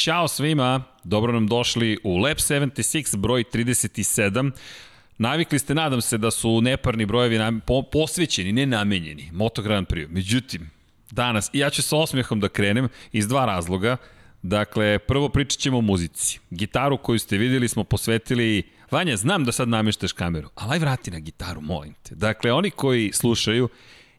Ćao 0.00 0.28
svima, 0.28 0.82
dobro 1.04 1.32
nam 1.32 1.46
došli 1.46 1.98
u 2.04 2.16
Lab 2.16 2.36
76, 2.36 3.16
broj 3.16 3.44
37. 3.52 4.50
Navikli 5.18 5.58
ste, 5.58 5.74
nadam 5.74 6.00
se, 6.00 6.18
da 6.18 6.30
su 6.30 6.60
neparni 6.60 7.06
brojevi 7.06 7.38
nam, 7.38 7.60
po, 7.60 7.82
posvećeni, 7.82 8.52
ne 8.52 8.66
namenjeni, 8.66 9.30
Moto 9.32 9.62
Grand 9.62 9.86
Prix. 9.86 10.08
Međutim, 10.10 10.70
danas, 11.10 11.50
ja 11.52 11.70
ću 11.70 11.82
sa 11.82 11.96
osmehom 11.96 12.40
da 12.40 12.48
krenem 12.48 12.88
iz 13.12 13.28
dva 13.28 13.46
razloga. 13.46 13.96
Dakle, 14.42 14.98
prvo 14.98 15.28
pričat 15.28 15.60
ćemo 15.60 15.78
o 15.78 15.80
muzici. 15.80 16.38
Gitaru 16.50 16.98
koju 16.98 17.18
ste 17.18 17.38
videli 17.38 17.68
smo 17.68 17.84
posvetili 17.84 18.62
Vanja, 18.90 19.16
znam 19.16 19.44
da 19.44 19.52
sad 19.52 19.68
namještaš 19.68 20.12
kameru, 20.12 20.48
ali 20.54 20.72
aj 20.72 20.78
vrati 20.78 21.10
na 21.10 21.18
gitaru, 21.18 21.60
molim 21.60 21.94
te. 22.02 22.14
Dakle, 22.14 22.52
oni 22.52 22.70
koji 22.70 23.12
slušaju, 23.12 23.68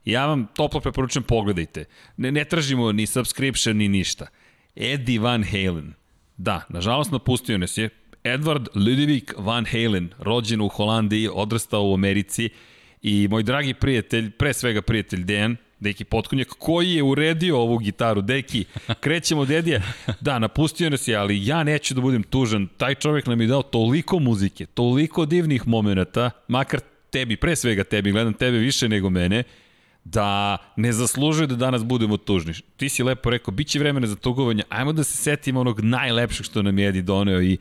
ja 0.05 0.25
vam 0.25 0.47
toplo 0.55 0.79
preporučujem, 0.79 1.23
pogledajte. 1.23 1.85
Ne, 2.17 2.31
ne 2.31 2.45
tražimo 2.45 2.91
ni 2.91 3.05
subscription, 3.05 3.77
ni 3.77 3.87
ništa. 3.87 4.27
Eddie 4.75 5.19
Van 5.19 5.43
Halen. 5.43 5.93
Da, 6.37 6.61
nažalost 6.69 7.11
napustio 7.11 7.57
nas 7.57 7.77
je. 7.77 7.89
Edward 8.23 8.67
Ludwig 8.75 9.33
Van 9.37 9.65
Halen, 9.65 10.09
rođen 10.19 10.61
u 10.61 10.67
Holandiji, 10.67 11.29
odrastao 11.33 11.89
u 11.89 11.93
Americi 11.93 12.49
i 13.01 13.27
moj 13.29 13.43
dragi 13.43 13.73
prijatelj, 13.73 14.31
pre 14.31 14.53
svega 14.53 14.81
prijatelj 14.81 15.23
Dejan, 15.23 15.57
Deki 15.79 16.03
Potkonjak, 16.03 16.47
koji 16.47 16.91
je 16.91 17.03
uredio 17.03 17.57
ovu 17.57 17.77
gitaru. 17.77 18.21
Deki, 18.21 18.65
krećemo 19.03 19.41
od 19.41 19.51
Edija. 19.51 19.81
Da, 20.19 20.39
napustio 20.39 20.89
nas 20.89 21.07
je, 21.07 21.15
ali 21.15 21.47
ja 21.47 21.63
neću 21.63 21.93
da 21.93 22.01
budem 22.01 22.23
tužan. 22.23 22.67
Taj 22.77 22.95
čovjek 22.95 23.25
nam 23.25 23.41
je 23.41 23.47
dao 23.47 23.61
toliko 23.61 24.19
muzike, 24.19 24.65
toliko 24.65 25.25
divnih 25.25 25.67
momenta, 25.67 26.31
makar 26.47 26.79
tebi, 27.09 27.35
pre 27.35 27.55
svega 27.55 27.83
tebi, 27.83 28.11
gledam 28.11 28.33
tebe 28.33 28.57
više 28.57 28.89
nego 28.89 29.09
mene, 29.09 29.43
da 30.03 30.57
ne 30.75 30.93
zaslužuje 30.93 31.47
da 31.47 31.55
danas 31.55 31.83
budemo 31.83 32.17
tužni. 32.17 32.53
Ti 32.77 32.89
si 32.89 33.03
lepo 33.03 33.29
rekao, 33.29 33.51
bit 33.51 33.67
će 33.67 33.79
vremena 33.79 34.07
za 34.07 34.15
tugovanje, 34.15 34.63
ajmo 34.69 34.93
da 34.93 35.03
se 35.03 35.17
setimo 35.17 35.59
onog 35.59 35.79
najlepšeg 35.79 36.45
što 36.45 36.61
nam 36.61 36.79
je 36.79 36.87
Edi 36.87 37.01
doneo 37.01 37.41
i 37.41 37.57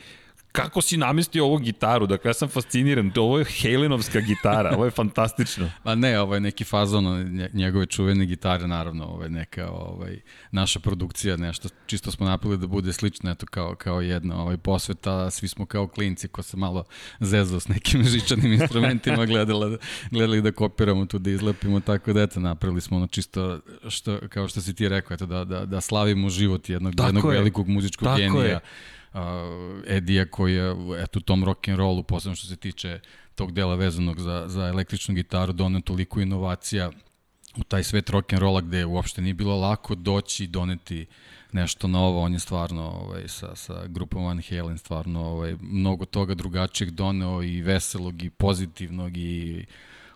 kako 0.52 0.80
si 0.80 0.96
namestio 0.96 1.44
ovu 1.44 1.58
gitaru? 1.58 2.06
Dakle, 2.06 2.28
ja 2.28 2.34
sam 2.34 2.48
fasciniran. 2.48 3.12
Ovo 3.16 3.38
je 3.38 3.44
Halenovska 3.62 4.20
gitara. 4.20 4.70
Ovo 4.74 4.84
je 4.84 4.90
fantastično. 4.90 5.70
Pa 5.84 5.94
ne, 5.94 6.20
ovo 6.20 6.34
je 6.34 6.40
neki 6.40 6.64
fazon 6.64 7.04
njegove 7.52 7.86
čuvene 7.86 8.26
gitare, 8.26 8.66
naravno. 8.66 9.04
Ovo 9.04 9.22
je 9.22 9.30
neka 9.30 9.70
ovaj, 9.70 10.20
naša 10.50 10.80
produkcija, 10.80 11.36
nešto 11.36 11.68
čisto 11.86 12.10
smo 12.10 12.26
napili 12.26 12.58
da 12.58 12.66
bude 12.66 12.92
slično, 12.92 13.30
eto, 13.30 13.46
kao, 13.46 13.74
kao 13.74 14.00
jedna 14.00 14.42
ovaj, 14.42 14.56
posveta. 14.56 15.30
Svi 15.30 15.48
smo 15.48 15.66
kao 15.66 15.88
klinci 15.88 16.28
ko 16.28 16.42
se 16.42 16.56
malo 16.56 16.84
zezao 17.20 17.60
s 17.60 17.68
nekim 17.68 18.04
žičanim 18.12 18.52
instrumentima 18.52 19.26
gledala, 19.26 19.76
gledali 20.10 20.42
da 20.42 20.52
kopiramo 20.52 21.06
tu, 21.06 21.18
da 21.18 21.30
izlepimo, 21.30 21.80
tako 21.80 22.12
da 22.12 22.22
eto, 22.22 22.40
napravili 22.40 22.80
smo 22.80 22.96
ono 22.96 23.06
čisto, 23.06 23.60
što, 23.88 24.18
kao 24.28 24.48
što 24.48 24.60
si 24.60 24.74
ti 24.74 24.88
rekao, 24.88 25.14
eto, 25.14 25.26
da, 25.26 25.44
da, 25.44 25.66
da 25.66 25.80
slavimo 25.80 26.28
život 26.28 26.68
jednog, 26.68 26.94
tako 26.94 27.08
jednog 27.08 27.24
je. 27.24 27.38
velikog 27.38 27.68
muzičkog 27.68 28.06
tako 28.06 28.18
genija. 28.18 28.44
Je 28.44 28.60
uh, 29.12 29.20
Edija 29.86 30.26
koji 30.26 30.54
je 30.54 30.74
eto, 31.02 31.20
tom 31.20 31.44
rock 31.44 31.68
and 31.68 31.78
rollu, 31.78 32.02
posebno 32.02 32.36
što 32.36 32.46
se 32.46 32.56
tiče 32.56 33.00
tog 33.34 33.52
dela 33.52 33.74
vezanog 33.74 34.20
za, 34.20 34.44
za 34.48 34.66
električnu 34.66 35.14
gitaru, 35.14 35.52
donio 35.52 35.80
toliko 35.80 36.20
inovacija 36.20 36.90
u 37.56 37.64
taj 37.64 37.84
svet 37.84 38.10
rock 38.10 38.32
and 38.32 38.42
rolla 38.42 38.60
gde 38.60 38.84
uopšte 38.84 39.22
nije 39.22 39.34
bilo 39.34 39.56
lako 39.56 39.94
doći 39.94 40.44
i 40.44 40.46
doneti 40.46 41.06
nešto 41.52 41.88
novo, 41.88 42.22
on 42.22 42.32
je 42.32 42.38
stvarno 42.38 42.82
ovaj, 42.82 43.28
sa, 43.28 43.56
sa 43.56 43.86
grupom 43.86 44.24
Van 44.24 44.42
Halen 44.48 44.78
stvarno 44.78 45.20
ovaj, 45.20 45.56
mnogo 45.60 46.04
toga 46.04 46.34
drugačijeg 46.34 46.90
doneo 46.90 47.42
i 47.42 47.62
veselog 47.62 48.22
i 48.22 48.30
pozitivnog 48.30 49.16
i 49.16 49.66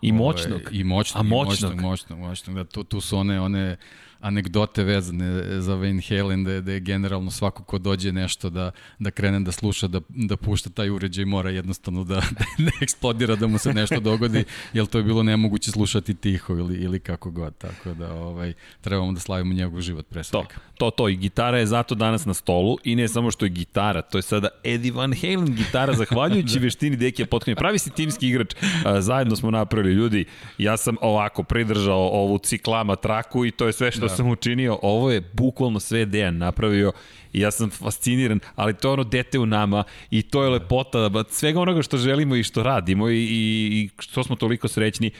I 0.01 0.11
moćnog. 0.11 0.61
Ovaj, 0.61 0.79
I 0.79 0.83
moćnog, 0.83 1.19
A 1.19 1.23
moćnog. 1.23 1.71
i 1.71 1.75
moćnog, 1.75 1.81
moćnog, 1.81 2.19
moćnog. 2.19 2.55
Da, 2.55 2.63
tu, 2.63 2.83
tu 2.83 3.01
su 3.01 3.17
one, 3.17 3.41
one 3.41 3.77
anegdote 4.25 4.83
vezane 4.83 5.61
za 5.61 5.75
Van 5.75 6.01
Halen, 6.09 6.43
da, 6.43 6.61
da 6.61 6.71
je 6.71 6.79
generalno 6.79 7.31
svako 7.31 7.63
ko 7.63 7.77
dođe 7.77 8.11
nešto 8.11 8.49
da, 8.49 8.71
da 8.99 9.11
krene 9.11 9.39
da 9.39 9.51
sluša, 9.51 9.87
da, 9.87 10.01
da 10.09 10.37
pušta 10.37 10.69
taj 10.69 10.89
uređaj, 10.89 11.25
mora 11.25 11.49
jednostavno 11.49 12.03
da, 12.03 12.15
da 12.65 12.71
eksplodira, 12.81 13.35
da 13.35 13.47
mu 13.47 13.57
se 13.57 13.73
nešto 13.73 13.99
dogodi, 13.99 14.43
jer 14.73 14.85
to 14.85 14.97
je 14.97 15.03
bilo 15.03 15.23
nemoguće 15.23 15.71
slušati 15.71 16.13
tiho 16.13 16.53
ili, 16.53 16.77
ili 16.77 16.99
kako 16.99 17.31
god. 17.31 17.57
Tako 17.57 17.93
da 17.93 18.13
ovaj, 18.13 18.53
trebamo 18.81 19.11
da 19.11 19.19
slavimo 19.19 19.53
njegov 19.53 19.81
život 19.81 20.05
pre 20.09 20.23
svega. 20.23 20.47
To, 20.47 20.55
to, 20.77 20.91
to. 20.91 21.09
I 21.09 21.15
gitara 21.15 21.59
je 21.59 21.65
zato 21.65 21.95
danas 21.95 22.25
na 22.25 22.33
stolu 22.33 22.77
i 22.83 22.95
ne 22.95 23.07
samo 23.07 23.31
što 23.31 23.45
je 23.45 23.49
gitara, 23.49 24.01
to 24.01 24.17
je 24.17 24.21
sada 24.21 24.49
Eddie 24.63 24.91
Van 24.91 25.13
Halen 25.21 25.55
gitara, 25.55 25.93
zahvaljujući 25.93 26.53
da. 26.59 26.63
veštini 26.63 26.95
Dekija 26.95 27.25
Potkonja. 27.25 27.55
Pravi 27.55 27.79
si 27.79 27.89
timski 27.89 28.27
igrač, 28.27 28.55
zajedno 28.99 29.35
smo 29.35 29.51
napravili 29.51 29.95
ljudi. 29.95 30.25
Ja 30.57 30.77
sam 30.77 30.95
ovako 31.01 31.43
pridržao 31.43 32.09
ovu 32.09 32.37
ciklama 32.37 32.95
traku 32.95 33.45
i 33.45 33.51
to 33.51 33.67
je 33.67 33.73
sve 33.73 33.91
što 33.91 34.07
da 34.07 34.14
sam 34.15 34.29
učinio, 34.29 34.79
ovo 34.81 35.11
je 35.11 35.21
bukvalno 35.33 35.79
sve 35.79 36.05
Dejan 36.05 36.37
napravio 36.37 36.91
i 37.33 37.39
ja 37.39 37.51
sam 37.51 37.69
fasciniran, 37.69 38.39
ali 38.55 38.73
to 38.73 38.87
je 38.87 38.93
ono 38.93 39.03
dete 39.03 39.39
u 39.39 39.45
nama 39.45 39.83
i 40.11 40.21
to 40.21 40.43
je 40.43 40.49
lepota 40.49 41.23
svega 41.29 41.59
onoga 41.59 41.81
što 41.81 41.97
želimo 41.97 42.35
i 42.35 42.43
što 42.43 42.63
radimo 42.63 43.09
i, 43.09 43.17
i, 43.17 43.69
i 43.71 43.89
što 43.99 44.23
smo 44.23 44.35
toliko 44.35 44.67
srećni. 44.67 45.11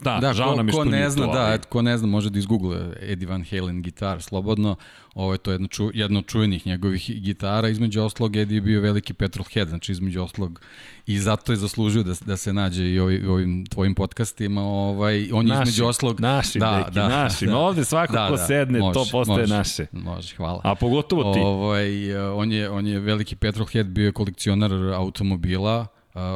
Da, 0.00 0.18
da 0.20 0.32
žao 0.32 0.50
ko, 0.50 0.56
nam 0.56 0.68
je 0.68 0.72
što 0.72 0.84
ne 0.84 1.10
zna, 1.10 1.26
to, 1.26 1.32
da, 1.32 1.40
ali... 1.40 1.58
ko 1.68 1.82
ne 1.82 1.98
zna 1.98 2.06
može 2.08 2.30
da 2.30 2.38
izgoogle 2.38 2.78
Eddie 3.00 3.28
Van 3.28 3.44
Halen 3.50 3.82
gitar 3.82 4.22
slobodno. 4.22 4.76
Ovo 5.14 5.32
je 5.32 5.38
to 5.38 5.52
jedno, 5.52 5.68
ču, 5.68 5.90
jedno 5.94 6.18
od 6.18 6.26
čuvenih 6.26 6.66
njegovih 6.66 7.22
gitara. 7.22 7.68
Između 7.68 8.02
oslog 8.02 8.36
Eddie 8.36 8.56
je 8.56 8.60
bio 8.60 8.80
veliki 8.80 9.14
petrolhead, 9.14 9.68
znači 9.68 9.92
između 9.92 10.22
oslog 10.22 10.60
i 11.06 11.18
zato 11.18 11.52
je 11.52 11.56
zaslužio 11.56 12.02
da, 12.02 12.14
da 12.26 12.36
se 12.36 12.52
nađe 12.52 12.90
i 12.90 13.00
ovi, 13.00 13.26
ovim 13.26 13.66
tvojim 13.66 13.94
podcastima. 13.94 14.62
Ovaj, 14.62 15.30
on 15.32 15.46
je 15.46 15.54
naši, 15.54 15.68
između 15.68 15.86
oslog... 15.86 16.20
Naši, 16.20 16.58
da, 16.58 16.78
neki, 16.78 16.90
da, 16.90 17.08
naši. 17.08 17.46
Da, 17.46 17.56
ovde 17.68 17.84
svako 17.84 18.12
da, 18.12 18.28
ko 18.28 18.36
da, 18.36 18.46
sedne, 18.46 18.78
može, 18.78 18.94
to 18.94 19.06
postaje 19.12 19.38
može, 19.38 19.54
naše. 19.54 19.86
Može, 19.92 20.36
hvala. 20.36 20.60
A 20.64 20.74
pogotovo 20.74 21.34
ti. 21.34 21.40
Ovaj, 21.42 22.16
on, 22.16 22.52
je, 22.52 22.70
on 22.70 22.86
je 22.86 23.00
veliki 23.00 23.36
petrolhead, 23.36 23.86
bio 23.86 24.04
je 24.04 24.12
kolekcionar 24.12 24.72
automobila, 24.94 25.86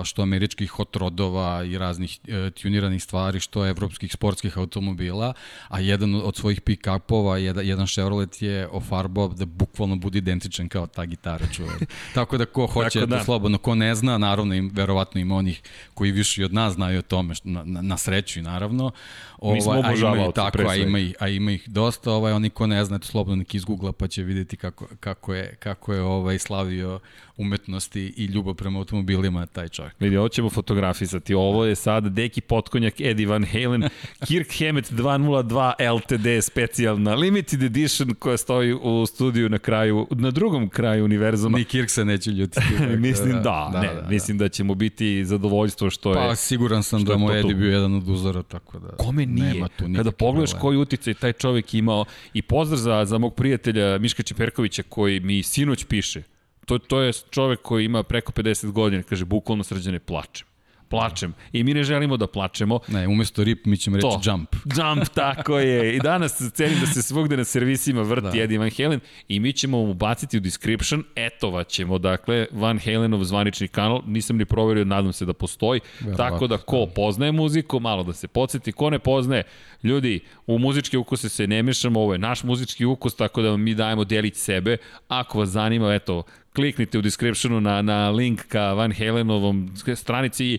što 0.04 0.22
američkih 0.22 0.70
hot 0.70 0.96
rodova 0.96 1.64
i 1.64 1.78
raznih 1.78 2.18
e, 2.28 2.50
tuniranih 2.50 3.02
stvari, 3.02 3.41
što 3.41 3.66
evropskih 3.66 4.12
sportskih 4.12 4.58
automobila, 4.58 5.32
a 5.68 5.80
jedan 5.80 6.14
od 6.14 6.36
svojih 6.36 6.60
pick-upova, 6.60 7.36
jedan, 7.36 7.66
jedan 7.66 7.86
Chevrolet 7.86 8.42
je 8.42 8.69
ofarbao 8.69 9.28
da 9.28 9.44
bukvalno 9.46 9.96
bude 9.96 10.19
identičan 10.19 10.69
kao 10.69 10.86
ta 10.86 11.04
gitara 11.04 11.46
čuje. 11.52 11.70
Tako 12.14 12.38
da 12.38 12.44
ko 12.44 12.66
hoće 12.66 13.00
da. 13.00 13.06
da 13.06 13.24
slobodno, 13.24 13.58
ko 13.58 13.74
ne 13.74 13.94
zna, 13.94 14.19
naravno 14.19 14.54
im, 14.54 14.70
verovatno 14.74 15.20
ima 15.20 15.36
onih 15.36 15.62
koji 15.94 16.12
više 16.12 16.44
od 16.44 16.52
nas 16.52 16.74
znaju 16.74 16.98
o 16.98 17.02
tome, 17.02 17.34
na, 17.44 17.64
na, 17.64 17.82
na 17.82 17.96
sreću 17.96 18.38
i 18.38 18.42
naravno. 18.42 18.90
Ovaj, 19.38 19.54
Mi 19.54 19.62
smo 19.62 19.72
ovaj, 19.72 19.94
ih, 19.94 20.34
tako, 20.34 20.62
a 20.69 20.74
ima, 20.74 20.98
ih, 20.98 21.14
a 21.19 21.28
ima 21.28 21.52
ih 21.52 21.69
dosta, 21.69 22.12
ovaj, 22.12 22.32
oni 22.32 22.50
ko 22.50 22.66
ne 22.66 22.84
zna, 22.84 22.98
to 22.98 23.06
slobodno 23.06 23.36
neki 23.36 23.56
izgoogla 23.56 23.92
pa 23.92 24.08
će 24.08 24.22
videti 24.22 24.56
kako, 24.56 24.86
kako 25.00 25.34
je, 25.34 25.56
kako 25.58 25.94
je 25.94 26.02
ovaj, 26.02 26.38
slavio 26.38 27.00
umetnosti 27.36 28.14
i 28.16 28.24
ljubav 28.24 28.54
prema 28.54 28.78
automobilima 28.78 29.46
taj 29.46 29.69
čovjek. 29.70 29.94
Vidi, 30.00 30.16
ovo 30.16 30.28
ćemo 30.28 30.50
fotografisati. 30.50 31.34
Ovo 31.34 31.64
je 31.64 31.75
sad 31.75 32.04
Deki 32.04 32.41
Potkonjak, 32.41 33.00
Eddie 33.00 33.26
Van 33.26 33.44
Halen, 33.44 33.88
Kirk 34.26 34.48
Hammett 34.58 34.92
202 34.92 35.94
LTD 35.94 36.44
specijalna 36.44 37.14
limited 37.14 37.62
edition 37.62 38.14
koja 38.14 38.36
stoji 38.36 38.75
u 38.75 39.06
studiju 39.06 39.48
na 39.48 39.58
kraju, 39.58 40.06
na 40.10 40.31
drugom 40.31 40.69
kraju 40.69 41.04
univerzuma. 41.04 41.58
Ni 41.58 41.64
Kirk 41.64 41.91
se 41.91 42.04
neće 42.04 42.31
ljutiti. 42.31 42.66
mislim 43.08 43.32
da, 43.32 43.42
da, 43.42 43.70
da, 43.72 43.81
ne, 43.81 43.94
da, 43.94 44.00
da. 44.00 44.08
mislim 44.08 44.38
da 44.38 44.48
će 44.48 44.64
mu 44.64 44.75
biti 44.75 45.25
zadovoljstvo 45.25 45.91
što 45.91 46.10
je... 46.10 46.16
Pa 46.16 46.37
siguran 46.37 46.82
sam 46.82 47.04
da 47.04 47.16
mu 47.16 47.32
Eddie 47.32 47.54
bio 47.54 47.72
jedan 47.72 47.94
od 47.94 48.08
uzora, 48.08 48.42
tako 48.42 48.78
da... 48.78 48.88
Kome 48.88 49.26
nije? 49.26 49.54
Nema 49.54 49.69
tu 49.69 49.84
Kada 49.97 50.12
pogledaš 50.12 50.52
koji 50.60 50.78
uticaj 50.78 51.14
taj 51.14 51.32
čovjek 51.32 51.75
imao 51.75 52.04
i 52.34 52.42
pozdrav 52.42 52.78
za, 52.78 53.05
za 53.05 53.19
mog 53.19 53.34
prijatelja 53.34 53.99
Miška 53.99 54.22
Čeperkovića 54.22 54.82
koji 54.88 55.20
mi 55.20 55.43
sinoć 55.43 55.84
piše 55.84 56.22
to, 56.66 56.78
to 56.78 57.00
je 57.00 57.12
čovek 57.12 57.62
koji 57.62 57.84
ima 57.84 58.02
preko 58.02 58.32
50 58.32 58.70
godina, 58.70 59.02
kaže, 59.02 59.24
bukvalno 59.24 59.64
srđane 59.64 59.98
plačem 59.98 60.50
plačem. 60.90 61.34
I 61.52 61.64
mi 61.64 61.74
ne 61.74 61.82
želimo 61.82 62.16
da 62.16 62.26
plačemo. 62.26 62.80
Ne, 62.88 63.08
umesto 63.08 63.44
rip 63.44 63.66
mi 63.66 63.76
ćemo 63.76 63.96
reći 63.96 64.08
to. 64.08 64.20
jump. 64.30 64.54
Jump, 64.76 65.08
tako 65.14 65.58
je. 65.58 65.96
I 65.96 66.00
danas 66.00 66.52
cenim 66.52 66.80
da 66.80 66.86
se 66.86 67.02
svugde 67.02 67.36
na 67.36 67.44
servisima 67.44 68.02
vrti 68.02 68.38
da. 68.38 68.42
Eddie 68.42 68.58
Van 68.58 68.70
Halen 68.76 69.00
i 69.28 69.40
mi 69.40 69.52
ćemo 69.52 69.86
mu 69.86 69.94
baciti 69.94 70.36
u 70.36 70.40
description, 70.40 71.04
etovat 71.16 71.68
ćemo, 71.68 71.98
dakle, 71.98 72.46
Van 72.52 72.78
Halenov 72.78 73.24
zvanični 73.24 73.68
kanal, 73.68 74.02
nisam 74.06 74.36
ni 74.36 74.44
proverio, 74.44 74.84
nadam 74.84 75.12
se 75.12 75.24
da 75.24 75.32
postoji, 75.32 75.80
Verovatno, 76.00 76.24
tako 76.24 76.46
da 76.46 76.58
ko 76.58 76.86
poznaje 76.94 77.32
muziku, 77.32 77.80
malo 77.80 78.02
da 78.02 78.12
se 78.12 78.28
podsjeti, 78.28 78.72
ko 78.72 78.90
ne 78.90 78.98
poznaje, 78.98 79.42
ljudi, 79.82 80.20
u 80.46 80.58
muzičke 80.58 80.98
ukuse 80.98 81.28
se 81.28 81.46
ne 81.46 81.62
mešamo, 81.62 82.00
ovo 82.00 82.12
je 82.12 82.18
naš 82.18 82.42
muzički 82.42 82.84
ukus, 82.84 83.16
tako 83.16 83.42
da 83.42 83.56
mi 83.56 83.74
dajemo 83.74 84.04
delić 84.04 84.36
sebe, 84.36 84.76
ako 85.08 85.38
vas 85.38 85.48
zanima, 85.48 85.94
eto, 85.94 86.22
kliknite 86.55 86.99
u 86.99 87.02
descriptionu 87.02 87.61
na, 87.61 87.82
na 87.82 88.11
link 88.11 88.43
ka 88.49 88.73
Van 88.73 88.93
Halenovom 88.93 89.70
stranici 89.94 90.47
i 90.47 90.58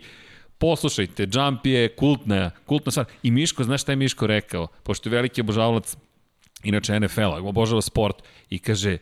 poslušajte, 0.57 1.27
Jump 1.33 1.65
je 1.65 1.95
kultna, 1.95 2.51
kultna 2.65 2.91
stvar. 2.91 3.05
I 3.23 3.31
Miško, 3.31 3.63
znaš 3.63 3.81
šta 3.81 3.91
je 3.91 3.95
Miško 3.95 4.27
rekao? 4.27 4.67
Pošto 4.83 5.09
je 5.09 5.15
veliki 5.15 5.41
obožavalac, 5.41 5.95
inače 6.63 6.99
NFL-a, 6.99 7.41
obožava 7.41 7.81
sport 7.81 8.23
i 8.49 8.59
kaže, 8.59 8.97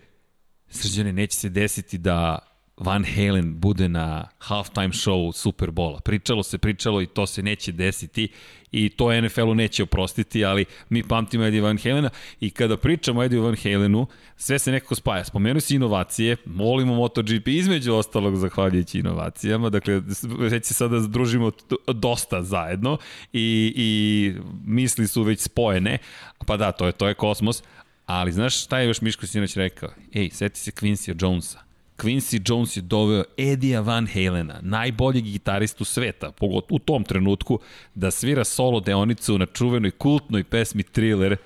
srđane, 0.70 1.14
neće 1.14 1.38
se 1.38 1.50
desiti 1.50 1.98
da 1.98 2.40
Van 2.80 3.04
Halen 3.04 3.60
bude 3.60 3.90
na 3.90 4.28
halftime 4.40 4.94
show 4.94 5.32
Superbola. 5.34 6.00
Pričalo 6.00 6.44
se, 6.44 6.58
pričalo 6.58 7.02
i 7.02 7.06
to 7.06 7.28
se 7.28 7.44
neće 7.44 7.72
desiti 7.72 8.28
i 8.72 8.90
to 8.90 9.22
NFL-u 9.22 9.56
neće 9.56 9.84
oprostiti, 9.84 10.46
ali 10.46 10.66
mi 10.90 11.04
pamtimo 11.04 11.46
Eddie 11.46 11.62
Van 11.62 11.78
Halena 11.78 12.10
i 12.40 12.50
kada 12.50 12.78
pričamo 12.78 13.24
Eddie 13.24 13.40
Van 13.40 13.56
Halenu, 13.64 14.08
sve 14.38 14.60
se 14.60 14.72
nekako 14.72 14.96
spaja. 14.96 15.24
Spomenuo 15.26 15.60
si 15.60 15.76
inovacije, 15.76 16.38
molimo 16.46 16.96
MotoGP 16.96 17.48
između 17.48 17.94
ostalog 17.94 18.36
zahvaljujući 18.36 19.00
inovacijama, 19.00 19.70
dakle 19.70 20.02
već 20.40 20.66
se 20.66 20.74
sada 20.74 21.00
združimo 21.00 21.52
dosta 21.88 22.44
zajedno 22.44 22.98
i, 23.34 23.74
i 23.76 24.34
misli 24.66 25.08
su 25.08 25.24
već 25.24 25.40
spojene, 25.40 25.98
pa 26.46 26.58
da, 26.58 26.72
to 26.72 26.86
je, 26.86 26.92
to 26.92 27.08
je 27.08 27.14
kosmos, 27.14 27.64
ali 28.06 28.32
znaš 28.32 28.64
šta 28.64 28.80
je 28.80 28.88
još 28.88 29.02
Miško 29.02 29.28
Sinoć 29.28 29.56
rekao? 29.56 29.90
Ej, 30.14 30.30
seti 30.30 30.60
se 30.60 30.72
Quincy 30.72 31.24
Jonesa 31.24 31.69
Quincy 32.04 32.42
Jones 32.50 32.78
je 32.78 32.82
doveo 32.82 33.24
Edija 33.38 33.82
Van 33.82 34.08
Halena, 34.08 34.60
najboljeg 34.62 35.24
gitaristu 35.24 35.86
sveta, 35.86 36.32
pogotovo 36.32 36.76
u 36.76 36.80
tom 36.80 37.04
trenutku, 37.04 37.60
da 37.96 38.12
svira 38.12 38.44
solo 38.44 38.80
deonicu 38.80 39.38
na 39.38 39.46
čuvenoj 39.46 39.92
kultnoj 39.92 40.44
pesmi 40.44 40.84
Thriller 40.84 41.38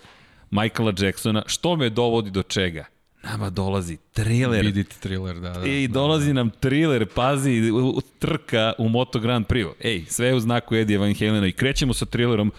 Michaela 0.52 0.94
Jacksona, 1.00 1.44
što 1.48 1.76
me 1.76 1.90
dovodi 1.90 2.32
do 2.32 2.44
čega? 2.44 2.86
Nama 3.24 3.50
dolazi 3.50 3.98
thriller. 4.14 4.66
Vidite 4.66 4.96
thriller, 5.00 5.36
da, 5.36 5.50
da. 5.50 5.68
I 5.68 5.88
da, 5.88 5.94
dolazi 5.94 6.28
da, 6.28 6.34
da. 6.34 6.34
nam 6.34 6.50
thriller, 6.50 7.06
pazi, 7.16 7.62
trka 8.20 8.74
u 8.78 8.90
Moto 8.90 9.20
Grand 9.20 9.46
Prix. 9.46 9.72
Ej, 9.80 10.06
sve 10.08 10.28
je 10.28 10.36
u 10.36 10.40
znaku 10.40 10.76
Edija 10.76 11.00
Van 11.00 11.16
Halena 11.16 11.48
i 11.48 11.52
krećemo 11.52 11.94
sa 11.94 12.06
thrillerom. 12.06 12.52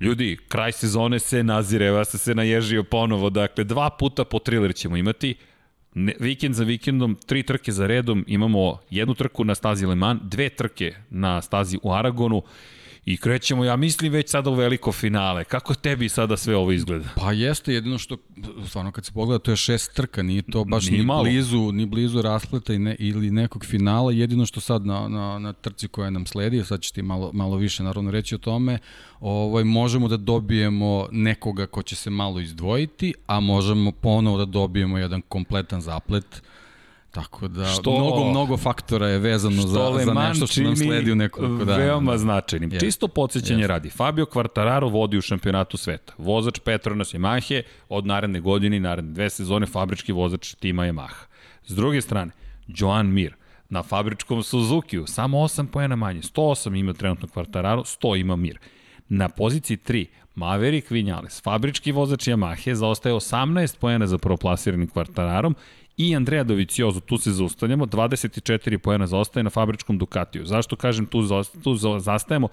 Ljudi, 0.00 0.38
kraj 0.48 0.72
sezone 0.72 1.18
se 1.18 1.42
nazire, 1.42 2.04
se 2.04 2.18
se 2.18 2.34
naježio 2.34 2.82
ponovo, 2.82 3.30
dakle, 3.30 3.64
dva 3.64 3.90
puta 3.90 4.24
po 4.24 4.38
thriller 4.38 4.74
ćemo 4.74 4.96
imati 4.96 5.34
ne, 5.94 6.14
vikend 6.20 6.54
za 6.54 6.64
vikendom, 6.64 7.16
tri 7.26 7.42
trke 7.42 7.72
za 7.72 7.86
redom, 7.86 8.24
imamo 8.26 8.78
jednu 8.90 9.14
trku 9.14 9.44
na 9.44 9.54
stazi 9.54 9.86
Le 9.86 9.94
Mans, 9.94 10.20
dve 10.22 10.48
trke 10.48 10.94
na 11.10 11.42
stazi 11.42 11.78
u 11.82 11.92
Aragonu 11.92 12.42
I 13.06 13.16
krećemo, 13.16 13.64
ja 13.64 13.76
mislim, 13.76 14.12
već 14.12 14.30
sada 14.30 14.50
u 14.50 14.54
veliko 14.54 14.92
finale. 14.92 15.44
Kako 15.44 15.74
tebi 15.74 16.08
sada 16.08 16.36
sve 16.36 16.56
ovo 16.56 16.72
izgleda? 16.72 17.04
Pa 17.16 17.32
jeste, 17.32 17.74
jedino 17.74 17.98
što, 17.98 18.16
stvarno 18.66 18.92
kad 18.92 19.04
se 19.04 19.12
pogleda, 19.12 19.38
to 19.38 19.50
je 19.50 19.56
šest 19.56 19.94
trka, 19.94 20.22
nije 20.22 20.42
to 20.42 20.64
baš 20.64 20.86
nije 20.86 20.98
ni 20.98 21.04
malo. 21.04 21.22
blizu, 21.22 21.72
ni 21.72 21.86
blizu 21.86 22.22
raspleta 22.22 22.74
i 22.74 22.78
ne, 22.78 22.96
ili 22.98 23.30
nekog 23.30 23.64
finala. 23.64 24.12
Jedino 24.12 24.46
što 24.46 24.60
sad 24.60 24.86
na, 24.86 25.08
na, 25.08 25.38
na 25.38 25.52
trci 25.52 25.88
koja 25.88 26.10
nam 26.10 26.26
sledi, 26.26 26.64
sad 26.64 26.80
ćete 26.80 27.02
malo, 27.02 27.30
malo 27.32 27.56
više 27.56 27.82
naravno 27.82 28.10
reći 28.10 28.34
o 28.34 28.38
tome, 28.38 28.78
ovaj, 29.20 29.64
možemo 29.64 30.08
da 30.08 30.16
dobijemo 30.16 31.08
nekoga 31.12 31.66
ko 31.66 31.82
će 31.82 31.96
se 31.96 32.10
malo 32.10 32.40
izdvojiti, 32.40 33.14
a 33.26 33.40
možemo 33.40 33.92
ponovo 33.92 34.38
da 34.38 34.44
dobijemo 34.44 34.98
jedan 34.98 35.22
kompletan 35.22 35.80
zaplet 35.80 36.42
Tako 37.14 37.48
da, 37.48 37.64
što, 37.64 37.98
mnogo, 37.98 38.30
mnogo 38.30 38.56
faktora 38.56 39.08
je 39.08 39.18
vezano 39.18 39.62
za, 39.62 39.98
za 40.04 40.12
nešto 40.12 40.46
što 40.46 40.62
nam 40.62 40.76
sledi 40.76 41.12
u 41.12 41.14
nekoliko 41.14 41.64
dana. 41.64 41.78
Veoma 41.78 42.12
da. 42.12 42.18
značajnim. 42.18 42.70
Yes. 42.70 42.80
Čisto 42.80 43.08
podsjećanje 43.08 43.64
yes. 43.64 43.66
radi. 43.66 43.90
Fabio 43.90 44.24
Quartararo 44.24 44.90
vodi 44.90 45.18
u 45.18 45.20
šampionatu 45.20 45.76
sveta. 45.76 46.12
Vozač 46.18 46.58
Petronas 46.58 47.14
Yamahe 47.14 47.62
od 47.88 48.06
naredne 48.06 48.40
godine 48.40 48.76
i 48.76 48.80
naredne 48.80 49.12
dve 49.12 49.30
sezone 49.30 49.66
fabrički 49.66 50.12
vozač 50.12 50.54
tima 50.54 50.82
Yamaha. 50.82 51.24
S 51.66 51.74
druge 51.74 52.00
strane, 52.00 52.32
Joan 52.66 53.06
Mir 53.06 53.34
na 53.68 53.82
fabričkom 53.82 54.42
Suzuki-u, 54.42 55.06
samo 55.06 55.38
8 55.38 55.66
pojena 55.66 55.96
manje. 55.96 56.20
108 56.20 56.80
ima 56.80 56.92
trenutno 56.92 57.28
Quartararo, 57.28 57.98
100 58.02 58.20
ima 58.20 58.36
Mir. 58.36 58.58
Na 59.08 59.28
poziciji 59.28 59.76
3, 59.76 60.06
Maverick 60.34 60.90
Vinales, 60.90 61.42
fabrički 61.42 61.92
vozač 61.92 62.28
Yamahe, 62.28 62.74
zaostaje 62.74 63.14
18 63.14 63.78
pojena 63.78 64.06
za 64.06 64.18
proplasiranim 64.18 64.88
Quartararom 64.88 65.54
i 65.96 66.16
Andrea 66.16 66.44
Doviciozo, 66.44 67.00
tu 67.00 67.18
se 67.18 67.32
zaustavljamo, 67.32 67.86
24 67.86 68.78
poena 68.78 69.06
zaostaje 69.06 69.44
na 69.44 69.50
fabričkom 69.50 69.98
Ducatiju. 69.98 70.46
Zašto 70.46 70.76
kažem 70.76 71.06
tu, 71.06 71.22
tu 71.62 71.76
zastajemo? 71.98 72.48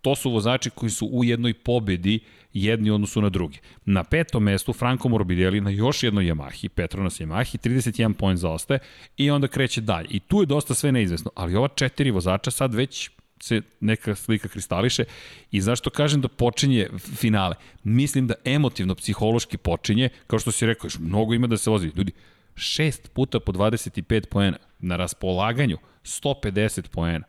To 0.00 0.14
su 0.14 0.30
vozači 0.30 0.70
koji 0.70 0.90
su 0.90 1.06
u 1.06 1.24
jednoj 1.24 1.54
pobedi 1.54 2.20
jedni 2.52 2.90
odnosu 2.90 3.22
na 3.22 3.28
drugi. 3.28 3.58
Na 3.84 4.04
petom 4.04 4.42
mestu 4.42 4.72
Franco 4.72 5.08
Morbidelli 5.08 5.60
na 5.60 5.70
još 5.70 6.02
jednoj 6.02 6.24
Yamahi, 6.24 6.68
Petronas 6.68 7.20
Yamahi, 7.20 7.58
31 7.68 8.12
poen 8.12 8.36
zaostaje 8.36 8.80
i 9.16 9.30
onda 9.30 9.48
kreće 9.48 9.80
dalje. 9.80 10.08
I 10.10 10.20
tu 10.20 10.40
je 10.42 10.46
dosta 10.46 10.74
sve 10.74 10.92
neizvesno, 10.92 11.30
ali 11.34 11.56
ova 11.56 11.68
četiri 11.68 12.10
vozača 12.10 12.50
sad 12.50 12.74
već 12.74 13.10
se 13.40 13.62
neka 13.80 14.14
slika 14.14 14.48
kristališe 14.48 15.04
i 15.50 15.60
zašto 15.60 15.90
kažem 15.90 16.20
da 16.20 16.28
počinje 16.28 16.88
finale? 16.98 17.54
Mislim 17.84 18.26
da 18.26 18.34
emotivno, 18.44 18.94
psihološki 18.94 19.56
počinje, 19.56 20.08
kao 20.26 20.38
što 20.38 20.52
si 20.52 20.66
rekao, 20.66 20.86
još 20.86 20.98
mnogo 20.98 21.34
ima 21.34 21.46
da 21.46 21.56
se 21.56 21.70
vozi. 21.70 21.92
Ljudi, 21.96 22.12
6 22.54 23.08
puta 23.08 23.40
po 23.40 23.52
25 23.52 24.26
poena. 24.26 24.56
Na 24.78 24.96
raspolaganju 24.96 25.78
150 26.04 26.88
poena. 26.88 27.24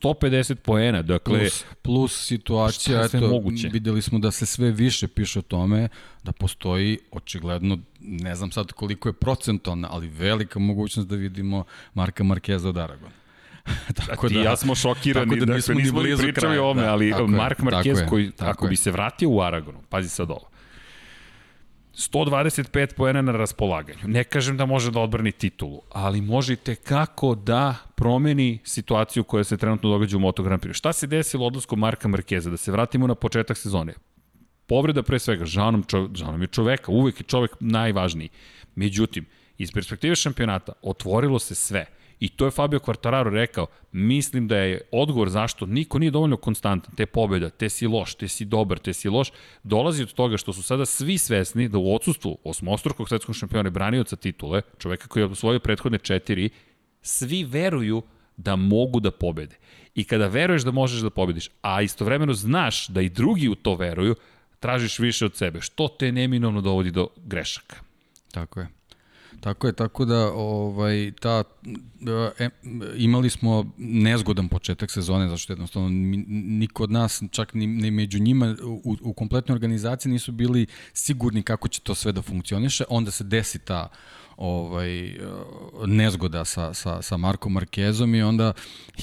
150 0.00 0.54
poena, 0.54 1.02
dakle... 1.02 1.38
Plus, 1.38 1.64
plus 1.82 2.26
situacija, 2.26 3.04
eto, 3.04 3.28
moguće? 3.28 3.68
videli 3.68 4.02
smo 4.02 4.18
da 4.18 4.30
se 4.30 4.46
sve 4.46 4.70
više 4.70 5.08
piše 5.08 5.38
o 5.38 5.42
tome, 5.42 5.88
da 6.24 6.32
postoji 6.32 6.98
očigledno, 7.10 7.78
ne 8.00 8.34
znam 8.34 8.50
sad 8.50 8.72
koliko 8.72 9.08
je 9.08 9.12
procentovna, 9.12 9.88
ali 9.90 10.08
velika 10.08 10.58
mogućnost 10.58 11.08
da 11.08 11.16
vidimo 11.16 11.64
Marka 11.94 12.24
Markeza 12.24 12.68
od 12.68 12.76
Aragona. 12.76 13.12
tako 14.06 14.28
da, 14.28 14.40
ja 14.40 14.56
smo 14.56 14.74
šokirani, 14.74 15.26
tako 15.26 15.40
da 15.40 15.46
dakle, 15.46 15.56
nismo, 15.56 15.74
nismo 15.74 16.02
ni 16.02 16.16
pričali 16.16 16.58
o 16.58 16.70
ome, 16.70 16.86
ali 16.86 17.10
da, 17.10 17.26
Mark 17.26 17.58
Marquez 17.58 18.08
koji, 18.08 18.30
tako 18.30 18.50
ako 18.50 18.66
je. 18.66 18.68
bi 18.68 18.76
se 18.76 18.90
vratio 18.90 19.30
u 19.30 19.40
Aragonu, 19.40 19.78
pazi 19.88 20.08
sad 20.08 20.30
ovo, 20.30 20.48
125 21.94 22.94
poena 22.94 23.22
na 23.22 23.32
raspolaganju. 23.32 23.98
Ne 24.06 24.24
kažem 24.24 24.56
da 24.56 24.66
može 24.66 24.90
da 24.90 25.00
odbrani 25.00 25.32
titulu, 25.32 25.80
ali 25.90 26.20
možete 26.20 26.74
kako 26.74 27.34
da 27.34 27.76
promeni 27.94 28.58
situaciju 28.64 29.24
koja 29.24 29.44
se 29.44 29.56
trenutno 29.56 29.90
događa 29.90 30.16
u 30.16 30.20
Moto 30.20 30.42
Grand 30.42 30.62
Prix. 30.62 30.72
Šta 30.72 30.92
se 30.92 31.06
desilo 31.06 31.46
odlaskom 31.46 31.78
Marka 31.78 32.08
Markeza? 32.08 32.50
Da 32.50 32.56
se 32.56 32.72
vratimo 32.72 33.06
na 33.06 33.14
početak 33.14 33.56
sezone. 33.56 33.94
Povreda 34.66 35.02
pre 35.02 35.18
svega, 35.18 35.44
žanom, 35.44 35.82
čov, 35.82 36.08
žanom 36.14 36.42
je 36.42 36.46
čoveka, 36.46 36.92
uvek 36.92 37.20
je 37.20 37.24
čovek 37.24 37.56
najvažniji. 37.60 38.28
Međutim, 38.74 39.26
iz 39.58 39.72
perspektive 39.72 40.16
šampionata 40.16 40.72
otvorilo 40.82 41.38
se 41.38 41.54
sve– 41.54 41.86
I 42.22 42.28
to 42.28 42.44
je 42.44 42.50
Fabio 42.50 42.78
Quartararo 42.78 43.30
rekao, 43.30 43.66
mislim 43.92 44.48
da 44.48 44.56
je 44.56 44.80
odgovor 44.92 45.28
zašto 45.28 45.66
niko 45.66 45.98
nije 45.98 46.10
dovoljno 46.10 46.36
konstantan, 46.36 46.94
te 46.94 47.06
pobjeda, 47.06 47.50
te 47.50 47.68
si 47.68 47.86
loš, 47.86 48.14
te 48.14 48.28
si 48.28 48.44
dobar, 48.44 48.78
te 48.78 48.92
si 48.92 49.08
loš, 49.08 49.32
dolazi 49.62 50.02
od 50.02 50.12
toga 50.12 50.36
što 50.36 50.52
su 50.52 50.62
sada 50.62 50.86
svi 50.86 51.18
svesni 51.18 51.68
da 51.68 51.78
u 51.78 51.94
odsustvu 51.94 52.38
osmostrukog 52.44 53.08
svetskog 53.08 53.34
šampiona 53.36 53.68
i 53.68 53.72
branioca 53.72 54.16
titule, 54.16 54.62
čoveka 54.78 55.08
koji 55.08 55.22
je 55.22 55.26
osvojio 55.26 55.60
prethodne 55.60 55.98
četiri, 55.98 56.50
svi 57.02 57.44
veruju 57.44 58.02
da 58.36 58.56
mogu 58.56 59.00
da 59.00 59.10
pobede. 59.10 59.56
I 59.94 60.04
kada 60.04 60.26
veruješ 60.26 60.62
da 60.62 60.70
možeš 60.70 61.00
da 61.00 61.10
pobediš, 61.10 61.50
a 61.62 61.82
istovremeno 61.82 62.34
znaš 62.34 62.88
da 62.88 63.00
i 63.00 63.08
drugi 63.08 63.48
u 63.48 63.54
to 63.54 63.74
veruju, 63.74 64.14
tražiš 64.60 64.98
više 64.98 65.26
od 65.26 65.36
sebe, 65.36 65.60
što 65.60 65.88
te 65.88 66.12
neminovno 66.12 66.60
dovodi 66.60 66.90
do 66.90 67.08
grešaka. 67.16 67.76
Tako 68.30 68.60
je. 68.60 68.68
Tako 69.42 69.66
je, 69.66 69.72
tako 69.72 70.04
da 70.04 70.32
ovaj, 70.32 71.12
ta, 71.20 71.44
e, 72.38 72.48
imali 72.96 73.30
smo 73.30 73.66
nezgodan 73.76 74.48
početak 74.48 74.90
sezone, 74.90 75.28
zašto 75.28 75.52
jednostavno 75.52 75.88
niko 76.28 76.82
od 76.82 76.90
nas, 76.90 77.22
čak 77.30 77.54
ni, 77.54 77.66
ni 77.66 77.90
među 77.90 78.18
njima 78.18 78.56
u, 78.64 78.96
u 79.02 79.12
kompletnoj 79.12 79.54
organizaciji 79.54 80.12
nisu 80.12 80.32
bili 80.32 80.66
sigurni 80.92 81.42
kako 81.42 81.68
će 81.68 81.80
to 81.80 81.94
sve 81.94 82.12
da 82.12 82.22
funkcioniše, 82.22 82.84
onda 82.88 83.10
se 83.10 83.24
desi 83.24 83.58
ta 83.58 83.88
ovaj, 84.36 85.18
nezgoda 85.86 86.44
sa, 86.44 86.74
sa, 86.74 87.02
sa 87.02 87.16
Markom 87.16 87.52
Markezom 87.52 88.14
i 88.14 88.22
onda 88.22 88.52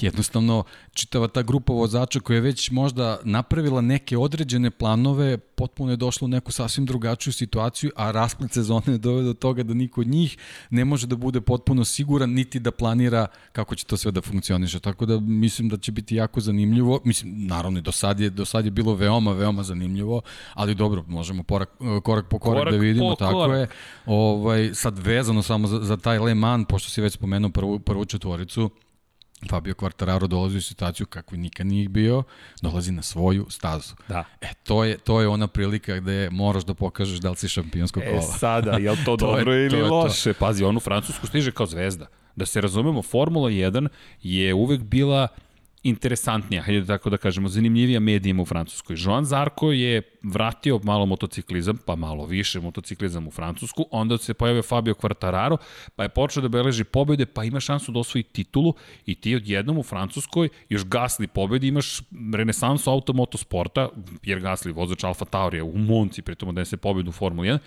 jednostavno 0.00 0.64
čitava 1.00 1.28
ta 1.28 1.42
grupa 1.42 1.72
vozača 1.72 2.20
koja 2.20 2.34
je 2.34 2.40
već 2.40 2.70
možda 2.70 3.18
napravila 3.24 3.80
neke 3.80 4.18
određene 4.18 4.70
planove, 4.70 5.38
potpuno 5.38 5.92
je 5.92 5.96
došla 5.96 6.24
u 6.24 6.28
neku 6.28 6.52
sasvim 6.52 6.86
drugačiju 6.86 7.32
situaciju, 7.32 7.90
a 7.96 8.10
rasplet 8.10 8.52
sezone 8.52 8.92
je 8.92 8.98
doveo 8.98 9.22
do 9.22 9.34
toga 9.34 9.62
da 9.62 9.74
niko 9.74 10.00
od 10.00 10.06
njih 10.06 10.36
ne 10.70 10.84
može 10.84 11.06
da 11.06 11.16
bude 11.16 11.40
potpuno 11.40 11.84
siguran, 11.84 12.30
niti 12.30 12.60
da 12.60 12.70
planira 12.70 13.26
kako 13.52 13.74
će 13.74 13.84
to 13.84 13.96
sve 13.96 14.12
da 14.12 14.20
funkcioniše. 14.20 14.80
Tako 14.80 15.06
da 15.06 15.20
mislim 15.20 15.68
da 15.68 15.76
će 15.76 15.92
biti 15.92 16.16
jako 16.16 16.40
zanimljivo. 16.40 17.00
Mislim, 17.04 17.46
naravno 17.46 17.78
i 17.78 17.82
do 17.82 17.92
sad 17.92 18.20
je, 18.20 18.30
do 18.30 18.44
sad 18.44 18.64
je 18.64 18.70
bilo 18.70 18.94
veoma, 18.94 19.32
veoma 19.32 19.62
zanimljivo, 19.62 20.20
ali 20.54 20.74
dobro, 20.74 21.04
možemo 21.08 21.42
porak, 21.42 21.70
korak 22.02 22.28
po 22.28 22.38
korak, 22.38 22.60
korak 22.60 22.74
da 22.74 22.80
vidimo, 22.80 23.08
po 23.08 23.16
tako 23.16 23.32
korak. 23.32 23.58
je. 23.58 23.68
Ovaj, 24.06 24.70
sad 24.74 24.98
vezano 24.98 25.42
samo 25.42 25.66
za, 25.66 25.80
za 25.82 25.96
taj 25.96 26.18
Le 26.18 26.34
Mans, 26.34 26.66
pošto 26.68 26.90
si 26.90 27.00
već 27.00 27.12
spomenuo 27.12 27.50
prvu, 27.50 27.78
prvu 27.78 28.04
četvoricu, 28.04 28.70
Fabio 29.48 29.74
Quartararo 29.74 30.26
dolazi 30.26 30.58
u 30.58 30.62
situaciju 30.62 31.06
kakvu 31.06 31.38
nikad 31.38 31.66
nije 31.66 31.88
bio, 31.88 32.22
dolazi 32.62 32.92
na 32.92 33.02
svoju 33.02 33.46
stazu. 33.50 33.94
Da. 34.08 34.24
E, 34.40 34.48
to 34.62 34.84
je, 34.84 34.98
to 34.98 35.20
je 35.20 35.28
ona 35.28 35.46
prilika 35.46 35.96
gde 35.96 36.28
moraš 36.30 36.64
da 36.64 36.74
pokažeš 36.74 37.18
da 37.18 37.30
li 37.30 37.36
si 37.36 37.48
šampionsko 37.48 38.00
kola. 38.00 38.18
E, 38.18 38.38
sada, 38.38 38.70
je 38.84 38.90
li 38.90 38.96
to, 39.04 39.16
to 39.16 39.26
dobro 39.26 39.52
je, 39.52 39.66
ili 39.66 39.78
to 39.78 39.94
loše? 39.94 40.32
To. 40.32 40.38
Pazi, 40.38 40.64
on 40.64 40.76
u 40.76 40.80
Francusku 40.80 41.26
stiže 41.26 41.52
kao 41.52 41.66
zvezda. 41.66 42.06
Da 42.36 42.46
se 42.46 42.60
razumemo, 42.60 43.02
Formula 43.02 43.50
1 43.50 43.88
je 44.22 44.54
uvek 44.54 44.80
bila 44.80 45.28
interesantnija, 45.82 46.62
hajde 46.62 46.86
tako 46.86 47.10
da 47.10 47.16
kažemo, 47.16 47.48
zanimljivija 47.48 48.00
medijima 48.00 48.42
u 48.42 48.46
Francuskoj. 48.46 48.96
Joan 48.98 49.24
Zarko 49.24 49.72
je 49.72 50.02
vratio 50.22 50.80
malo 50.82 51.06
motociklizam, 51.06 51.78
pa 51.86 51.96
malo 51.96 52.26
više 52.26 52.60
motociklizam 52.60 53.26
u 53.26 53.30
Francusku, 53.30 53.86
onda 53.90 54.18
se 54.18 54.34
pojavio 54.34 54.62
Fabio 54.62 54.94
Quartararo, 54.94 55.56
pa 55.96 56.02
je 56.02 56.08
počeo 56.08 56.42
da 56.42 56.48
beleži 56.48 56.84
pobjede, 56.84 57.26
pa 57.26 57.44
ima 57.44 57.60
šansu 57.60 57.92
da 57.92 57.98
osvoji 57.98 58.22
titulu 58.22 58.74
i 59.06 59.14
ti 59.14 59.36
odjednom 59.36 59.78
u 59.78 59.82
Francuskoj 59.82 60.48
još 60.68 60.84
Gasli 60.84 61.26
pobedi, 61.26 61.68
imaš 61.68 62.00
renesansu 62.34 62.90
automotosporta, 62.90 63.88
Pierre 64.22 64.42
Gasli, 64.42 64.72
vozač 64.72 65.04
Alfa 65.04 65.24
Taurija 65.24 65.64
u 65.64 65.78
Monci, 65.78 66.22
pritom 66.22 66.54
da 66.54 66.64
se 66.64 66.76
pobjedu 66.76 67.08
u 67.08 67.12
Formuli 67.12 67.48
1, 67.48 67.58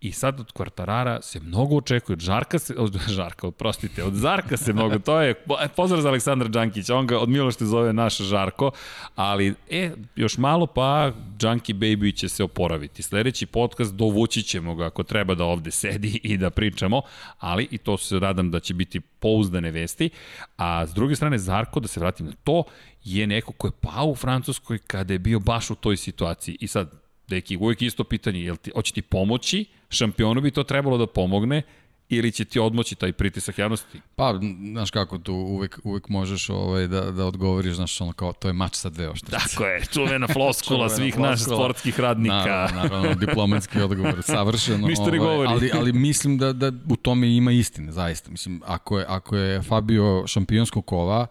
I 0.00 0.12
sad 0.12 0.40
od 0.40 0.52
Kvartarara 0.52 1.22
se 1.22 1.40
mnogo 1.40 1.76
očekuje, 1.76 2.14
od 2.14 2.20
Žarka 2.20 2.58
se, 2.58 2.74
od 2.78 2.98
Žarka, 3.08 3.46
oprostite, 3.46 4.04
od 4.04 4.14
Zarka 4.14 4.56
se 4.56 4.72
mnogo, 4.72 4.98
to 4.98 5.20
je, 5.20 5.34
pozdrav 5.76 6.00
za 6.00 6.08
Aleksandra 6.08 6.48
Đankića, 6.48 6.96
on 6.96 7.06
ga 7.06 7.18
od 7.18 7.28
Milošte 7.28 7.64
zove 7.64 7.92
naš 7.92 8.18
Žarko, 8.18 8.70
ali, 9.14 9.54
e, 9.70 9.90
još 10.16 10.38
malo 10.38 10.66
pa 10.66 11.12
Đanki 11.38 11.74
Baby 11.74 12.16
će 12.16 12.28
se 12.28 12.44
oporaviti. 12.44 13.02
Sledeći 13.02 13.46
podcast 13.46 13.94
dovući 13.94 14.42
ćemo 14.42 14.74
ga 14.74 14.86
ako 14.86 15.02
treba 15.02 15.34
da 15.34 15.44
ovde 15.44 15.70
sedi 15.70 16.20
i 16.22 16.36
da 16.36 16.50
pričamo, 16.50 17.02
ali 17.38 17.68
i 17.70 17.78
to 17.78 17.96
se 17.96 18.18
radam 18.18 18.50
da 18.50 18.60
će 18.60 18.74
biti 18.74 19.00
pouzdane 19.00 19.70
vesti, 19.70 20.10
a 20.56 20.86
s 20.86 20.94
druge 20.94 21.16
strane 21.16 21.38
Zarko, 21.38 21.80
da 21.80 21.88
se 21.88 22.00
vratim 22.00 22.26
na 22.26 22.32
to, 22.44 22.64
je 23.04 23.26
neko 23.26 23.52
ko 23.52 23.66
je 23.66 23.72
pao 23.80 24.06
u 24.06 24.14
Francuskoj 24.14 24.78
kada 24.78 25.12
je 25.12 25.18
bio 25.18 25.40
baš 25.40 25.70
u 25.70 25.74
toj 25.74 25.96
situaciji. 25.96 26.56
I 26.60 26.66
sad, 26.66 27.05
deki, 27.28 27.56
uvijek 27.56 27.82
isto 27.82 28.04
pitanje, 28.04 28.40
jel 28.40 28.56
ti, 28.56 28.70
hoće 28.74 28.92
ti 28.92 29.02
pomoći, 29.02 29.64
šampionu 29.88 30.40
bi 30.40 30.50
to 30.50 30.62
trebalo 30.62 30.98
da 30.98 31.06
pomogne, 31.06 31.62
ili 32.08 32.32
će 32.32 32.44
ti 32.44 32.58
odmoći 32.58 32.94
taj 32.94 33.12
pritisak 33.12 33.58
javnosti? 33.58 34.00
Pa, 34.16 34.34
znaš 34.72 34.90
kako 34.90 35.18
tu 35.18 35.34
uvek, 35.34 35.78
uvek 35.84 36.08
možeš 36.08 36.50
ovaj, 36.50 36.86
da, 36.86 37.00
da 37.00 37.26
odgovoriš, 37.26 37.74
znaš, 37.74 38.00
ono 38.00 38.12
kao, 38.12 38.32
to 38.32 38.48
je 38.48 38.52
mač 38.52 38.74
sa 38.74 38.90
dve 38.90 39.08
oštrice. 39.08 39.36
Tako 39.36 39.64
je, 39.64 39.84
čuvena 39.92 40.28
floskula 40.34 40.88
svih 40.88 41.18
naših 41.18 41.46
sportskih 41.46 42.00
radnika. 42.00 42.34
Naravno, 42.34 42.82
naravno, 42.82 43.14
diplomatski 43.14 43.80
odgovor, 43.80 44.22
savršeno. 44.22 44.88
Ništa 44.88 45.10
ne 45.10 45.20
ovaj, 45.20 45.46
govori. 45.46 45.48
Ali, 45.48 45.70
ali 45.74 45.92
mislim 45.92 46.38
da, 46.38 46.52
da 46.52 46.72
u 46.88 46.96
tome 46.96 47.36
ima 47.36 47.52
istine, 47.52 47.92
zaista. 47.92 48.30
Mislim, 48.30 48.62
ako 48.66 48.98
je, 48.98 49.04
ako 49.08 49.36
je 49.36 49.62
Fabio 49.62 50.26
šampionsko 50.26 50.82
kova, 50.82 51.26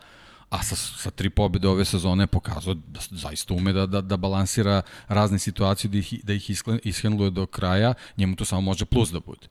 a 0.56 0.64
sa, 0.64 0.76
sa 0.76 1.12
tri 1.12 1.30
pobjede 1.30 1.68
ove 1.68 1.86
sezone 1.86 2.24
je 2.24 2.28
pokazao 2.28 2.74
da 2.74 3.00
zaista 3.12 3.54
ume 3.54 3.74
da, 3.74 3.86
da, 3.86 4.02
da 4.02 4.18
balansira 4.18 4.82
razne 5.08 5.40
situacije, 5.40 5.90
da 5.92 5.98
ih, 5.98 6.14
da 6.24 6.34
ih 6.34 6.50
ishendluje 6.84 7.32
do 7.32 7.46
kraja, 7.46 7.94
njemu 8.18 8.36
to 8.36 8.46
samo 8.46 8.62
može 8.62 8.86
plus 8.86 9.12
da 9.12 9.20
bude. 9.20 9.48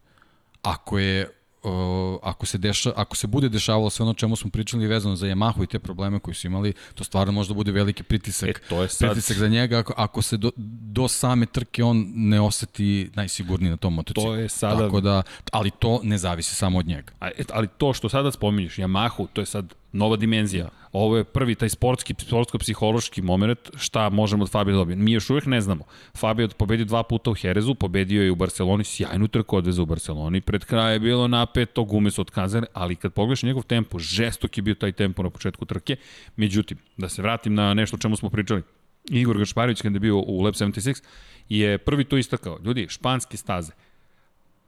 Ako 0.62 0.98
je 0.98 1.28
uh, 1.64 2.18
ako 2.22 2.46
se 2.46 2.58
deša, 2.58 2.92
ako 2.96 3.16
se 3.16 3.26
bude 3.26 3.48
dešavalo 3.48 3.90
sve 3.90 4.02
ono 4.02 4.14
čemu 4.14 4.36
smo 4.36 4.50
pričali 4.50 4.86
vezano 4.86 5.16
za 5.16 5.26
Yamahu 5.26 5.64
i 5.64 5.66
te 5.66 5.78
probleme 5.78 6.18
koji 6.18 6.34
su 6.34 6.46
imali, 6.46 6.72
to 6.94 7.04
stvarno 7.04 7.32
može 7.32 7.48
da 7.48 7.54
bude 7.54 7.72
veliki 7.72 8.02
pritisak, 8.02 8.48
e, 8.48 8.68
to 8.68 8.82
je 8.82 8.88
sad... 8.88 9.10
pritisak 9.10 9.36
za 9.36 9.48
njega 9.48 9.78
ako, 9.78 9.94
ako 9.96 10.22
se 10.22 10.36
do, 10.36 10.50
do 10.56 11.08
same 11.08 11.46
trke 11.46 11.84
on 11.84 12.12
ne 12.14 12.40
oseti 12.40 13.10
najsigurniji 13.14 13.70
na 13.70 13.76
tom 13.76 13.94
motociklu. 13.94 14.24
To 14.24 14.34
je 14.34 14.48
sada... 14.48 14.78
Tako 14.78 15.00
da, 15.00 15.22
ali 15.52 15.70
to 15.70 16.00
ne 16.02 16.18
zavisi 16.18 16.54
samo 16.54 16.78
od 16.78 16.86
njega. 16.86 17.12
A, 17.20 17.30
ali 17.52 17.68
to 17.78 17.92
što 17.92 18.08
sada 18.08 18.32
spominješ, 18.32 18.76
Yamahu, 18.76 19.26
to 19.32 19.42
je 19.42 19.46
sad 19.46 19.74
nova 19.94 20.16
dimenzija. 20.16 20.68
Ovo 20.92 21.16
je 21.16 21.24
prvi 21.24 21.54
taj 21.54 21.68
sportski, 21.68 22.14
sportsko-psihološki 22.14 23.22
moment 23.22 23.70
šta 23.76 24.08
možemo 24.08 24.42
od 24.42 24.50
Fabio 24.50 24.72
da 24.72 24.78
dobiti. 24.78 25.00
Mi 25.00 25.12
još 25.12 25.30
uvijek 25.30 25.46
ne 25.46 25.60
znamo. 25.60 25.84
Fabio 26.16 26.48
pobedio 26.48 26.86
dva 26.86 27.02
puta 27.02 27.30
u 27.30 27.34
Herezu, 27.34 27.74
pobedio 27.74 28.22
je 28.22 28.30
u 28.30 28.34
Barceloni, 28.34 28.84
sjajnu 28.84 29.28
trku 29.28 29.56
odveza 29.56 29.82
u 29.82 29.86
Barceloni. 29.86 30.40
Pred 30.40 30.64
kraja 30.64 30.90
je 30.90 31.00
bilo 31.00 31.28
napeto, 31.28 31.84
gume 31.84 32.10
su 32.10 32.20
otkazane, 32.20 32.66
ali 32.72 32.96
kad 32.96 33.12
pogledaš 33.12 33.42
njegov 33.42 33.62
tempo, 33.62 33.98
žestok 33.98 34.56
je 34.58 34.62
bio 34.62 34.74
taj 34.74 34.92
tempo 34.92 35.22
na 35.22 35.30
početku 35.30 35.64
trke. 35.64 35.96
Međutim, 36.36 36.78
da 36.96 37.08
se 37.08 37.22
vratim 37.22 37.54
na 37.54 37.74
nešto 37.74 37.96
o 37.96 37.98
čemu 37.98 38.16
smo 38.16 38.30
pričali. 38.30 38.62
Igor 39.10 39.38
Gašparović 39.38 39.82
kada 39.82 39.96
je 39.96 40.00
bio 40.00 40.16
u 40.16 40.42
Lab 40.42 40.54
76 40.54 41.02
je 41.48 41.78
prvi 41.78 42.04
to 42.04 42.16
istakao. 42.16 42.58
Ljudi, 42.64 42.86
španske 42.88 43.36
staze 43.36 43.72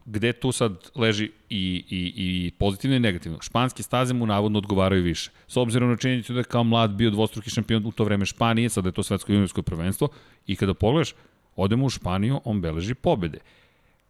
gde 0.07 0.33
tu 0.33 0.53
sad 0.53 0.91
leži 0.95 1.31
i, 1.51 1.85
i, 1.91 2.13
i 2.17 2.51
pozitivno 2.59 2.97
i 2.97 3.01
negativno. 3.01 3.39
Španske 3.41 3.83
staze 3.83 4.15
mu 4.15 4.27
navodno 4.27 4.59
odgovaraju 4.59 5.03
više. 5.03 5.31
S 5.47 5.57
obzirom 5.57 5.91
na 5.91 5.97
činjenicu 5.97 6.33
da 6.33 6.41
je 6.41 6.45
kao 6.45 6.65
mlad 6.65 6.91
bio 6.91 7.11
dvostruki 7.11 7.51
šampion 7.51 7.87
u 7.87 7.93
to 7.93 8.05
vreme 8.05 8.27
Španije, 8.27 8.69
sada 8.69 8.89
je 8.89 8.93
to 8.93 9.03
svetsko 9.03 9.33
juniorsko 9.33 9.63
prvenstvo, 9.63 10.09
i 10.47 10.57
kada 10.57 10.75
pogledaš, 10.75 11.15
odemo 11.57 11.87
u 11.87 11.91
Španiju, 11.91 12.41
on 12.45 12.61
beleži 12.61 12.95
pobede. 12.95 13.39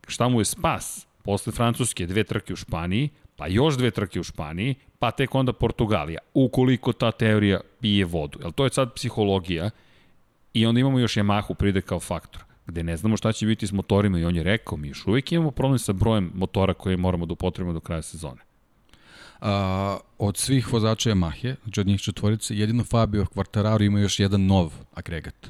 Šta 0.08 0.28
mu 0.28 0.40
je 0.40 0.44
spas? 0.44 1.06
Posle 1.22 1.52
Francuske 1.52 2.06
dve 2.06 2.24
trke 2.24 2.52
u 2.52 2.56
Španiji, 2.56 3.08
pa 3.36 3.46
još 3.46 3.76
dve 3.76 3.90
trke 3.90 4.20
u 4.20 4.24
Španiji, 4.24 4.74
pa 4.98 5.10
tek 5.10 5.34
onda 5.34 5.52
Portugalija, 5.52 6.18
ukoliko 6.34 6.92
ta 6.92 7.10
teorija 7.12 7.60
pije 7.80 8.04
vodu. 8.04 8.38
Jel 8.42 8.52
to 8.52 8.64
je 8.64 8.70
sad 8.70 8.94
psihologija 8.94 9.70
i 10.52 10.66
onda 10.66 10.80
imamo 10.80 10.98
još 10.98 11.16
Yamahu 11.16 11.54
pride 11.54 11.80
kao 11.80 12.00
faktor 12.00 12.45
gde 12.66 12.82
ne 12.82 12.96
znamo 12.96 13.16
šta 13.16 13.32
će 13.32 13.46
biti 13.46 13.66
s 13.66 13.72
motorima 13.72 14.18
i 14.18 14.24
on 14.24 14.36
je 14.36 14.42
rekao, 14.42 14.78
mi 14.78 14.88
još 14.88 15.06
uvijek 15.06 15.32
imamo 15.32 15.50
problem 15.50 15.78
sa 15.78 15.92
brojem 15.92 16.30
motora 16.34 16.74
koje 16.74 16.96
moramo 16.96 17.26
da 17.26 17.32
upotrebimo 17.32 17.72
do 17.72 17.80
kraja 17.80 18.02
sezone. 18.02 18.40
A, 19.40 19.98
od 20.18 20.36
svih 20.36 20.72
vozača 20.72 21.10
Yamahe, 21.10 21.54
znači 21.62 21.80
od 21.80 21.86
njih 21.86 22.00
četvorice, 22.00 22.56
jedino 22.56 22.84
Fabio 22.84 23.24
Quartararo 23.24 23.86
ima 23.86 24.00
još 24.00 24.20
jedan 24.20 24.46
nov 24.46 24.72
agregat. 24.94 25.48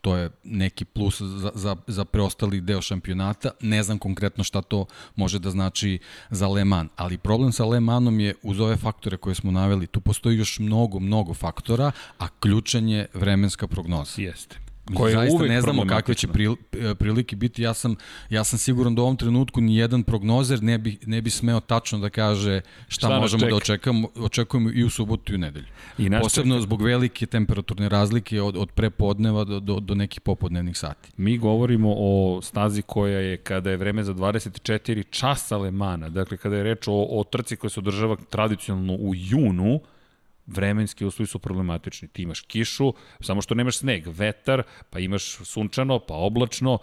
To 0.00 0.16
je 0.16 0.30
neki 0.44 0.84
plus 0.84 1.20
za, 1.22 1.50
za, 1.54 1.76
za 1.86 2.04
preostali 2.04 2.60
deo 2.60 2.82
šampionata. 2.82 3.50
Ne 3.60 3.82
znam 3.82 3.98
konkretno 3.98 4.44
šta 4.44 4.62
to 4.62 4.86
može 5.16 5.38
da 5.38 5.50
znači 5.50 5.98
za 6.30 6.48
Le 6.48 6.64
Mans, 6.64 6.90
ali 6.96 7.18
problem 7.18 7.52
sa 7.52 7.64
Le 7.64 7.80
Mansom 7.80 8.20
je 8.20 8.34
uz 8.42 8.60
ove 8.60 8.76
faktore 8.76 9.16
koje 9.16 9.34
smo 9.34 9.50
naveli, 9.50 9.86
tu 9.86 10.00
postoji 10.00 10.38
još 10.38 10.58
mnogo, 10.58 10.98
mnogo 11.00 11.34
faktora, 11.34 11.92
a 12.18 12.28
ključan 12.40 12.88
je 12.88 13.06
vremenska 13.14 13.66
prognoza. 13.66 14.22
Jeste 14.22 14.67
koje 14.94 15.12
zaista 15.12 15.36
uvek 15.36 15.50
ne 15.50 15.60
znamo 15.60 15.84
kakve 15.86 16.14
će 16.14 16.28
pril, 16.28 16.56
prilike 16.98 17.36
biti. 17.36 17.62
Ja 17.62 17.74
sam, 17.74 17.96
ja 18.30 18.44
sam 18.44 18.58
siguran 18.58 18.94
da 18.94 19.02
u 19.02 19.04
ovom 19.04 19.16
trenutku 19.16 19.60
ni 19.60 19.76
jedan 19.76 20.02
prognozer 20.02 20.62
ne 20.62 20.78
bi, 20.78 20.98
ne 21.06 21.22
bi 21.22 21.30
smeo 21.30 21.60
tačno 21.60 21.98
da 21.98 22.10
kaže 22.10 22.60
šta, 22.88 23.06
šta 23.06 23.20
možemo 23.20 23.46
da 23.46 23.56
očekamo, 23.56 24.08
očekujemo 24.16 24.70
i 24.74 24.84
u 24.84 24.90
subotu 24.90 25.32
i 25.32 25.34
u 25.34 25.38
nedelju. 25.38 25.66
I 25.98 26.10
Posebno 26.22 26.54
čeka. 26.54 26.62
zbog 26.62 26.82
velike 26.82 27.26
temperaturne 27.26 27.88
razlike 27.88 28.42
od, 28.42 28.56
od 28.56 28.70
prepodneva 28.72 29.44
do, 29.44 29.60
do, 29.60 29.80
do 29.80 29.94
nekih 29.94 30.20
popodnevnih 30.20 30.78
sati. 30.78 31.10
Mi 31.16 31.38
govorimo 31.38 31.94
o 31.96 32.40
stazi 32.42 32.82
koja 32.82 33.18
je 33.18 33.36
kada 33.36 33.70
je 33.70 33.76
vreme 33.76 34.04
za 34.04 34.14
24 34.14 35.04
časa 35.10 35.56
Lemana, 35.56 36.08
dakle 36.08 36.36
kada 36.36 36.56
je 36.56 36.62
reč 36.62 36.88
o, 36.88 37.06
o 37.10 37.24
trci 37.24 37.56
koja 37.56 37.70
se 37.70 37.80
održava 37.80 38.16
tradicionalno 38.30 38.94
u 38.94 39.14
junu, 39.14 39.80
vremenski 40.48 41.04
uslovi 41.04 41.26
su 41.26 41.38
problematični. 41.38 42.08
Ti 42.08 42.22
imaš 42.22 42.40
kišu, 42.40 42.92
samo 43.20 43.42
što 43.42 43.54
nemaš 43.54 43.78
sneg, 43.78 44.06
vetar, 44.06 44.62
pa 44.90 44.98
imaš 44.98 45.36
sunčano, 45.44 45.98
pa 45.98 46.14
oblačno, 46.14 46.78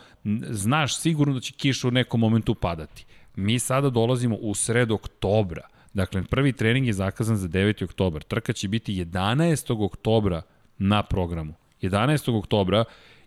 znaš 0.50 0.98
sigurno 0.98 1.34
da 1.34 1.39
će 1.39 1.53
kiša 1.53 1.88
u 1.88 1.91
nekom 1.91 2.19
momentu 2.19 2.55
padati. 2.55 3.05
Mi 3.36 3.60
sada 3.60 3.89
dolazimo 3.89 4.36
u 4.36 4.53
sred 4.55 4.91
oktobra, 4.91 5.67
dakle 5.93 6.24
prvi 6.24 6.53
trening 6.53 6.88
je 6.88 6.93
zakazan 6.93 7.38
za 7.38 7.48
9. 7.48 7.84
oktobar, 7.84 8.24
trka 8.24 8.53
će 8.53 8.67
biti 8.67 9.05
11. 9.05 9.86
oktobra 9.86 10.41
na 10.77 11.03
programu. 11.03 11.53
11. 11.81 12.38
oktobra 12.38 12.84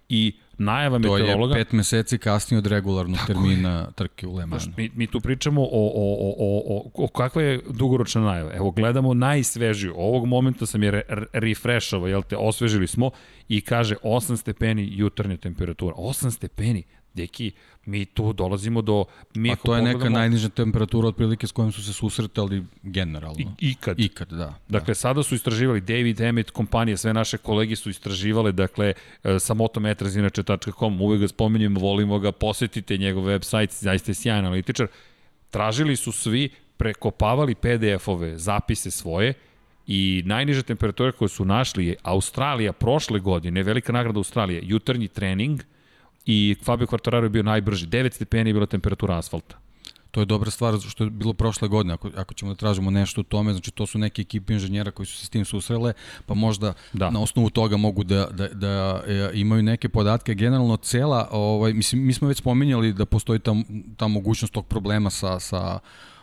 i 0.09 0.37
najava 0.59 0.97
to 0.97 0.99
meteorologa... 0.99 1.55
To 1.55 1.59
je 1.59 1.65
pet 1.65 1.73
meseci 1.73 2.19
kasnije 2.19 2.59
od 2.59 2.67
regularnog 2.67 3.19
termina 3.27 3.79
je. 3.79 3.87
trke 3.95 4.27
u 4.27 4.35
Le 4.37 4.47
Mansu. 4.47 4.71
Mi, 4.77 4.91
mi 4.95 5.07
tu 5.07 5.21
pričamo 5.21 5.62
o, 5.62 5.67
o, 5.73 6.17
o, 6.21 6.35
o, 6.38 6.77
o, 6.77 7.05
o 7.05 7.09
kakva 7.09 7.43
je 7.43 7.61
dugoročna 7.71 8.21
najava. 8.21 8.50
Evo, 8.55 8.71
gledamo 8.71 9.15
najsvežiju. 9.15 9.95
Ovog 9.97 10.27
momenta 10.27 10.67
sam 10.67 10.83
je 10.83 10.91
re, 10.91 11.03
refrešovao, 11.33 12.09
jel 12.09 12.23
te, 12.23 12.37
osvežili 12.37 12.87
smo 12.87 13.11
i 13.49 13.61
kaže 13.61 13.97
8 14.03 14.37
stepeni 14.37 14.88
jutarnja 14.93 15.37
temperatura. 15.37 15.95
8 15.95 16.31
stepeni. 16.31 16.83
Deki, 17.19 17.51
mi 17.87 18.05
tu 18.07 18.33
dolazimo 18.33 18.83
do... 18.83 19.05
Mi 19.35 19.53
A 19.53 19.57
to 19.57 19.75
je 19.77 19.83
neka 19.83 20.09
najniža 20.09 20.49
temperatura 20.49 21.09
otprilike 21.09 21.47
s 21.47 21.53
kojom 21.53 21.73
su 21.73 21.83
se 21.85 21.93
susretali 21.93 22.63
generalno. 22.83 23.55
I, 23.59 23.71
ikad. 23.71 24.01
Ikad, 24.01 24.33
da. 24.33 24.55
Dakle, 24.69 24.93
da. 24.93 24.95
sada 24.95 25.23
su 25.23 25.35
istraživali, 25.35 25.81
David 25.81 26.21
Emmett, 26.21 26.51
kompanije, 26.51 26.97
sve 26.97 27.15
naše 27.15 27.39
kolegi 27.39 27.77
su 27.77 27.91
istraživale, 27.91 28.53
dakle, 28.53 28.93
e, 29.25 29.39
sa 29.39 29.55
motometrazinače.com, 29.55 31.01
uvek 31.01 31.21
ga 31.21 31.29
spominjemo, 31.29 31.81
volimo 31.81 32.19
ga, 32.19 32.33
posetite 32.33 32.97
njegov 32.97 33.25
website, 33.25 33.83
zaista 33.83 34.11
je 34.11 34.15
sjajan 34.15 34.45
analitičar. 34.45 34.87
Tražili 35.51 35.97
su 35.97 36.13
svi, 36.13 36.49
prekopavali 36.77 37.55
PDF-ove, 37.55 38.39
zapise 38.39 38.91
svoje, 38.91 39.35
I 39.89 40.23
najniža 40.27 40.63
temperatura 40.63 41.13
koju 41.13 41.29
su 41.29 41.45
našli 41.45 41.87
je 41.87 41.95
Australija 42.03 42.73
prošle 42.73 43.21
godine, 43.21 43.63
velika 43.63 43.93
nagrada 43.93 44.21
Australije, 44.21 44.61
jutarnji 44.65 45.09
trening, 45.09 45.63
i 46.30 46.56
Fabio 46.62 46.87
Quartararo 46.87 47.23
je 47.23 47.28
bio 47.28 47.42
najbrži. 47.42 47.87
9 47.87 48.12
stepeni 48.12 48.50
je 48.50 48.54
bila 48.54 48.66
temperatura 48.66 49.18
asfalta. 49.18 49.56
To 50.11 50.20
je 50.20 50.26
dobra 50.26 50.50
stvar 50.50 50.75
što 50.88 51.04
je 51.04 51.11
bilo 51.11 51.32
prošle 51.32 51.68
godine, 51.68 51.94
ako, 51.94 52.11
ako 52.16 52.35
ćemo 52.35 52.52
da 52.52 52.56
tražimo 52.56 52.90
nešto 52.90 53.20
u 53.20 53.25
tome, 53.25 53.52
znači 53.52 53.70
to 53.70 53.87
su 53.87 53.99
neke 53.99 54.23
ekipe 54.23 54.52
inženjera 54.52 54.90
koji 54.90 55.06
su 55.06 55.16
se 55.16 55.26
s 55.26 55.28
tim 55.28 55.44
susrele, 55.44 55.92
pa 56.26 56.35
možda 56.35 56.73
da. 56.92 57.11
na 57.11 57.20
osnovu 57.20 57.50
toga 57.50 57.76
mogu 57.76 58.04
da, 58.04 58.28
da, 58.30 58.49
da 58.49 59.02
e, 59.06 59.30
imaju 59.35 59.62
neke 59.62 59.88
podatke. 59.88 60.35
Generalno 60.35 60.76
cela, 60.76 61.28
ovaj, 61.30 61.73
mislim, 61.73 62.06
mi 62.06 62.12
smo 62.12 62.28
već 62.28 62.38
spominjali 62.38 62.92
da 62.92 63.06
postoji 63.06 63.38
ta, 63.38 63.54
ta 63.97 64.08
mogućnost 64.08 64.54
tog 64.54 64.66
problema 64.66 65.11
sa, 65.11 65.40
sa 65.40 65.78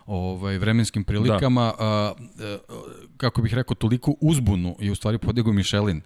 ovaj, 0.05 0.57
vremenskim 0.57 1.03
prilikama, 1.03 1.73
da. 1.79 1.85
a, 1.85 2.13
a, 2.39 2.57
kako 3.17 3.41
bih 3.41 3.53
rekao, 3.53 3.75
toliko 3.75 4.15
uzbunu 4.21 4.75
i 4.79 4.91
u 4.91 4.95
stvari 4.95 5.17
podigao 5.17 5.53
Michelin 5.53 6.01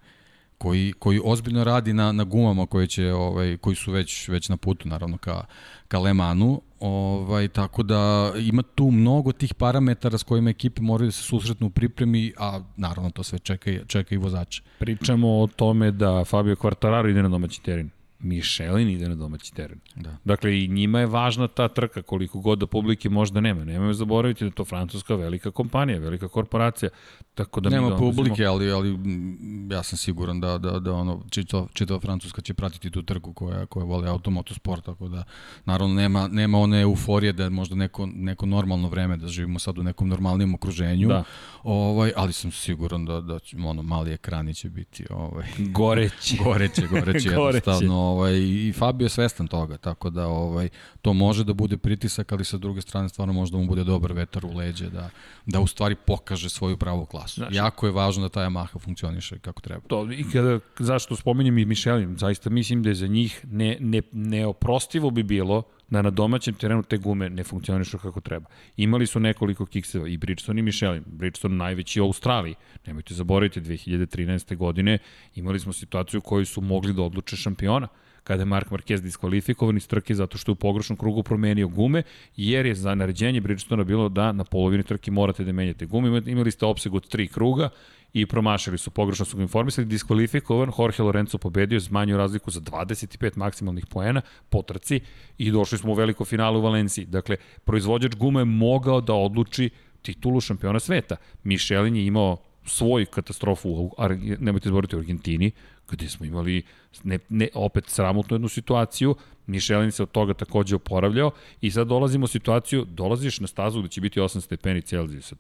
koji, 0.60 0.94
koji 1.00 1.22
ozbiljno 1.24 1.64
radi 1.64 1.94
na, 1.94 2.12
na 2.12 2.24
gumama 2.24 2.66
koje 2.66 2.88
će, 2.88 3.14
ovaj, 3.14 3.58
koji 3.58 3.76
su 3.76 3.92
već, 3.92 4.28
već 4.28 4.50
na 4.50 4.58
putu 4.58 4.90
naravno 4.90 5.18
ka, 5.18 5.44
ka 5.88 6.00
Le 6.00 6.14
Manu, 6.14 6.62
ovaj, 6.80 7.48
tako 7.48 7.84
da 7.84 8.32
ima 8.40 8.64
tu 8.76 8.92
mnogo 8.92 9.32
tih 9.32 9.54
parametara 9.54 10.18
s 10.18 10.24
kojima 10.24 10.50
ekipe 10.50 10.82
moraju 10.82 11.08
da 11.08 11.12
se 11.12 11.24
susretnu 11.24 11.68
u 11.68 11.70
pripremi, 11.70 12.34
a 12.38 12.60
naravno 12.78 13.10
to 13.10 13.24
sve 13.24 13.40
čeka, 13.40 13.72
čeka 13.88 14.16
i 14.16 14.18
vozače. 14.18 14.64
Pričamo 14.80 15.40
o 15.42 15.48
tome 15.48 15.92
da 15.92 16.26
Fabio 16.26 16.56
Quartararo 16.56 17.10
ide 17.10 17.24
na 17.24 17.30
domaći 17.30 17.64
teren. 17.64 17.90
Michelin 18.20 18.90
ide 18.90 19.10
na 19.10 19.16
domaći 19.16 19.54
teren. 19.54 19.80
Da. 19.96 20.18
Dakle, 20.24 20.64
i 20.64 20.68
njima 20.68 21.00
je 21.00 21.06
važna 21.06 21.48
ta 21.48 21.68
trka, 21.68 22.02
koliko 22.02 22.40
god 22.40 22.60
da 22.60 22.68
publike 22.68 23.10
možda 23.10 23.42
nema. 23.42 23.64
Nemaju 23.64 23.94
zaboraviti 23.94 24.46
da 24.46 24.52
to 24.52 24.66
francuska 24.66 25.16
velika 25.16 25.52
kompanija, 25.52 26.00
velika 26.00 26.28
korporacija. 26.28 26.90
Tako 27.34 27.62
da 27.62 27.70
nema 27.70 27.98
publike, 27.98 28.46
ali, 28.46 28.72
ali 28.72 29.00
ja 29.72 29.84
sam 29.84 29.98
siguran 29.98 30.40
da, 30.40 30.58
da, 30.58 30.80
da 30.80 30.94
ono, 30.94 31.24
čito, 31.30 31.68
čito 31.74 32.00
Francuska 32.00 32.42
će 32.42 32.54
pratiti 32.54 32.92
tu 32.92 33.04
trku 33.04 33.34
koja, 33.34 33.66
koja 33.66 33.86
vole 33.86 34.10
automotosport, 34.10 34.86
tako 34.86 35.08
da 35.08 35.24
naravno 35.66 35.96
nema, 35.96 36.28
nema 36.28 36.60
one 36.60 36.82
euforije 36.82 37.34
da 37.34 37.44
je 37.44 37.50
možda 37.50 37.76
neko, 37.76 38.06
neko 38.06 38.46
normalno 38.46 38.90
vreme, 38.90 39.18
da 39.18 39.28
živimo 39.28 39.60
sad 39.60 39.78
u 39.78 39.84
nekom 39.84 40.10
normalnijem 40.10 40.56
okruženju, 40.56 41.08
da. 41.08 41.24
ovaj, 41.64 42.12
ali 42.16 42.34
sam 42.34 42.52
siguran 42.52 43.06
da, 43.06 43.22
da 43.22 43.40
će, 43.40 43.58
ono, 43.58 43.82
mali 43.82 44.12
ekrani 44.12 44.54
će 44.54 44.70
biti 44.70 45.06
ovaj, 45.10 45.48
goreći. 45.58 46.38
goreće, 46.44 46.88
goreće, 46.88 47.30
jednostavno 47.38 48.09
ovaj, 48.10 48.34
i 48.38 48.74
Fabio 48.78 49.06
je 49.06 49.10
svestan 49.10 49.48
toga, 49.48 49.78
tako 49.78 50.10
da 50.10 50.28
ovaj, 50.28 50.70
to 51.02 51.14
može 51.14 51.44
da 51.44 51.54
bude 51.54 51.78
pritisak, 51.78 52.32
ali 52.32 52.46
sa 52.46 52.58
druge 52.58 52.82
strane 52.82 53.10
stvarno 53.10 53.34
može 53.34 53.52
da 53.52 53.58
mu 53.58 53.66
bude 53.66 53.84
dobar 53.84 54.14
vetar 54.14 54.46
u 54.46 54.58
leđe, 54.58 54.90
da, 54.90 55.10
da 55.46 55.60
u 55.60 55.68
stvari 55.68 55.96
pokaže 55.96 56.50
svoju 56.50 56.78
pravu 56.78 57.06
klasu. 57.06 57.36
Znači, 57.36 57.56
jako 57.56 57.86
je 57.86 57.92
važno 57.92 58.24
da 58.24 58.30
ta 58.30 58.42
Yamaha 58.42 58.80
funkcioniše 58.80 59.40
kako 59.40 59.62
treba. 59.62 59.82
To, 59.88 60.12
i 60.12 60.24
kada, 60.32 60.60
zašto 60.80 61.16
spominjem 61.16 61.58
i 61.58 61.66
Michelin, 61.66 62.18
zaista 62.18 62.50
mislim 62.50 62.84
da 62.84 62.90
je 62.90 62.96
za 62.96 63.08
njih 63.08 63.46
ne, 63.52 63.78
ne, 63.80 64.02
neoprostivo 64.12 65.10
bi 65.10 65.24
bilo 65.24 65.64
da 65.90 66.02
na 66.02 66.10
domaćem 66.10 66.54
terenu 66.54 66.84
te 66.84 66.98
gume 66.98 67.30
ne 67.30 67.44
funkcionišu 67.44 67.98
kako 67.98 68.22
treba. 68.22 68.46
Imali 68.78 69.08
su 69.08 69.20
nekoliko 69.20 69.66
kikseva 69.66 70.08
i 70.08 70.18
Bridgestone 70.18 70.60
i 70.60 70.64
Michelin. 70.64 71.04
Bridgestone 71.06 71.56
najveći 71.56 72.02
u 72.02 72.06
Australiji. 72.06 72.56
Nemojte 72.86 73.14
zaboraviti, 73.14 73.62
2013. 73.62 74.56
godine 74.56 74.98
imali 75.36 75.60
smo 75.60 75.74
situaciju 75.74 76.18
u 76.18 76.22
kojoj 76.22 76.46
su 76.46 76.62
mogli 76.62 76.94
da 76.94 77.02
odluče 77.02 77.36
šampiona 77.36 77.88
kada 78.24 78.42
je 78.42 78.46
Mark 78.46 78.70
Marquez 78.70 79.02
diskvalifikovan 79.02 79.78
iz 79.78 79.88
trke 79.88 80.16
zato 80.16 80.38
što 80.38 80.52
je 80.52 80.54
u 80.54 80.56
pogrešnom 80.56 80.98
krugu 80.98 81.24
promenio 81.24 81.68
gume, 81.68 82.04
jer 82.38 82.66
je 82.66 82.76
za 82.76 82.96
naređenje 82.96 83.42
Bridgestona 83.42 83.84
bilo 83.84 84.10
da 84.10 84.32
na 84.32 84.44
polovini 84.44 84.84
trke 84.84 85.12
morate 85.12 85.44
da 85.44 85.52
menjate 85.52 85.86
gume. 85.86 86.22
Imali 86.26 86.52
ste 86.52 86.66
opseg 86.66 86.94
od 86.94 87.08
tri 87.08 87.28
kruga 87.28 87.70
i 88.14 88.26
promašili 88.26 88.78
su, 88.78 88.92
pogrešno 88.92 89.26
su 89.26 89.38
ga 89.38 89.44
informisali, 89.44 89.88
diskvalifikovan, 89.88 90.72
Jorge 90.80 91.04
Lorenzo 91.04 91.38
pobedio, 91.38 91.80
zmanjio 91.80 92.18
razliku 92.18 92.52
za 92.52 92.60
25 92.60 93.38
maksimalnih 93.38 93.86
poena 93.86 94.22
po 94.50 94.62
trci 94.62 95.00
i 95.38 95.52
došli 95.52 95.78
smo 95.78 95.92
u 95.92 95.96
veliko 95.96 96.26
finalu 96.26 96.60
u 96.60 96.64
Valenciji. 96.64 97.06
Dakle, 97.06 97.38
proizvođač 97.64 98.16
gume 98.16 98.42
je 98.42 98.46
mogao 98.46 99.02
da 99.02 99.14
odluči 99.14 99.70
titulu 100.02 100.42
šampiona 100.42 100.80
sveta. 100.80 101.16
Michelin 101.44 101.96
je 101.96 102.06
imao 102.06 102.38
svoju 102.66 103.06
katastrofu, 103.06 103.70
u, 103.70 103.92
nemojte 104.40 104.70
zboriti 104.70 104.96
u 104.96 105.00
Argentini, 105.00 105.52
gde 105.92 106.10
smo 106.10 106.26
imali 106.26 106.64
ne, 107.04 107.20
ne, 107.30 107.48
opet 107.54 107.88
sramotnu 107.88 108.36
jednu 108.36 108.48
situaciju, 108.48 109.16
Michelin 109.48 109.92
se 109.92 110.04
od 110.04 110.12
toga 110.12 110.34
takođe 110.34 110.76
oporavljao 110.76 111.32
i 111.62 111.72
sad 111.72 111.88
dolazimo 111.88 112.24
u 112.24 112.28
situaciju, 112.28 112.86
dolaziš 112.86 113.40
na 113.40 113.48
stazu 113.48 113.80
gde 113.80 113.90
će 113.90 114.02
biti 114.02 114.20
8 114.20 114.42
stepeni 114.42 114.82
Celzijusa. 114.82 115.36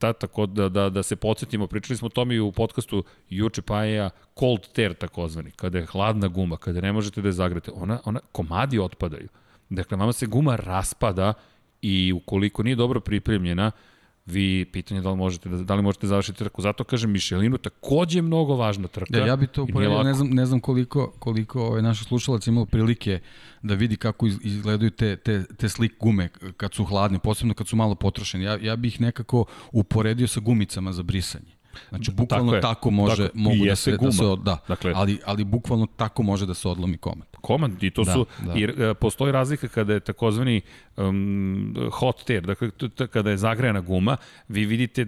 Ta, 0.00 0.12
tako 0.12 0.46
da, 0.46 0.68
da, 0.68 0.88
da 0.88 1.02
se 1.02 1.16
podsjetimo, 1.16 1.66
pričali 1.66 1.96
smo 1.96 2.06
o 2.06 2.10
tome 2.16 2.34
i 2.34 2.40
u 2.40 2.52
podcastu 2.52 3.04
juče 3.30 3.62
pa 3.62 3.82
je 3.84 4.10
cold 4.38 4.68
tear 4.72 4.94
takozvani, 4.94 5.50
kada 5.50 5.78
je 5.78 5.86
hladna 5.86 6.28
guma, 6.28 6.56
kada 6.56 6.80
ne 6.80 6.92
možete 6.92 7.20
da 7.20 7.28
je 7.28 7.32
zagrete, 7.32 7.70
ona, 7.74 7.98
ona 8.04 8.20
komadi 8.32 8.78
otpadaju. 8.78 9.28
Dakle, 9.70 9.96
vama 9.96 10.12
se 10.12 10.26
guma 10.26 10.56
raspada 10.56 11.32
i 11.82 12.12
ukoliko 12.12 12.62
nije 12.62 12.76
dobro 12.76 13.00
pripremljena, 13.00 13.70
vi 14.30 14.64
pitanje 14.64 15.00
da 15.00 15.10
li 15.10 15.16
možete 15.16 15.48
da, 15.48 15.56
da 15.56 15.74
li 15.74 15.82
možete 15.82 16.06
završiti 16.06 16.38
trku. 16.38 16.62
Zato 16.62 16.84
kažem 16.84 17.10
Mišelinu 17.10 17.58
takođe 17.58 18.18
je 18.18 18.22
mnogo 18.22 18.56
važna 18.56 18.88
trka. 18.88 19.18
Ja, 19.18 19.26
ja 19.26 19.36
bih 19.36 19.48
to 19.48 19.62
uporedio, 19.62 20.02
ne 20.02 20.14
znam, 20.14 20.28
ne 20.28 20.46
znam 20.46 20.60
koliko, 20.60 21.12
koliko 21.18 21.62
ovaj, 21.62 21.82
naš 21.82 22.04
slušalac 22.04 22.46
imao 22.46 22.66
prilike 22.66 23.20
da 23.62 23.74
vidi 23.74 23.96
kako 23.96 24.26
izgledaju 24.26 24.90
te, 24.90 25.16
te, 25.16 25.44
te 25.56 25.68
slik 25.68 25.92
gume 26.00 26.28
kad 26.56 26.74
su 26.74 26.84
hladne, 26.84 27.18
posebno 27.18 27.54
kad 27.54 27.68
su 27.68 27.76
malo 27.76 27.94
potrošene. 27.94 28.44
Ja, 28.44 28.58
ja 28.62 28.76
bih 28.76 29.00
nekako 29.00 29.44
uporedio 29.72 30.26
sa 30.26 30.40
gumicama 30.40 30.92
za 30.92 31.02
brisanje. 31.02 31.59
Znači, 31.88 32.10
bukvalno 32.10 32.52
tako, 32.52 32.60
tako 32.62 32.90
može, 32.90 33.26
tako, 33.26 33.38
mogu 33.38 33.64
da 33.64 33.76
se, 33.76 33.96
da 33.96 34.12
se, 34.12 34.24
da, 34.44 34.58
dakle, 34.68 34.92
ali, 34.96 35.18
ali 35.24 35.44
bukvalno 35.44 35.86
tako 35.96 36.22
može 36.22 36.46
da 36.46 36.54
se 36.54 36.68
odlomi 36.68 36.96
komad. 36.96 37.28
Komad, 37.40 37.82
i 37.82 37.90
to 37.90 38.04
da, 38.04 38.12
su, 38.12 38.26
da. 38.46 38.52
jer 38.52 38.70
uh, 38.70 38.96
postoji 39.00 39.32
razlika 39.32 39.68
kada 39.68 39.92
je 39.92 40.00
takozvani 40.00 40.60
um, 40.96 41.74
hot 41.92 42.24
tear, 42.24 42.42
dakle, 42.42 42.70
kada 43.10 43.30
je 43.30 43.36
zagrejana 43.36 43.80
guma, 43.80 44.16
vi 44.48 44.64
vidite 44.64 45.06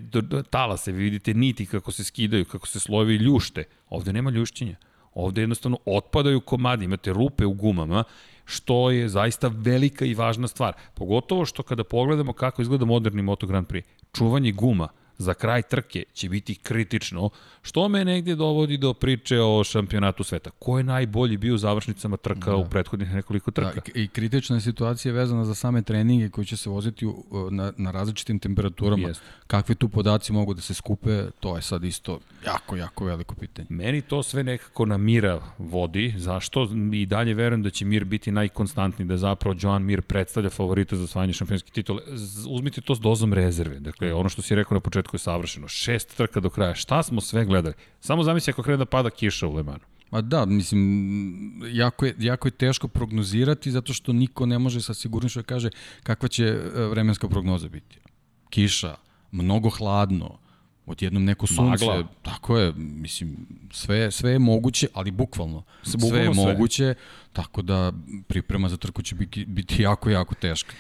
talase, 0.51 0.93
vi 0.93 1.03
vidite 1.03 1.35
niti 1.35 1.67
kako 1.67 1.93
se 1.93 2.05
skidaju, 2.05 2.45
kako 2.45 2.67
se 2.67 2.81
slojevi 2.81 3.15
ljušte. 3.15 3.65
Ovde 3.89 4.13
nema 4.13 4.31
ljušćenja. 4.31 4.77
Ovde 5.15 5.41
jednostavno 5.41 5.79
otpadaju 5.85 6.41
komadi, 6.41 6.85
imate 6.85 7.13
rupe 7.13 7.47
u 7.47 7.53
gumama 7.53 8.05
što 8.45 8.91
je 8.91 9.09
zaista 9.09 9.51
velika 9.55 10.05
i 10.05 10.15
važna 10.15 10.49
stvar. 10.49 10.75
Pogotovo 10.95 11.45
što 11.45 11.63
kada 11.63 11.85
pogledamo 11.85 12.33
kako 12.33 12.63
izgleda 12.63 12.85
moderni 12.85 13.23
Moto 13.23 13.47
Grand 13.47 13.67
Prix, 13.67 13.83
čuvanje 14.13 14.53
guma, 14.53 14.89
za 15.19 15.35
kraj 15.35 15.63
trke 15.63 16.05
će 16.13 16.29
biti 16.29 16.55
kritično, 16.55 17.31
što 17.63 17.89
me 17.89 18.05
negdje 18.05 18.37
dovodi 18.37 18.77
do 18.77 18.95
priče 18.95 19.41
o 19.41 19.65
šampionatu 19.65 20.25
sveta. 20.25 20.51
Ko 20.59 20.79
je 20.79 20.85
najbolji 20.85 21.37
bio 21.37 21.55
u 21.55 21.59
završnicama 21.59 22.17
trka 22.17 22.51
da. 22.51 22.57
u 22.57 22.65
prethodnih 22.65 23.15
nekoliko 23.15 23.51
da, 23.51 23.55
trka? 23.55 23.93
Da, 23.95 24.01
I 24.01 24.09
kritična 24.09 24.57
je 24.57 24.61
situacija 24.61 25.15
vezana 25.15 25.45
za 25.45 25.55
same 25.55 25.83
treninge 25.83 26.29
koji 26.29 26.45
će 26.45 26.57
se 26.57 26.71
voziti 26.71 27.07
u, 27.07 27.25
na, 27.51 27.73
na 27.77 27.91
različitim 27.91 28.39
temperaturama. 28.39 29.09
Jest. 29.09 29.23
Kakvi 29.47 29.75
tu 29.75 29.89
podaci 29.89 30.33
mogu 30.33 30.55
da 30.55 30.61
se 30.61 30.75
skupe, 30.75 31.25
to 31.41 31.57
je 31.57 31.63
sad 31.63 31.85
isto 31.85 32.21
jako, 32.47 32.77
jako 32.77 33.05
veliko 33.05 33.35
pitanje. 33.35 33.67
Meni 33.71 34.01
to 34.01 34.23
sve 34.23 34.45
nekako 34.45 34.87
na 34.87 34.97
Mira 34.97 35.41
vodi. 35.59 36.15
Zašto? 36.17 36.69
I 36.93 37.07
dalje 37.07 37.35
verujem 37.35 37.63
da 37.63 37.71
će 37.71 37.85
Mir 37.85 38.05
biti 38.05 38.33
najkonstantniji, 38.33 39.09
da 39.09 39.17
zapravo 39.17 39.57
Joan 39.61 39.83
Mir 39.83 40.03
predstavlja 40.03 40.51
favorita 40.51 40.97
za 40.97 41.05
osvajanje 41.05 41.33
šampionske 41.33 41.71
titule. 41.71 42.03
Uzmite 42.49 42.81
to 42.81 42.95
s 42.95 43.01
dozom 43.01 43.33
rezerve. 43.33 43.81
Dakle, 43.81 44.15
ono 44.15 44.29
što 44.29 44.43
si 44.43 44.55
rekao 44.55 44.75
na 44.75 44.81
početku 44.81 45.02
početku 45.03 45.15
je 45.15 45.19
savršeno. 45.19 45.69
Šest 45.69 46.17
trka 46.17 46.41
do 46.41 46.51
kraja. 46.51 46.75
Šta 46.75 47.03
smo 47.03 47.21
sve 47.21 47.45
gledali? 47.45 47.75
Samo 48.01 48.23
zamisli 48.23 48.51
ako 48.51 48.63
krene 48.63 48.79
da 48.79 48.87
pada 48.87 49.11
kiša 49.11 49.47
u 49.47 49.55
Lemanu. 49.55 49.85
Ma 50.11 50.21
da, 50.21 50.45
mislim, 50.47 51.63
jako 51.73 52.07
je, 52.07 52.15
jako 52.19 52.49
je 52.49 52.53
teško 52.53 52.89
prognozirati 52.89 53.71
zato 53.71 53.93
što 53.93 54.13
niko 54.13 54.47
ne 54.47 54.59
može 54.59 54.81
sa 54.81 54.95
sigurnošću 54.95 55.39
da 55.39 55.43
kaže 55.43 55.71
kakva 56.03 56.29
će 56.29 56.45
e, 56.45 56.61
vremenska 56.91 57.29
prognoza 57.29 57.69
biti. 57.69 57.99
Kiša, 58.51 58.97
mnogo 59.33 59.71
hladno, 59.71 60.39
odjednom 60.87 61.25
neko 61.25 61.47
sunce, 61.47 61.87
Magla. 61.87 62.09
tako 62.23 62.59
je, 62.59 62.73
mislim, 62.77 63.37
sve, 63.71 64.11
sve 64.11 64.31
je 64.31 64.39
moguće, 64.39 64.87
ali 64.95 65.11
bukvalno, 65.11 65.63
sve, 65.83 66.01
sve 66.01 66.19
je 66.19 66.35
sve. 66.35 66.45
moguće, 66.45 66.95
tako 67.33 67.63
da 67.63 67.93
priprema 68.27 68.69
za 68.69 68.77
trku 68.77 69.03
će 69.03 69.15
biti, 69.15 69.45
biti 69.45 69.83
jako, 69.83 70.11
jako 70.11 70.35
teška. 70.35 70.73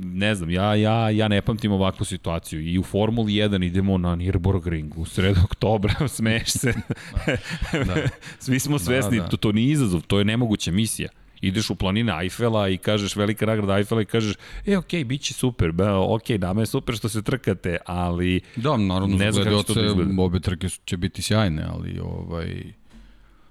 Ne 0.00 0.34
znam, 0.34 0.50
ja, 0.50 0.74
ja, 0.74 1.10
ja 1.10 1.28
ne 1.28 1.42
pamtim 1.42 1.72
ovakvu 1.72 2.04
situaciju 2.04 2.60
i 2.60 2.78
u 2.78 2.82
Formuli 2.82 3.32
1 3.32 3.66
idemo 3.66 3.98
na 3.98 4.16
Nürburgring 4.16 4.92
u 4.96 5.04
sredu 5.04 5.40
oktobra, 5.44 6.08
smeješ 6.16 6.50
se. 6.50 6.74
da, 7.72 7.84
da. 7.84 8.08
Svi 8.38 8.60
smo 8.60 8.78
svesni, 8.78 9.16
da, 9.16 9.22
da. 9.22 9.28
To, 9.28 9.36
to 9.36 9.52
nije 9.52 9.72
izazov, 9.72 10.02
to 10.02 10.18
je 10.18 10.24
nemoguća 10.24 10.72
misija 10.72 11.08
ideš 11.46 11.70
u 11.70 11.74
planine 11.74 12.12
Eiffela 12.22 12.68
i 12.68 12.76
kažeš 12.76 13.16
velika 13.16 13.46
nagrada 13.46 13.76
Eiffela 13.76 14.02
i 14.02 14.04
kažeš, 14.04 14.34
e, 14.66 14.76
okej, 14.76 15.00
okay, 15.00 15.04
bit 15.04 15.20
će 15.20 15.34
super, 15.34 15.72
be, 15.72 15.90
ok, 15.90 16.28
nama 16.28 16.62
je 16.62 16.66
super 16.66 16.96
što 16.96 17.08
se 17.08 17.22
trkate, 17.22 17.76
ali 17.86 18.40
da, 18.56 18.76
naravno, 18.76 19.16
ne 19.16 19.32
znam 19.32 19.62
to 19.62 19.74
da 19.74 20.22
Obe 20.22 20.40
trke 20.40 20.68
će 20.84 20.96
biti 20.96 21.22
sjajne, 21.22 21.64
ali 21.68 22.00
ovaj, 22.00 22.62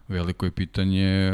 veliko 0.07 0.45
je 0.45 0.51
pitanje 0.51 1.33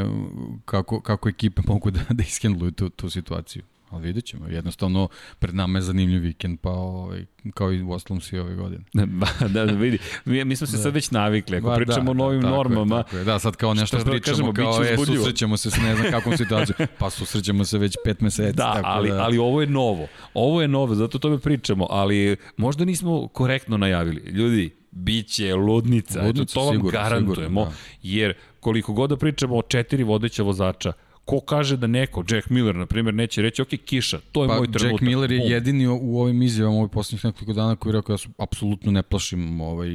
kako, 0.64 1.00
kako 1.00 1.28
ekipe 1.28 1.62
mogu 1.66 1.90
da, 1.90 2.00
da 2.16 2.22
ishendluju 2.22 2.70
tu, 2.70 2.88
tu 2.88 3.10
situaciju. 3.10 3.62
Ali 3.90 4.02
vidjet 4.02 4.24
ćemo. 4.24 4.46
Jednostavno, 4.46 5.08
pred 5.38 5.54
nama 5.54 5.78
je 5.78 5.82
zanimljiv 5.82 6.22
vikend, 6.22 6.58
pa 6.60 6.70
ovaj, 6.70 7.26
kao 7.54 7.72
i 7.72 7.82
u 7.82 7.90
ostalom 7.90 8.20
svi 8.20 8.38
ove 8.38 8.54
godine. 8.54 8.84
da, 9.54 9.66
da, 9.66 9.72
vidi. 9.72 9.98
Mi, 10.24 10.44
mi 10.44 10.56
smo 10.56 10.66
se 10.66 10.76
da. 10.76 10.82
sad 10.82 10.94
već 10.94 11.10
navikli. 11.10 11.56
Ako 11.56 11.66
ba, 11.66 11.76
pričamo 11.76 12.04
da, 12.04 12.10
o 12.10 12.14
novim 12.14 12.42
tako 12.42 12.54
normama... 12.54 12.96
Je, 12.96 13.02
tako 13.02 13.16
je. 13.16 13.24
Da, 13.24 13.38
sad 13.38 13.56
kao 13.56 13.74
nešto 13.74 13.98
da 13.98 14.10
pričamo, 14.10 14.52
kažemo, 14.52 14.52
kao, 14.52 14.84
e, 14.84 14.96
susrećemo 14.96 15.56
se 15.56 15.70
s 15.70 15.76
ne 15.76 15.96
znam 15.96 16.10
kakvom 16.10 16.36
situacijom. 16.36 16.88
Pa 16.98 17.10
susrećemo 17.10 17.64
se 17.64 17.78
već 17.78 17.96
pet 18.04 18.20
meseci. 18.20 18.56
Da, 18.56 18.72
tako 18.72 18.88
ali, 18.88 19.10
da... 19.10 19.22
ali 19.22 19.38
ovo 19.38 19.60
je 19.60 19.66
novo. 19.66 20.06
Ovo 20.34 20.62
je 20.62 20.68
novo, 20.68 20.94
zato 20.94 21.18
to 21.18 21.30
me 21.30 21.38
pričamo. 21.38 21.86
Ali 21.90 22.36
možda 22.56 22.84
nismo 22.84 23.28
korektno 23.28 23.76
najavili. 23.76 24.20
Ljudi, 24.20 24.70
biće 24.90 25.54
ludnica. 25.54 26.22
ludnica 26.22 26.42
Eto, 26.42 26.54
to 26.54 26.64
vam 26.64 26.74
sigurno, 26.74 27.00
garantujemo. 27.00 27.60
Sigurno, 27.60 27.64
da. 27.64 27.98
Jer 28.02 28.34
koliko 28.60 28.92
god 28.92 29.10
da 29.10 29.16
pričamo 29.16 29.56
o 29.56 29.62
četiri 29.62 30.02
vodeća 30.02 30.42
vozača, 30.42 30.92
Ko 31.30 31.40
kaže 31.40 31.76
da 31.76 31.86
neko, 31.86 32.24
Jack 32.30 32.50
Miller, 32.50 32.74
na 32.76 32.86
primjer, 32.86 33.14
neće 33.14 33.42
reći, 33.42 33.62
ok, 33.62 33.68
kiša, 33.84 34.18
to 34.32 34.42
je 34.42 34.48
pa, 34.48 34.56
moj 34.56 34.66
trenutak. 34.72 34.92
Jack 34.92 35.00
Miller 35.00 35.32
je 35.32 35.38
jedini 35.38 35.86
u 35.86 36.18
ovim 36.20 36.42
izjavama 36.42 36.78
ovih 36.78 36.90
poslednjih 36.92 37.24
nekoliko 37.24 37.52
dana 37.52 37.76
koji 37.76 37.90
je 37.90 37.96
rekao 37.96 38.14
da 38.14 38.18
su 38.18 38.28
apsolutno 38.38 38.92
ne 38.92 39.02
plašim 39.02 39.60
ovaj, 39.60 39.88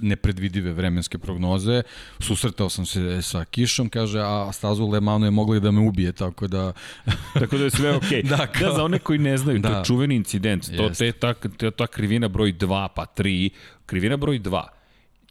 nepredvidive 0.00 0.72
vremenske 0.72 1.18
prognoze. 1.18 1.82
Susretao 2.18 2.68
sam 2.68 2.86
se 2.86 3.22
sa 3.22 3.44
kišom, 3.44 3.88
kaže, 3.88 4.20
a 4.20 4.52
stazu 4.52 4.84
u 4.84 4.90
Le 4.90 5.00
Manu 5.00 5.26
je 5.26 5.30
mogla 5.30 5.56
i 5.56 5.60
da 5.60 5.70
me 5.70 5.80
ubije, 5.80 6.12
tako 6.12 6.46
da... 6.46 6.72
Tako 7.40 7.58
da 7.58 7.64
je 7.64 7.70
sve 7.70 7.94
okej. 7.96 8.22
Okay. 8.22 8.28
Da, 8.30 8.36
da, 8.36 8.46
kao- 8.46 8.68
da, 8.68 8.74
za 8.74 8.84
one 8.84 8.98
koji 8.98 9.18
ne 9.18 9.36
znaju, 9.36 9.58
da. 9.58 9.68
to 9.68 9.72
Da. 9.72 9.78
je 9.78 9.84
čuveni 9.84 10.14
incident. 10.14 10.76
To, 10.76 10.82
Jeste. 10.82 11.12
te, 11.12 11.34
ta, 11.58 11.70
ta 11.70 11.86
krivina 11.86 12.28
broj 12.28 12.52
2 12.52 12.88
pa 12.96 13.06
3, 13.16 13.50
krivina 13.86 14.16
broj 14.16 14.40
2 14.40 14.77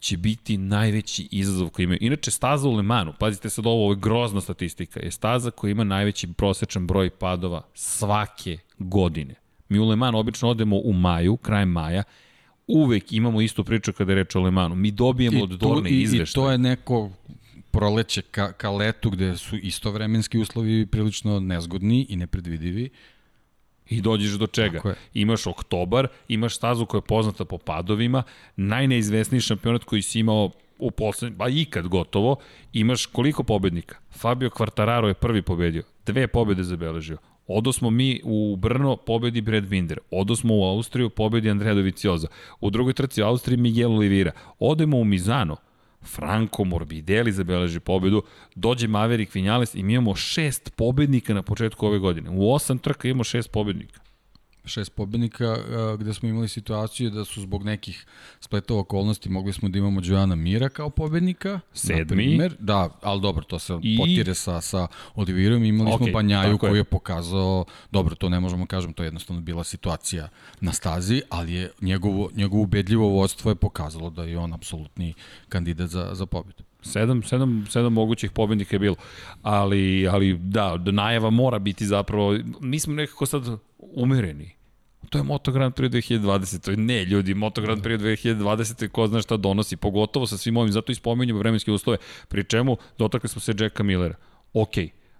će 0.00 0.16
biti 0.16 0.58
najveći 0.58 1.28
izazov 1.30 1.68
koji 1.68 1.84
imaju. 1.84 1.98
Inače, 2.00 2.30
staza 2.30 2.68
u 2.68 2.74
Lemanu, 2.74 3.12
pazite 3.18 3.50
sad 3.50 3.66
ovo, 3.66 3.84
ovo 3.84 3.92
je 3.92 3.98
grozna 4.00 4.40
statistika, 4.40 5.00
je 5.00 5.10
staza 5.10 5.50
koja 5.50 5.70
ima 5.70 5.84
najveći 5.84 6.32
prosečan 6.32 6.86
broj 6.86 7.10
padova 7.10 7.62
svake 7.74 8.58
godine. 8.78 9.34
Mi 9.68 9.78
u 9.78 9.88
Lemanu 9.88 10.18
obično 10.18 10.48
odemo 10.48 10.76
u 10.84 10.92
maju, 10.92 11.36
krajem 11.36 11.68
maja, 11.68 12.02
uvek 12.66 13.12
imamo 13.12 13.40
istu 13.40 13.64
priču 13.64 13.92
kada 13.92 14.12
je 14.12 14.16
reč 14.16 14.34
o 14.34 14.40
Lemanu. 14.40 14.74
Mi 14.74 14.90
dobijemo 14.90 15.42
od 15.42 15.50
Dorne 15.50 15.90
i, 15.90 15.94
I 15.94 16.02
izveštaje. 16.02 16.44
to 16.44 16.50
je 16.50 16.58
neko 16.58 17.10
proleće 17.70 18.22
ka, 18.22 18.52
ka 18.52 18.70
letu 18.70 19.10
gde 19.10 19.36
su 19.36 19.56
istovremenski 19.56 20.38
uslovi 20.38 20.86
prilično 20.86 21.40
nezgodni 21.40 22.06
i 22.08 22.16
nepredvidivi. 22.16 22.90
I 23.90 24.00
dođeš 24.00 24.32
do 24.32 24.46
čega? 24.46 24.94
Imaš 25.14 25.46
oktobar, 25.46 26.08
imaš 26.28 26.56
stazu 26.56 26.86
koja 26.86 26.98
je 26.98 27.06
poznata 27.08 27.44
po 27.44 27.58
padovima, 27.58 28.22
najneizvesniji 28.56 29.40
šampionat 29.40 29.84
koji 29.84 30.02
si 30.02 30.20
imao 30.20 30.50
u 30.78 30.90
poslednjem, 30.90 31.38
pa 31.38 31.48
ikad 31.48 31.88
gotovo, 31.88 32.36
imaš 32.72 33.06
koliko 33.06 33.42
pobednika? 33.42 33.96
Fabio 34.10 34.50
Quartararo 34.50 35.06
je 35.06 35.14
prvi 35.14 35.42
pobedio, 35.42 35.82
dve 36.06 36.28
pobede 36.28 36.62
zabeležio. 36.62 37.18
Odo 37.46 37.72
smo 37.72 37.90
mi 37.90 38.20
u 38.24 38.56
Brno, 38.56 38.96
pobedi 38.96 39.40
Brad 39.40 39.64
Binder. 39.64 39.98
Odo 40.10 40.36
smo 40.36 40.56
u 40.56 40.64
Austriju, 40.64 41.10
pobedi 41.10 41.50
Andrea 41.50 41.74
Dovicioza. 41.74 42.28
U 42.60 42.70
drugoj 42.70 42.92
trci 42.92 43.22
u 43.22 43.26
Austriji 43.26 43.56
Miguel 43.56 43.92
Oliveira. 43.92 44.32
Odemo 44.58 44.98
u 44.98 45.04
Mizano, 45.04 45.56
Franco 46.02 46.64
Morbidelli 46.64 47.32
zabeleži 47.32 47.80
pobedu, 47.80 48.22
dođe 48.54 48.88
Maverick 48.88 49.34
Vinales 49.34 49.74
i 49.74 49.82
mi 49.82 49.92
imamo 49.92 50.14
šest 50.14 50.72
pobednika 50.76 51.34
na 51.34 51.42
početku 51.42 51.86
ove 51.86 51.98
godine. 51.98 52.30
U 52.30 52.52
osam 52.52 52.78
trka 52.78 53.08
imamo 53.08 53.24
šest 53.24 53.52
pobednika. 53.52 54.00
Šest 54.68 54.92
pobednika 54.94 55.44
a, 55.46 55.96
gde 56.00 56.14
smo 56.14 56.28
imali 56.28 56.48
situaciju 56.48 57.10
da 57.10 57.24
su 57.24 57.40
zbog 57.40 57.64
nekih 57.64 58.06
spletova 58.40 58.80
okolnosti 58.80 59.28
mogli 59.28 59.52
smo 59.52 59.68
da 59.68 59.78
imamo 59.78 60.00
Joana 60.04 60.34
Mira 60.34 60.68
kao 60.68 60.90
pobednika. 60.90 61.60
Sedmi. 61.72 62.06
Primer. 62.06 62.56
Da, 62.58 62.98
ali 63.02 63.20
dobro, 63.20 63.44
to 63.44 63.58
se 63.58 63.78
I- 63.82 63.96
potire 63.98 64.34
sa, 64.34 64.60
sa 64.60 64.86
Olivirom. 65.14 65.64
Imali 65.64 65.92
Okej, 65.92 66.04
smo 66.06 66.12
Banjaju 66.12 66.52
tako 66.54 66.66
je. 66.66 66.70
koji 66.70 66.78
je 66.80 66.84
pokazao, 66.84 67.64
dobro, 67.92 68.14
to 68.14 68.28
ne 68.28 68.40
možemo 68.40 68.66
kažem, 68.66 68.92
to 68.92 69.02
je 69.02 69.06
jednostavno 69.06 69.42
bila 69.42 69.64
situacija 69.64 70.28
na 70.60 70.72
stazi, 70.72 71.22
ali 71.28 71.52
je 71.54 71.70
njegovo, 71.80 72.30
njegovo 72.34 72.62
ubedljivo 72.62 73.08
vodstvo 73.08 73.50
je 73.50 73.54
pokazalo 73.54 74.10
da 74.10 74.24
je 74.24 74.38
on 74.38 74.52
apsolutni 74.52 75.14
kandidat 75.48 75.90
za, 75.90 76.10
za 76.12 76.26
pobedu. 76.26 76.62
Sedam, 76.82 77.22
sedam, 77.22 77.66
sedam 77.70 77.92
mogućih 77.92 78.30
pobednika 78.30 78.74
je 78.76 78.80
bilo. 78.80 78.96
Ali, 79.42 80.08
ali 80.08 80.38
da, 80.38 80.76
da 80.76 80.90
najava 80.90 81.30
mora 81.30 81.58
biti 81.58 81.86
zapravo, 81.86 82.38
mi 82.60 82.78
smo 82.78 82.94
nekako 82.94 83.26
sad 83.26 83.42
umereni. 83.80 84.57
To 85.10 85.18
je 85.18 85.24
Moto 85.24 85.52
Grand 85.52 85.74
Prix 85.74 85.90
2020. 85.90 86.76
Ne, 86.78 87.04
ljudi, 87.04 87.34
Moto 87.34 87.60
Grand 87.60 87.82
Prix 87.82 87.98
2020. 87.98 88.88
ko 88.88 89.06
zna 89.06 89.22
šta 89.22 89.36
donosi, 89.36 89.76
pogotovo 89.76 90.26
sa 90.26 90.36
svim 90.36 90.56
ovim, 90.56 90.72
zato 90.72 90.92
i 90.92 90.94
spominjamo 90.94 91.38
vremenske 91.38 91.72
uslove, 91.72 91.98
pri 92.28 92.44
čemu 92.44 92.76
dotakli 92.98 93.28
smo 93.28 93.40
se 93.40 93.54
Jacka 93.58 93.82
Millera. 93.82 94.14
Ok, 94.54 94.74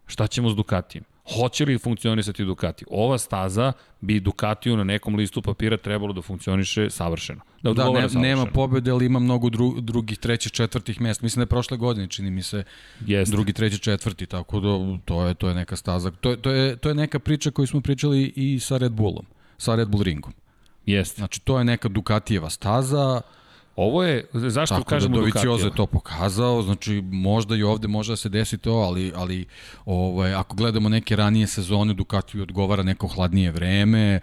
šta 0.07 0.27
ćemo 0.27 0.51
s 0.51 0.57
Ducatijem? 0.57 1.05
Hoće 1.33 1.65
li 1.65 1.79
funkcionisati 1.79 2.45
Ducati? 2.45 2.85
Ova 2.91 3.19
staza 3.19 3.73
bi 4.01 4.21
Ducatiju 4.21 4.77
na 4.77 4.85
nekom 4.85 5.15
listu 5.15 5.43
papira 5.43 5.77
trebalo 5.77 6.13
da 6.13 6.23
funkcioniše 6.23 6.91
savršeno. 6.91 7.41
Da, 7.63 7.73
Da, 7.73 7.85
ne, 7.85 7.95
savršeno. 7.95 8.21
nema 8.23 8.47
pobede, 8.47 8.91
ali 8.91 9.07
ima 9.07 9.19
mnogo 9.19 9.51
dru, 9.51 9.81
drugih, 9.81 10.19
trećih, 10.19 10.53
četvrtih 10.53 11.01
mesta. 11.01 11.25
Mislim 11.25 11.41
da 11.41 11.43
je 11.43 11.47
prošle 11.47 11.77
godine, 11.77 12.07
čini 12.09 12.31
mi 12.31 12.43
se, 12.43 12.65
Jeste. 13.07 13.33
drugi, 13.33 13.53
treći, 13.53 13.79
četvrti, 13.79 14.27
tako 14.27 14.61
da 14.61 14.69
to 15.05 15.23
je, 15.23 15.35
to 15.35 15.49
je 15.49 15.55
neka 15.55 15.77
staza. 15.77 16.11
To, 16.11 16.31
je- 16.31 16.37
to, 16.37 16.51
je, 16.51 16.77
to 16.77 16.89
je 16.89 16.95
neka 16.95 17.19
priča 17.19 17.51
koju 17.51 17.67
smo 17.67 17.81
pričali 17.81 18.33
i 18.37 18.61
sa 18.61 18.77
Red 18.77 18.93
Bullom, 18.93 19.25
sa 19.59 19.75
Red 19.75 19.89
Bull 19.89 20.03
ringom. 20.03 20.33
Jeste. 20.87 21.19
Znači, 21.19 21.41
to 21.41 21.59
je 21.59 21.65
neka 21.65 21.89
Ducatijeva 21.89 22.51
staza, 22.51 23.21
Ovo 23.79 24.03
je, 24.03 24.27
zašto 24.33 24.75
tako 24.75 24.85
da 24.85 24.97
kažemo 24.97 25.17
Doviciozo 25.17 25.47
Ducatijeva? 25.47 25.73
je 25.73 25.77
to 25.77 25.87
pokazao, 25.87 26.63
znači 26.63 27.03
možda 27.11 27.57
i 27.57 27.63
ovde 27.63 27.89
može 27.89 28.13
da 28.13 28.17
se 28.17 28.29
desi 28.29 28.59
to, 28.59 28.73
ali, 28.73 29.13
ali 29.17 29.47
ovaj, 29.85 30.35
ako 30.35 30.57
gledamo 30.57 30.89
neke 30.89 31.17
ranije 31.17 31.47
sezone, 31.47 31.95
Ducatiju 31.95 32.43
odgovara 32.43 32.83
neko 32.83 33.07
hladnije 33.07 33.51
vreme, 33.51 34.21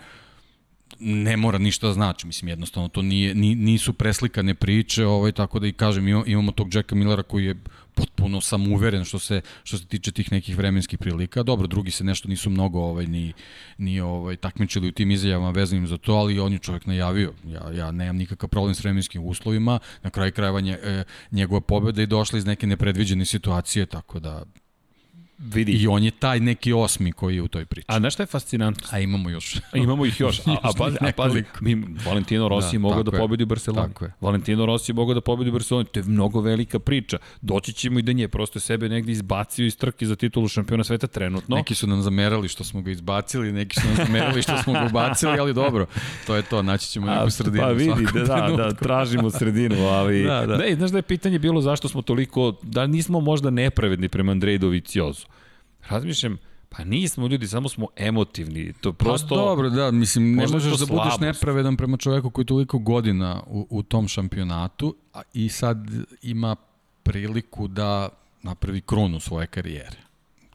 ne 1.00 1.38
mora 1.38 1.58
ništa 1.58 1.88
da 1.88 1.94
znači, 1.94 2.28
mislim 2.28 2.50
jednostavno 2.50 2.90
to 2.90 3.02
nije 3.02 3.36
ni, 3.36 3.56
nisu 3.56 3.94
preslikane 3.94 4.56
priče, 4.56 5.06
ovaj 5.06 5.32
tako 5.32 5.60
da 5.60 5.68
i 5.68 5.74
kažem 5.74 6.08
imamo 6.08 6.52
tog 6.52 6.76
Jacka 6.76 6.96
Millera 6.96 7.24
koji 7.24 7.46
je 7.46 7.56
potpuno 7.96 8.42
samouveren 8.42 9.06
što 9.06 9.20
se 9.20 9.42
što 9.64 9.78
se 9.78 9.86
tiče 9.86 10.12
tih 10.12 10.32
nekih 10.32 10.58
vremenskih 10.58 11.00
prilika. 11.00 11.44
Dobro, 11.44 11.68
drugi 11.68 11.92
se 11.92 12.04
nešto 12.04 12.28
nisu 12.28 12.50
mnogo 12.50 12.80
ovaj 12.80 13.06
ni 13.06 13.34
ni 13.78 14.00
ovaj 14.00 14.36
takmičili 14.36 14.88
u 14.88 14.92
tim 14.92 15.12
izjavama 15.12 15.52
vezanim 15.52 15.88
za 15.88 15.98
to, 15.98 16.14
ali 16.14 16.40
on 16.40 16.54
je 16.54 16.60
čovjek 16.60 16.86
najavio. 16.86 17.34
Ja 17.48 17.72
ja 17.72 17.92
nemam 17.92 18.18
nikakav 18.18 18.50
problem 18.50 18.76
s 18.76 18.80
vremenskim 18.80 19.24
uslovima. 19.24 19.80
Na 20.04 20.10
kraju 20.10 20.32
krajeva 20.32 20.62
nje, 20.62 20.80
e, 20.84 21.04
njegova 21.32 21.62
pobeda 21.62 22.02
je 22.02 22.08
došla 22.08 22.40
iz 22.40 22.46
neke 22.46 22.68
nepredviđene 22.68 23.26
situacije, 23.26 23.86
tako 23.86 24.20
da 24.20 24.44
Vidi. 25.38 25.72
i 25.72 25.88
on 25.88 26.04
je 26.04 26.12
taj 26.12 26.40
neki 26.40 26.74
osmi 26.74 27.12
koji 27.12 27.36
je 27.36 27.42
u 27.42 27.48
toj 27.48 27.66
priči. 27.66 27.86
A 27.90 28.00
znaš 28.00 28.14
šta 28.14 28.24
je 28.24 28.28
fascinantno? 28.28 28.88
A 28.92 29.00
imamo 29.00 29.30
još. 29.30 29.56
A 29.74 29.78
imamo 29.78 30.06
ih 30.06 30.20
još. 30.20 30.40
A, 30.40 30.58
a, 30.62 30.72
pazi, 30.78 30.98
a 31.02 31.12
pazi, 31.18 31.44
mi, 31.62 31.84
Valentino 32.06 32.48
Rossi 32.48 32.72
Da, 32.72 32.76
je 32.76 32.80
mogao 32.80 33.04
da 33.04 33.12
pobedi 33.12 33.44
u 33.44 33.46
Barceloni. 33.46 33.88
Tako 33.88 34.06
je. 34.06 34.12
Valentino 34.22 34.66
Rossi 34.66 34.92
je 34.92 34.94
mogao 34.94 35.14
da 35.14 35.22
pobedi 35.22 35.50
u 35.50 35.54
Barceloni. 35.54 35.86
To 35.86 36.00
je 36.00 36.04
mnogo 36.04 36.42
velika 36.42 36.80
priča. 36.80 37.18
Doći 37.42 37.74
ćemo 37.74 38.00
i 38.00 38.02
da 38.02 38.12
nje. 38.12 38.28
Prosto 38.28 38.58
je 38.58 38.62
sebe 38.62 38.90
negdje 38.90 39.12
izbacio 39.12 39.66
iz 39.66 39.78
trke 39.78 40.06
za 40.06 40.16
titulu 40.16 40.48
šampiona 40.48 40.84
sveta 40.84 41.08
trenutno. 41.08 41.56
Neki 41.56 41.76
su 41.76 41.88
nam 41.88 42.02
zamerali 42.02 42.48
što 42.48 42.64
smo 42.64 42.82
ga 42.82 42.92
izbacili, 42.92 43.52
neki 43.52 43.80
su 43.80 43.88
nam 43.88 44.06
zamerali 44.06 44.42
što 44.42 44.58
smo 44.58 44.74
ga 44.74 44.86
ubacili, 44.90 45.40
ali 45.40 45.54
dobro, 45.54 45.86
to 46.28 46.36
je 46.36 46.42
to, 46.42 46.62
naći 46.62 46.88
ćemo 46.88 47.08
neku 47.08 47.30
sredinu. 47.30 47.64
Pa 47.64 47.70
vidi, 47.70 48.06
da, 48.14 48.24
da, 48.24 48.56
da, 48.58 48.74
tražimo 48.74 49.30
sredinu, 49.30 49.88
ali... 49.88 50.24
Da, 50.24 50.46
da. 50.46 50.58
Ne, 50.58 50.76
znaš 50.76 50.92
da 50.92 50.98
je 50.98 51.02
pitanje 51.02 51.40
bilo 51.40 51.62
zašto 51.62 51.88
smo 51.88 52.02
toliko, 52.02 52.54
da 52.62 52.88
nismo 52.88 53.20
možda 53.20 53.50
nepravedni 53.50 54.10
prema 54.10 54.32
Andreju 54.32 54.60
Doviciozu. 54.60 55.25
Razmišljam, 55.90 56.38
pa 56.70 56.84
nismo 56.84 57.28
ljudi, 57.28 57.48
samo 57.48 57.70
smo 57.70 57.88
emotivni. 57.96 58.74
To 58.82 58.94
prosto... 58.94 59.28
Pa 59.28 59.36
dobro, 59.36 59.70
da, 59.70 59.92
mislim, 59.92 60.36
ne 60.36 60.44
je 60.44 60.48
možeš 60.48 60.80
da 60.80 60.86
budeš 60.86 61.14
nepravedan 61.20 61.78
prema 61.78 61.98
čoveku 61.98 62.30
koji 62.30 62.44
je 62.44 62.48
toliko 62.48 62.80
godina 62.80 63.44
u, 63.48 63.68
u 63.70 63.84
tom 63.84 64.08
šampionatu 64.08 64.96
a, 65.14 65.22
i 65.34 65.50
sad 65.50 65.78
ima 66.22 66.56
priliku 67.04 67.68
da 67.68 68.10
napravi 68.44 68.82
krunu 68.82 69.20
svoje 69.20 69.48
karijere. 69.48 70.05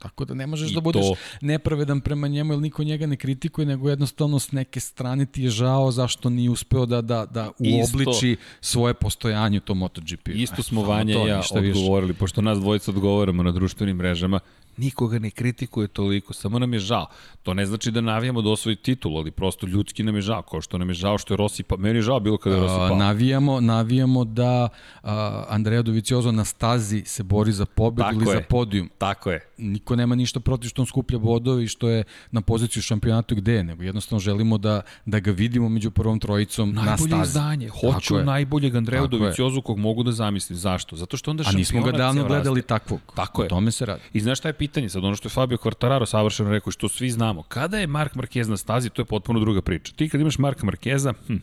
Tako 0.00 0.24
da 0.24 0.34
ne 0.34 0.46
možeš 0.46 0.70
I 0.70 0.74
da 0.74 0.80
budeš 0.80 1.02
to- 1.02 1.14
nepravedan 1.40 2.00
prema 2.00 2.28
njemu, 2.28 2.52
jer 2.52 2.60
niko 2.60 2.84
njega 2.84 3.06
ne 3.06 3.16
kritikuje, 3.16 3.66
nego 3.66 3.90
jednostavno 3.90 4.38
s 4.38 4.52
neke 4.52 4.80
strane 4.80 5.26
ti 5.26 5.42
je 5.42 5.50
žao 5.50 5.90
zašto 5.90 6.30
nije 6.30 6.50
uspeo 6.50 6.86
da, 6.86 7.00
da, 7.02 7.26
da 7.26 7.50
Isto- 7.58 7.80
uobliči 7.98 8.36
svoje 8.60 8.94
postojanje 8.94 9.58
u 9.58 9.60
tom 9.60 9.78
MotoGP. 9.78 10.28
Isto 10.28 10.62
smo 10.62 10.82
E, 10.82 10.86
Vanja 10.86 11.14
i 11.16 11.28
ja 11.28 11.42
odgovorili, 11.52 12.14
pošto 12.14 12.42
nas 12.42 12.58
dvojica 12.58 12.90
odgovaramo 12.90 13.42
na 13.42 13.52
društvenim 13.52 13.96
mrežama, 13.96 14.40
nikoga 14.76 15.18
ne 15.18 15.30
kritikuje 15.30 15.88
toliko, 15.88 16.32
samo 16.32 16.58
nam 16.58 16.72
je 16.72 16.78
žao. 16.78 17.06
To 17.42 17.54
ne 17.54 17.66
znači 17.66 17.90
da 17.90 18.00
navijamo 18.00 18.42
da 18.42 18.50
osvoji 18.50 18.76
titul, 18.76 19.16
ali 19.18 19.30
prosto 19.30 19.66
ljudski 19.66 20.02
nam 20.02 20.14
je 20.14 20.22
žao, 20.22 20.42
kao 20.42 20.60
što 20.60 20.78
nam 20.78 20.88
je 20.88 20.94
žao 20.94 21.18
što 21.18 21.34
je 21.34 21.38
Rossi 21.38 21.62
pa 21.62 21.76
meni 21.76 21.98
je 21.98 22.02
žao 22.02 22.20
bilo 22.20 22.38
kada 22.38 22.56
je 22.56 22.62
Rossi 22.62 22.76
pao. 22.78 22.96
navijamo, 22.96 23.60
navijamo 23.60 24.24
da 24.24 24.68
a, 25.02 25.44
Andrea 25.48 25.82
Doviciozo 25.82 26.32
na 26.32 26.44
stazi 26.44 27.02
se 27.06 27.22
bori 27.22 27.52
za 27.52 27.66
pobedu 27.66 28.08
ili 28.12 28.28
je. 28.28 28.34
za 28.34 28.40
podijum. 28.40 28.90
Tako 28.98 29.30
je. 29.30 29.40
Niko 29.58 29.89
nema 29.96 30.14
ništa 30.14 30.40
protiv 30.40 30.68
što 30.68 30.82
on 30.82 30.86
skuplja 30.86 31.18
bodove 31.18 31.64
i 31.64 31.68
što 31.68 31.88
je 31.88 32.04
na 32.30 32.40
poziciju 32.40 32.82
šampionatu 32.82 33.34
gde 33.34 33.52
je, 33.52 33.64
nego 33.64 33.82
jednostavno 33.82 34.20
želimo 34.20 34.58
da, 34.58 34.82
da 35.06 35.20
ga 35.20 35.30
vidimo 35.30 35.68
među 35.68 35.90
prvom 35.90 36.18
trojicom 36.20 36.72
na 36.72 36.82
Najbolje 36.82 37.08
stazi. 37.08 37.28
izdanje. 37.28 37.66
Tako 37.68 37.92
Hoću 37.92 38.16
je. 38.16 38.24
najboljeg 38.24 38.76
Andreja 38.76 39.02
Tako. 39.02 39.16
Doviciozu 39.16 39.62
kog 39.62 39.78
mogu 39.78 40.02
da 40.02 40.12
zamislim. 40.12 40.58
Zašto? 40.58 40.96
Zato 40.96 41.16
što 41.16 41.30
onda 41.30 41.44
A 41.46 41.52
nismo 41.52 41.80
ga 41.80 41.86
šampionat 41.86 41.98
davno 41.98 42.28
gledali 42.28 42.62
takvog. 42.62 43.00
Tako 43.16 43.42
je. 43.42 43.46
O 43.46 43.48
tome 43.48 43.70
se 43.70 43.86
radi. 43.86 44.00
I 44.12 44.20
znaš 44.20 44.38
šta 44.38 44.48
je 44.48 44.52
pitanje? 44.52 44.88
Sad 44.88 45.04
ono 45.04 45.16
što 45.16 45.26
je 45.26 45.30
Fabio 45.30 45.58
Quartararo 45.58 46.06
savršeno 46.06 46.50
rekao, 46.50 46.70
što 46.70 46.88
svi 46.88 47.10
znamo. 47.10 47.42
Kada 47.42 47.78
je 47.78 47.86
Mark 47.86 48.14
Marquez 48.14 48.48
na 48.48 48.56
stazi, 48.56 48.90
to 48.90 49.02
je 49.02 49.06
potpuno 49.06 49.40
druga 49.40 49.62
priča. 49.62 49.92
Ti 49.96 50.08
kad 50.08 50.20
imaš 50.20 50.38
Marka 50.38 50.66
Markeza, 50.66 51.12
hm, 51.26 51.36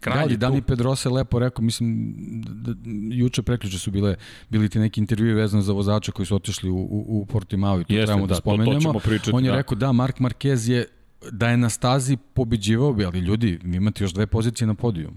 kralj 0.00 0.28
Da, 0.28 0.34
tu. 0.36 0.36
Dani 0.38 0.62
Pedrosa 0.62 1.08
je 1.08 1.14
lepo 1.14 1.38
rekao, 1.38 1.62
mislim, 1.62 2.14
da, 2.44 2.72
da, 2.72 2.80
juče 3.12 3.42
preključe 3.42 3.78
su 3.78 3.90
bile, 3.90 4.14
bili 4.48 4.68
ti 4.68 4.78
neki 4.78 5.00
intervjui 5.00 5.32
vezani 5.32 5.62
za 5.62 5.72
vozača 5.72 6.12
koji 6.12 6.26
su 6.26 6.36
otišli 6.36 6.70
u, 6.70 6.76
u, 6.76 7.04
u 7.10 7.26
Portimao 7.26 7.80
i 7.80 7.84
to 7.84 7.92
Jeste, 7.92 8.06
trebamo 8.06 8.26
da, 8.26 8.28
da, 8.28 8.34
to- 8.34 8.40
to 8.40 8.42
spomenemo. 8.46 8.80
ćemo 8.80 8.98
pričati, 8.98 9.30
On 9.34 9.44
je 9.44 9.50
da. 9.50 9.56
rekao, 9.56 9.76
da, 9.76 9.92
Mark 9.92 10.18
Marquez 10.18 10.70
je, 10.70 10.84
da 11.30 11.48
je 11.48 11.56
na 11.56 11.68
stazi 11.70 12.16
pobeđivao 12.34 12.92
bi, 12.92 13.04
ali 13.04 13.18
ljudi, 13.18 13.58
vi 13.62 13.76
imate 13.76 14.04
još 14.04 14.12
dve 14.12 14.26
pozicije 14.26 14.66
na 14.66 14.74
podijumu. 14.74 15.16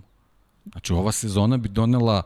Znači, 0.65 0.93
ova 0.93 1.11
sezona 1.11 1.57
bi 1.57 1.69
donela 1.69 2.21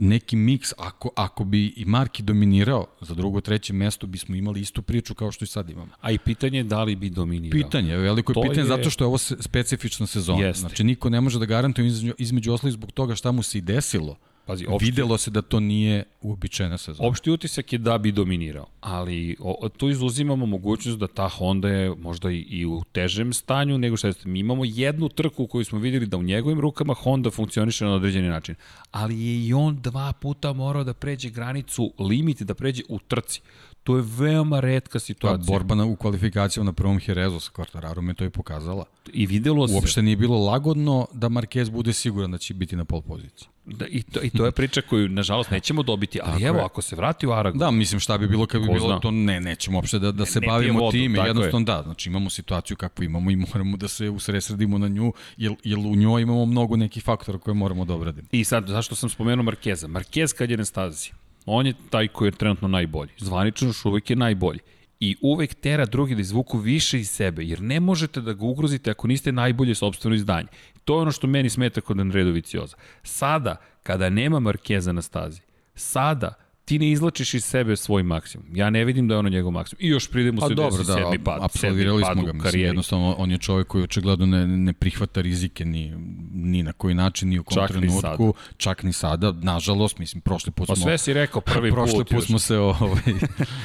neki 0.00 0.36
miks, 0.36 0.72
ako, 0.78 1.10
ako 1.16 1.44
bi 1.44 1.66
i 1.66 1.84
Marki 1.84 2.22
dominirao 2.22 2.86
za 3.00 3.14
drugo, 3.14 3.40
treće 3.40 3.72
mesto, 3.72 4.06
bismo 4.06 4.34
imali 4.34 4.60
istu 4.60 4.82
priču 4.82 5.14
kao 5.14 5.32
što 5.32 5.44
i 5.44 5.48
sad 5.48 5.70
imamo. 5.70 5.92
A 6.00 6.10
i 6.10 6.18
pitanje 6.18 6.58
je 6.58 6.64
da 6.64 6.82
li 6.82 6.96
bi 6.96 7.10
dominirao. 7.10 7.62
Pitanje, 7.62 7.96
veliko 7.96 8.32
je 8.32 8.34
To 8.34 8.42
pitanje 8.42 8.60
je- 8.60 8.64
zato 8.66 8.90
što 8.90 9.04
je 9.04 9.08
ovo 9.08 9.18
specifična 9.18 10.06
sezona. 10.06 10.46
Jeste. 10.46 10.60
Znači, 10.60 10.84
niko 10.84 11.10
ne 11.10 11.20
može 11.20 11.38
da 11.38 11.44
garantuje 11.46 11.86
između, 11.86 12.14
između 12.18 12.52
ostalih 12.52 12.72
zbog 12.72 12.92
toga 12.92 13.14
šta 13.14 13.32
mu 13.32 13.42
se 13.42 13.58
i 13.58 13.60
desilo. 13.60 14.16
Pazi, 14.50 14.66
opšti, 14.66 14.84
Videlo 14.84 15.18
se 15.18 15.30
da 15.30 15.42
to 15.42 15.60
nije 15.60 16.04
uobičajena 16.22 16.78
sezona. 16.78 17.08
opšti 17.08 17.30
utisak 17.30 17.72
je 17.72 17.78
da 17.78 17.98
bi 17.98 18.12
dominirao, 18.12 18.66
ali 18.80 19.36
o, 19.40 19.56
o- 19.60 19.68
tu 19.68 19.88
izuzimamo 19.88 20.46
mogućnost 20.46 20.98
da 20.98 21.06
ta 21.06 21.28
Honda 21.28 21.68
je 21.68 21.94
možda 21.96 22.30
i, 22.30 22.38
i 22.40 22.66
u 22.66 22.82
težem 22.92 23.32
stanju 23.32 23.78
nego 23.78 23.96
što 23.96 24.06
jeste. 24.06 24.28
Mi 24.28 24.38
imamo 24.38 24.64
jednu 24.64 25.08
trku 25.08 25.46
koju 25.46 25.64
smo 25.64 25.78
videli 25.78 26.06
da 26.06 26.16
u 26.16 26.22
njegovim 26.22 26.60
rukama 26.60 26.94
Honda 26.94 27.30
funkcioniše 27.30 27.84
na 27.84 27.94
određeni 27.94 28.28
način, 28.28 28.54
ali 28.90 29.20
je 29.20 29.46
i 29.46 29.54
on 29.54 29.80
dva 29.80 30.12
puta 30.12 30.52
morao 30.52 30.84
da 30.84 30.94
pređe 30.94 31.30
granicu, 31.30 31.92
limit 31.98 32.42
da 32.42 32.54
pređe 32.54 32.82
u 32.88 32.98
trci. 32.98 33.40
To 33.82 33.96
je 33.96 34.04
veoma 34.08 34.60
redka 34.60 34.92
Ta 34.92 34.98
situacija. 34.98 35.46
borba 35.48 35.74
na, 35.74 35.84
u 35.84 35.96
kvalifikacijama 35.96 36.64
na 36.64 36.72
prvom 36.72 36.98
Herezu 36.98 37.40
sa 37.40 37.50
Quartararom 37.50 38.08
je 38.08 38.14
to 38.14 38.24
i 38.24 38.30
pokazala. 38.30 38.84
I 39.12 39.26
videlo 39.26 39.68
se... 39.68 39.74
Uopšte 39.74 40.02
nije 40.02 40.16
bilo 40.16 40.38
lagodno 40.38 41.06
da 41.12 41.28
Marquez 41.28 41.70
bude 41.70 41.92
siguran 41.92 42.30
da 42.30 42.38
će 42.38 42.54
biti 42.54 42.76
na 42.76 42.84
pol 42.84 43.00
poziciji. 43.00 43.48
Da, 43.76 43.86
i, 43.86 44.02
to, 44.02 44.20
I 44.22 44.30
to 44.30 44.44
je 44.44 44.52
priča 44.52 44.80
koju, 44.80 45.08
nažalost, 45.08 45.50
nećemo 45.50 45.82
dobiti, 45.82 46.20
ali 46.22 46.32
Tako 46.32 46.46
evo, 46.46 46.58
je. 46.58 46.64
ako 46.64 46.82
se 46.82 46.96
vrati 46.96 47.26
u 47.26 47.32
Aragon, 47.32 47.58
Da, 47.58 47.70
mislim 47.70 48.00
šta 48.00 48.18
bi 48.18 48.28
bilo 48.28 48.46
kad 48.46 48.60
bi 48.60 48.68
bilo 48.68 48.88
zna. 48.88 49.00
to, 49.00 49.10
ne, 49.10 49.40
nećemo 49.40 49.78
uopšte 49.78 49.98
da, 49.98 50.12
da 50.12 50.26
se 50.26 50.40
ne 50.40 50.46
bavimo 50.46 50.80
vodu, 50.80 50.92
time, 50.92 51.18
jednostavno 51.26 51.64
da, 51.66 51.82
znači 51.82 52.08
imamo 52.08 52.30
situaciju 52.30 52.76
kakvu 52.76 53.04
imamo 53.04 53.30
i 53.30 53.36
moramo 53.36 53.76
da 53.76 53.88
se 53.88 54.08
usresredimo 54.08 54.78
na 54.78 54.88
nju, 54.88 55.12
jer, 55.36 55.54
jer 55.64 55.78
u 55.78 55.96
njoj 55.96 56.22
imamo 56.22 56.46
mnogo 56.46 56.76
nekih 56.76 57.04
faktora 57.04 57.38
koje 57.38 57.54
moramo 57.54 57.84
da 57.84 57.94
obradimo. 57.94 58.28
I 58.32 58.44
sad, 58.44 58.66
zašto 58.68 58.94
sam 58.94 59.08
spomenuo 59.08 59.42
Markeza? 59.42 59.86
Markez 59.88 60.32
kad 60.32 60.50
je 60.50 60.56
na 60.56 60.64
stazi, 60.64 61.10
on 61.46 61.66
je 61.66 61.74
taj 61.90 62.08
koji 62.08 62.28
je 62.28 62.32
trenutno 62.32 62.68
najbolji. 62.68 63.10
Zvanično 63.18 63.68
još 63.68 63.84
uvek 63.84 64.10
je 64.10 64.16
najbolji. 64.16 64.58
I 65.02 65.16
uvek 65.20 65.54
tera 65.54 65.86
drugi 65.86 66.14
da 66.14 66.20
izvuku 66.20 66.58
više 66.58 67.00
iz 67.00 67.10
sebe, 67.10 67.44
jer 67.44 67.62
ne 67.62 67.80
možete 67.80 68.20
da 68.20 68.32
ga 68.32 68.44
ugrozite 68.44 68.90
ako 68.90 69.06
niste 69.08 69.32
najbolje 69.32 69.74
sobstveno 69.74 70.16
izdanje. 70.16 70.48
To 70.90 70.96
je 70.96 71.02
ono 71.02 71.12
što 71.12 71.26
meni 71.26 71.50
smeta 71.50 71.80
kod 71.80 72.00
Andredo 72.00 72.30
Vicioza. 72.30 72.76
Sada, 73.02 73.56
kada 73.82 74.10
nema 74.10 74.40
Markeza 74.40 74.92
na 74.92 75.02
stazi, 75.02 75.40
sada 75.74 76.34
ti 76.70 76.78
ne 76.78 76.90
izlačiš 76.90 77.34
iz 77.34 77.44
sebe 77.44 77.76
svoj 77.76 78.02
maksimum. 78.02 78.46
Ja 78.52 78.70
ne 78.70 78.84
vidim 78.84 79.08
da 79.08 79.14
je 79.14 79.18
ono 79.18 79.28
njegov 79.28 79.52
maksimum. 79.52 79.78
I 79.82 79.88
još 79.88 80.10
pridemo 80.10 80.40
Pa 80.40 80.48
se 80.48 80.54
dobro, 80.54 80.84
da, 80.84 80.92
sedmi 80.94 81.18
pad. 81.18 81.40
pad 81.40 81.50
smo 81.52 82.22
ga, 82.22 82.32
mislim, 82.32 82.62
jednostavno 82.62 83.14
on 83.18 83.30
je 83.30 83.38
čovjek 83.38 83.66
koji 83.66 83.84
očigledno 83.84 84.26
ne, 84.26 84.46
ne 84.46 84.72
prihvata 84.72 85.20
rizike 85.20 85.64
ni, 85.64 85.92
ni 86.32 86.62
na 86.62 86.72
koji 86.72 86.94
način, 86.94 87.28
ni 87.28 87.38
u 87.38 87.44
kom 87.44 87.54
Čak 87.54 87.70
ni 87.70 87.80
trenutku, 87.80 88.34
čak 88.56 88.82
ni 88.82 88.92
sada, 88.92 89.32
nažalost, 89.32 89.98
mislim, 89.98 90.20
prošli 90.20 90.52
put 90.52 90.68
Pa 90.68 90.76
smo... 90.76 90.84
sve 90.84 90.98
si 90.98 91.12
rekao 91.12 91.40
prvi 91.40 91.70
prošli 91.74 91.98
put. 91.98 92.08
put, 92.08 92.16
još. 92.16 92.26
smo 92.26 92.38
se 92.38 92.58
ovaj 92.58 93.02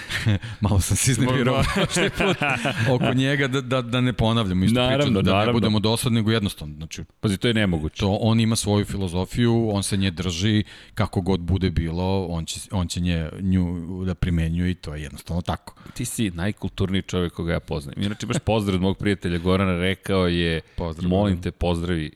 malo 0.62 0.82
sam 0.82 0.98
se 0.98 1.12
iznervirao 1.12 1.62
prošli 1.76 2.10
put 2.10 2.38
oko 2.92 3.14
njega 3.14 3.48
da 3.48 3.62
da 3.62 3.82
da 3.82 4.02
ne 4.02 4.14
ponavljamo 4.14 4.66
isto 4.66 4.80
Naravno, 4.80 4.98
priču 4.98 5.12
da 5.14 5.32
naravno. 5.32 5.46
ne 5.46 5.54
budemo 5.54 5.80
dosadni 5.80 6.16
nego 6.16 6.32
jednostavno 6.32 6.76
znači 6.76 7.04
Pazi, 7.20 7.38
to 7.38 7.48
je 7.48 7.54
nemoguće. 7.54 8.00
to 8.00 8.12
on 8.12 8.40
ima 8.40 8.56
svoju 8.56 8.86
filozofiju, 8.86 9.70
on 9.70 9.84
se 9.84 9.98
nje 9.98 10.12
drži 10.12 10.64
kako 10.94 11.22
god 11.22 11.40
bude 11.40 11.70
bilo, 11.70 12.26
on 12.26 12.46
će 12.46 12.60
on 12.72 12.88
će 12.88 12.95
nje 13.00 13.30
nju 13.42 14.04
da 14.06 14.16
primenjuje 14.16 14.72
i 14.72 14.76
to 14.76 14.96
je 14.96 15.02
jednostavno 15.02 15.42
tako. 15.42 15.76
Ti 15.94 16.06
si 16.06 16.32
najkulturniji 16.32 17.02
čovjek 17.02 17.34
koga 17.34 17.54
ja 17.54 17.60
poznajem. 17.60 18.04
Inače, 18.04 18.26
baš 18.26 18.40
pozdrav 18.40 18.76
od 18.76 18.82
mog 18.82 18.98
prijatelja 18.98 19.38
Gorana 19.38 19.80
rekao 19.80 20.28
je, 20.28 20.62
Pozdrav, 20.76 21.10
molim 21.10 21.42
te, 21.42 21.52
pozdravi 21.52 22.12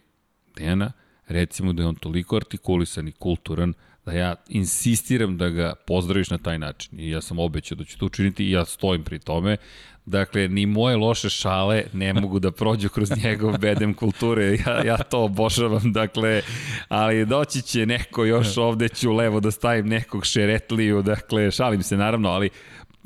Dejana, 0.56 0.92
recimo 1.28 1.74
da 1.74 1.84
je 1.84 1.88
on 1.88 1.96
toliko 1.96 2.36
artikulisan 2.36 3.08
i 3.08 3.12
kulturan, 3.12 3.74
da 4.06 4.12
ja 4.12 4.36
insistiram 4.48 5.38
da 5.38 5.50
ga 5.50 5.74
pozdraviš 5.88 6.30
na 6.30 6.38
taj 6.38 6.60
način. 6.60 7.00
I 7.00 7.10
ja 7.10 7.22
sam 7.22 7.40
obećao 7.40 7.76
da 7.76 7.84
ću 7.84 7.98
to 7.98 8.06
učiniti 8.06 8.46
i 8.46 8.52
ja 8.52 8.66
stojim 8.66 9.04
pri 9.04 9.20
tome. 9.20 9.58
Dakle, 10.10 10.48
ni 10.48 10.66
moje 10.66 10.98
loše 10.98 11.30
šale 11.30 11.84
ne 11.94 12.14
mogu 12.14 12.40
da 12.40 12.52
prođu 12.52 12.90
kroz 12.90 13.10
njegov 13.24 13.58
bedem 13.58 13.94
kulture. 13.94 14.58
Ja, 14.66 14.86
ja 14.86 14.98
to 14.98 15.24
obožavam, 15.24 15.94
dakle, 15.94 16.42
ali 16.88 17.26
doći 17.26 17.62
će 17.62 17.86
neko 17.86 18.26
još 18.26 18.58
ovde 18.58 18.90
ću 18.90 19.12
levo 19.12 19.40
da 19.40 19.52
stavim 19.52 19.88
nekog 19.88 20.26
šeretliju, 20.26 21.02
dakle, 21.02 21.52
šalim 21.52 21.84
se 21.84 21.98
naravno, 21.98 22.30
ali 22.30 22.50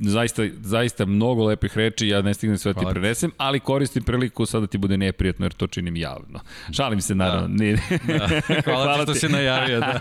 zaista, 0.10 0.44
zaista 0.62 1.06
mnogo 1.06 1.46
lepih 1.46 1.78
reči, 1.78 2.08
ja 2.08 2.22
ne 2.22 2.34
stignem 2.34 2.58
sve 2.58 2.74
da 2.74 2.80
ti 2.80 2.84
Hvala 2.84 2.94
ti. 2.94 3.00
prenesem, 3.00 3.32
ali 3.38 3.60
koristim 3.60 4.04
priliku 4.04 4.46
sada 4.46 4.68
ti 4.68 4.78
bude 4.78 4.98
neprijatno 4.98 5.46
jer 5.46 5.54
to 5.54 5.68
činim 5.68 5.96
javno. 5.96 6.40
Šalim 6.72 7.02
se 7.02 7.16
naravno. 7.16 7.48
Da. 7.48 7.64
Ne, 7.64 7.72
Da. 8.08 8.62
Hvala, 8.66 8.96
ti 8.96 9.02
što 9.04 9.14
si 9.14 9.30
najavio 9.30 9.80
da. 9.80 10.00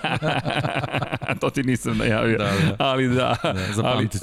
to 1.40 1.50
ti 1.50 1.62
nisam 1.62 1.98
najavio. 1.98 2.38
Da, 2.38 2.44
da. 2.44 2.76
Ali 2.78 3.08
da. 3.08 3.36
da 3.42 3.72
zapamtit 3.72 4.22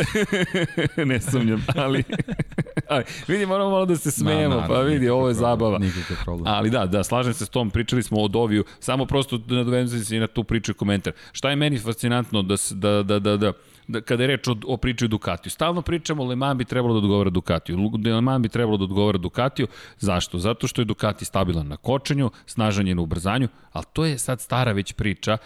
ali, 0.96 1.06
ne 1.12 1.22
sumnjam, 1.22 1.66
ali, 1.76 2.04
ali 2.90 3.04
vidi, 3.28 3.46
moramo 3.46 3.70
malo 3.70 3.86
da 3.86 3.96
se 3.96 4.12
smejemo, 4.12 4.56
Ma, 4.56 4.68
pa 4.68 4.80
vidi, 4.82 5.10
ovo 5.10 5.28
je 5.30 5.34
problem, 5.34 5.50
zabava. 5.50 5.78
Nikakav 5.78 6.18
problem. 6.24 6.54
Ali 6.54 6.70
da, 6.70 6.86
da, 6.86 7.04
slažem 7.04 7.34
se 7.34 7.46
s 7.46 7.50
tom, 7.50 7.70
pričali 7.70 8.04
smo 8.04 8.22
o 8.22 8.28
Doviju, 8.28 8.64
samo 8.80 9.06
prosto 9.06 9.38
da 9.38 9.56
nadovezujem 9.56 10.06
se 10.06 10.18
i 10.18 10.20
na 10.20 10.28
tu 10.28 10.44
priču 10.44 10.72
i 10.72 10.76
komentar. 10.76 11.14
Šta 11.32 11.50
je 11.50 11.56
meni 11.56 11.80
fascinantno 11.80 12.42
da, 12.42 12.56
da, 12.72 13.04
da, 13.04 13.20
da, 13.20 13.38
da, 13.38 13.54
da 13.90 14.02
kada 14.02 14.24
je 14.24 14.28
reč 14.28 14.48
o, 14.48 14.56
o 14.68 14.78
priči 14.78 15.06
o 15.06 15.08
Ducatiju. 15.08 15.52
Stalno 15.52 15.82
pričamo 15.82 16.24
Le 16.24 16.36
Mans 16.36 16.58
bi 16.58 16.66
trebalo 16.66 16.94
da 16.94 16.98
odgovara 16.98 17.30
Ducatiju. 17.30 17.92
Le 18.06 18.22
Mans 18.22 18.42
bi 18.42 18.50
trebalo 18.50 18.78
da 18.78 18.84
odgovara 18.84 19.18
Ducatiju. 19.18 19.68
Zašto? 20.00 20.40
Zato 20.40 20.68
što 20.68 20.82
je 20.82 20.86
Ducati 20.86 21.26
stabilan 21.26 21.68
na 21.68 21.78
kočenju, 21.78 22.32
snažan 22.46 22.88
je 22.88 22.96
na 22.96 23.02
ubrzanju, 23.02 23.48
ali 23.72 23.86
to 23.94 24.06
je 24.06 24.18
sad 24.18 24.42
stara 24.42 24.72
već 24.72 24.94
priča. 24.94 25.38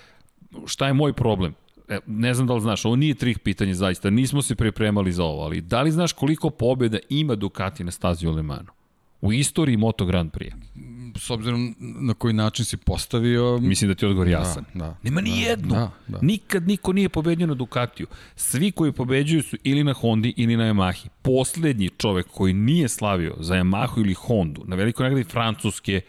Šta 0.65 0.87
je 0.87 0.93
moj 0.93 1.13
problem? 1.13 1.55
E, 1.87 1.99
ne 2.07 2.33
znam 2.33 2.47
da 2.47 2.53
li 2.53 2.61
znaš, 2.61 2.85
ovo 2.85 2.95
nije 2.95 3.15
trih 3.15 3.39
pitanje 3.39 3.73
zaista, 3.73 4.09
nismo 4.09 4.41
se 4.41 4.55
pripremali 4.55 5.11
za 5.11 5.23
ovo, 5.23 5.43
ali 5.43 5.61
da 5.61 5.81
li 5.81 5.91
znaš 5.91 6.13
koliko 6.13 6.49
pobjeda 6.49 6.97
ima 7.09 7.35
Ducati 7.35 7.83
na 7.83 7.91
stazi 7.91 8.27
u 8.27 8.31
Le 8.31 8.41
Mansu? 8.41 8.82
U 9.23 9.33
istoriji 9.33 9.77
Moto 9.77 10.05
Grand 10.05 10.31
Prix. 10.31 10.51
S 11.17 11.29
obzirom 11.29 11.75
na 11.79 12.13
koji 12.13 12.33
način 12.33 12.65
si 12.65 12.77
postavio, 12.77 13.57
Mislim 13.57 13.87
da 13.87 13.95
ti 13.95 14.05
je 14.05 14.09
odgovor 14.09 14.27
jasan. 14.27 14.65
da, 14.73 14.97
Nema 15.03 15.21
ni 15.21 15.41
jednu. 15.41 15.69
da, 15.69 15.91
da. 16.07 16.19
Nikad 16.21 16.67
niko 16.67 16.93
nije 16.93 17.09
pobedio 17.09 17.47
na 17.47 17.53
Ducatiju. 17.53 18.07
Svi 18.35 18.71
koji 18.71 18.91
pobeđuju 18.91 19.43
su 19.43 19.57
ili 19.63 19.83
na 19.83 19.93
Hondi 19.93 20.33
ili 20.37 20.57
na 20.57 20.63
Yamahi. 20.63 21.07
Poslednji 21.21 21.89
čovek 21.89 22.27
koji 22.27 22.53
nije 22.53 22.87
slavio 22.89 23.35
za 23.39 23.55
Yamahu 23.55 23.99
ili 23.99 24.13
Hondu 24.13 24.63
na 24.65 24.75
velikoj 24.75 25.03
nagradi 25.03 25.29
Francuske 25.29 26.01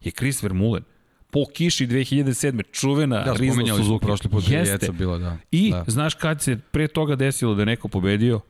je 0.00 0.10
Chris 0.10 0.42
Vermeulen. 0.42 0.82
Po 1.30 1.44
kiši 1.54 1.86
2007. 1.86 2.62
čuvena 2.72 3.24
Da, 3.24 3.32
Rizla 3.32 3.76
Suzuki. 3.76 4.06
prošli 4.06 4.30
put 4.30 4.44
da 4.44 4.54
je 4.54 4.60
Jeste. 4.60 4.92
Bila, 4.92 5.18
da. 5.18 5.36
I 5.50 5.70
da. 5.70 5.84
znaš 5.86 6.14
kad 6.14 6.42
se 6.42 6.56
pre 6.72 6.88
toga 6.88 7.16
desilo 7.16 7.54
da 7.54 7.64
neko 7.64 7.88
pobedio? 7.88 8.40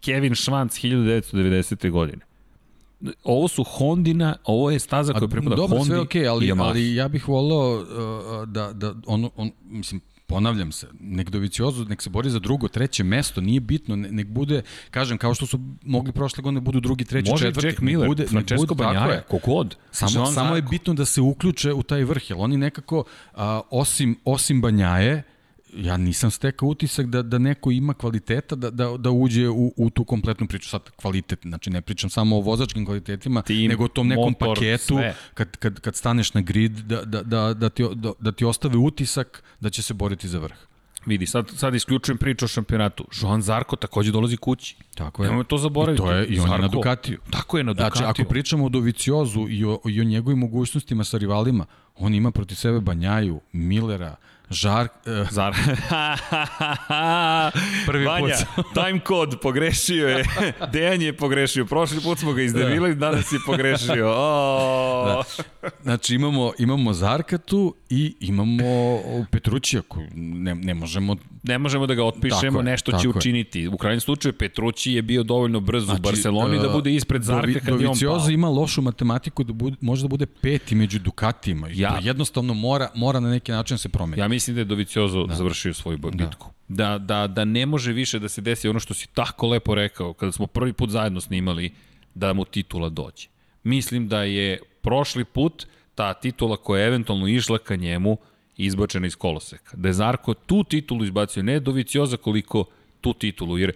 Kevin 0.00 0.32
Schwantz 0.32 0.86
1990. 1.32 1.90
godine. 1.90 2.27
Ovo 3.24 3.48
su 3.48 3.64
Hondina, 3.64 4.36
ovo 4.44 4.70
je 4.70 4.78
staza 4.78 5.12
koja 5.12 5.28
pripada 5.28 5.56
Dobro, 5.56 5.76
Hondi 5.78 5.90
sve 5.90 6.00
okej, 6.00 6.22
i 6.22 6.26
ali, 6.26 6.52
ali 6.58 6.94
ja 6.94 7.08
bih 7.08 7.28
volao 7.28 7.74
uh, 7.74 8.48
da, 8.48 8.72
da 8.72 8.94
ono, 9.06 9.30
on, 9.36 9.50
mislim, 9.64 10.00
ponavljam 10.28 10.72
se, 10.72 10.86
nek 11.00 11.30
Doviciozu, 11.30 11.84
nek 11.84 12.02
se 12.02 12.10
bori 12.10 12.30
za 12.30 12.38
drugo, 12.38 12.68
treće 12.68 13.04
mesto, 13.04 13.40
nije 13.40 13.60
bitno, 13.60 13.96
ne, 13.96 14.12
nek 14.12 14.26
bude, 14.26 14.62
kažem, 14.90 15.18
kao 15.18 15.34
što 15.34 15.46
su 15.46 15.60
mogli 15.82 16.12
prošle 16.12 16.42
godine, 16.42 16.60
budu 16.60 16.80
drugi, 16.80 17.04
treći, 17.04 17.30
Može 17.30 17.46
četvrti. 17.46 17.66
Jack 17.66 17.78
nek 17.78 17.82
Miller, 17.82 18.08
bude, 18.08 18.26
Francesco 18.26 18.66
bude, 18.66 18.84
Banjaja, 18.84 19.22
kogod. 19.22 19.76
Samo, 19.90 20.26
samo 20.26 20.56
je 20.56 20.62
bitno 20.62 20.94
da 20.94 21.04
se 21.04 21.20
uključe 21.20 21.72
u 21.72 21.82
taj 21.82 22.04
vrh, 22.04 22.30
jer 22.30 22.36
oni 22.40 22.56
nekako, 22.56 23.04
a, 23.34 23.60
osim, 23.70 24.16
osim 24.24 24.60
Banjaje, 24.60 25.22
ja 25.76 25.96
nisam 25.96 26.30
stekao 26.30 26.68
utisak 26.68 27.06
da, 27.06 27.22
da 27.22 27.38
neko 27.38 27.70
ima 27.70 27.94
kvaliteta 27.94 28.56
da, 28.56 28.70
da, 28.70 28.96
da 28.96 29.10
uđe 29.10 29.48
u, 29.48 29.72
u 29.76 29.90
tu 29.90 30.04
kompletnu 30.04 30.46
priču. 30.46 30.68
Sad 30.68 30.90
kvalitet, 30.90 31.38
znači 31.42 31.70
ne 31.70 31.80
pričam 31.80 32.10
samo 32.10 32.36
o 32.36 32.40
vozačkim 32.40 32.86
kvalitetima, 32.86 33.42
Tim, 33.42 33.68
nego 33.68 33.84
o 33.84 33.88
tom 33.88 34.08
nekom 34.08 34.34
motor, 34.40 34.56
paketu 34.56 34.84
sve. 34.84 35.14
kad, 35.34 35.56
kad, 35.56 35.80
kad 35.80 35.96
staneš 35.96 36.34
na 36.34 36.40
grid 36.40 36.72
da, 36.72 37.04
da, 37.04 37.22
da, 37.22 37.54
da, 37.54 37.68
ti, 37.68 37.84
da, 37.94 38.12
da 38.20 38.32
ti 38.32 38.44
ostave 38.44 38.76
utisak 38.76 39.42
da 39.60 39.70
će 39.70 39.82
se 39.82 39.94
boriti 39.94 40.28
za 40.28 40.38
vrh. 40.38 40.56
Vidi, 41.06 41.26
sad, 41.26 41.50
sad 41.56 41.74
isključujem 41.74 42.18
priču 42.18 42.44
o 42.44 42.48
šampionatu. 42.48 43.04
Joan 43.22 43.42
Zarko 43.42 43.76
takođe 43.76 44.12
dolazi 44.12 44.36
kući. 44.36 44.76
Tako 44.94 45.24
je. 45.24 45.30
Nemoj 45.30 45.44
to 45.44 45.58
zaboraviti. 45.58 46.02
I, 46.02 46.06
to 46.06 46.12
je, 46.12 46.26
i 46.26 46.40
on 46.40 46.46
je 46.46 46.58
na 46.58 46.62
Zarko. 46.62 46.76
Ducatiju. 46.76 47.18
Tako 47.30 47.58
je 47.58 47.64
na 47.64 47.72
Ducatiju. 47.72 48.04
Znači, 48.04 48.20
ako 48.20 48.28
pričamo 48.28 48.64
o 48.64 48.68
Doviciozu 48.68 49.46
i 49.48 49.64
o, 49.64 49.78
i 49.88 50.00
o 50.00 50.04
njegovim 50.04 50.38
mogućnostima 50.38 51.04
sa 51.04 51.18
rivalima, 51.18 51.66
on 51.96 52.14
ima 52.14 52.30
protiv 52.30 52.54
sebe 52.54 52.80
Banjaju, 52.80 53.40
Millera, 53.52 54.16
Žar, 54.50 54.88
eh, 55.06 55.24
Zar... 55.30 55.54
Prvi 57.86 58.04
put 58.04 58.12
Vanja, 58.12 58.34
time 58.86 59.00
kod, 59.00 59.38
pogrešio 59.42 60.08
je. 60.08 60.24
Dejan 60.72 61.02
je 61.02 61.12
pogrešio. 61.12 61.66
Prošli 61.66 62.00
put 62.00 62.18
smo 62.18 62.32
ga 62.32 62.42
izdevili, 62.42 62.94
danas 62.94 63.32
je 63.32 63.38
pogrešio. 63.46 64.08
O, 64.10 65.04
Da. 65.04 65.22
Znači 65.82 66.14
imamo, 66.14 66.52
imamo 66.58 66.92
Zarka 66.92 67.38
tu 67.38 67.74
i 67.90 68.14
imamo 68.20 68.62
Petrućija 69.30 69.82
koju 69.82 70.06
ne, 70.14 70.54
ne 70.54 70.74
možemo 70.74 71.16
ne 71.42 71.58
možemo 71.58 71.86
da 71.86 71.94
ga 71.94 72.04
otpišemo, 72.04 72.60
je, 72.60 72.64
nešto 72.64 72.92
će 72.92 73.06
je. 73.06 73.08
učiniti. 73.08 73.68
U 73.68 73.76
krajnjem 73.76 74.00
slučaju 74.00 74.32
Petrući 74.32 74.92
je 74.92 75.02
bio 75.02 75.22
dovoljno 75.22 75.60
brz 75.60 75.84
znači, 75.84 76.00
u 76.00 76.02
Barceloni 76.02 76.58
da 76.58 76.66
e, 76.66 76.72
bude 76.72 76.94
ispred 76.94 77.22
Zarka 77.22 77.46
Dovi- 77.46 77.60
kad 77.60 77.80
je 77.80 77.88
on 77.88 77.98
pao. 78.00 78.30
ima 78.30 78.48
lošu 78.48 78.82
matematiku 78.82 79.44
da 79.44 79.52
bude, 79.52 79.76
može 79.80 80.02
da 80.02 80.08
bude 80.08 80.26
peti 80.26 80.74
među 80.74 80.98
Dukatima. 80.98 81.68
Ja- 81.72 81.90
to 81.90 82.06
jednostavno 82.06 82.54
mora, 82.54 82.88
mora 82.94 83.20
na 83.20 83.30
neki 83.30 83.52
način 83.52 83.74
da 83.74 83.78
se 83.78 83.88
promeni. 83.88 84.22
Ja 84.22 84.28
mislim 84.38 84.54
da 84.54 84.60
je 84.60 84.64
Doviciozo 84.64 85.26
da. 85.26 85.34
završio 85.34 85.74
svoju 85.74 85.98
bitku. 85.98 86.50
Da. 86.68 86.98
da, 86.98 86.98
da, 86.98 87.26
da 87.26 87.44
ne 87.44 87.66
može 87.66 87.92
više 87.92 88.18
da 88.18 88.28
se 88.28 88.40
desi 88.40 88.68
ono 88.68 88.80
što 88.80 88.94
si 88.94 89.08
tako 89.14 89.48
lepo 89.48 89.74
rekao 89.74 90.12
kada 90.12 90.32
smo 90.32 90.46
prvi 90.46 90.72
put 90.72 90.90
zajedno 90.90 91.20
snimali 91.20 91.72
da 92.14 92.32
mu 92.32 92.44
titula 92.44 92.88
dođe. 92.88 93.28
Mislim 93.62 94.08
da 94.08 94.22
je 94.22 94.60
prošli 94.82 95.24
put 95.24 95.66
ta 95.94 96.14
titula 96.14 96.56
koja 96.56 96.82
je 96.82 96.86
eventualno 96.86 97.28
išla 97.28 97.58
ka 97.58 97.76
njemu 97.76 98.16
izbačena 98.56 99.06
iz 99.06 99.16
koloseka. 99.16 99.76
Da 99.76 99.88
je 99.88 99.92
Zarko 99.92 100.34
tu 100.34 100.64
titulu 100.64 101.04
izbacio, 101.04 101.42
ne 101.42 101.60
Dovicioza 101.60 102.16
koliko 102.16 102.64
tu 103.00 103.14
titulu, 103.14 103.58
jer 103.58 103.72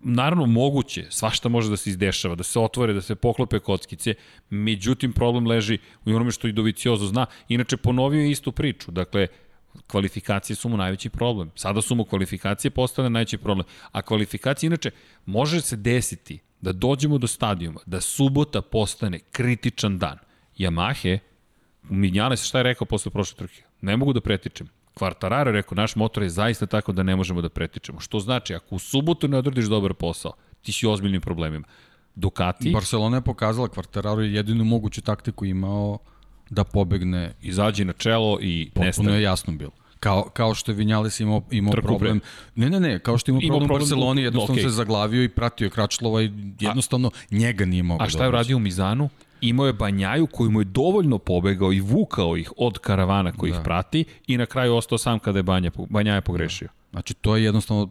naravno 0.00 0.46
moguće, 0.46 1.06
svašta 1.10 1.48
može 1.48 1.70
da 1.70 1.76
se 1.76 1.90
izdešava, 1.90 2.34
da 2.34 2.42
se 2.42 2.60
otvore, 2.60 2.92
da 2.92 3.02
se 3.02 3.14
poklope 3.14 3.58
kockice, 3.58 4.14
međutim 4.50 5.12
problem 5.12 5.46
leži 5.46 5.78
u 6.04 6.10
onome 6.10 6.30
što 6.30 6.48
i 6.48 6.52
Doviciozo 6.52 7.06
zna. 7.06 7.26
Inače 7.48 7.76
ponovio 7.76 8.20
je 8.20 8.30
istu 8.30 8.52
priču, 8.52 8.90
dakle 8.90 9.26
kvalifikacije 9.86 10.56
su 10.56 10.68
mu 10.68 10.76
najveći 10.76 11.08
problem. 11.08 11.50
Sada 11.54 11.82
su 11.82 11.94
mu 11.94 12.04
kvalifikacije 12.04 12.70
postale 12.70 13.10
najveći 13.10 13.38
problem. 13.38 13.66
A 13.92 14.02
kvalifikacije, 14.02 14.66
inače, 14.68 14.90
može 15.26 15.60
se 15.60 15.76
desiti 15.76 16.38
da 16.60 16.72
dođemo 16.72 17.18
do 17.18 17.26
stadijuma, 17.26 17.80
da 17.86 18.00
subota 18.00 18.62
postane 18.62 19.18
kritičan 19.18 19.98
dan. 19.98 20.18
Yamahe, 20.58 21.18
Minjales 21.82 22.44
šta 22.44 22.58
je 22.58 22.62
rekao 22.62 22.86
posle 22.86 23.10
prošle 23.12 23.36
trke? 23.36 23.62
Ne 23.80 23.96
mogu 23.96 24.12
da 24.12 24.20
pretičem. 24.20 24.68
Kvartararo 24.94 25.50
je 25.50 25.52
rekao, 25.52 25.76
naš 25.76 25.96
motor 25.96 26.22
je 26.22 26.28
zaista 26.28 26.66
tako 26.66 26.92
da 26.92 27.02
ne 27.02 27.16
možemo 27.16 27.42
da 27.42 27.48
pretičemo. 27.48 28.00
Što 28.00 28.20
znači, 28.20 28.54
ako 28.54 28.74
u 28.74 28.78
subotu 28.78 29.28
ne 29.28 29.38
odradiš 29.38 29.64
dobar 29.64 29.94
posao, 29.94 30.32
ti 30.62 30.72
si 30.72 30.86
u 30.86 30.90
ozbiljnim 30.90 31.20
problemima. 31.20 31.66
Ducati, 32.14 32.70
Barcelona 32.70 33.16
je 33.16 33.20
pokazala 33.20 33.68
Quartararo 33.68 34.18
je 34.18 34.34
jedinu 34.34 34.64
moguću 34.64 35.02
taktiku 35.02 35.44
imao 35.44 35.98
da 36.52 36.64
pobegne 36.64 37.32
izađi 37.42 37.84
na 37.84 37.92
čelo 37.92 38.38
i 38.40 38.66
Potpuno 38.66 38.86
nestane. 38.86 39.12
je 39.12 39.22
jasno 39.22 39.52
bilo. 39.52 39.70
Kao, 40.00 40.22
kao 40.32 40.54
što 40.54 40.70
je 40.70 40.76
Vinjales 40.76 41.20
imao, 41.20 41.42
imao 41.50 41.72
Trku 41.72 41.86
problem. 41.86 42.20
Ne, 42.54 42.70
ne, 42.70 42.80
ne, 42.80 42.98
kao 42.98 43.18
što 43.18 43.30
je 43.30 43.32
imao, 43.32 43.40
Imao 43.42 43.58
problem 43.58 43.64
u 43.64 43.68
problem 43.68 43.80
Barceloni, 43.80 44.20
u- 44.20 44.24
jednostavno 44.24 44.54
okej. 44.54 44.62
se 44.62 44.70
zaglavio 44.70 45.22
i 45.22 45.28
pratio 45.28 45.64
je 45.64 45.70
Kračlova 45.70 46.22
i 46.22 46.30
jednostavno 46.60 47.10
njega 47.30 47.64
nije 47.64 47.82
mogao 47.82 48.04
A 48.06 48.10
šta 48.10 48.22
je 48.22 48.28
uradio 48.28 48.56
u 48.56 48.60
Mizanu? 48.60 49.08
Imao 49.40 49.66
je 49.66 49.72
Banjaju 49.72 50.26
koji 50.26 50.50
mu 50.50 50.60
je 50.60 50.64
dovoljno 50.64 51.18
pobegao 51.18 51.72
i 51.72 51.80
vukao 51.80 52.36
ih 52.36 52.52
od 52.56 52.78
karavana 52.78 53.32
koji 53.32 53.52
da. 53.52 53.58
ih 53.58 53.64
prati 53.64 54.04
i 54.26 54.36
na 54.36 54.46
kraju 54.46 54.74
ostao 54.74 54.98
sam 54.98 55.18
kada 55.18 55.38
je 55.38 55.42
Banja, 55.42 55.70
Banjaja 55.90 56.20
pogrešio. 56.20 56.68
Znači, 56.90 57.14
to 57.14 57.36
je 57.36 57.44
jednostavno, 57.44 57.88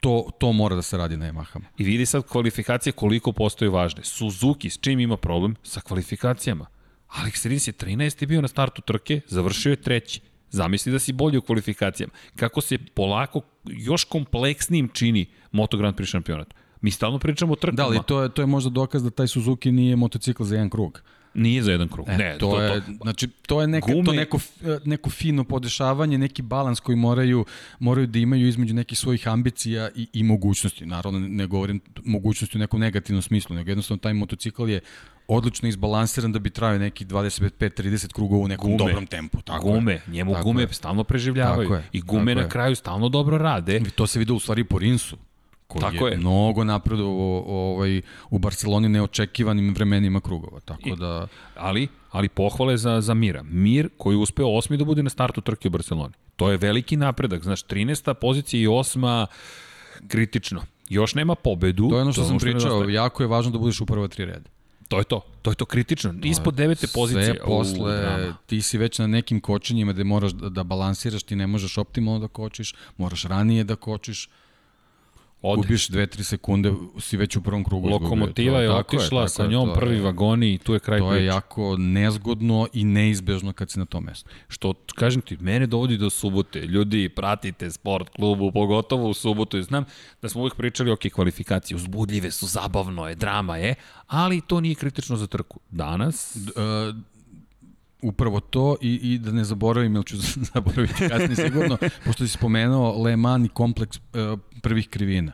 to, 0.00 0.30
to 0.38 0.52
mora 0.52 0.76
da 0.76 0.82
se 0.82 0.96
radi 0.96 1.16
na 1.16 1.32
Yamahama. 1.32 1.64
I 1.78 1.84
vidi 1.84 2.06
sad 2.06 2.22
kvalifikacije 2.28 2.92
koliko 2.92 3.32
postaju 3.32 3.72
važne. 3.72 4.04
Suzuki 4.04 4.70
s 4.70 4.78
čim 4.78 5.00
ima 5.00 5.16
problem? 5.16 5.56
Sa 5.62 5.80
kvalifikacijama. 5.80 6.66
Alex 7.14 7.46
Rins 7.46 7.68
je 7.68 7.72
13. 7.72 8.26
bio 8.26 8.42
na 8.42 8.48
startu 8.48 8.82
trke, 8.82 9.20
završio 9.28 9.70
je 9.70 9.76
treći. 9.76 10.20
Zamisli 10.50 10.92
da 10.92 10.98
si 10.98 11.12
bolji 11.12 11.38
u 11.38 11.42
kvalifikacijama. 11.42 12.12
Kako 12.36 12.60
se 12.60 12.78
polako 12.78 13.40
još 13.64 14.04
kompleksnijim 14.04 14.88
čini 14.88 15.26
Moto 15.52 15.76
Grand 15.76 15.96
Prix 15.96 16.06
šampionat. 16.06 16.54
Mi 16.80 16.90
stalno 16.90 17.18
pričamo 17.18 17.52
o 17.52 17.56
trkama. 17.56 17.76
Da, 17.76 17.84
ali 17.84 17.98
to 18.06 18.22
je, 18.22 18.28
to 18.28 18.42
je 18.42 18.46
možda 18.46 18.70
dokaz 18.70 19.02
da 19.04 19.10
taj 19.10 19.26
Suzuki 19.26 19.72
nije 19.72 19.96
motocikl 19.96 20.44
za 20.44 20.54
jedan 20.54 20.70
krug. 20.70 21.02
Nije 21.34 21.62
za 21.62 21.72
jedan 21.72 21.88
krug. 21.88 22.08
E, 22.08 22.16
ne, 22.16 22.36
to, 22.38 22.60
je, 22.62 22.82
znači, 23.02 23.28
to 23.28 23.60
je 23.60 23.66
neka, 23.66 23.86
Gume- 23.86 24.04
to 24.04 24.12
neko, 24.12 24.36
f- 24.36 24.50
neko 24.84 25.10
fino 25.10 25.44
podešavanje, 25.44 26.18
neki 26.18 26.42
balans 26.42 26.80
koji 26.80 26.96
moraju, 26.96 27.44
moraju 27.78 28.06
da 28.06 28.18
imaju 28.18 28.48
između 28.48 28.74
nekih 28.74 28.98
svojih 28.98 29.28
ambicija 29.28 29.90
i, 29.96 30.08
i 30.12 30.22
mogućnosti. 30.22 30.86
Naravno, 30.86 31.18
ne 31.18 31.46
govorim 31.46 31.80
mogućnosti 32.04 32.58
u 32.58 32.60
nekom 32.60 32.80
negativnom 32.80 33.22
smislu, 33.22 33.56
nego 33.56 33.70
jednostavno 33.70 33.98
taj 33.98 34.14
motocikl 34.14 34.68
je 34.68 34.80
odlično 35.28 35.68
izbalansiran 35.68 36.32
da 36.32 36.38
bi 36.38 36.50
trajao 36.50 36.78
neki 36.78 37.04
25-30 37.04 38.12
krugova 38.12 38.42
u 38.42 38.48
nekom 38.48 38.66
Gume. 38.66 38.78
dobrom 38.80 39.06
tempu. 39.06 39.42
Tako 39.42 39.62
gume, 39.64 39.92
je. 39.92 40.02
njemu 40.08 40.32
Tako 40.32 40.44
gume 40.44 40.62
je. 40.62 40.68
stalno 40.70 41.04
preživljavaju. 41.04 41.68
Tako 41.68 41.82
I 41.92 42.00
gume 42.00 42.24
tako 42.24 42.36
na 42.36 42.42
je. 42.42 42.48
kraju 42.48 42.76
stalno 42.76 43.08
dobro 43.08 43.38
rade. 43.38 43.80
To 43.90 44.06
se 44.06 44.18
vidi 44.18 44.32
u 44.32 44.38
stvari 44.38 44.64
po 44.64 44.78
Rinsu 44.78 45.16
koji 45.66 45.80
Tako 45.82 46.06
je, 46.06 46.12
je. 46.12 46.16
mnogo 46.18 46.64
napredo 46.64 47.06
ovaj, 47.06 48.02
u 48.30 48.38
Barceloni 48.38 48.88
neočekivanim 48.88 49.74
vremenima 49.74 50.20
krugova. 50.20 50.60
Tako 50.60 50.80
I- 50.84 50.96
da, 50.96 51.26
Ali, 51.56 51.88
ali 52.10 52.28
pohvale 52.28 52.76
za, 52.76 53.00
za 53.00 53.14
Mira. 53.14 53.42
Mir 53.42 53.88
koji 53.96 54.14
je 54.14 54.18
uspeo 54.18 54.48
osmi 54.48 54.76
da 54.76 54.84
bude 54.84 55.02
na 55.02 55.10
startu 55.10 55.40
trke 55.40 55.68
u 55.68 55.72
Barceloni. 55.72 56.14
To 56.36 56.50
je 56.50 56.56
veliki 56.56 56.96
napredak. 56.96 57.42
Znaš, 57.42 57.62
13. 57.62 58.14
pozicija 58.14 58.60
i 58.60 58.66
osma 58.68 59.26
kritično. 60.08 60.62
Još 60.88 61.14
nema 61.14 61.34
pobedu. 61.34 61.88
to 61.88 61.96
je 61.96 62.02
ono 62.02 62.12
što 62.12 62.24
sam 62.24 62.38
što 62.38 62.44
pričao, 62.44 62.84
jako 62.84 63.22
je 63.22 63.26
važno 63.26 63.50
da 63.50 63.58
budeš 63.58 63.80
u 63.80 63.86
prva 63.86 64.08
tri 64.08 64.24
reda. 64.24 64.50
To 64.94 64.98
je 64.98 65.04
to. 65.04 65.20
To 65.42 65.50
je 65.50 65.54
to 65.54 65.64
kritično. 65.64 66.14
Ispod 66.22 66.54
devete 66.54 66.86
pozicije. 66.94 67.24
Sve 67.24 67.44
posle, 67.44 68.28
U, 68.30 68.32
ti 68.46 68.62
si 68.62 68.78
već 68.78 68.98
na 68.98 69.06
nekim 69.06 69.40
kočenjima 69.40 69.92
gde 69.92 70.04
moraš 70.04 70.32
da, 70.32 70.48
da 70.48 70.62
balansiraš, 70.62 71.22
ti 71.22 71.36
ne 71.36 71.46
možeš 71.46 71.78
optimalno 71.78 72.20
da 72.20 72.28
kočiš, 72.28 72.74
moraš 72.96 73.24
ranije 73.24 73.64
da 73.64 73.76
kočiš, 73.76 74.28
Ode. 75.44 75.56
gubiš 75.58 75.88
2-3 75.88 76.22
sekunde, 76.24 76.72
si 76.98 77.16
već 77.16 77.36
u 77.36 77.42
prvom 77.42 77.64
krugu. 77.64 77.88
Lokomotiva 77.88 78.60
je 78.60 78.68
tako 78.68 78.78
otišla, 78.96 79.20
tako 79.20 79.28
sa 79.28 79.46
njom 79.46 79.68
je- 79.68 79.74
prvi 79.74 80.00
vagoni 80.00 80.54
i 80.54 80.58
tu 80.58 80.74
je 80.74 80.80
kraj 80.80 80.98
To 80.98 81.06
je 81.06 81.10
priče. 81.12 81.24
jako 81.26 81.76
nezgodno 81.76 82.68
i 82.72 82.84
neizbežno 82.84 83.52
kad 83.52 83.70
si 83.70 83.78
na 83.78 83.84
tom 83.84 84.04
mestu. 84.04 84.30
Što, 84.48 84.74
kažem 84.94 85.20
ti, 85.22 85.36
mene 85.36 85.66
dovodi 85.66 85.96
do 85.96 86.10
subote. 86.10 86.60
Ljudi, 86.60 87.08
pratite 87.08 87.70
sport 87.70 88.08
klubu, 88.08 88.52
pogotovo 88.52 89.08
u 89.08 89.14
subotu. 89.14 89.62
Znam 89.62 89.84
da 90.22 90.28
smo 90.28 90.40
uvijek 90.40 90.54
pričali, 90.54 90.90
ok, 90.90 91.00
kvalifikacije 91.04 91.76
uzbudljive 91.76 92.30
su, 92.30 92.46
zabavno 92.46 93.08
je, 93.08 93.14
drama 93.14 93.56
je, 93.56 93.74
ali 94.06 94.40
to 94.40 94.60
nije 94.60 94.74
kritično 94.74 95.16
za 95.16 95.26
trku. 95.26 95.60
Danas, 95.70 96.36
Uh, 96.36 96.96
upravo 98.04 98.40
to 98.40 98.76
i, 98.80 98.94
i 99.02 99.18
da 99.18 99.32
ne 99.32 99.44
zaboravim, 99.44 99.94
ili 99.94 100.04
ću 100.04 100.16
zaboraviti 100.54 101.08
kasnije 101.08 101.36
sigurno, 101.36 101.76
pošto 102.04 102.26
si 102.26 102.32
spomenuo 102.32 103.02
Le 103.02 103.16
Mans 103.16 103.46
i 103.46 103.48
kompleks 103.48 103.96
uh, 103.96 104.38
prvih 104.62 104.88
krivina. 104.88 105.32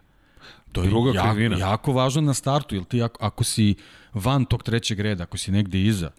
To 0.73 0.83
je 0.83 0.89
Druga 0.89 1.13
jako, 1.15 1.35
krivina. 1.35 1.59
jako 1.59 1.93
važno 1.93 2.23
na 2.23 2.35
startu, 2.35 2.75
jer 2.75 2.85
ti 2.85 3.03
ako, 3.03 3.25
ako 3.25 3.45
si 3.45 3.75
van 4.15 4.45
tog 4.45 4.63
trećeg 4.63 5.01
reda, 5.01 5.23
ako 5.23 5.39
si 5.39 5.51
negde 5.51 5.83
iza, 5.83 6.11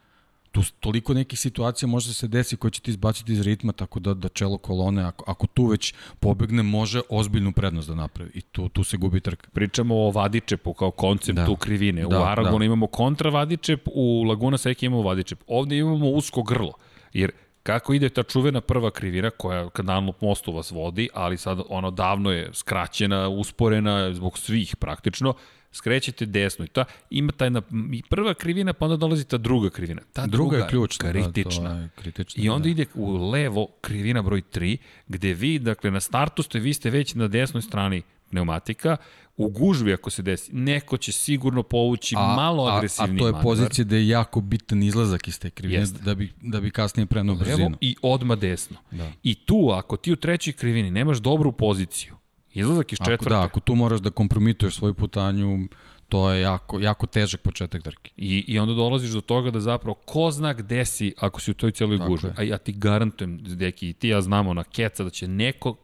tu 0.52 0.62
toliko 0.80 1.14
nekih 1.14 1.40
situacija 1.40 1.88
može 1.90 2.08
da 2.08 2.14
se 2.14 2.28
desi 2.28 2.58
koje 2.58 2.72
će 2.72 2.82
ti 2.82 2.92
izbaciti 2.92 3.34
iz 3.34 3.42
ritma, 3.42 3.72
tako 3.74 4.00
da, 4.00 4.14
da 4.14 4.30
čelo 4.30 4.58
kolone, 4.58 5.04
ako, 5.04 5.24
ako 5.28 5.48
tu 5.48 5.66
već 5.66 5.94
pobegne, 6.20 6.64
može 6.64 7.02
ozbiljnu 7.10 7.52
prednost 7.52 7.88
da 7.90 7.96
napravi. 7.96 8.32
I 8.34 8.42
tu, 8.42 8.70
tu 8.70 8.84
se 8.84 8.98
gubi 8.98 9.20
trka. 9.20 9.50
pričamo 9.54 9.96
o 9.96 10.12
Vadičepu 10.12 10.74
kao 10.74 10.92
konceptu 10.92 11.52
Da. 11.52 11.56
krivine. 11.60 12.02
Da, 12.02 12.20
u 12.20 12.24
Aragonu 12.24 12.60
da. 12.60 12.66
imamo 12.66 12.88
kontra 12.88 13.30
Vadičep, 13.30 13.88
u 13.94 14.24
Laguna 14.24 14.58
Seca 14.58 14.86
imamo 14.86 15.02
Vadičep. 15.02 15.40
Ovde 15.48 15.78
imamo 15.78 16.10
usko 16.10 16.44
grlo. 16.44 16.74
Jer 17.14 17.32
kako 17.64 17.94
ide 17.94 18.10
ta 18.10 18.24
čuvena 18.24 18.62
prva 18.62 18.92
krivina 18.92 19.30
koja 19.30 19.70
ka 19.70 19.82
Dunlop 19.84 20.22
mostu 20.22 20.52
vas 20.54 20.72
vodi, 20.72 21.10
ali 21.14 21.38
sad 21.38 21.60
ono 21.70 21.92
davno 21.92 22.32
je 22.32 22.50
skraćena, 22.54 23.28
usporena 23.28 24.14
zbog 24.14 24.38
svih 24.38 24.76
praktično, 24.76 25.34
skrećete 25.72 26.26
desno 26.26 26.66
i 26.66 26.68
ta 26.68 26.86
ima 27.10 27.32
taj 27.32 27.50
na, 27.50 27.62
prva 28.10 28.34
krivina 28.34 28.74
pa 28.74 28.86
onda 28.86 28.98
dolazi 28.98 29.26
ta 29.26 29.38
druga 29.38 29.70
krivina. 29.70 30.02
Ta 30.14 30.28
Druga 30.28 30.58
je 30.58 30.68
ključna. 30.68 31.12
kritična. 31.12 31.70
Da, 31.70 31.80
je 31.80 31.90
kritična 31.96 32.44
I 32.44 32.50
onda 32.50 32.64
da. 32.64 32.70
ide 32.70 32.86
u 32.94 33.30
levo 33.30 33.68
krivina 33.82 34.22
broj 34.22 34.42
3, 34.44 34.78
gde 35.08 35.34
vi, 35.34 35.60
dakle, 35.60 35.92
na 35.92 36.00
startu 36.00 36.44
ste, 36.44 36.60
vi 36.60 36.74
ste 36.74 36.90
već 36.90 37.16
na 37.16 37.28
desnoj 37.28 37.62
strani 37.62 38.02
pneumatika, 38.30 38.98
u 39.38 39.50
gužvi 39.50 39.94
ako 39.94 40.10
se 40.10 40.22
desi, 40.22 40.56
neko 40.56 40.98
će 40.98 41.12
sigurno 41.12 41.64
povući 41.64 42.16
malo 42.16 42.66
agresivniji 42.66 43.12
A, 43.14 43.18
a 43.18 43.20
to 43.20 43.28
je 43.28 43.32
manevar. 43.32 43.44
pozicija 43.44 43.86
da 43.86 43.96
je 43.96 44.08
jako 44.08 44.42
bitan 44.42 44.84
izlazak 44.84 45.28
iz 45.28 45.40
te 45.40 45.50
krivine, 45.50 45.80
Jeste. 45.80 46.00
da 46.04 46.16
bi, 46.16 46.34
da 46.42 46.62
bi 46.62 46.72
kasnije 46.72 47.06
prenuo 47.06 47.36
brzinu. 47.36 47.78
i 47.82 47.96
odma 48.02 48.36
desno. 48.36 48.78
Da. 48.92 49.12
I 49.24 49.36
tu, 49.36 49.70
ako 49.74 49.98
ti 49.98 50.12
u 50.12 50.16
trećoj 50.16 50.54
krivini 50.54 50.92
nemaš 50.92 51.18
dobru 51.18 51.52
poziciju, 51.52 52.16
izlazak 52.54 52.94
iz 52.94 53.02
Ako, 53.02 53.12
četvrte, 53.12 53.30
da, 53.30 53.44
ako 53.44 53.60
tu 53.60 53.76
moraš 53.76 54.00
da 54.00 54.10
kompromituješ 54.10 54.76
svoju 54.76 54.94
putanju, 54.94 55.68
to 56.10 56.32
je 56.32 56.42
jako, 56.42 56.80
jako 56.80 57.08
težak 57.08 57.42
početak 57.42 57.84
trke. 57.84 58.12
I, 58.18 58.46
I 58.48 58.60
onda 58.60 58.74
dolaziš 58.74 59.12
do 59.12 59.22
toga 59.22 59.52
da 59.52 59.60
zapravo 59.60 59.94
ko 59.94 60.32
zna 60.32 60.54
gde 60.54 60.86
si 60.86 61.14
ako 61.18 61.42
si 61.42 61.52
u 61.52 61.54
toj 61.54 61.72
gužvi. 62.08 62.30
je. 62.30 62.34
A 62.38 62.44
ja 62.44 62.58
ti 62.58 62.72
garantujem, 62.72 63.38
deki, 63.44 63.90
i 63.90 63.94
ti 63.94 64.08
ja 64.08 64.22
znamo 64.22 64.54
na 64.54 64.64
keca 64.64 65.04
da 65.04 65.10
će 65.10 65.28
neko 65.28 65.76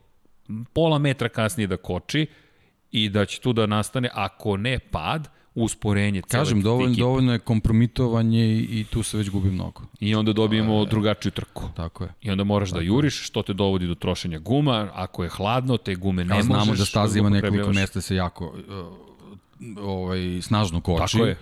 pola 0.73 0.99
metra 0.99 1.29
kasnije 1.29 1.67
da 1.67 1.77
koči 1.77 2.27
i 2.91 3.09
da 3.09 3.25
će 3.25 3.39
tu 3.41 3.53
da 3.53 3.65
nastane, 3.65 4.09
ako 4.13 4.57
ne 4.57 4.79
pad, 4.79 5.29
usporenje 5.63 6.21
Kažem, 6.21 6.61
dovoljno, 6.61 6.95
dovoljno 6.95 7.33
je 7.33 7.39
kompromitovanje 7.39 8.45
i, 8.45 8.79
i 8.79 8.83
tu 8.83 9.03
se 9.03 9.17
već 9.17 9.29
gubi 9.29 9.51
mnogo. 9.51 9.81
I 9.99 10.15
onda 10.15 10.33
dobijemo 10.33 10.85
drugačiju 10.85 11.31
trku. 11.31 11.63
Tako 11.75 12.03
je. 12.03 12.09
I 12.21 12.31
onda 12.31 12.43
moraš 12.43 12.69
da 12.69 12.81
juriš, 12.81 13.27
što 13.27 13.41
te 13.41 13.53
dovodi 13.53 13.87
do 13.87 13.95
trošenja 13.95 14.39
guma. 14.39 14.89
Ako 14.93 15.23
je 15.23 15.29
hladno, 15.29 15.77
te 15.77 15.95
gume 15.95 16.25
ne 16.25 16.33
možeš. 16.35 16.45
znamo 16.45 16.75
da 16.75 16.85
staza 16.85 17.19
ima 17.19 17.29
nekoliko 17.29 17.73
mesta 17.73 18.01
se 18.01 18.15
jako 18.15 18.45
uh, 18.45 19.83
ovaj, 19.83 20.41
snažno 20.41 20.81
koči. 20.81 21.17
Tako 21.17 21.25
je. 21.25 21.37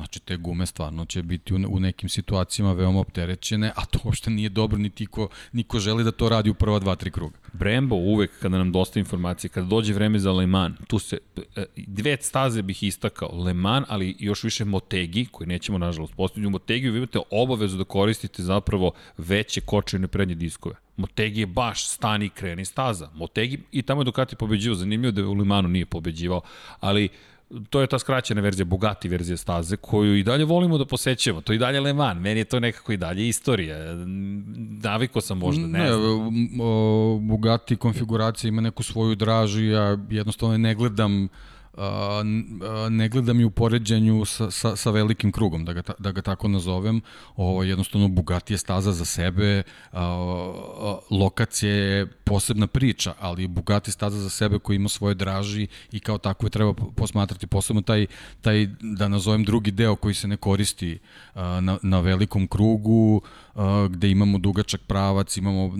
Znači, 0.00 0.20
te 0.20 0.36
gume 0.36 0.66
stvarno 0.66 1.04
će 1.04 1.22
biti 1.22 1.54
u, 1.54 1.80
nekim 1.80 2.08
situacijama 2.08 2.72
veoma 2.72 3.00
opterećene, 3.00 3.72
a 3.76 3.84
to 3.84 3.98
uopšte 4.04 4.30
nije 4.30 4.48
dobro, 4.48 4.78
niti 4.78 5.06
ko, 5.06 5.28
niko 5.52 5.78
želi 5.78 6.04
da 6.04 6.10
to 6.10 6.28
radi 6.28 6.50
u 6.50 6.54
prva 6.54 6.78
dva, 6.78 6.96
tri 6.96 7.10
kruga. 7.10 7.38
Brembo 7.52 7.96
uvek 7.96 8.30
kada 8.40 8.58
nam 8.58 8.72
dosta 8.72 8.98
informacije, 8.98 9.50
kada 9.50 9.66
dođe 9.66 9.92
vreme 9.92 10.18
za 10.18 10.32
Le 10.32 10.46
Mans, 10.46 10.76
tu 10.86 10.98
se, 10.98 11.18
e, 11.56 11.64
dve 11.76 12.16
staze 12.20 12.62
bih 12.62 12.82
istakao, 12.82 13.44
Le 13.44 13.54
Mans, 13.54 13.86
ali 13.88 14.16
još 14.18 14.44
više 14.44 14.64
Motegi, 14.64 15.26
koji 15.30 15.48
nećemo 15.48 15.78
nažalost 15.78 16.14
postaviti. 16.14 16.46
U 16.46 16.50
Motegi 16.50 16.90
vi 16.90 16.98
imate 16.98 17.18
obavezu 17.30 17.76
da 17.76 17.84
koristite 17.84 18.42
zapravo 18.42 18.92
veće 19.18 19.60
kočene 19.60 20.08
prednje 20.08 20.34
diskove. 20.34 20.74
Motegi 20.96 21.40
je 21.40 21.46
baš 21.46 21.88
stani 21.88 22.28
kreni 22.28 22.64
staza. 22.64 23.10
Motegi 23.14 23.58
i 23.72 23.82
tamo 23.82 24.00
je 24.00 24.04
Ducati 24.04 24.36
pobeđivao, 24.36 24.76
zanimljivo 24.76 25.12
da 25.12 25.28
u 25.28 25.34
Limanu 25.34 25.68
nije 25.68 25.86
pobeđivao, 25.86 26.40
ali 26.80 27.08
to 27.70 27.80
je 27.80 27.86
ta 27.86 27.98
skraćena 27.98 28.40
verzija, 28.40 28.64
Bugatti 28.64 29.08
verzija 29.08 29.36
staze, 29.36 29.76
koju 29.76 30.16
i 30.16 30.22
dalje 30.22 30.44
volimo 30.44 30.78
da 30.78 30.84
posećemo. 30.84 31.40
To 31.40 31.52
je 31.52 31.56
i 31.56 31.58
dalje 31.58 31.80
Le 31.80 31.92
Mans, 31.92 32.20
meni 32.20 32.40
je 32.40 32.44
to 32.44 32.60
nekako 32.60 32.92
i 32.92 32.96
dalje 32.96 33.28
istorija. 33.28 33.76
Naviko 34.82 35.20
sam 35.20 35.38
možda, 35.38 35.66
ne, 35.66 35.78
ne 35.78 35.92
znam. 35.92 36.30
Bugatti 37.28 37.76
konfiguracija 37.76 38.48
ima 38.48 38.60
neku 38.60 38.82
svoju 38.82 39.14
dražu, 39.14 39.64
ja 39.64 39.98
jednostavno 40.10 40.58
ne 40.58 40.74
gledam 40.74 41.28
ne 42.90 43.08
gledam 43.08 43.40
i 43.40 43.44
u 43.44 43.50
poređenju 43.50 44.24
sa, 44.24 44.50
sa, 44.50 44.76
sa 44.76 44.90
velikim 44.90 45.32
krugom, 45.32 45.64
da 45.64 45.72
ga, 45.72 45.82
da 45.98 46.12
ga 46.12 46.22
tako 46.22 46.48
nazovem. 46.48 47.00
Ovo, 47.36 47.62
jednostavno, 47.62 48.08
Bugatti 48.08 48.54
je 48.54 48.58
staza 48.58 48.92
za 48.92 49.04
sebe, 49.04 49.62
lokacija 51.10 51.72
je 51.72 52.06
posebna 52.06 52.66
priča, 52.66 53.14
ali 53.20 53.48
Bugatti 53.48 53.92
staza 53.92 54.18
za 54.18 54.30
sebe 54.30 54.58
koji 54.58 54.76
ima 54.76 54.88
svoje 54.88 55.14
draži 55.14 55.66
i 55.92 56.00
kao 56.00 56.18
takve 56.18 56.50
treba 56.50 56.74
posmatrati. 56.96 57.46
Posebno 57.46 57.82
taj, 57.82 58.06
taj, 58.40 58.68
da 58.80 59.08
nazovem 59.08 59.44
drugi 59.44 59.70
deo 59.70 59.96
koji 59.96 60.14
se 60.14 60.28
ne 60.28 60.36
koristi 60.36 60.98
na, 61.34 61.78
na 61.82 62.00
velikom 62.00 62.46
krugu, 62.46 63.22
gde 63.90 64.10
imamo 64.10 64.38
dugačak 64.38 64.80
pravac, 64.80 65.36
imamo 65.36 65.72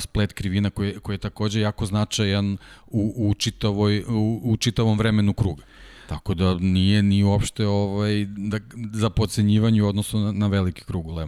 splet 0.00 0.32
krivina 0.32 0.70
koji, 0.70 0.98
koji 0.98 1.14
je 1.14 1.18
takođe 1.18 1.60
jako 1.60 1.86
značajan 1.86 2.56
u, 2.86 3.14
u, 3.16 3.34
čitavoj, 3.34 4.04
u, 4.08 4.40
u 4.44 4.56
čitavom 4.56 4.98
vremenu 4.98 5.32
kruga. 5.32 5.62
Tako 6.08 6.34
da 6.34 6.54
nije 6.54 7.02
ni 7.02 7.24
uopšte 7.24 7.66
ovaj, 7.66 8.24
da, 8.24 8.58
za 8.92 9.10
pocenjivanje 9.10 9.82
u 9.82 9.88
odnosu 9.88 10.18
na, 10.18 10.32
na 10.32 10.46
veliki 10.46 10.84
krug 10.84 11.06
u 11.06 11.14
Le 11.14 11.26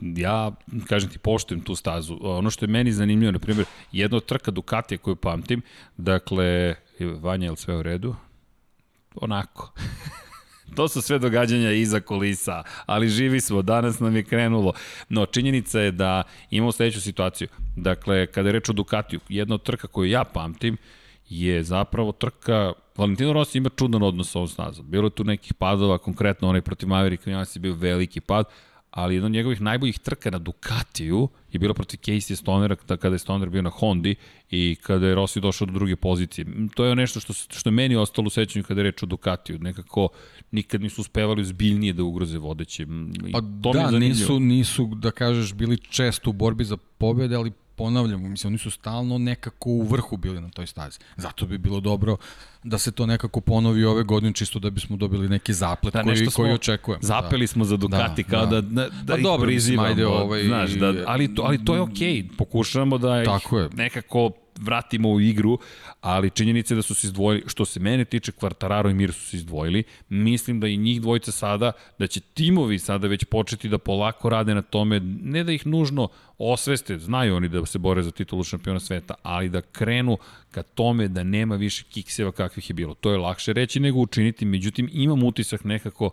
ja, 0.00 0.52
kažem 0.88 1.10
ti, 1.10 1.18
poštujem 1.18 1.60
tu 1.60 1.74
stazu. 1.74 2.18
Ono 2.20 2.50
što 2.50 2.64
je 2.64 2.68
meni 2.68 2.92
zanimljivo, 2.92 3.32
na 3.32 3.38
primjer, 3.38 3.66
jedna 3.92 4.16
od 4.16 4.24
trka 4.24 4.50
Ducatija 4.50 4.98
koju 4.98 5.16
pamtim, 5.16 5.62
dakle, 5.96 6.74
Vanja, 7.20 7.44
je 7.44 7.50
li 7.50 7.56
sve 7.56 7.76
u 7.76 7.82
redu? 7.82 8.14
Onako. 9.14 9.72
To 10.74 10.88
su 10.88 11.02
sve 11.02 11.18
događanja 11.18 11.72
iza 11.72 12.00
kulisa, 12.00 12.62
ali 12.86 13.08
živi 13.08 13.40
smo, 13.40 13.62
danas 13.62 14.00
nam 14.00 14.16
je 14.16 14.24
krenulo. 14.24 14.72
No, 15.08 15.26
činjenica 15.26 15.80
je 15.80 15.90
da 15.90 16.22
imamo 16.50 16.72
sledeću 16.72 17.00
situaciju. 17.00 17.48
Dakle, 17.76 18.26
kada 18.26 18.48
je 18.48 18.52
reč 18.52 18.68
o 18.68 18.72
Ducatiju, 18.72 19.20
jedna 19.28 19.54
od 19.54 19.62
trka 19.62 19.88
koju 19.88 20.10
ja 20.10 20.24
pamtim 20.24 20.76
je 21.28 21.62
zapravo 21.62 22.12
trka 22.12 22.72
Valentino 22.96 23.32
Rossi 23.32 23.58
ima 23.58 23.68
čudan 23.68 24.02
odnos 24.02 24.30
sa 24.30 24.38
ovom 24.38 24.48
snazom. 24.48 24.86
Bilo 24.90 25.06
je 25.06 25.10
tu 25.10 25.24
nekih 25.24 25.54
padova, 25.54 25.98
konkretno 25.98 26.48
onaj 26.48 26.60
protiv 26.60 26.88
Mavericka, 26.88 27.30
ja 27.30 27.38
je 27.54 27.60
bio 27.60 27.74
veliki 27.74 28.20
pad, 28.20 28.44
ali 28.90 29.14
jedan 29.14 29.26
od 29.26 29.32
njegovih 29.32 29.60
najboljih 29.60 29.98
trka 29.98 30.30
na 30.30 30.38
Ducatiju 30.38 31.28
bilo 31.58 31.74
protiv 31.74 31.98
Casey 31.98 32.36
Stonera 32.36 32.76
kada 32.76 33.14
je 33.14 33.18
Stoner 33.18 33.48
bio 33.48 33.62
na 33.62 33.70
Hondi 33.70 34.14
i 34.50 34.76
kada 34.82 35.06
je 35.06 35.14
Rossi 35.14 35.40
došao 35.40 35.66
do 35.66 35.72
druge 35.72 35.96
pozicije. 35.96 36.46
To 36.74 36.84
je 36.84 36.96
nešto 36.96 37.20
što, 37.20 37.32
što 37.32 37.68
je 37.68 37.72
meni 37.72 37.96
ostalo 37.96 38.26
u 38.26 38.30
sećanju 38.30 38.64
kada 38.64 38.80
je 38.80 38.84
reč 38.84 39.02
o 39.02 39.06
Ducatiju. 39.06 39.58
Nekako 39.58 40.08
nikad 40.50 40.82
nisu 40.82 41.00
uspevali 41.00 41.44
zbiljnije 41.44 41.92
da 41.92 42.02
ugroze 42.02 42.38
vodeće. 42.38 42.86
pa 43.32 43.40
to 43.62 43.72
da, 43.72 43.90
nisu, 43.90 44.40
nisu, 44.40 44.90
da 44.94 45.10
kažeš, 45.10 45.54
bili 45.54 45.78
često 45.78 46.30
u 46.30 46.32
borbi 46.32 46.64
za 46.64 46.76
pobede, 46.98 47.36
ali 47.36 47.52
ponavljam, 47.76 48.30
mislim, 48.30 48.50
oni 48.50 48.58
su 48.58 48.70
stalno 48.70 49.18
nekako 49.18 49.70
u 49.70 49.82
vrhu 49.82 50.16
bili 50.16 50.40
na 50.40 50.50
toj 50.50 50.66
stazi. 50.66 50.98
Zato 51.16 51.46
bi 51.46 51.58
bilo 51.58 51.80
dobro 51.80 52.16
da 52.62 52.78
se 52.78 52.92
to 52.92 53.06
nekako 53.06 53.40
ponovi 53.40 53.84
ove 53.84 54.02
godine, 54.02 54.32
čisto 54.32 54.58
da 54.58 54.70
bismo 54.70 54.96
dobili 54.96 55.28
neki 55.28 55.52
zaplet 55.52 55.94
da, 55.94 56.02
koji, 56.02 56.26
koji 56.26 56.52
očekujemo. 56.52 57.00
Da. 57.00 57.06
Zapeli 57.06 57.42
da. 57.42 57.46
smo 57.46 57.64
za 57.64 57.76
Ducati 57.76 58.22
da, 58.22 58.28
kao 58.28 58.46
da, 58.46 58.60
da, 58.60 58.60
da, 58.60 58.88
da 59.02 59.14
pa 59.14 59.20
dobro, 59.20 59.46
prizivamo. 59.46 59.88
Ajde, 59.88 60.06
ovaj, 60.06 60.44
znaš, 60.44 60.70
da, 60.70 60.94
ali, 61.06 61.34
to, 61.34 61.42
ali 61.42 61.64
to 61.64 61.74
je 61.74 61.80
okej. 61.80 62.22
Okay. 62.22 62.36
Pokušavamo 62.38 62.98
da 62.98 63.24
Tako 63.24 63.58
je. 63.58 63.68
nekako 63.74 64.30
vratimo 64.60 65.10
u 65.10 65.20
igru, 65.20 65.58
ali 66.00 66.30
činjenica 66.30 66.74
je 66.74 66.76
da 66.76 66.82
su 66.82 66.94
se 66.94 67.06
izdvojili, 67.06 67.44
što 67.46 67.64
se 67.64 67.80
mene 67.80 68.04
tiče, 68.04 68.32
Kvartararo 68.32 68.90
i 68.90 68.94
Mir 68.94 69.12
su 69.12 69.20
se 69.20 69.36
izdvojili, 69.36 69.84
mislim 70.08 70.60
da 70.60 70.68
i 70.68 70.76
njih 70.76 71.00
dvojica 71.00 71.32
sada, 71.32 71.72
da 71.98 72.06
će 72.06 72.20
timovi 72.20 72.78
sada 72.78 73.08
već 73.08 73.24
početi 73.24 73.68
da 73.68 73.78
polako 73.78 74.28
rade 74.28 74.54
na 74.54 74.62
tome, 74.62 75.00
ne 75.22 75.44
da 75.44 75.52
ih 75.52 75.66
nužno 75.66 76.08
osveste, 76.38 76.98
znaju 76.98 77.36
oni 77.36 77.48
da 77.48 77.66
se 77.66 77.78
bore 77.78 78.02
za 78.02 78.10
titulu 78.10 78.44
šampiona 78.44 78.80
sveta, 78.80 79.14
ali 79.22 79.48
da 79.48 79.60
krenu 79.60 80.18
ka 80.50 80.62
tome 80.62 81.08
da 81.08 81.22
nema 81.22 81.56
više 81.56 81.84
kikseva 81.90 82.32
kakvih 82.32 82.70
je 82.70 82.74
bilo. 82.74 82.94
To 82.94 83.10
je 83.10 83.18
lakše 83.18 83.52
reći 83.52 83.80
nego 83.80 84.00
učiniti, 84.00 84.44
međutim 84.44 84.88
imam 84.92 85.22
utisak 85.22 85.64
nekako 85.64 86.10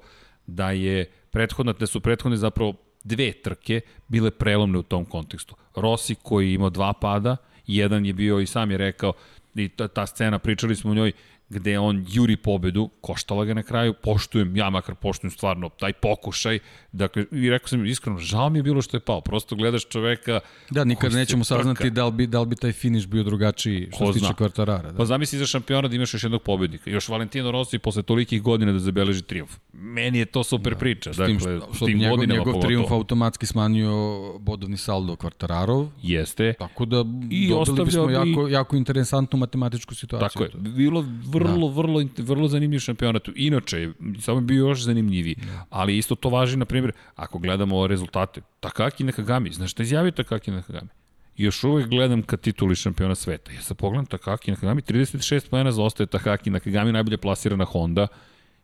da 0.47 0.71
je 0.71 1.05
prethodna, 1.31 1.73
da 1.73 1.87
su 1.87 1.99
prethodne 1.99 2.37
zapravo 2.37 2.73
dve 3.03 3.31
trke 3.31 3.81
bile 4.07 4.31
prelomne 4.31 4.77
u 4.77 4.83
tom 4.83 5.05
kontekstu. 5.05 5.55
Rossi 5.75 6.15
koji 6.15 6.53
ima 6.53 6.69
dva 6.69 6.93
pada, 6.93 7.37
Jedan 7.67 8.05
je 8.05 8.13
bio 8.13 8.39
i 8.39 8.45
sam 8.45 8.71
je 8.71 8.77
rekao, 8.77 9.13
i 9.55 9.69
ta, 9.69 9.87
ta 9.87 10.05
scena, 10.05 10.39
pričali 10.39 10.75
smo 10.75 10.91
o 10.91 10.95
njoj, 10.95 11.11
gde 11.49 11.79
on 11.79 12.05
juri 12.09 12.37
pobedu, 12.37 12.89
koštala 13.01 13.45
ga 13.45 13.53
na 13.53 13.63
kraju, 13.63 13.93
poštujem, 13.93 14.55
ja 14.57 14.69
makar 14.69 14.95
poštujem 14.95 15.31
stvarno 15.31 15.69
taj 15.69 15.93
pokušaj, 15.93 16.59
dakle, 16.91 17.25
i 17.31 17.49
rekao 17.49 17.67
sam 17.67 17.85
iskreno, 17.85 18.19
žao 18.19 18.49
mi 18.49 18.59
je 18.59 18.63
bilo 18.63 18.81
što 18.81 18.97
je 18.97 19.01
pao, 19.01 19.21
prosto 19.21 19.55
gledaš 19.55 19.87
čoveka... 19.87 20.39
Da, 20.69 20.83
nikad 20.83 21.13
nećemo 21.13 21.43
saznati 21.43 21.89
da 21.89 22.05
li, 22.05 22.11
bi, 22.11 22.27
da 22.27 22.39
li 22.39 22.45
bi 22.45 22.55
taj 22.55 22.71
finish 22.71 23.07
bio 23.07 23.23
drugačiji 23.23 23.89
što 23.95 24.13
se 24.13 24.19
tiče 24.19 24.33
kvartarara. 24.33 24.91
Da. 24.91 24.97
Pa 24.97 25.05
zamisli 25.05 25.39
za 25.39 25.45
šampiona 25.45 25.87
da 25.87 25.95
imaš 25.95 26.13
još 26.13 26.23
jednog 26.23 26.41
pobednika, 26.41 26.89
još 26.89 27.09
Valentino 27.09 27.51
Rossi 27.51 27.79
posle 27.79 28.03
tolikih 28.03 28.41
godina 28.41 28.71
da 28.71 28.79
zabeleži 28.79 29.21
triumf. 29.21 29.57
Meni 29.73 30.19
je 30.19 30.25
to 30.25 30.43
super 30.43 30.73
da. 30.73 30.79
priča, 30.79 31.13
s 31.13 31.17
tim, 31.17 31.37
dakle, 31.37 31.59
što, 31.73 31.85
tim 31.85 31.97
njegov, 31.97 32.17
godinama 32.17 32.39
njegov 32.39 32.61
triumf 32.61 32.91
automatski 32.91 33.45
smanjio 33.45 33.93
bodovni 34.39 34.77
saldo 34.77 35.15
kvartararov. 35.15 35.87
Jeste. 36.01 36.53
Tako 36.59 36.85
da 36.85 37.05
I 37.29 37.49
dobili 37.49 37.85
bismo 37.85 38.07
bi... 38.07 38.13
jako, 38.13 38.47
jako 38.47 38.75
interesantnu 38.75 39.39
matematičku 39.39 39.95
situaciju. 39.95 40.29
Tako 40.29 40.43
je, 40.43 40.49
bilo 40.71 41.05
vrlo, 41.33 41.67
da. 41.67 41.75
vrlo, 41.75 42.05
vrlo 42.17 42.47
zanimljiv 42.47 42.79
šampionat. 42.79 43.27
Inače, 43.35 43.91
samo 44.21 44.37
je 44.37 44.41
bio 44.41 44.67
još 44.67 44.83
zanimljiviji. 44.83 45.35
Da. 45.35 45.65
Ali 45.69 45.97
isto 45.97 46.15
to 46.15 46.29
važi, 46.29 46.57
na 46.57 46.65
primjer, 46.65 46.91
ako 47.15 47.39
gledamo 47.39 47.87
rezultate. 47.87 48.41
Takaki 48.59 49.03
Nakagami, 49.03 49.53
znaš 49.53 49.71
šta 49.71 49.83
izjavio 49.83 50.11
Takaki 50.11 50.51
Nakagami? 50.51 50.89
još 51.37 51.63
uvek 51.63 51.87
gledam 51.87 52.21
ka 52.21 52.37
tituli 52.37 52.75
šampiona 52.75 53.15
sveta. 53.15 53.51
Ja 53.51 53.61
sad 53.61 53.77
pogledam 53.77 54.05
Takaki 54.05 54.51
Nakagami, 54.51 54.81
36 54.81 55.49
pojena 55.49 55.71
zaostaje 55.71 56.07
Takaki 56.07 56.49
Nakagami, 56.49 56.91
najbolje 56.91 57.17
plasirana 57.17 57.65
Honda. 57.65 58.07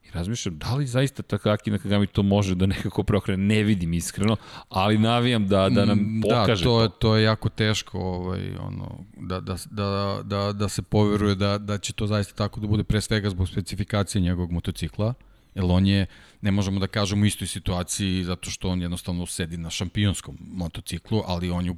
I 0.09 0.11
razmišljam, 0.13 0.57
da 0.57 0.75
li 0.75 0.87
zaista 0.87 1.23
Takaki 1.23 1.71
Nakagami 1.71 2.07
to 2.07 2.23
može 2.23 2.55
da 2.55 2.65
nekako 2.65 3.03
preokrene, 3.03 3.55
ne 3.55 3.63
vidim 3.63 3.93
iskreno, 3.93 4.35
ali 4.69 4.97
navijam 4.97 5.47
da, 5.47 5.69
da 5.69 5.85
nam 5.85 5.97
mm, 5.97 6.21
da, 6.21 6.27
pokaže 6.27 6.63
da, 6.63 6.69
to. 6.69 6.81
Je, 6.81 6.89
to 6.99 7.15
je 7.15 7.23
jako 7.23 7.49
teško 7.49 7.99
ovaj, 7.99 8.55
ono, 8.59 9.05
da, 9.17 9.39
da, 9.39 9.55
da, 9.69 10.19
da, 10.23 10.53
da 10.53 10.69
se 10.69 10.81
poveruje 10.81 11.35
da, 11.35 11.57
da 11.57 11.77
će 11.77 11.93
to 11.93 12.07
zaista 12.07 12.33
tako 12.33 12.59
da 12.59 12.67
bude 12.67 12.83
pre 12.83 13.01
svega 13.01 13.29
zbog 13.29 13.49
specifikacije 13.49 14.21
njegovog 14.21 14.51
motocikla, 14.51 15.13
jer 15.55 15.65
on 15.67 15.87
je, 15.87 16.05
ne 16.41 16.51
možemo 16.51 16.79
da 16.79 16.87
kažemo 16.87 17.23
u 17.23 17.25
istoj 17.25 17.47
situaciji 17.47 18.23
zato 18.23 18.49
što 18.49 18.69
on 18.69 18.81
jednostavno 18.81 19.25
sedi 19.25 19.57
na 19.57 19.69
šampionskom 19.69 20.37
motociklu, 20.39 21.21
ali 21.25 21.49
on 21.49 21.65
je 21.65 21.71
u, 21.71 21.77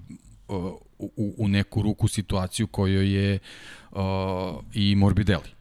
u, 1.00 1.36
u 1.38 1.48
neku 1.48 1.82
ruku 1.82 2.08
situaciju 2.08 2.68
kojoj 2.68 3.14
je 3.14 3.40
uh, 3.92 4.00
i 4.74 4.96
Morbidelli 4.96 5.61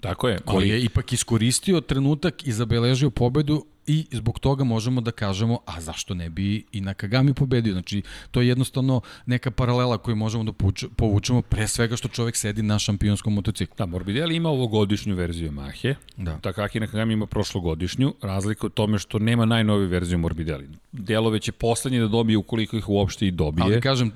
Tako 0.00 0.28
je. 0.28 0.38
Koji 0.38 0.56
ali... 0.56 0.68
je 0.68 0.84
ipak 0.84 1.12
iskoristio 1.12 1.80
trenutak 1.80 2.46
i 2.46 2.52
zabeležio 2.52 3.10
pobedu 3.10 3.64
i 3.88 4.06
zbog 4.12 4.38
toga 4.38 4.64
možemo 4.64 5.00
da 5.00 5.10
kažemo, 5.10 5.58
a 5.66 5.80
zašto 5.80 6.14
ne 6.14 6.30
bi 6.30 6.64
i 6.72 6.80
Nakagami 6.80 7.34
pobedio? 7.34 7.72
Znači, 7.72 8.02
to 8.30 8.40
je 8.40 8.48
jednostavno 8.48 9.00
neka 9.26 9.50
paralela 9.50 9.98
koju 9.98 10.16
možemo 10.16 10.44
da 10.44 10.52
povučemo 10.96 11.42
pre 11.42 11.68
svega 11.68 11.96
što 11.96 12.08
čovek 12.08 12.36
sedi 12.36 12.62
na 12.62 12.78
šampionskom 12.78 13.34
motociklu. 13.34 13.74
Da, 13.78 13.86
Morbidelli 13.86 14.36
ima 14.36 14.48
ovogodišnju 14.48 15.14
verziju 15.14 15.52
Mahe, 15.52 15.94
da. 16.16 16.38
Takaki 16.38 16.80
Nakagami 16.80 17.12
ima 17.12 17.26
prošlogodišnju, 17.26 18.14
razlika 18.22 18.66
u 18.66 18.70
tome 18.70 18.98
što 18.98 19.18
nema 19.18 19.44
najnoviju 19.44 19.88
verziju 19.88 20.18
Morbidelli. 20.18 20.68
Delove 20.92 21.40
će 21.40 21.52
poslednje 21.52 22.00
da 22.00 22.08
dobije 22.08 22.36
ukoliko 22.36 22.76
ih 22.76 22.88
uopšte 22.88 23.26
i 23.26 23.30
dobije. 23.30 23.64
Ali 23.64 23.80
kažem, 23.80 24.12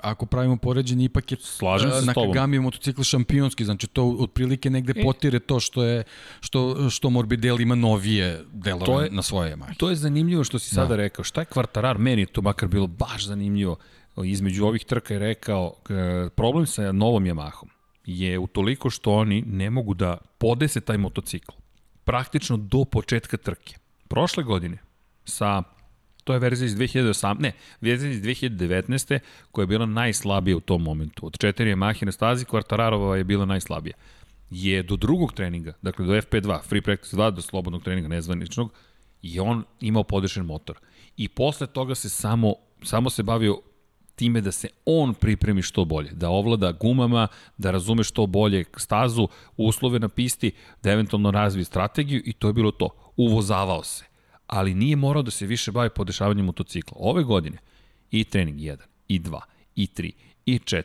ako 0.00 0.26
pravimo 0.26 0.56
poređenje, 0.56 1.04
ipak 1.04 1.32
je 1.32 1.38
Slažem 1.40 1.90
se 1.90 2.06
Nakagami 2.06 2.58
motocikl 2.58 3.02
šampionski, 3.02 3.64
znači 3.64 3.86
to 3.86 4.16
otprilike 4.18 4.70
negde 4.70 5.02
potire 5.02 5.38
to 5.38 5.60
što 5.60 5.84
je 5.84 6.04
što, 6.40 6.90
što 6.90 7.10
Morbidelli 7.10 7.62
ima 7.62 7.74
novije 7.74 8.44
delove 8.52 8.85
to 8.86 9.00
je, 9.00 9.10
na 9.10 9.22
svoje 9.22 9.56
Yamahe. 9.56 9.76
To 9.76 9.90
je 9.90 9.96
zanimljivo 9.96 10.44
što 10.44 10.58
si 10.58 10.74
sada 10.74 10.88
da. 10.88 10.96
rekao. 10.96 11.24
Šta 11.24 11.40
je 11.40 11.44
kvartarar? 11.44 11.98
Meni 11.98 12.22
je 12.22 12.26
to 12.26 12.42
makar 12.42 12.68
bilo 12.68 12.86
baš 12.86 13.26
zanimljivo. 13.26 13.76
Između 14.24 14.66
ovih 14.66 14.84
trka 14.84 15.14
je 15.14 15.20
rekao, 15.20 15.74
problem 16.36 16.66
sa 16.66 16.92
novom 16.92 17.24
Yamahom 17.24 17.68
je 18.06 18.38
u 18.38 18.46
toliko 18.46 18.90
što 18.90 19.12
oni 19.12 19.42
ne 19.46 19.70
mogu 19.70 19.94
da 19.94 20.16
podese 20.38 20.80
taj 20.80 20.98
motocikl. 20.98 21.52
praktično 22.04 22.56
do 22.56 22.84
početka 22.84 23.36
trke. 23.36 23.74
Prošle 24.08 24.44
godine 24.44 24.78
sa 25.24 25.62
to 26.24 26.32
je 26.32 26.38
verzija 26.38 26.66
iz 26.66 26.76
2018, 26.76 27.36
ne, 27.40 27.52
verzija 27.80 28.10
iz 28.10 28.22
2019. 28.22 29.18
koja 29.52 29.62
je 29.62 29.66
bila 29.66 29.86
najslabija 29.86 30.56
u 30.56 30.60
tom 30.60 30.82
momentu. 30.82 31.26
Od 31.26 31.38
četiri 31.38 31.74
Yamahe 31.74 32.04
na 32.04 32.12
stazi, 32.12 32.44
Quartararova 32.44 33.14
je 33.14 33.24
bila 33.24 33.44
najslabija. 33.44 33.94
Je 34.50 34.82
do 34.82 34.96
drugog 34.96 35.32
treninga, 35.32 35.72
dakle 35.82 36.06
do 36.06 36.12
FP2, 36.12 36.62
Free 36.62 36.80
Practice 36.80 37.16
2, 37.16 37.30
do 37.30 37.42
slobodnog 37.42 37.82
treninga 37.84 38.08
nezvaničnog, 38.08 38.72
je 39.22 39.42
on 39.42 39.64
imao 39.80 40.04
podešen 40.04 40.46
motor. 40.46 40.78
I 41.16 41.28
posle 41.28 41.66
toga 41.66 41.94
se 41.94 42.08
samo, 42.08 42.54
samo 42.82 43.10
se 43.10 43.22
bavio 43.22 43.60
time 44.14 44.40
da 44.40 44.52
se 44.52 44.68
on 44.84 45.14
pripremi 45.14 45.62
što 45.62 45.84
bolje, 45.84 46.10
da 46.10 46.28
ovlada 46.30 46.72
gumama, 46.72 47.28
da 47.56 47.70
razume 47.70 48.04
što 48.04 48.26
bolje 48.26 48.64
stazu, 48.76 49.28
uslove 49.56 49.98
na 49.98 50.08
pisti, 50.08 50.52
da 50.82 50.90
eventualno 50.90 51.30
razvije 51.30 51.64
strategiju 51.64 52.22
i 52.24 52.32
to 52.32 52.46
je 52.46 52.52
bilo 52.52 52.70
to. 52.70 52.88
Uvozavao 53.16 53.84
se 53.84 54.04
ali 54.46 54.74
nije 54.74 54.96
morao 54.96 55.22
da 55.22 55.30
se 55.30 55.46
više 55.46 55.72
bavi 55.72 55.90
podešavanjem 55.90 56.44
motocikla. 56.44 56.96
Ove 57.00 57.24
godine 57.24 57.58
i 58.10 58.24
trening 58.24 58.58
1, 58.58 58.76
i 59.08 59.20
2, 59.20 59.40
i 59.74 59.86
3, 59.86 60.12
i 60.46 60.58
4, 60.58 60.82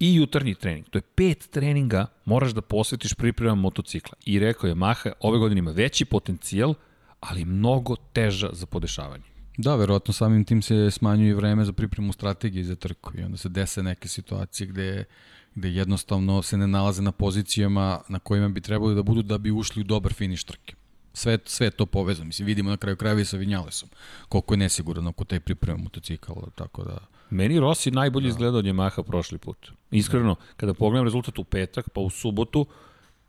i 0.00 0.14
jutarnji 0.14 0.54
trening. 0.54 0.88
To 0.88 0.98
je 0.98 1.02
pet 1.02 1.48
treninga 1.50 2.06
moraš 2.24 2.52
da 2.52 2.60
posvetiš 2.60 3.14
pripremama 3.14 3.62
motocikla. 3.62 4.14
I 4.24 4.38
rekao 4.38 4.68
je 4.68 4.74
Maha, 4.74 5.12
ove 5.20 5.38
godine 5.38 5.58
ima 5.58 5.70
veći 5.70 6.04
potencijal, 6.04 6.74
ali 7.20 7.44
mnogo 7.44 7.96
teža 8.12 8.50
za 8.52 8.66
podešavanje. 8.66 9.24
Da, 9.58 9.74
verovatno 9.74 10.12
samim 10.12 10.44
tim 10.44 10.62
se 10.62 10.90
smanjuje 10.90 11.34
vreme 11.34 11.64
za 11.64 11.72
pripremu 11.72 12.12
strategije 12.12 12.64
za 12.64 12.76
trku 12.76 13.12
i 13.18 13.22
onda 13.22 13.36
se 13.36 13.48
dese 13.48 13.82
neke 13.82 14.08
situacije 14.08 14.66
gde, 14.66 15.04
gde 15.54 15.70
jednostavno 15.70 16.42
se 16.42 16.56
ne 16.56 16.66
nalaze 16.66 17.02
na 17.02 17.12
pozicijama 17.12 18.00
na 18.08 18.18
kojima 18.18 18.48
bi 18.48 18.60
trebali 18.60 18.94
da 18.94 19.02
budu 19.02 19.22
da 19.22 19.38
bi 19.38 19.50
ušli 19.50 19.80
u 19.80 19.84
dobar 19.84 20.12
finiš 20.12 20.44
trke 20.44 20.74
sve, 21.16 21.38
sve 21.44 21.70
to 21.70 21.86
povezano. 21.86 22.26
Mislim, 22.26 22.46
vidimo 22.46 22.70
na 22.70 22.76
kraju 22.76 22.96
krajeva 22.96 23.20
i 23.20 23.24
sa 23.24 23.36
Vinjalesom, 23.36 23.88
koliko 24.28 24.54
je 24.54 24.58
nesiguran 24.58 25.06
oko 25.06 25.24
te 25.24 25.40
pripreme 25.40 25.82
motocikala, 25.82 26.50
tako 26.54 26.84
da... 26.84 26.98
Meni 27.30 27.60
Rossi 27.60 27.90
najbolje 27.90 28.24
da. 28.24 28.28
izgledao 28.28 28.58
od 28.58 28.64
Yamaha 28.64 29.02
prošli 29.02 29.38
put. 29.38 29.70
Iskreno, 29.90 30.34
da. 30.34 30.40
kada 30.56 30.74
pogledam 30.74 31.04
rezultat 31.04 31.38
u 31.38 31.44
petak, 31.44 31.90
pa 31.90 32.00
u 32.00 32.10
subotu, 32.10 32.66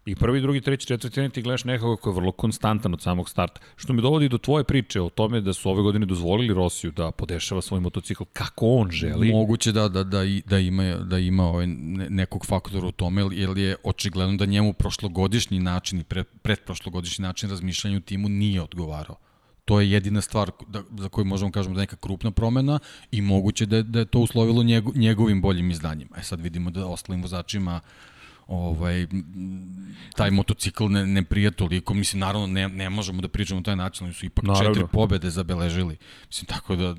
I 0.08 0.16
prvi, 0.16 0.42
drugi, 0.42 0.62
treći, 0.62 0.88
četvrti 0.88 1.30
ti 1.30 1.42
gledaš 1.42 1.64
nekoga 1.64 2.02
ko 2.02 2.10
je 2.10 2.16
vrlo 2.16 2.32
konstantan 2.32 2.94
od 2.94 3.02
samog 3.02 3.30
starta. 3.30 3.62
Što 3.76 3.94
mi 3.94 4.02
dovodi 4.02 4.30
do 4.30 4.38
tvoje 4.38 4.64
priče 4.64 5.02
o 5.02 5.10
tome 5.10 5.42
da 5.42 5.54
su 5.54 5.70
ove 5.70 5.82
godine 5.82 6.06
dozvolili 6.06 6.54
Rosiju 6.54 6.92
da 6.92 7.12
podešava 7.12 7.62
svoj 7.62 7.80
motocikl 7.80 8.24
kako 8.34 8.68
on 8.68 8.92
želi. 8.92 9.32
Moguće 9.32 9.72
da, 9.72 9.88
da, 9.90 10.04
da, 10.04 10.24
da 10.46 10.60
ima, 10.60 10.96
da 10.96 11.20
ima 11.20 11.44
ovaj 11.44 11.68
nekog 12.10 12.46
faktora 12.46 12.88
u 12.88 12.92
tome, 12.92 13.24
jer 13.32 13.58
je 13.58 13.76
očigledno 13.84 14.38
da 14.38 14.46
njemu 14.46 14.74
prošlogodišnji 14.74 15.60
način 15.60 16.00
i 16.00 16.04
pre, 16.04 16.24
predprošlogodišnji 16.24 17.24
način 17.24 17.50
razmišljanja 17.50 17.98
u 17.98 18.02
timu 18.02 18.30
nije 18.30 18.62
odgovarao. 18.62 19.16
To 19.68 19.82
je 19.82 19.92
jedina 19.92 20.22
stvar 20.22 20.52
da, 20.68 20.84
za 20.98 21.10
koju 21.10 21.26
možemo 21.26 21.52
kažemo 21.52 21.76
da 21.76 21.82
je 21.82 21.84
neka 21.84 21.96
krupna 21.96 22.32
promena 22.32 22.80
i 23.12 23.22
moguće 23.22 23.66
da 23.66 23.76
je, 23.76 23.84
da 23.84 24.00
je 24.00 24.06
to 24.06 24.20
uslovilo 24.20 24.64
njego, 24.64 24.92
njegovim 24.96 25.42
boljim 25.42 25.72
izdanjima. 25.72 26.18
E 26.18 26.24
sad 26.24 26.42
vidimo 26.42 26.72
da 26.72 26.86
ostalim 26.86 27.22
vozačima 27.22 27.80
ovaj, 28.48 29.08
taj 30.16 30.32
motocikl 30.32 30.88
ne, 30.88 31.06
ne 31.06 31.24
prija 31.24 31.52
toliko. 31.52 31.94
Mislim, 31.94 32.20
naravno, 32.20 32.48
ne, 32.48 32.70
ne 32.70 32.90
možemo 32.90 33.22
da 33.22 33.28
pričamo 33.28 33.60
o 33.60 33.64
taj 33.64 33.76
način, 33.76 34.06
ali 34.06 34.14
su 34.14 34.26
ipak 34.26 34.46
naravno. 34.46 34.74
četiri 34.74 34.88
pobede 34.92 35.30
zabeležili. 35.30 35.98
Mislim, 36.28 36.46
tako 36.46 36.76
da... 36.76 36.96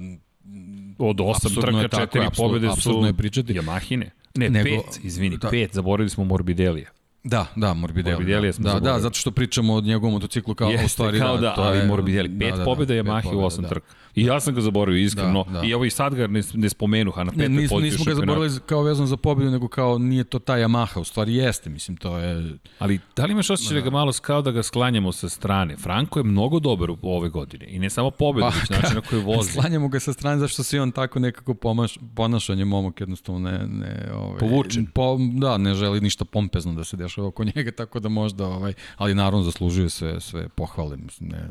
Od 0.98 1.20
osam 1.20 1.54
trka, 1.54 1.88
četiri 2.00 2.26
pobede 2.36 2.68
su 2.80 3.02
je 3.06 3.14
pričati. 3.14 3.54
Yamahine. 3.54 4.10
Ne, 4.34 4.50
Nego, 4.50 4.68
pet, 4.68 5.04
izvini, 5.04 5.36
da. 5.36 5.48
pet, 5.50 5.74
zaboravili 5.74 6.10
smo 6.10 6.24
Morbidelija. 6.24 6.90
Da, 7.24 7.46
da, 7.56 7.74
Morbidelli. 7.74 8.16
Morbidelli 8.16 8.52
da, 8.58 8.72
da, 8.72 8.80
da, 8.80 9.00
zato 9.00 9.14
što 9.14 9.30
pričamo 9.30 9.74
o 9.74 9.80
njegovom 9.80 10.12
motociklu 10.12 10.54
kao 10.54 10.70
Jeste, 10.70 10.86
u 10.86 10.88
stvari 10.88 11.18
kao 11.18 11.36
da, 11.36 11.40
da 11.40 11.54
to 11.54 11.62
ali 11.62 11.78
je 11.78 11.84
Morbidelli. 11.84 12.38
Pet 12.38 12.50
da, 12.50 12.56
da, 12.56 12.64
pobjeda 12.64 12.94
je 12.94 13.02
Yamaha 13.02 13.34
u 13.34 13.44
osam 13.44 13.62
da. 13.62 13.68
trka. 13.68 13.86
I 14.20 14.24
ja 14.24 14.40
sam 14.40 14.54
ga 14.54 14.60
zaboravio 14.60 15.04
iskreno. 15.04 15.44
Da, 15.44 15.60
da. 15.60 15.66
I 15.66 15.70
evo 15.70 15.84
i 15.84 15.90
sad 15.90 16.14
ga 16.14 16.26
ne, 16.26 16.42
ne 16.54 16.68
spomenuh, 16.68 17.18
a 17.18 17.24
na 17.24 17.30
petoj 17.30 17.48
nismo, 17.48 17.80
nismo 17.80 18.04
ga 18.04 18.14
zaboravili 18.14 18.60
kao 18.66 18.82
vezano 18.82 19.06
za 19.06 19.16
pobjedu, 19.16 19.50
nego 19.50 19.68
kao 19.68 19.98
nije 19.98 20.24
to 20.24 20.38
ta 20.38 20.52
Yamaha, 20.52 21.00
u 21.00 21.04
stvari 21.04 21.34
jeste, 21.34 21.70
mislim, 21.70 21.96
to 21.96 22.18
je... 22.18 22.56
Ali 22.78 23.00
da 23.16 23.24
li 23.24 23.32
imaš 23.32 23.50
osjećaj 23.50 23.74
da. 23.74 23.80
da 23.80 23.84
ga 23.84 23.90
malo 23.90 24.12
kao 24.22 24.42
da 24.42 24.50
ga 24.50 24.62
sklanjamo 24.62 25.12
sa 25.12 25.28
strane? 25.28 25.76
Franko 25.76 26.18
je 26.18 26.24
mnogo 26.24 26.60
dobar 26.60 26.90
u 26.90 26.98
ove 27.02 27.28
godine 27.28 27.66
i 27.68 27.78
ne 27.78 27.90
samo 27.90 28.10
pobedu, 28.10 28.46
pa, 28.50 28.60
već 28.60 28.70
način 28.70 28.94
na 28.94 29.00
koji 29.00 29.22
vozi. 29.34 29.50
Sklanjamo 29.50 29.88
ga 29.88 30.00
sa 30.00 30.12
strane 30.12 30.38
zašto 30.38 30.62
se 30.62 30.80
on 30.80 30.92
tako 30.92 31.18
nekako 31.18 31.54
pomaš, 31.54 31.98
ponašanje 32.14 32.64
momak 32.64 33.00
jednostavno 33.00 33.50
ne... 33.50 33.66
ne 33.66 34.10
ovaj, 34.14 34.38
Povučen. 34.38 34.86
Po, 34.86 35.18
da, 35.32 35.58
ne 35.58 35.74
želi 35.74 36.00
ništa 36.00 36.24
pompezno 36.24 36.74
da 36.74 36.84
se 36.84 36.96
dešava 36.96 37.28
oko 37.28 37.44
njega, 37.44 37.72
tako 37.72 38.00
da 38.00 38.08
možda, 38.08 38.46
ovaj, 38.46 38.72
ali 38.96 39.14
naravno 39.14 39.42
zaslužuje 39.42 39.90
sve, 39.90 40.20
sve 40.20 40.48
pohvale, 40.48 40.96
mislim, 40.96 41.28
ne, 41.28 41.48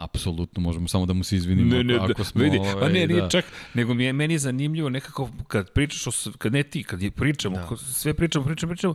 apsolutno 0.00 0.62
možemo 0.62 0.88
samo 0.88 1.06
da 1.06 1.12
mu 1.12 1.24
se 1.24 1.36
izvinimo 1.36 1.74
ne, 1.74 1.84
ne, 1.84 1.96
ako 1.96 2.12
da, 2.12 2.24
smo... 2.24 2.42
Vidi, 2.42 2.58
ovaj, 2.58 2.74
pa 2.80 2.88
ne, 2.88 3.06
nije 3.06 3.20
da. 3.20 3.28
čak, 3.28 3.44
nego 3.74 3.94
mi 3.94 4.04
je 4.04 4.12
meni 4.12 4.38
zanimljivo 4.38 4.88
nekako 4.88 5.28
kad 5.48 5.70
pričaš 5.70 6.06
o, 6.06 6.32
kad 6.38 6.52
ne 6.52 6.62
ti, 6.62 6.84
kad 6.84 7.02
je 7.02 7.10
pričamo, 7.10 7.56
da. 7.56 7.76
sve 7.76 8.14
pričamo, 8.14 8.44
pričamo, 8.44 8.70
pričamo, 8.70 8.94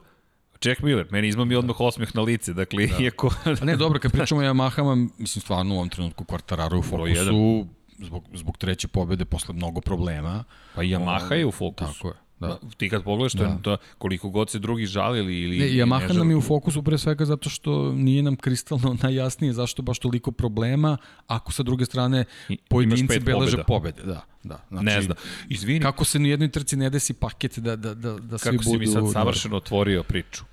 Jack 0.64 0.82
Miller, 0.82 1.08
meni 1.12 1.28
izma 1.28 1.46
mi 1.46 1.56
odmah 1.56 1.80
osmeh 1.80 2.16
na 2.16 2.22
lice, 2.22 2.54
dakle, 2.54 2.88
da. 2.88 3.04
iako... 3.04 3.34
A 3.62 3.66
ne, 3.66 3.76
dobro, 3.76 4.00
kad 4.00 4.12
pričamo 4.12 4.42
o 4.42 4.44
Yamahama, 4.44 5.10
mislim, 5.18 5.42
stvarno 5.42 5.76
u 5.76 5.78
ovom 5.78 5.90
trenutku 5.90 6.24
Quartararo 6.24 6.80
u 6.80 6.82
fokusu, 6.82 7.68
zbog, 8.00 8.24
zbog 8.34 8.58
treće 8.58 8.88
pobede 8.88 9.26
posle 9.26 9.56
mnogo 9.56 9.82
problema. 9.82 10.44
Pa 10.76 10.84
i 10.84 10.88
Yamaha 10.88 11.34
je 11.34 11.46
u 11.46 11.52
fokusu. 11.52 11.94
Tako 11.94 12.08
je. 12.08 12.25
Da. 12.48 12.60
Ti 12.78 12.90
kad 12.90 13.04
pogledaš 13.04 13.34
da. 13.34 13.58
to, 13.62 13.78
koliko 13.98 14.30
god 14.30 14.50
se 14.50 14.60
drugi 14.60 14.86
žalili 14.86 15.42
ili... 15.42 15.60
Ne, 15.60 15.66
Yamaha 15.66 16.14
nam 16.14 16.30
je 16.30 16.36
u 16.36 16.42
fokusu 16.42 16.84
pre 16.84 16.98
svega 16.98 17.26
zato 17.26 17.50
što 17.50 17.92
nije 17.92 18.24
nam 18.24 18.36
kristalno 18.36 18.98
najjasnije 19.04 19.54
zašto 19.54 19.82
baš 19.82 20.00
toliko 20.00 20.32
problema 20.32 20.98
ako 21.28 21.52
sa 21.52 21.64
druge 21.64 21.86
strane 21.86 22.26
pojedinci 22.70 23.20
beleže 23.20 23.64
pobede. 23.64 24.02
Da, 24.04 24.22
da. 24.44 24.60
Znači, 24.70 24.86
ne 24.86 25.02
znam. 25.02 25.18
Izvini. 25.50 25.80
Kako 25.80 26.06
se 26.06 26.20
ni 26.20 26.30
jednoj 26.30 26.52
trci 26.52 26.76
ne 26.76 26.90
desi 26.90 27.14
paket 27.14 27.60
da, 27.60 27.76
da, 27.76 27.94
da, 27.94 28.12
da 28.12 28.38
svi 28.38 28.52
budu... 28.52 28.64
Kako 28.64 28.64
si 28.64 28.78
mi 28.78 28.88
sad 28.88 29.12
savršeno 29.12 29.58
otvorio 29.58 30.04
priču 30.04 30.44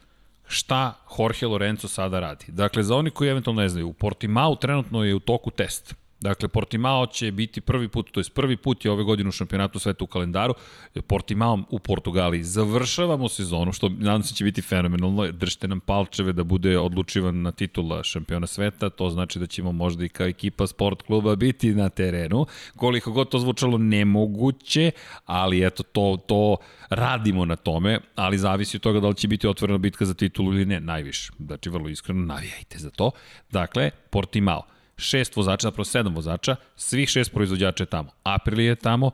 šta 0.52 0.94
Jorge 1.18 1.46
Lorenzo 1.46 1.88
sada 1.88 2.20
radi. 2.20 2.44
Dakle, 2.48 2.82
za 2.82 2.96
oni 2.96 3.10
koji 3.10 3.28
eventualno 3.28 3.62
ne 3.62 3.68
znaju, 3.68 3.88
u 3.88 3.92
Portimao 3.92 4.54
trenutno 4.54 5.04
je 5.04 5.14
u 5.14 5.20
toku 5.20 5.50
test. 5.50 5.94
Dakle, 6.22 6.48
Portimao 6.48 7.06
će 7.06 7.32
biti 7.32 7.60
prvi 7.60 7.88
put, 7.88 8.10
to 8.10 8.20
je 8.20 8.24
prvi 8.34 8.56
put 8.56 8.84
je 8.84 8.90
ove 8.90 9.04
godine 9.04 9.28
u 9.28 9.32
šampionatu 9.32 9.78
sveta 9.78 10.04
u 10.04 10.06
kalendaru, 10.06 10.54
Portimao 11.06 11.58
u 11.70 11.78
Portugaliji. 11.78 12.42
Završavamo 12.42 13.28
sezonu, 13.28 13.72
što 13.72 13.88
nadam 13.88 14.22
se 14.22 14.34
će 14.34 14.44
biti 14.44 14.62
fenomenalno, 14.62 15.32
držite 15.32 15.68
nam 15.68 15.80
palčeve 15.80 16.32
da 16.32 16.44
bude 16.44 16.78
odlučivan 16.78 17.42
na 17.42 17.52
titula 17.52 18.04
šampiona 18.04 18.46
sveta, 18.46 18.90
to 18.90 19.10
znači 19.10 19.38
da 19.38 19.46
ćemo 19.46 19.72
možda 19.72 20.04
i 20.04 20.08
kao 20.08 20.26
ekipa 20.26 20.66
sport 20.66 21.02
kluba 21.02 21.36
biti 21.36 21.74
na 21.74 21.88
terenu. 21.88 22.46
Koliko 22.76 23.12
god 23.12 23.28
to 23.28 23.38
zvučalo 23.38 23.78
nemoguće, 23.78 24.90
ali 25.26 25.66
eto, 25.66 25.82
to, 25.82 26.18
to 26.26 26.56
radimo 26.90 27.44
na 27.44 27.56
tome, 27.56 28.00
ali 28.14 28.38
zavisi 28.38 28.76
od 28.76 28.82
toga 28.82 29.00
da 29.00 29.08
li 29.08 29.14
će 29.14 29.28
biti 29.28 29.48
otvorena 29.48 29.78
bitka 29.78 30.04
za 30.04 30.14
titulu 30.14 30.52
ili 30.52 30.64
ne, 30.64 30.80
najviše. 30.80 31.32
Znači, 31.38 31.70
vrlo 31.70 31.88
iskreno, 31.88 32.26
navijajte 32.26 32.78
za 32.78 32.90
to. 32.90 33.10
Dakle, 33.50 33.90
Portimao 34.10 34.71
šest 34.96 35.36
vozača, 35.36 35.66
zapravo 35.66 35.84
sedam 35.84 36.14
vozača, 36.14 36.56
svih 36.76 37.08
šest 37.08 37.32
proizvođača 37.32 37.82
je 37.82 37.86
tamo. 37.86 38.10
Aprilia 38.22 38.68
je 38.68 38.76
tamo, 38.76 39.10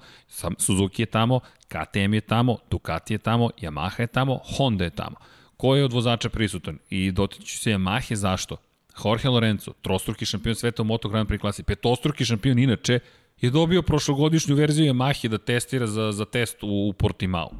Suzuki 0.59 1.03
je 1.03 1.07
tamo, 1.07 1.41
KTM 1.69 2.15
je 2.15 2.21
tamo, 2.21 2.57
Ducati 2.71 3.15
je 3.15 3.19
tamo, 3.19 3.51
Yamaha 3.61 4.01
je 4.01 4.07
tamo, 4.07 4.41
Honda 4.57 4.85
je 4.85 4.91
tamo. 4.91 5.17
Ko 5.57 5.77
je 5.77 5.85
od 5.85 5.93
vozača 5.93 6.29
prisutan? 6.29 6.79
I 6.91 7.13
dotiču 7.13 7.59
se 7.59 7.71
Yamaha, 7.71 8.15
zašto? 8.15 8.57
Jorge 9.05 9.29
Lorenzo, 9.29 9.73
trostruki 9.83 10.27
šampion 10.27 10.55
sveta 10.55 10.83
u 10.83 10.85
Moto 10.85 11.09
Grand 11.09 11.29
Prix 11.29 11.41
klasi, 11.41 11.63
petostruki 11.63 12.25
šampion 12.25 12.59
inače, 12.59 12.99
je 13.41 13.51
dobio 13.51 13.83
prošlogodišnju 13.83 14.55
verziju 14.55 14.93
Yamaha 14.93 15.29
da 15.29 15.39
testira 15.39 15.87
za, 15.87 16.13
za 16.13 16.25
test 16.25 16.63
u, 16.63 16.89
u 16.89 16.93
Portimao. 16.93 17.51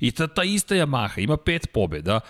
I 0.00 0.10
ta, 0.10 0.26
ta 0.26 0.44
ista 0.44 0.74
Yamaha 0.74 1.22
ima 1.22 1.36
pet 1.36 1.66
pobeda, 1.72 2.20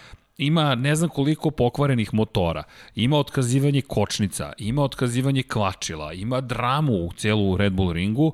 ima 0.40 0.74
ne 0.74 0.96
znam 0.96 1.10
koliko 1.10 1.50
pokvarenih 1.50 2.14
motora, 2.14 2.62
ima 2.94 3.18
otkazivanje 3.18 3.82
kočnica, 3.82 4.52
ima 4.58 4.82
otkazivanje 4.82 5.42
kvačila, 5.42 6.12
ima 6.12 6.40
dramu 6.40 6.92
u 6.92 7.12
celu 7.16 7.56
Red 7.56 7.72
Bull 7.72 7.92
ringu, 7.92 8.32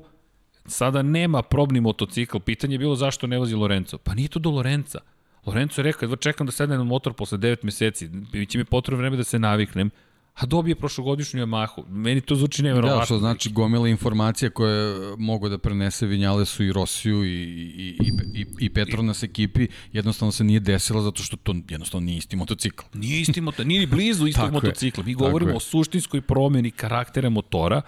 sada 0.65 1.01
nema 1.01 1.41
probni 1.41 1.81
motocikl. 1.81 2.39
Pitanje 2.39 2.73
je 2.73 2.79
bilo 2.79 2.95
zašto 2.95 3.27
ne 3.27 3.37
vozi 3.37 3.55
Lorenzo. 3.55 3.97
Pa 3.97 4.13
nije 4.13 4.27
to 4.27 4.39
do 4.39 4.49
Lorenza. 4.49 4.99
Lorenzo 5.45 5.81
je 5.81 5.83
rekao, 5.83 6.05
jedva 6.05 6.17
čekam 6.17 6.45
da 6.45 6.51
sednem 6.51 6.77
na 6.77 6.83
motor 6.83 7.13
posle 7.13 7.37
9 7.37 7.57
meseci, 7.63 8.07
biće 8.07 8.57
mi 8.57 8.65
potrebno 8.65 8.99
vreme 9.01 9.17
da 9.17 9.23
se 9.23 9.39
naviknem 9.39 9.89
a 10.37 10.45
dobije 10.45 10.75
prošlogodišnju 10.75 11.45
Yamahu. 11.45 11.83
Meni 11.89 12.21
to 12.21 12.35
zvuči 12.35 12.63
nevjerovatno. 12.63 12.99
Da, 12.99 13.05
što 13.05 13.19
znači 13.19 13.51
gomila 13.51 13.87
informacija 13.87 14.49
koje 14.49 15.15
mogu 15.17 15.49
da 15.49 15.57
prenese 15.57 16.05
Vinjalesu 16.05 16.63
i 16.63 16.71
Rosiju 16.71 17.25
i, 17.25 17.29
i, 17.29 17.97
i, 17.99 18.41
i, 18.41 18.45
i 18.59 18.69
Petronas 18.69 19.23
ekipi, 19.23 19.67
jednostavno 19.93 20.31
se 20.31 20.43
nije 20.43 20.59
desilo 20.59 21.01
zato 21.01 21.23
što 21.23 21.37
to 21.37 21.55
jednostavno 21.69 22.05
nije 22.05 22.17
isti 22.17 22.35
motocikl. 22.35 22.83
Nije 22.93 23.21
isti 23.21 23.41
motocikl, 23.41 23.67
nije 23.67 23.79
ni 23.79 23.85
blizu 23.85 24.27
istog 24.27 24.51
motocikla. 24.51 25.03
Mi 25.03 25.13
govorimo 25.13 25.55
o 25.55 25.59
suštinskoj 25.59 26.21
promeni 26.21 26.71
karaktera 26.71 27.29
motora 27.29 27.81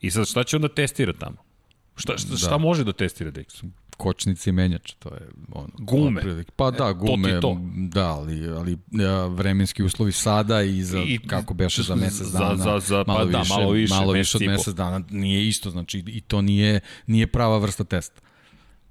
i 0.00 0.10
sad 0.10 0.26
šta 0.26 0.44
će 0.44 0.56
onda 0.56 0.68
testira 0.68 1.12
tamo? 1.12 1.47
Šta, 1.98 2.18
šta, 2.18 2.36
šta 2.36 2.50
da. 2.50 2.58
može 2.58 2.84
da 2.84 2.92
testira 2.92 3.30
Dexo? 3.30 3.68
kočnice 3.96 4.50
i 4.50 4.52
menjač, 4.52 4.92
to 4.92 5.08
je 5.08 5.20
ono. 5.52 5.68
Gume. 5.78 6.22
Pa 6.56 6.70
da, 6.70 6.92
gume, 6.92 7.28
to 7.30 7.34
ti 7.34 7.40
to. 7.42 7.58
da, 7.76 8.06
ali, 8.06 8.48
ali 8.48 8.78
vremenski 9.28 9.82
uslovi 9.82 10.12
sada 10.12 10.62
i 10.62 10.82
za, 10.82 10.98
I- 10.98 11.18
kako 11.18 11.54
beše 11.54 11.82
za 11.82 11.94
mesec 11.94 12.26
za- 12.26 12.38
dana, 12.38 12.56
za- 12.56 12.80
za- 12.80 13.04
pa 13.04 13.12
malo, 13.12 13.24
da, 13.24 13.38
više, 13.38 13.52
malo 13.54 13.70
više, 13.70 13.94
malo 13.94 14.12
više 14.12 14.38
i 14.38 14.44
od 14.44 14.52
mesec 14.52 14.74
dana, 14.74 15.00
nije 15.10 15.48
isto, 15.48 15.70
znači 15.70 16.04
i 16.06 16.20
to 16.20 16.42
nije, 16.42 16.80
nije 17.06 17.26
prava 17.26 17.58
vrsta 17.58 17.84
testa. 17.84 18.20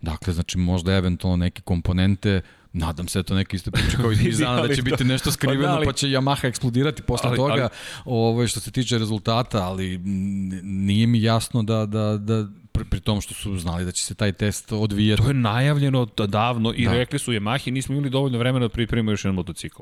Dakle, 0.02 0.34
znači 0.34 0.58
možda 0.58 0.94
eventualno 0.94 1.38
neke 1.38 1.62
komponente, 1.62 2.42
nadam 2.74 3.08
se 3.08 3.20
da 3.20 3.24
to 3.24 3.36
neke 3.36 3.56
isto 3.56 3.72
priče 3.72 3.98
kao 3.98 4.12
iz 4.12 4.38
dana, 4.40 4.62
da 4.62 4.76
će 4.76 4.82
biti 4.82 5.04
nešto 5.04 5.24
pa 5.24 5.30
da, 5.30 5.34
skriveno, 5.34 5.74
ali- 5.74 5.86
pa 5.86 5.94
će 5.94 6.08
Yamaha 6.08 6.48
eksplodirati 6.48 7.02
posle 7.02 7.30
Ali- 7.30 7.38
toga, 7.38 7.54
ali- 7.54 7.70
ovo, 8.06 8.48
što 8.48 8.60
se 8.60 8.72
tiče 8.72 8.98
rezultata, 8.98 9.64
ali 9.64 9.98
nije 10.64 11.08
mi 11.08 11.22
jasno 11.22 11.64
da, 11.64 11.86
da, 11.86 12.18
da 12.18 12.48
pri, 12.78 12.86
pri 12.86 13.00
tom 13.00 13.22
što 13.22 13.34
su 13.34 13.58
znali 13.58 13.86
da 13.86 13.92
će 13.92 14.04
se 14.04 14.16
taj 14.16 14.32
test 14.32 14.72
odvijati. 14.72 15.22
To 15.22 15.28
je 15.28 15.34
najavljeno 15.34 16.08
da 16.18 16.28
davno 16.28 16.74
i 16.76 16.86
Da. 16.86 16.94
rekli 16.94 17.20
su 17.20 17.32
Yamahi 17.32 17.72
nismo 17.72 17.96
imali 17.96 18.10
dovoljno 18.10 18.38
vremena 18.38 18.66
da 18.66 18.70
pripremimo 18.70 19.12
još 19.12 19.26
jedan 19.26 19.36
motocikl. 19.36 19.82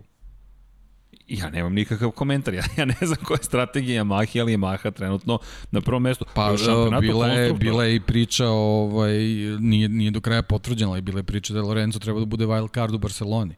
Ja 1.27 1.49
nemam 1.49 1.73
nikakav 1.73 2.11
komentar, 2.11 2.53
ja, 2.53 2.63
ja 2.77 2.85
ne 2.85 2.95
znam 3.01 3.17
koja 3.23 3.35
je 3.35 3.43
strategija 3.43 4.03
Yamahi, 4.03 4.41
ali 4.41 4.57
Yamaha 4.57 4.91
trenutno 4.91 5.39
na 5.71 5.81
prvom 5.81 6.03
mestu. 6.03 6.25
Pa 6.33 6.55
bila 7.01 7.27
je, 7.27 7.53
bila 7.53 7.83
je 7.85 7.95
i 7.95 7.99
priča, 7.99 8.47
ovaj, 8.47 9.17
nije, 9.59 9.89
nije 9.89 10.11
do 10.11 10.21
kraja 10.21 10.41
potvrđena, 10.41 10.91
ali 10.91 11.01
bila 11.01 11.19
je 11.19 11.23
priča 11.23 11.53
da 11.53 11.61
Lorenzo 11.61 11.99
treba 11.99 12.19
da 12.19 12.25
bude 12.25 12.45
wild 12.45 12.73
card 12.73 12.93
u 12.93 12.97
Barceloni. 12.97 13.55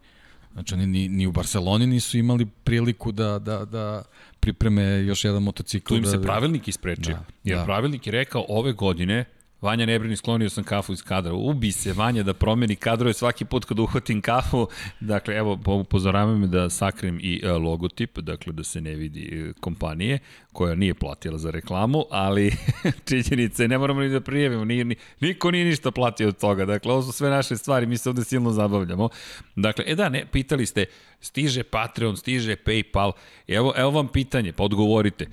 Znači 0.58 0.74
oni 0.74 0.88
ni, 0.88 1.10
ni 1.10 1.28
u 1.28 1.32
Barceloni 1.32 1.88
nisu 1.88 2.18
imali 2.18 2.46
priliku 2.46 3.12
da, 3.12 3.40
da, 3.40 3.66
da 3.66 4.04
pripreme 4.40 4.84
još 4.84 5.26
jedan 5.26 5.44
motocikl. 5.44 5.88
Tu 5.88 5.96
im 5.96 6.04
da, 6.04 6.10
se 6.10 6.22
pravilnik 6.22 6.68
isprečio. 6.68 7.14
Da, 7.14 7.24
jer 7.44 7.58
da. 7.58 7.66
pravilnik 7.66 8.08
je 8.08 8.12
rekao 8.12 8.46
ove 8.50 8.74
godine 8.74 9.26
Vanja 9.62 9.86
Nebrini 9.86 10.16
sklonio 10.16 10.50
sam 10.50 10.64
kafu 10.64 10.94
iz 10.94 11.04
kadra. 11.04 11.34
Ubi 11.34 11.72
se 11.72 11.94
Vanja 11.94 12.24
da 12.24 12.34
promeni 12.34 12.76
kadrove 12.76 13.14
svaki 13.14 13.46
put 13.46 13.66
kad 13.66 13.80
uhvatim 13.80 14.22
kafu. 14.22 14.68
Dakle, 15.00 15.36
evo, 15.36 15.60
upozoravam 15.66 16.40
me 16.40 16.48
da 16.48 16.70
sakrim 16.70 17.20
i 17.22 17.42
e, 17.44 17.52
logotip, 17.52 18.20
dakle 18.20 18.54
da 18.54 18.64
se 18.64 18.82
ne 18.82 18.96
vidi 18.96 19.22
e, 19.22 19.54
kompanije 19.60 20.20
koja 20.54 20.76
nije 20.76 20.94
platila 20.94 21.38
za 21.38 21.52
reklamu, 21.52 22.06
ali 22.12 22.56
činjenica 23.08 23.64
je, 23.64 23.68
ne 23.68 23.78
moramo 23.78 24.02
ni 24.02 24.10
da 24.10 24.22
prijavimo, 24.22 24.66
nije, 24.66 24.86
ni, 24.86 24.96
niko 25.20 25.52
nije 25.52 25.66
ništa 25.66 25.92
platio 25.92 26.28
od 26.28 26.38
toga. 26.38 26.66
Dakle, 26.66 26.92
ovo 26.92 27.02
su 27.02 27.12
sve 27.12 27.30
naše 27.30 27.58
stvari, 27.58 27.86
mi 27.86 27.98
se 27.98 28.10
ovde 28.10 28.24
silno 28.24 28.52
zabavljamo. 28.52 29.10
Dakle, 29.56 29.86
e 29.88 29.96
da, 29.96 30.10
ne, 30.10 30.26
pitali 30.32 30.66
ste, 30.66 30.86
stiže 31.20 31.64
Patreon, 31.64 32.18
stiže 32.18 32.56
Paypal, 32.56 33.12
evo, 33.48 33.74
evo 33.78 33.92
vam 33.92 34.08
pitanje, 34.08 34.54
pa 34.54 34.64
odgovorite. 34.64 35.28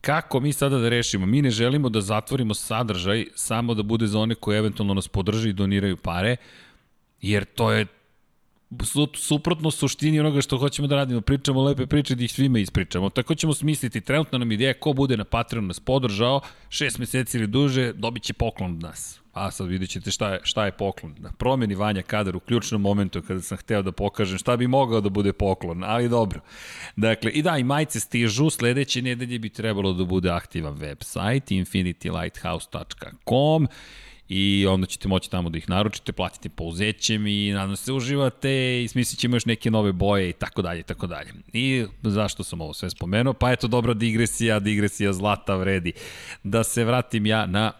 Kako 0.00 0.40
mi 0.40 0.52
sada 0.52 0.78
da 0.78 0.88
rešimo? 0.88 1.26
Mi 1.26 1.42
ne 1.42 1.50
želimo 1.50 1.88
da 1.88 2.00
zatvorimo 2.00 2.54
sadržaj 2.54 3.26
samo 3.34 3.74
da 3.74 3.82
bude 3.82 4.06
za 4.06 4.18
one 4.18 4.34
koji 4.34 4.58
eventualno 4.58 4.94
nas 4.94 5.08
podrže 5.08 5.48
i 5.48 5.52
doniraju 5.52 5.96
pare, 5.96 6.36
jer 7.22 7.44
to 7.44 7.72
je 7.72 7.86
suprotno 9.14 9.70
suštini 9.70 10.20
onoga 10.20 10.40
što 10.40 10.58
hoćemo 10.58 10.88
da 10.88 10.96
radimo. 10.96 11.20
Pričamo 11.20 11.62
lepe 11.62 11.86
priče 11.86 12.14
da 12.14 12.24
ih 12.24 12.32
svima 12.32 12.58
ispričamo. 12.58 13.10
Tako 13.10 13.34
ćemo 13.34 13.54
smisliti. 13.54 14.00
Trenutno 14.00 14.38
nam 14.38 14.52
ideja 14.52 14.74
ko 14.74 14.92
bude 14.92 15.16
na 15.16 15.24
Patreonu 15.24 15.68
nas 15.68 15.80
podržao, 15.80 16.40
šest 16.68 16.98
meseci 16.98 17.38
ili 17.38 17.46
duže, 17.46 17.92
dobit 17.92 18.22
će 18.22 18.32
poklon 18.32 18.72
od 18.72 18.82
nas. 18.82 19.20
A 19.32 19.50
sad 19.50 19.66
vidjet 19.66 19.90
ćete 19.90 20.10
šta 20.10 20.32
je, 20.32 20.40
šta 20.42 20.64
je 20.64 20.72
poklon. 20.72 21.14
Na 21.18 21.32
promeni 21.32 21.74
Vanja 21.74 22.02
kadar 22.02 22.36
u 22.36 22.40
ključnom 22.40 22.80
momentu 22.80 23.22
kada 23.22 23.40
sam 23.40 23.58
hteo 23.58 23.82
da 23.82 23.92
pokažem 23.92 24.38
šta 24.38 24.56
bi 24.56 24.66
mogao 24.66 25.00
da 25.00 25.08
bude 25.08 25.32
poklon, 25.32 25.84
ali 25.84 26.08
dobro. 26.08 26.40
Dakle, 26.96 27.30
i 27.30 27.42
da, 27.42 27.58
i 27.58 27.64
majice 27.64 28.00
stižu, 28.00 28.50
sledeće 28.50 29.02
nedelje 29.02 29.38
bi 29.38 29.48
trebalo 29.48 29.92
da 29.92 30.04
bude 30.04 30.30
aktivan 30.30 30.74
website 30.74 31.64
infinitylighthouse.com 31.64 33.68
i 34.32 34.66
onda 34.66 34.86
ćete 34.86 35.08
moći 35.08 35.30
tamo 35.30 35.50
da 35.50 35.58
ih 35.58 35.68
naručite, 35.68 36.12
platite 36.12 36.48
pouzećem 36.48 37.26
i 37.26 37.52
nadam 37.52 37.76
se 37.76 37.92
uživate 37.92 38.82
i 38.82 38.88
smislit 38.88 39.20
ćemo 39.20 39.36
još 39.36 39.46
neke 39.46 39.70
nove 39.70 39.92
boje 39.92 40.28
i 40.28 40.32
tako 40.32 40.62
dalje 40.62 40.80
i 40.80 40.82
tako 40.82 41.06
dalje. 41.06 41.32
I 41.52 41.84
zašto 42.02 42.44
sam 42.44 42.60
ovo 42.60 42.74
sve 42.74 42.90
spomenuo? 42.90 43.32
Pa 43.32 43.52
eto 43.52 43.68
dobra 43.68 43.94
digresija, 43.94 44.58
digresija 44.58 45.12
zlata 45.12 45.56
vredi. 45.56 45.92
Da 46.42 46.64
se 46.64 46.84
vratim 46.84 47.26
ja 47.26 47.46
na 47.46 47.72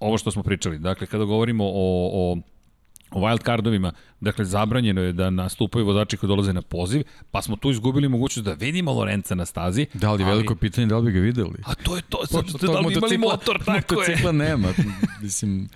ovo 0.00 0.18
što 0.18 0.30
smo 0.30 0.42
pričali. 0.42 0.78
Dakle, 0.78 1.06
kada 1.06 1.24
govorimo 1.24 1.64
o, 1.64 2.10
o 2.12 2.36
o 3.10 3.20
wild 3.20 3.44
cardovima, 3.44 3.92
dakle, 4.20 4.44
zabranjeno 4.44 5.00
je 5.00 5.12
da 5.12 5.30
nastupaju 5.30 5.86
vozači 5.86 6.16
koji 6.16 6.28
dolaze 6.28 6.52
na 6.52 6.62
poziv, 6.62 7.02
pa 7.30 7.42
smo 7.42 7.56
tu 7.56 7.70
izgubili 7.70 8.08
mogućnost 8.08 8.44
da 8.44 8.52
vidimo 8.54 8.92
Lorenca 8.92 9.34
na 9.34 9.46
stazi. 9.46 9.86
Da 9.94 10.12
li 10.12 10.24
veliko 10.24 10.54
pitanje 10.54 10.86
da 10.86 10.98
li 10.98 11.04
bi 11.04 11.12
ga 11.12 11.20
videli? 11.20 11.54
A 11.64 11.74
to 11.74 11.96
je 11.96 12.02
to, 12.02 12.26
sad, 12.26 12.42
Pošto 12.42 12.66
da 12.66 12.78
li 12.78 12.86
bi 12.86 12.94
imali 12.94 13.18
motor, 13.18 13.58
tako 13.58 13.94
je. 13.94 13.98
motocikla 14.00 14.32
nema. 14.32 14.68
Mislim, 15.22 15.68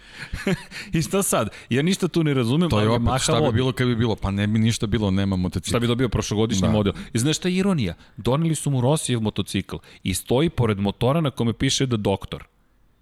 I 0.92 1.02
šta 1.02 1.22
sad? 1.22 1.48
Ja 1.70 1.82
ništa 1.82 2.08
tu 2.08 2.24
ne 2.24 2.34
razumem, 2.34 2.70
to 2.70 2.78
je 2.78 2.86
ali 2.86 2.90
opet, 2.90 3.02
Maha 3.02 3.18
šta 3.18 3.32
bi 3.32 3.40
vodi. 3.40 3.54
bilo 3.54 3.72
kad 3.72 3.86
bi 3.86 3.96
bilo? 3.96 4.16
Pa 4.16 4.30
ne 4.30 4.46
bi 4.46 4.58
ništa 4.58 4.86
bilo, 4.86 5.10
nema 5.10 5.36
motocikla. 5.36 5.70
Šta 5.70 5.78
bi 5.78 5.86
dobio 5.86 6.08
prošlogodišnji 6.08 6.62
Da. 6.62 6.72
model? 6.72 6.92
I 7.12 7.18
znaš 7.18 7.36
šta 7.36 7.48
je 7.48 7.56
ironija? 7.56 7.94
Doneli 8.16 8.54
su 8.54 8.70
mu 8.70 8.80
Rosijev 8.80 9.20
motocikl 9.20 9.76
i 10.02 10.14
stoji 10.14 10.50
pored 10.50 10.78
motora 10.78 11.20
na 11.20 11.30
kome 11.30 11.52
piše 11.52 11.86
da 11.86 11.96
doktor. 11.96 12.44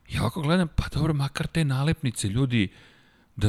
Ja 0.08 0.20
ovako 0.20 0.42
gledam, 0.42 0.68
pa 0.68 0.84
dobro, 0.88 1.14
makar 1.14 1.46
te 1.46 1.64
nalepnice, 1.64 2.28
ljudi, 2.28 2.68
da 3.40 3.48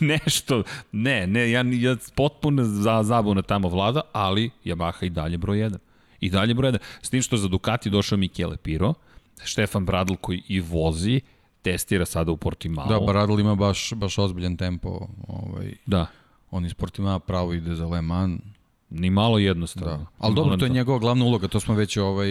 nešto, 0.14 0.62
ne, 0.92 1.26
ne, 1.26 1.50
ja, 1.50 1.64
ja 1.72 1.96
potpuno 2.14 2.64
za, 2.64 3.02
zabuna 3.02 3.42
tamo 3.42 3.68
vlada, 3.68 4.00
ali 4.12 4.50
Yamaha 4.64 5.06
i 5.06 5.10
dalje 5.10 5.38
broj 5.38 5.58
1. 5.58 5.76
I 6.20 6.30
dalje 6.30 6.54
broj 6.54 6.72
1. 6.72 6.78
S 7.02 7.10
tim 7.10 7.22
što 7.22 7.36
za 7.36 7.48
Ducati 7.48 7.90
došao 7.90 8.18
Michele 8.18 8.56
Piro, 8.56 8.94
Štefan 9.44 9.84
Bradl 9.84 10.14
koji 10.20 10.42
i 10.48 10.60
vozi, 10.60 11.20
testira 11.62 12.04
sada 12.06 12.32
u 12.32 12.36
Portimao. 12.36 12.86
Da, 12.86 13.00
Baradl 13.00 13.40
ima 13.40 13.54
baš, 13.54 13.92
baš 13.94 14.18
ozbiljan 14.18 14.56
tempo. 14.56 15.08
Ovaj, 15.28 15.72
da. 15.86 16.06
on 16.50 16.66
iz 16.66 16.74
Portimao 16.74 17.18
pravo 17.18 17.52
ide 17.52 17.74
za 17.74 17.86
Le 17.86 18.02
Mans. 18.02 18.40
Ni 18.90 19.10
malo 19.10 19.38
jednostavno. 19.38 19.96
Da. 19.96 20.06
Ali 20.18 20.34
dobro, 20.34 20.56
to 20.56 20.64
je 20.64 20.70
njegova 20.70 20.98
glavna 20.98 21.24
uloga, 21.24 21.48
to 21.48 21.60
smo 21.60 21.74
već 21.74 21.96
ovaj, 21.96 22.28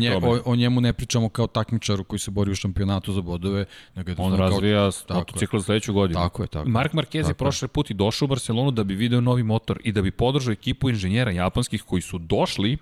nje, 0.00 0.16
o, 0.22 0.40
o, 0.44 0.56
njemu 0.56 0.80
ne 0.80 0.92
pričamo 0.92 1.28
kao 1.28 1.46
takmičaru 1.46 2.04
koji 2.04 2.18
se 2.18 2.30
bori 2.30 2.50
u 2.50 2.54
šampionatu 2.54 3.12
za 3.12 3.20
bodove, 3.20 3.64
nego 3.94 4.10
je 4.10 4.16
On 4.18 4.30
kao- 4.30 4.38
razvija 4.38 4.90
motocikl 5.10 5.58
za 5.58 5.64
sledeću 5.64 5.92
godinu. 5.92 6.20
Tako 6.20 6.42
je, 6.42 6.46
tako 6.46 6.68
je. 6.68 6.72
Mark 6.72 6.92
Marquez 6.92 7.16
je 7.16 7.22
Tako 7.22 7.30
je. 7.30 7.34
prošle 7.34 7.68
put 7.68 7.90
i 7.90 7.94
došao 7.94 8.26
u 8.26 8.28
Barcelonu 8.28 8.70
da 8.70 8.84
bi 8.84 8.94
video 8.94 9.20
novi 9.20 9.42
motor 9.42 9.80
i 9.84 9.92
da 9.92 10.02
bi 10.02 10.10
podržao 10.10 10.52
ekipu 10.52 10.90
inženjera 10.90 11.30
japanskih 11.30 11.82
koji 11.82 12.02
su 12.02 12.18
došli 12.18 12.78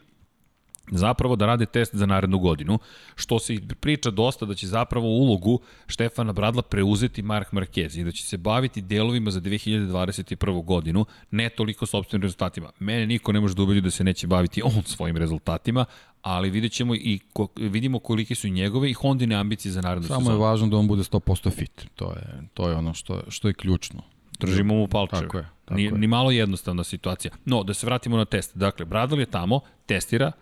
zapravo 0.91 1.37
da 1.37 1.47
rade 1.47 1.67
test 1.67 1.95
za 1.95 2.07
narednu 2.07 2.39
godinu, 2.39 2.79
što 3.15 3.39
se 3.39 3.57
priča 3.81 4.11
dosta 4.11 4.47
da 4.47 4.55
će 4.55 4.67
zapravo 4.67 5.07
ulogu 5.07 5.61
Štefana 5.87 6.33
Bradla 6.33 6.63
preuzeti 6.63 7.23
Mark 7.23 7.53
Marquez 7.53 8.01
i 8.01 8.05
da 8.05 8.13
će 8.13 8.27
se 8.27 8.37
baviti 8.37 8.81
delovima 8.83 9.31
za 9.31 9.41
2021. 9.41 10.65
godinu, 10.65 11.05
ne 11.31 11.49
toliko 11.49 11.87
sobstvenim 11.87 12.23
rezultatima. 12.23 12.71
Mene 12.79 13.07
niko 13.07 13.33
ne 13.33 13.41
može 13.41 13.55
da 13.55 13.63
ubedi 13.63 13.81
da 13.81 13.91
se 13.91 14.05
neće 14.05 14.27
baviti 14.27 14.63
on 14.63 14.83
svojim 14.85 15.17
rezultatima, 15.17 15.85
ali 16.23 16.51
vidjet 16.51 16.73
ćemo 16.73 16.95
i 16.95 17.19
ko, 17.33 17.49
vidimo 17.57 17.99
kolike 17.99 18.35
su 18.35 18.49
njegove 18.49 18.91
i 18.91 18.93
Hondine 18.93 19.35
ambicije 19.35 19.73
za 19.73 19.81
narednu 19.81 20.09
Samo 20.09 20.21
je 20.21 20.25
sezonu. 20.25 20.41
važno 20.41 20.67
da 20.69 20.77
on 20.77 20.89
bude 20.89 21.03
100% 21.03 21.51
fit. 21.51 21.87
To 21.95 22.13
je, 22.13 22.49
to 22.55 22.69
je 22.69 22.77
ono 22.77 22.95
što, 22.95 23.23
što 23.29 23.49
je 23.49 23.55
ključno. 23.55 24.03
Držimo 24.41 24.75
mu 24.75 24.89
palčeve. 24.89 25.23
Tako 25.23 25.39
je, 25.39 25.49
tako 25.65 25.75
ni, 25.75 25.85
je. 25.85 25.93
ni 25.93 26.07
malo 26.07 26.31
jednostavna 26.31 26.85
situacija. 26.85 27.31
No, 27.45 27.63
da 27.63 27.75
se 27.75 27.87
vratimo 27.87 28.17
na 28.17 28.25
test. 28.25 28.57
Dakle, 28.57 28.85
Bradal 28.87 29.21
je 29.21 29.27
tamo, 29.27 29.61
testira, 29.87 30.33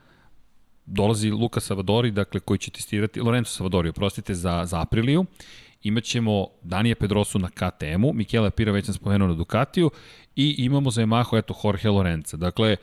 dolazi 0.86 1.30
Luka 1.30 1.60
Savadori, 1.60 2.10
dakle, 2.10 2.40
koji 2.40 2.58
će 2.58 2.70
testirati, 2.70 3.20
Lorenzo 3.20 3.50
Savadori, 3.50 3.88
oprostite, 3.88 4.34
za, 4.34 4.64
za 4.64 4.80
Apriliju. 4.80 5.24
Imaćemo 5.82 6.46
Danija 6.62 6.94
Pedrosu 6.94 7.38
na 7.38 7.48
KTM-u, 7.48 8.12
Mikela 8.12 8.50
Pira 8.50 8.72
već 8.72 8.84
sam 8.84 8.94
spomenuo 8.94 9.28
na 9.28 9.34
Ducatiju 9.34 9.90
i 10.36 10.54
imamo 10.58 10.90
za 10.90 11.02
Yamaha, 11.02 11.38
eto, 11.38 11.54
Jorge 11.64 11.88
Lorenza. 11.88 12.36
Dakle, 12.36 12.76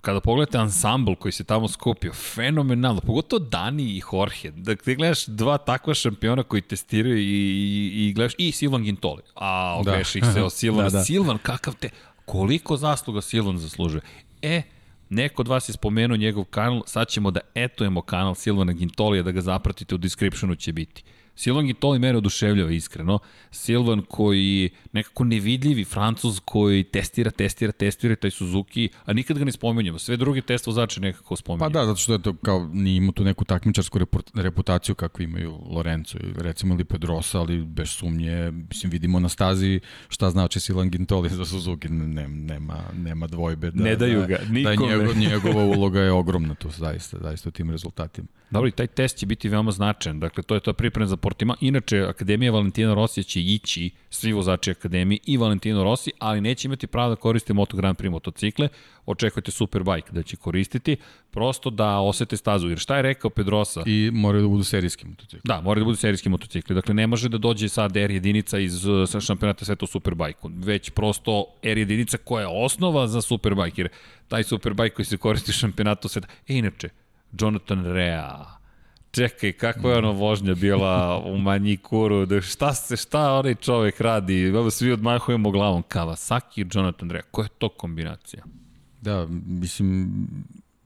kada 0.00 0.20
pogledate 0.20 0.58
ansambl 0.58 1.14
koji 1.14 1.32
se 1.32 1.44
tamo 1.44 1.68
skupio, 1.68 2.12
fenomenalno, 2.12 3.00
pogotovo 3.00 3.40
Dani 3.40 3.82
i 3.82 4.02
Jorge. 4.12 4.50
Dakle, 4.50 4.84
ti 4.84 4.94
gledaš 4.94 5.26
dva 5.26 5.58
takva 5.58 5.94
šampiona 5.94 6.42
koji 6.42 6.62
testiraju 6.62 7.18
i, 7.18 7.22
i, 7.22 8.08
i 8.08 8.12
gledaš, 8.12 8.34
i 8.38 8.52
Silvan 8.52 8.82
Gintoli. 8.82 9.22
A, 9.34 9.80
Da. 9.84 9.90
ogreših 9.92 10.24
se 10.34 10.42
o 10.42 10.50
Silvana. 10.60 10.88
Da, 10.88 10.98
da. 10.98 11.04
Silvan, 11.04 11.38
kakav 11.38 11.74
te, 11.74 11.90
koliko 12.24 12.76
zasluga 12.76 13.20
Silvan 13.20 13.58
zaslužuje. 13.58 14.02
E, 14.42 14.62
neko 15.08 15.42
od 15.42 15.48
vas 15.48 15.68
je 15.68 15.72
spomenuo 15.72 16.16
njegov 16.16 16.44
kanal, 16.44 16.82
sad 16.86 17.08
ćemo 17.08 17.30
da 17.30 17.40
etujemo 17.54 18.02
kanal 18.02 18.34
Silvana 18.34 18.72
Gintolija, 18.72 19.22
da 19.22 19.32
ga 19.32 19.40
zapratite 19.40 19.94
u 19.94 19.98
descriptionu 19.98 20.54
će 20.54 20.72
biti. 20.72 21.04
Silvan 21.36 21.66
Gintoli 21.66 21.98
mene 21.98 22.18
oduševljava 22.18 22.70
iskreno. 22.70 23.18
Silvan 23.50 24.02
koji 24.08 24.70
nekako 24.92 25.24
nevidljivi 25.24 25.84
francuz 25.84 26.40
koji 26.44 26.84
testira, 26.84 27.30
testira, 27.30 27.72
testira 27.72 28.16
taj 28.16 28.30
Suzuki, 28.30 28.88
a 29.04 29.12
nikad 29.12 29.38
ga 29.38 29.44
ne 29.44 29.52
spomenjamo. 29.52 29.98
Sve 29.98 30.16
druge 30.16 30.40
test 30.40 30.66
vozače 30.66 31.00
nekako 31.00 31.36
spomenjamo. 31.36 31.70
Pa 31.72 31.78
da, 31.80 31.86
zato 31.86 31.96
što 31.96 32.12
je 32.12 32.22
to 32.22 32.32
kao, 32.34 32.70
nije 32.72 32.96
imao 32.96 33.12
tu 33.12 33.24
neku 33.24 33.44
takmičarsku 33.44 33.98
reput- 33.98 34.42
reputaciju 34.42 34.94
kakvu 34.94 35.22
imaju 35.22 35.58
Lorenzo 35.70 36.18
recimo 36.36 36.74
ili 36.74 36.84
Pedrosa, 36.84 37.38
ali 37.40 37.64
bez 37.64 37.88
sumnje, 37.90 38.50
mislim, 38.50 38.90
vidimo 38.90 39.20
na 39.20 39.28
stazi 39.28 39.80
šta 40.08 40.30
znači 40.30 40.60
Silan 40.60 40.90
Gintoli 40.90 41.28
za 41.28 41.44
Suzuki, 41.44 41.88
ne, 41.88 42.28
nema, 42.28 42.78
nema 42.94 43.26
dvojbe. 43.26 43.70
Da, 43.70 43.84
Ne 43.84 43.96
daju 43.96 44.20
da, 44.20 44.26
ga, 44.26 44.38
Da 44.38 44.52
nikome. 44.52 44.88
njegov, 44.88 45.16
njegova 45.16 45.64
uloga 45.64 46.00
je 46.00 46.12
ogromna 46.12 46.54
tu, 46.54 46.70
zaista, 46.70 47.18
zaista 47.20 47.48
u 47.48 47.52
tim 47.52 47.70
rezultatima. 47.70 48.28
Dobro, 48.50 48.68
i 48.68 48.72
taj 48.72 48.86
test 48.86 49.16
će 49.16 49.26
biti 49.26 49.48
veoma 49.48 49.70
značajan. 49.70 50.20
Dakle, 50.20 50.42
to 50.42 50.54
je 50.54 50.60
to 50.60 50.72
priprema 50.72 51.06
za 51.06 51.16
Portima. 51.26 51.56
Inače, 51.60 52.02
Akademija 52.02 52.52
Valentina 52.52 52.94
Rosija 52.94 53.24
će 53.24 53.40
ići, 53.40 53.90
svi 54.10 54.32
vozači 54.32 54.70
Akademije 54.70 55.18
i 55.26 55.36
Valentino 55.36 55.84
Rossi, 55.84 56.10
ali 56.18 56.40
neće 56.40 56.68
imati 56.68 56.86
pravo 56.86 57.10
da 57.10 57.16
koriste 57.16 57.54
Moto 57.54 57.76
Grand 57.76 57.98
Prix 57.98 58.10
motocikle. 58.10 58.68
Očekujte 59.06 59.50
Superbike 59.50 60.12
da 60.12 60.22
će 60.22 60.36
koristiti, 60.36 60.96
prosto 61.30 61.70
da 61.70 61.98
osete 61.98 62.36
stazu. 62.36 62.68
Jer 62.68 62.78
šta 62.78 62.96
je 62.96 63.02
rekao 63.02 63.30
Pedrosa? 63.30 63.82
I 63.86 64.10
moraju 64.12 64.42
da 64.42 64.48
budu 64.48 64.64
serijski 64.64 65.06
motocikli. 65.06 65.40
Da, 65.44 65.60
moraju 65.60 65.84
da 65.84 65.84
budu 65.84 65.96
serijski 65.96 66.28
motocikli. 66.28 66.74
Dakle, 66.74 66.94
ne 66.94 67.06
može 67.06 67.28
da 67.28 67.38
dođe 67.38 67.68
sad 67.68 67.96
R 67.96 68.10
jedinica 68.10 68.58
iz 68.58 68.84
sa 69.06 69.20
šampionata 69.20 69.64
sveta 69.64 69.84
u 69.84 69.88
Superbike-u, 69.88 70.50
već 70.54 70.90
prosto 70.90 71.46
R 71.62 71.78
jedinica 71.78 72.18
koja 72.18 72.40
je 72.40 72.64
osnova 72.64 73.06
za 73.06 73.20
Superbike, 73.20 73.82
jer 73.82 73.88
taj 74.28 74.44
Superbike 74.44 74.94
koji 74.94 75.06
se 75.06 75.16
koristi 75.16 75.50
u 75.50 75.54
šampionatu 75.54 76.08
sveta. 76.08 76.28
E, 76.48 76.54
inače, 76.54 76.88
Jonathan 77.40 77.84
Rea, 77.84 78.55
čekaj, 79.16 79.52
kakva 79.52 79.90
je 79.90 79.98
ono 79.98 80.12
vožnja 80.12 80.54
bila 80.54 81.22
u 81.26 81.38
Manjikuru, 81.38 82.26
da 82.26 82.40
šta 82.40 82.74
se, 82.74 82.96
šta 82.96 83.32
onaj 83.32 83.54
čovek 83.54 84.00
radi, 84.00 84.42
evo 84.42 84.70
svi 84.70 84.92
odmahujemo 84.92 85.50
glavom, 85.50 85.82
Kawasaki 85.82 86.60
i 86.60 86.66
Jonathan 86.72 87.10
Rea, 87.10 87.22
koja 87.30 87.44
je 87.44 87.58
to 87.58 87.68
kombinacija? 87.68 88.42
Da, 89.00 89.26
mislim, 89.46 90.10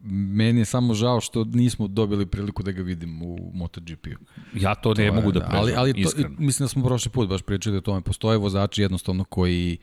meni 0.09 0.61
je 0.61 0.65
samo 0.65 0.95
žao 0.95 1.21
što 1.21 1.45
nismo 1.45 1.89
dobili 1.89 2.27
priliku 2.27 2.63
da 2.63 2.73
ga 2.73 2.83
vidim 2.83 3.23
u 3.23 3.51
MotoGP-u. 3.55 4.25
Ja 4.55 4.75
to 4.75 4.95
ne 4.95 5.09
to 5.09 5.15
mogu 5.15 5.33
da 5.33 5.41
prežem, 5.41 5.61
ali, 5.61 5.75
ali 5.77 5.93
to, 5.93 5.99
iskreno. 5.99 6.37
mislim 6.39 6.65
da 6.65 6.69
smo 6.69 6.85
prošli 6.85 7.11
put 7.11 7.29
baš 7.29 7.43
pričali 7.43 7.77
o 7.77 7.81
tome. 7.81 8.01
Postoje 8.01 8.39
vozači 8.39 8.83
jednostavno 8.83 9.25
koji 9.25 9.79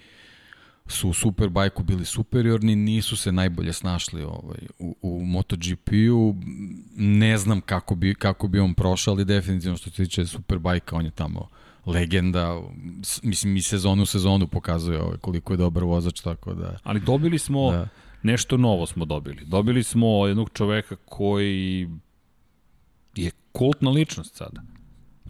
su 0.88 1.10
u 1.10 1.14
Superbajku 1.14 1.84
bili 1.84 2.06
superiorni, 2.06 2.76
nisu 2.76 3.18
se 3.18 3.32
najbolje 3.32 3.74
snašli 3.74 4.24
ovaj, 4.24 4.60
u, 4.80 4.96
u 5.02 5.26
MotoGP-u. 5.26 6.36
Ne 6.96 7.38
znam 7.38 7.62
kako 7.62 7.96
bi, 7.96 8.16
kako 8.16 8.48
bi 8.48 8.60
on 8.60 8.74
prošao, 8.74 9.14
ali 9.14 9.26
definitivno 9.26 9.78
što 9.78 9.90
se 9.90 9.96
tiče 9.96 10.26
Superbajka, 10.26 10.96
on 10.96 11.06
je 11.06 11.12
tamo 11.12 11.48
legenda, 11.86 12.62
mislim 13.24 13.58
i 13.58 13.62
sezonu 13.62 14.04
u 14.04 14.06
sezonu 14.06 14.48
pokazuje 14.48 15.02
ovaj, 15.02 15.18
koliko 15.18 15.54
je 15.54 15.58
dobar 15.58 15.84
vozač, 15.84 16.22
tako 16.22 16.54
da... 16.54 16.78
Ali 16.84 17.00
dobili 17.00 17.40
smo, 17.40 17.72
da. 17.72 17.88
nešto 18.24 18.58
novo 18.58 18.86
smo 18.86 19.06
dobili. 19.06 19.46
Dobili 19.46 19.84
smo 19.84 20.28
jednog 20.28 20.50
čoveka 20.54 20.96
koji 20.96 21.90
je 23.16 23.32
kultna 23.52 23.90
ličnost 23.90 24.36
sada. 24.36 24.62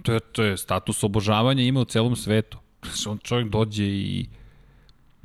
To 0.01 0.13
je, 0.13 0.19
to 0.19 0.43
je 0.43 0.57
status 0.57 1.03
obožavanja 1.03 1.63
ima 1.63 1.79
u 1.79 1.85
celom 1.85 2.15
svetu. 2.15 2.57
On 3.09 3.17
čovjek 3.17 3.49
dođe 3.49 3.85
i 3.85 4.27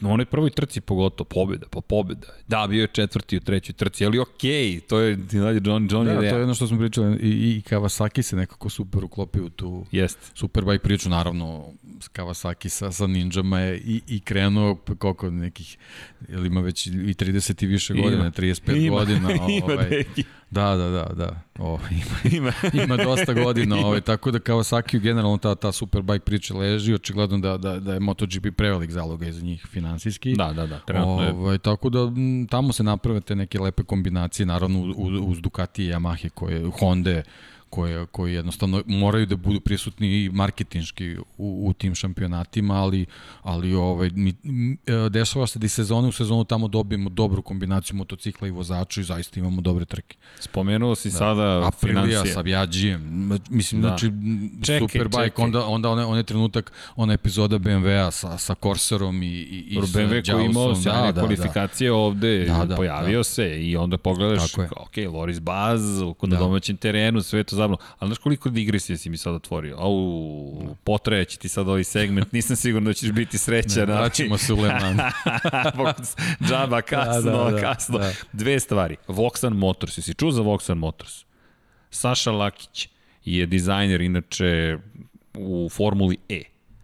Na 0.01 0.11
onoj 0.11 0.27
prvoj 0.27 0.51
trci 0.51 0.81
pogotovo, 0.81 1.29
pobjeda, 1.29 1.67
pa 1.71 1.81
pobjeda. 1.81 2.27
Da, 2.49 2.67
bio 2.67 2.81
je 2.81 2.87
četvrti 2.87 3.37
u 3.37 3.41
trećoj 3.41 3.73
trci, 3.73 4.07
ali 4.07 4.19
okej, 4.19 4.51
okay, 4.51 4.81
to 4.81 4.99
je 4.99 5.17
dalje 5.17 5.61
John, 5.65 5.89
John 5.91 6.07
da, 6.07 6.15
to 6.15 6.23
je 6.23 6.39
jedno 6.39 6.55
što 6.55 6.67
smo 6.67 6.79
pričali, 6.79 7.17
i, 7.17 7.57
i 7.57 7.63
Kawasaki 7.71 8.23
se 8.23 8.37
nekako 8.37 8.69
super 8.69 9.05
uklopio 9.05 9.45
u 9.45 9.51
tu 9.51 9.87
Jest. 9.93 10.19
superbike 10.35 10.83
priču, 10.83 11.09
naravno 11.09 11.73
Kawasaki 12.13 12.69
sa, 12.69 12.93
sa 12.93 13.07
ninjama 13.07 13.61
je 13.61 13.79
i, 13.79 14.01
i 14.09 14.21
krenuo 14.21 14.75
koliko 14.99 15.31
nekih, 15.31 15.79
ili 16.29 16.47
ima 16.47 16.61
već 16.61 16.87
i 16.87 16.91
30 16.91 17.65
i 17.65 17.67
više 17.67 17.95
godina, 17.95 18.31
35 18.31 18.87
ima, 18.87 18.97
godina. 18.97 19.29
Ovaj, 19.65 19.91
neki. 19.91 20.25
Da, 20.53 20.77
da, 20.77 20.89
da, 20.91 21.05
da. 21.15 21.41
O, 21.59 21.79
ima, 21.91 22.37
ima. 22.37 22.53
ima 22.85 22.97
dosta 22.97 23.33
godina, 23.33 23.77
ovaj, 23.77 24.01
tako 24.01 24.31
da 24.31 24.39
Kawasaki 24.39 25.01
generalno 25.01 25.39
ta, 25.39 25.55
ta 25.55 25.73
superbike 25.73 26.25
priča 26.25 26.55
leži, 26.55 26.95
očigledno 26.95 27.39
da, 27.39 27.57
da, 27.57 27.79
da 27.79 27.95
je 27.95 28.01
MotoGP 28.01 28.47
prevelik 28.57 28.91
zaloga 28.91 29.33
za 29.33 29.43
njih 29.43 29.67
finansijski. 29.71 30.35
Da, 30.37 30.53
da, 30.53 30.67
da, 30.67 30.79
trenutno 30.79 31.23
je. 31.23 31.33
Ovaj, 31.33 31.59
tako 31.59 31.91
da 31.91 32.01
m, 32.01 32.47
tamo 32.51 32.73
se 32.73 32.83
naprave 32.83 33.21
te 33.21 33.37
neke 33.37 33.61
lepe 33.61 33.83
kombinacije, 33.83 34.47
naravno 34.47 34.81
uz, 34.97 35.13
uz 35.23 35.41
Ducati 35.41 35.85
i 35.85 35.89
Yamahe, 35.89 36.29
koje, 36.29 36.71
Honda, 36.81 37.23
koje, 37.73 38.07
koji 38.07 38.35
jednostavno 38.35 38.83
moraju 38.87 39.27
da 39.27 39.37
budu 39.37 39.61
prisutni 39.61 40.09
i 40.09 40.31
marketinški 40.33 41.17
u, 41.39 41.69
u 41.69 41.73
tim 41.73 41.95
šampionatima, 41.95 42.75
ali, 42.75 43.07
ali 43.43 43.75
ovaj, 43.75 44.11
mi, 44.15 44.35
e, 44.87 45.09
dešava 45.11 45.47
se 45.47 45.59
da 45.59 45.67
i 45.67 45.69
sezone 45.69 46.09
u 46.09 46.13
sezonu 46.13 46.45
tamo 46.45 46.69
dobijemo 46.69 47.11
dobru 47.11 47.43
kombinaciju 47.43 47.97
motocikla 47.97 48.49
i 48.49 48.51
vozača 48.51 49.01
i 49.01 49.05
zaista 49.05 49.41
imamo 49.41 49.61
dobre 49.61 49.85
trke. 49.85 50.17
Spomenuo 50.39 50.95
si 50.95 51.09
da. 51.09 51.17
sada 51.17 51.67
Aprilia 51.67 52.03
financije. 52.03 52.35
sa 52.35 52.43
Bjađijem, 52.43 53.31
mislim, 53.51 53.83
da. 53.83 53.89
znači, 53.89 54.13
čekaj, 54.63 54.89
Superbike, 54.89 55.23
čekaj. 55.25 55.45
onda, 55.45 55.67
onda 55.67 55.91
one, 55.91 56.05
one 56.05 56.23
trenutak, 56.23 56.73
ona 56.97 57.13
epizoda 57.13 57.59
BMW-a 57.59 58.11
sa, 58.11 58.39
sa 58.39 58.55
Corsarom 58.63 59.23
i, 59.23 59.27
i, 59.27 59.59
i 59.69 59.75
sa 59.75 59.99
BMW 59.99 60.33
koji 60.33 60.45
imao 60.45 60.75
sjajne 60.75 61.07
da, 61.07 61.13
da, 61.13 61.21
kvalifikacije 61.21 61.91
da. 61.91 61.95
ovde, 61.95 62.45
da, 62.45 62.65
da, 62.65 62.77
pojavio 62.77 63.19
da. 63.19 63.25
se 63.25 63.63
i 63.63 63.77
onda 63.77 63.99
pogledaš, 63.99 64.55
ok, 64.77 64.97
Loris 65.13 65.41
Baz, 65.41 66.01
na 66.03 66.15
da. 66.23 66.37
domaćem 66.37 66.77
terenu, 66.77 67.23
sve 67.23 67.45
to 67.45 67.62
zabavno. 67.63 67.77
Ali 67.99 68.09
znaš 68.09 68.19
koliko 68.19 68.49
digresija 68.49 68.99
si 68.99 69.11
mi 69.11 69.17
sad 69.17 69.35
otvorio? 69.35 69.77
Au, 69.79 70.75
potreće 70.85 71.39
ti 71.39 71.49
sad 71.49 71.69
ovaj 71.69 71.85
segment, 71.85 72.33
nisam 72.33 72.57
siguran 72.57 72.85
da 72.85 72.93
ćeš 72.93 73.13
biti 73.13 73.39
srećan. 73.39 73.89
Ne, 73.89 73.95
vraćamo 73.95 74.39
se 74.39 74.53
u 74.53 74.57
Le 74.57 74.69
Mans. 74.69 76.17
Džaba, 76.49 76.83
kasno, 76.83 77.31
da, 77.31 77.45
da, 77.45 77.51
da, 77.51 77.61
kasno. 77.61 77.99
Da. 77.99 78.13
Dve 78.33 78.61
stvari. 78.61 78.97
Voxan 79.09 79.55
Motors, 79.55 79.99
jesi 79.99 80.15
čuo 80.15 80.31
za 80.31 80.43
Voxan 80.43 80.75
Motors? 80.75 81.25
Saša 81.91 82.33
Lakić 82.33 82.89
je 83.25 83.47
dizajner 83.47 84.01
inače 84.01 84.79
u 85.35 85.69
Formuli 85.73 86.17
E. 86.29 86.43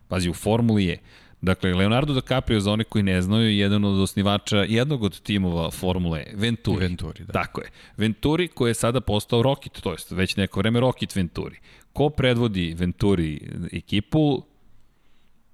Pazi, 0.09 0.31
u 0.31 0.35
Formuli 0.35 0.89
E. 0.89 0.99
Dakle, 1.41 1.75
Leonardo 1.75 2.15
DiCaprio, 2.15 2.61
za 2.61 2.73
one 2.73 2.85
koji 2.85 3.03
ne 3.03 3.23
znaju, 3.23 3.49
je 3.49 3.59
jedan 3.59 3.85
od 3.85 4.01
osnivača 4.01 4.57
jednog 4.57 5.03
od 5.03 5.21
timova 5.21 5.71
Formule 5.71 6.25
Venturi. 6.35 6.79
Venturi, 6.79 7.25
da. 7.25 7.33
Tako 7.33 7.61
je. 7.61 7.71
Venturi 7.97 8.49
koji 8.49 8.71
je 8.71 8.75
sada 8.75 9.01
postao 9.01 9.43
Rocket, 9.43 9.81
to 9.81 9.93
jest 9.93 10.11
već 10.11 10.37
neko 10.37 10.61
vreme 10.61 10.81
Rocket 10.81 11.17
Venturi. 11.17 11.57
Ko 11.93 12.11
predvodi 12.11 12.75
Venturi 12.79 13.41
ekipu? 13.73 14.43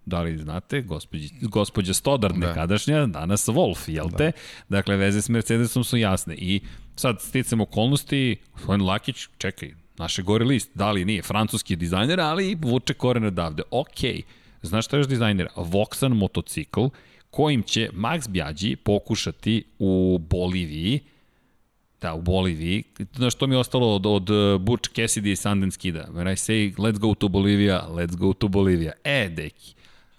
Da 0.07 0.23
li 0.23 0.39
znate, 0.39 0.83
gospođa, 0.83 1.29
gospođa 1.43 1.95
Stodar 1.95 2.33
da. 2.33 2.47
nekadašnja, 2.47 3.07
danas 3.07 3.49
Wolf, 3.49 3.91
jel 3.91 4.09
te? 4.17 4.25
Da. 4.25 4.33
Dakle, 4.77 4.97
veze 4.97 5.23
s 5.23 5.29
Mercedesom 5.29 5.85
su 5.85 5.97
jasne. 5.97 6.35
I 6.35 6.61
sad 6.97 7.21
sticam 7.21 7.61
okolnosti, 7.61 8.37
gospodin 8.53 8.87
Lakić, 8.87 9.29
čekaj, 9.39 9.75
naše 9.97 10.23
gore 10.23 10.45
list, 10.45 10.71
da 10.75 10.91
li 10.91 11.05
nije, 11.05 11.23
francuski 11.23 11.77
dizajner, 11.77 12.21
ali 12.21 12.57
vuče 12.61 12.95
koren 12.95 13.25
odavde. 13.25 13.63
Okej. 13.71 14.13
Okay 14.13 14.44
Znaš 14.67 14.85
šta 14.85 14.97
još 14.97 15.09
dizajnera? 15.09 15.51
Voxan 15.57 16.15
motocikl 16.15 16.87
kojim 17.31 17.63
će 17.63 17.89
Max 17.93 18.29
Bjađi 18.29 18.77
pokušati 18.77 19.65
u 19.79 20.19
Boliviji 20.19 21.01
Da, 22.05 22.15
u 22.15 22.23
Boliviji. 22.23 22.83
Znaš 23.17 23.35
što 23.35 23.47
mi 23.47 23.55
je 23.55 23.59
ostalo 23.59 23.95
od, 23.95 24.07
od 24.07 24.61
Butch 24.61 24.91
Cassidy 24.91 25.33
i 25.33 25.37
Sundance 25.37 25.79
Kida? 25.79 26.09
When 26.13 26.33
I 26.33 26.37
say 26.37 26.77
let's 26.77 26.99
go 26.99 27.15
to 27.15 27.29
Bolivia, 27.29 27.87
let's 27.89 28.17
go 28.17 28.33
to 28.33 28.49
Bolivia. 28.49 28.93
E, 29.05 29.29
deki. 29.29 29.75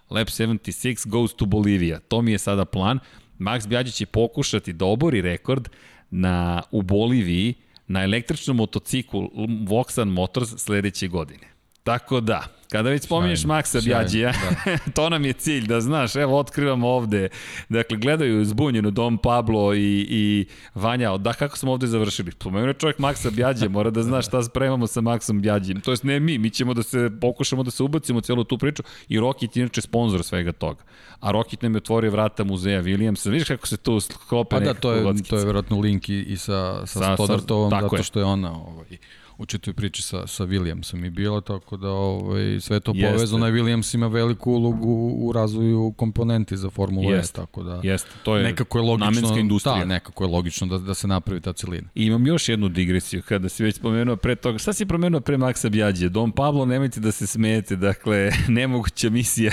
Lab 0.10 0.28
76 0.28 1.08
goes 1.08 1.34
to 1.34 1.46
Bolivia. 1.46 2.00
To 2.00 2.22
mi 2.22 2.32
je 2.32 2.38
sada 2.38 2.66
plan. 2.66 3.00
Max 3.40 3.68
Bjađi 3.68 3.92
će 3.92 4.06
pokušati 4.06 4.74
da 4.74 4.86
obori 4.86 5.22
rekord 5.22 5.70
na, 6.10 6.64
u 6.72 6.82
Boliviji 6.82 7.54
na 7.88 8.04
električnom 8.04 8.58
motociklu 8.58 9.30
Voxan 9.68 10.10
Motors 10.10 10.50
sledeće 10.58 11.08
godine. 11.08 11.55
Tako 11.86 12.20
da, 12.20 12.48
Kada 12.72 12.90
već 12.90 13.04
spominješ 13.04 13.46
Maksa 13.46 13.80
Bjađija, 13.82 14.32
da. 14.66 14.78
to 14.96 15.10
nam 15.10 15.26
je 15.26 15.34
cilj, 15.34 15.68
da 15.68 15.82
znaš, 15.82 16.16
evo 16.16 16.40
otkrivamo 16.40 16.88
ovde, 16.88 17.30
dakle, 17.70 17.98
gledaju 17.98 18.46
zbunjeno 18.46 18.92
Dom 18.92 19.18
Pablo 19.18 19.74
i, 19.74 20.08
i 20.10 20.46
Vanja, 20.76 21.18
da 21.18 21.34
kako 21.34 21.58
smo 21.58 21.72
ovde 21.72 21.88
završili? 21.88 22.32
Spomenuo 22.32 22.68
je 22.68 22.74
čovjek 22.74 23.00
Maksa 23.00 23.30
Bjađija, 23.30 23.70
mora 23.70 23.90
da 23.90 24.04
zna 24.04 24.22
šta 24.22 24.44
spremamo 24.44 24.88
sa 24.88 25.02
Maksom 25.02 25.42
Bjađijem. 25.42 25.82
To 25.82 25.92
jest 25.92 26.04
ne 26.04 26.20
mi, 26.20 26.38
mi 26.38 26.50
ćemo 26.50 26.74
da 26.74 26.84
se 26.84 27.12
pokušamo 27.22 27.64
da 27.64 27.72
se 27.72 27.84
ubacimo 27.84 28.20
u 28.20 28.22
celu 28.22 28.44
tu 28.44 28.58
priču 28.58 28.84
i 29.10 29.20
Rocket 29.20 29.58
je 29.58 29.62
inače 29.62 29.82
sponsor 29.82 30.24
svega 30.24 30.52
toga. 30.52 30.84
A 31.20 31.32
Rocket 31.32 31.62
nam 31.62 31.74
je 31.74 31.78
otvorio 31.78 32.12
vrata 32.12 32.44
muzeja 32.44 32.84
Williamsa. 32.84 33.30
Vidiš 33.30 33.48
kako 33.48 33.68
se 33.68 33.78
tu 33.78 34.00
sklope 34.00 34.50
Pa 34.50 34.60
da, 34.60 34.74
to 34.74 34.92
je, 34.92 35.24
to 35.30 35.38
je 35.38 35.44
vjerojatno 35.44 35.80
link 35.80 36.10
i, 36.10 36.22
i 36.22 36.38
sa, 36.38 36.86
sa, 36.86 37.00
sa 37.00 37.14
Stodartovom, 37.14 37.70
zato 37.82 38.04
što 38.04 38.20
je 38.20 38.26
ona 38.26 38.52
ovaj, 38.52 38.98
u 39.38 39.46
čitoj 39.46 39.74
priči 39.74 40.02
sa, 40.02 40.28
sa 40.28 40.44
Williamsom 40.46 41.06
i 41.06 41.10
bila, 41.10 41.42
tako 41.42 41.78
da 41.78 41.90
ovaj, 41.90 42.60
sve 42.60 42.80
to 42.80 42.92
Jeste. 42.96 43.14
povezano. 43.14 43.46
Williams 43.46 43.96
ima 43.96 44.08
veliku 44.08 44.52
ulogu 44.52 45.12
u 45.18 45.32
razvoju 45.32 45.94
komponenti 45.98 46.58
za 46.58 46.70
Formulu 46.70 47.14
E, 47.14 47.22
tako 47.34 47.64
da 47.64 47.80
Jeste. 47.84 48.10
to 48.24 48.38
je 48.38 48.44
nekako 48.44 48.78
je 48.78 48.82
logično, 48.82 49.38
industrija. 49.38 49.80
Da, 49.80 49.86
nekako 49.86 50.24
je 50.24 50.30
logično 50.30 50.68
da, 50.68 50.78
da 50.78 50.94
se 50.94 51.08
napravi 51.08 51.42
ta 51.42 51.54
celina. 51.54 51.90
I 51.96 52.06
imam 52.06 52.28
još 52.28 52.50
jednu 52.50 52.70
digresiju, 52.70 53.22
kada 53.28 53.50
si 53.50 53.64
već 53.64 53.76
spomenuo 53.76 54.16
pre 54.16 54.36
toga, 54.36 54.58
šta 54.58 54.74
si 54.74 54.86
promenuo 54.86 55.22
pre 55.22 55.38
Maksa 55.38 55.70
Bjađe? 55.70 56.10
Dom 56.10 56.32
Pablo, 56.32 56.66
nemojte 56.66 57.00
da 57.00 57.12
se 57.12 57.28
smijete, 57.28 57.76
dakle, 57.76 58.32
nemoguća 58.48 59.10
misija, 59.10 59.52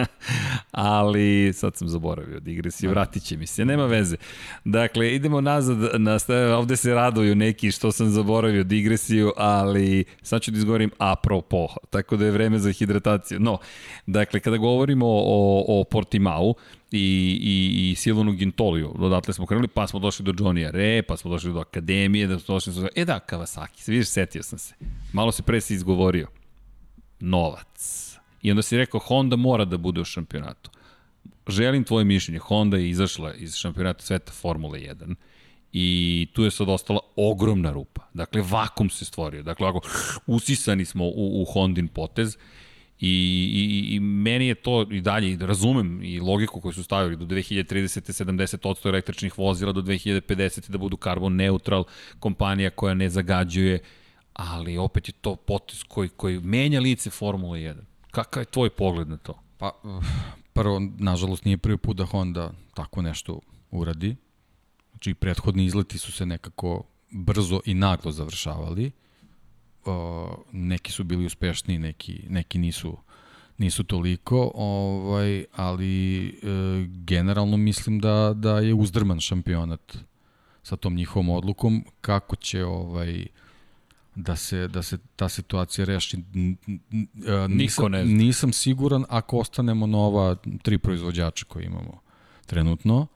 ali 0.70 1.52
sad 1.52 1.76
sam 1.76 1.88
zaboravio 1.88 2.40
digresiju, 2.40 2.90
vratit 2.90 3.22
će 3.22 3.36
mi 3.36 3.46
se, 3.46 3.64
nema 3.64 3.86
veze. 3.86 4.16
Dakle, 4.64 5.14
idemo 5.14 5.40
nazad, 5.40 5.78
na, 6.00 6.18
ovde 6.56 6.76
se 6.76 6.94
raduju 6.94 7.34
neki 7.34 7.72
što 7.72 7.92
sam 7.92 8.10
zaboravio 8.10 8.64
digresiju, 8.64 8.95
digresiju, 8.96 9.32
ali 9.36 10.04
sad 10.22 10.42
ću 10.42 10.50
da 10.50 10.58
izgovorim 10.58 10.90
apropo, 10.98 11.68
tako 11.90 12.16
da 12.16 12.24
je 12.24 12.30
vreme 12.30 12.58
za 12.58 12.72
hidrataciju. 12.72 13.40
No, 13.40 13.58
dakle, 14.06 14.40
kada 14.40 14.56
govorimo 14.56 15.06
o, 15.06 15.64
o 15.68 15.84
Portimao, 15.84 16.54
i, 16.90 17.38
i, 17.42 17.90
i 17.90 17.94
Silvanu 17.94 18.32
Gintoliju. 18.32 18.94
Odatle 18.98 19.34
smo 19.34 19.46
krenuli, 19.46 19.68
pa 19.68 19.86
smo 19.86 20.00
došli 20.00 20.24
do 20.24 20.32
Johnny 20.32 20.70
Re, 20.70 21.02
pa 21.02 21.16
smo 21.16 21.30
došli 21.30 21.52
do 21.52 21.60
Akademije, 21.60 22.26
da 22.26 22.38
smo 22.38 22.54
došli 22.54 22.72
do... 22.74 22.88
E 22.94 23.04
da, 23.04 23.20
Kawasaki, 23.20 23.80
se 23.80 23.92
vidiš, 23.92 24.08
setio 24.08 24.42
sam 24.42 24.58
se. 24.58 24.74
Malo 25.12 25.32
se 25.32 25.42
pre 25.42 25.60
si 25.60 25.74
izgovorio. 25.74 26.28
novac. 27.20 28.16
I 28.42 28.50
onda 28.50 28.62
si 28.62 28.76
rekao, 28.76 29.00
Honda 29.00 29.36
mora 29.36 29.64
da 29.64 29.76
bude 29.76 30.00
u 30.00 30.04
šampionatu. 30.04 30.70
Želim 31.48 31.84
tvoje 31.84 32.04
mišljenje. 32.04 32.38
Honda 32.38 32.76
je 32.76 32.90
izašla 32.90 33.34
iz 33.34 33.56
šampionata 33.56 34.02
sveta 34.02 34.32
Formule 34.32 34.78
1 34.78 35.14
i 35.78 36.28
tu 36.32 36.44
je 36.44 36.50
sad 36.50 36.68
ostala 36.68 37.00
ogromna 37.16 37.72
rupa. 37.72 38.02
Dakle, 38.14 38.42
vakum 38.42 38.90
se 38.90 39.04
stvorio. 39.04 39.42
Dakle, 39.42 39.68
ako 39.68 39.80
usisani 40.26 40.84
smo 40.84 41.04
u, 41.04 41.42
u 41.42 41.44
Hondin 41.44 41.88
potez 41.88 42.36
I, 43.00 43.10
i, 43.54 43.94
I 43.94 44.00
meni 44.00 44.46
je 44.46 44.54
to 44.54 44.86
i 44.90 45.00
dalje, 45.00 45.36
razumem 45.40 46.02
i 46.02 46.20
logiku 46.20 46.60
koju 46.60 46.72
su 46.72 46.84
stavili 46.84 47.16
do 47.16 47.24
2030. 47.24 48.24
70% 48.24 48.88
električnih 48.88 49.38
vozila, 49.38 49.72
do 49.72 49.82
2050. 49.82 50.70
da 50.70 50.78
budu 50.78 50.96
karbon 50.96 51.36
neutral, 51.36 51.84
kompanija 52.18 52.70
koja 52.70 52.94
ne 52.94 53.08
zagađuje, 53.08 53.78
ali 54.32 54.78
opet 54.78 55.08
je 55.08 55.12
to 55.12 55.36
potez 55.36 55.84
koji, 55.88 56.08
koji 56.08 56.40
menja 56.40 56.80
lice 56.80 57.10
Formule 57.10 57.58
1. 57.58 57.74
Kakav 58.10 58.42
je 58.42 58.46
tvoj 58.46 58.70
pogled 58.70 59.08
na 59.08 59.16
to? 59.16 59.38
Pa, 59.58 59.70
prvo, 60.52 60.80
nažalost, 60.98 61.44
nije 61.44 61.58
prvi 61.58 61.76
put 61.76 61.96
da 61.96 62.04
Honda 62.04 62.52
tako 62.74 63.02
nešto 63.02 63.40
uradi. 63.70 64.16
Znači, 64.96 65.14
prethodni 65.14 65.64
izleti 65.64 65.98
su 65.98 66.12
se 66.12 66.26
nekako 66.26 66.82
brzo 67.10 67.60
i 67.64 67.74
naglo 67.74 68.12
završavali 68.12 68.90
uh, 69.84 69.92
neki 70.52 70.92
su 70.92 71.04
bili 71.04 71.26
uspešni, 71.26 71.78
neki, 71.78 72.22
neki 72.28 72.58
nisu 72.58 72.96
nisu 73.58 73.84
toliko, 73.84 74.50
ovaj, 74.54 75.44
ali 75.56 76.26
e, 76.28 76.32
generalno 76.88 77.56
mislim 77.56 77.98
da, 77.98 78.32
da 78.36 78.58
je 78.58 78.74
uzdrman 78.74 79.20
šampionat 79.20 79.96
sa 80.62 80.76
tom 80.76 80.94
njihovom 80.94 81.28
odlukom, 81.28 81.84
kako 82.00 82.36
će 82.36 82.64
ovaj, 82.64 83.26
da 84.14 84.36
se, 84.36 84.68
da 84.68 84.82
se 84.82 84.98
ta 85.16 85.28
situacija 85.28 85.84
reši. 85.84 86.18
Nisam, 87.48 87.92
ne 87.92 88.04
zna. 88.04 88.14
nisam 88.14 88.52
siguran 88.52 89.04
ako 89.08 89.38
ostanemo 89.38 89.86
na 89.86 89.98
ova 89.98 90.36
tri 90.62 90.78
proizvođača 90.78 91.44
koje 91.44 91.64
imamo 91.64 92.00
trenutno 92.46 93.06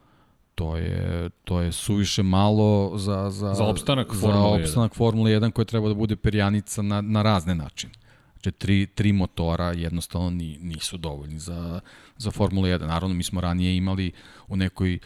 to 0.60 0.76
je, 0.76 1.30
to 1.44 1.60
je 1.60 1.72
suviše 1.72 2.22
malo 2.22 2.92
za, 2.98 3.30
za, 3.30 3.54
za 3.54 3.64
opstanak 3.64 4.06
Formule, 4.20 4.58
za 4.58 4.64
opstanak 4.64 4.92
1. 4.92 4.96
Formule 4.96 5.30
1 5.30 5.50
koja 5.50 5.64
treba 5.64 5.88
da 5.88 5.94
bude 5.94 6.16
perjanica 6.16 6.82
na, 6.82 7.00
na 7.00 7.22
razne 7.22 7.54
načine. 7.54 7.92
Znači, 8.32 8.58
tri, 8.58 8.86
tri 8.86 9.12
motora 9.12 9.72
jednostavno 9.72 10.30
ni, 10.30 10.58
nisu 10.62 10.96
dovoljni 10.96 11.38
za, 11.38 11.80
za 12.16 12.30
Formulu 12.30 12.66
1. 12.66 12.86
Naravno, 12.86 13.14
mi 13.14 13.22
smo 13.22 13.40
ranije 13.40 13.76
imali 13.76 14.12
u 14.48 14.56
nekoj 14.56 14.98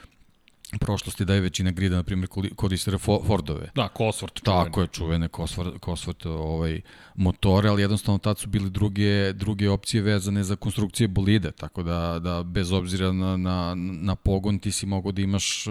prošlosti 0.80 1.24
da 1.24 1.34
je 1.34 1.40
većina 1.40 1.70
grida, 1.70 1.96
na 1.96 2.02
primjer, 2.02 2.28
koristila 2.56 2.98
Fordove. 2.98 3.70
Da, 3.74 3.88
Cosworth. 3.94 4.44
Čuvene. 4.44 4.64
Tako 4.64 4.80
je, 4.80 4.86
čuvene 4.86 5.28
Cosworth, 5.28 5.78
Cosworth 5.78 6.28
ovaj, 6.28 6.80
motore, 7.14 7.68
ali 7.68 7.82
jednostavno 7.82 8.18
tad 8.18 8.38
su 8.38 8.48
bili 8.48 8.70
druge, 8.70 9.32
druge 9.32 9.70
opcije 9.70 10.02
vezane 10.02 10.44
za 10.44 10.56
konstrukcije 10.56 11.08
bolide, 11.08 11.52
tako 11.52 11.82
da, 11.82 12.18
da 12.18 12.42
bez 12.42 12.72
obzira 12.72 13.12
na, 13.12 13.36
na, 13.36 13.74
na 13.76 14.14
pogon 14.14 14.58
ti 14.58 14.72
si 14.72 14.86
mogo 14.86 15.12
da 15.12 15.22
imaš 15.22 15.66
eh, 15.66 15.70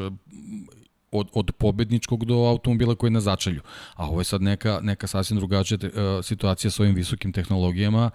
od, 1.11 1.27
od 1.33 1.51
pobedničkog 1.57 2.25
do 2.25 2.35
automobila 2.35 2.95
koji 2.95 3.07
je 3.07 3.11
na 3.11 3.21
začelju. 3.21 3.61
A 3.95 4.07
ovo 4.07 4.21
je 4.21 4.25
sad 4.25 4.41
neka, 4.41 4.79
neka 4.83 5.07
sasvim 5.07 5.37
drugačija 5.39 5.77
te, 5.77 5.87
uh, 5.87 6.25
situacija 6.25 6.71
sa 6.71 6.83
ovim 6.83 6.95
visokim 6.95 7.31
tehnologijama 7.31 8.11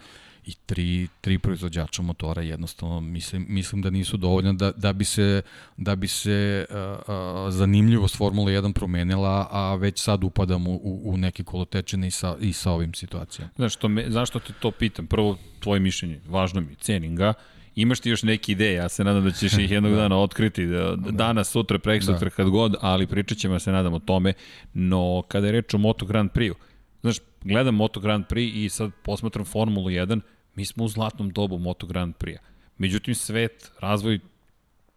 i 0.49 0.55
tri, 0.67 1.09
tri 1.21 1.39
proizvođača 1.39 2.03
motora 2.03 2.43
jednostavno 2.43 3.01
mislim, 3.01 3.47
mislim 3.49 3.83
da 3.83 3.91
nisu 3.91 4.17
dovoljna 4.17 4.53
da, 4.53 4.73
da 4.73 4.93
bi 4.93 5.05
se, 5.05 5.43
da 5.77 5.97
bi 5.97 6.09
se 6.09 6.67
uh, 6.71 6.77
uh, 6.77 7.53
zanimljivost 7.53 8.17
Formula 8.17 8.51
1 8.51 8.73
promenila, 8.73 9.49
a 9.51 9.75
već 9.75 10.03
sad 10.03 10.25
upadamo 10.25 10.71
u, 10.71 11.01
u 11.05 11.17
neke 11.17 11.45
kolotečine 11.45 12.07
i 12.07 12.11
sa, 12.11 12.37
i 12.41 12.53
sa 12.53 12.71
ovim 12.71 12.95
situacijama. 12.95 13.51
Znaš, 13.57 13.75
što 13.75 13.89
me, 13.89 14.05
zašto 14.11 14.39
te 14.39 14.53
to 14.61 14.71
pitam? 14.71 15.07
Prvo, 15.07 15.39
tvoje 15.61 15.81
mišljenje, 15.81 16.21
važno 16.29 16.61
mi, 16.61 16.75
cenim 16.75 17.17
ga, 17.17 17.33
imaš 17.75 18.01
ti 18.01 18.11
još 18.11 18.23
neke 18.23 18.53
ideje, 18.53 18.75
ja 18.75 18.89
se 18.89 19.05
nadam 19.05 19.25
da 19.25 19.31
ćeš 19.31 19.59
ih 19.59 19.71
jednog 19.71 19.93
da. 19.95 20.01
dana 20.01 20.19
otkriti, 20.19 20.67
da, 20.67 20.97
da. 20.97 21.11
danas, 21.11 21.51
sutra, 21.51 21.79
prek 21.79 22.03
sutra, 22.03 22.29
da. 22.29 22.31
kad 22.31 22.49
god, 22.49 22.75
ali 22.81 23.07
pričat 23.07 23.39
ćemo, 23.39 23.55
ja 23.55 23.59
se 23.59 23.73
nadam 23.73 23.95
o 23.95 23.99
tome, 23.99 24.33
no 24.75 25.23
kada 25.29 25.47
je 25.47 25.53
reč 25.53 25.75
o 25.75 25.79
Moto 25.79 26.07
Grand 26.07 26.31
Prix-u, 26.31 26.55
znaš, 27.01 27.17
gledam 27.43 27.75
Moto 27.75 28.01
Grand 28.01 28.25
Prix 28.27 28.65
i 28.65 28.69
sad 28.69 28.91
posmatram 29.03 29.45
Formulu 29.45 29.89
1, 29.89 30.21
Mi 30.59 30.65
smo 30.65 30.85
u 30.85 30.89
zlatnom 30.89 31.31
dobu 31.31 31.59
Moto 31.59 31.87
Grand 31.87 32.15
Prix-a. 32.15 32.41
Međutim, 32.79 33.15
svet, 33.15 33.73
razvoj 33.81 34.19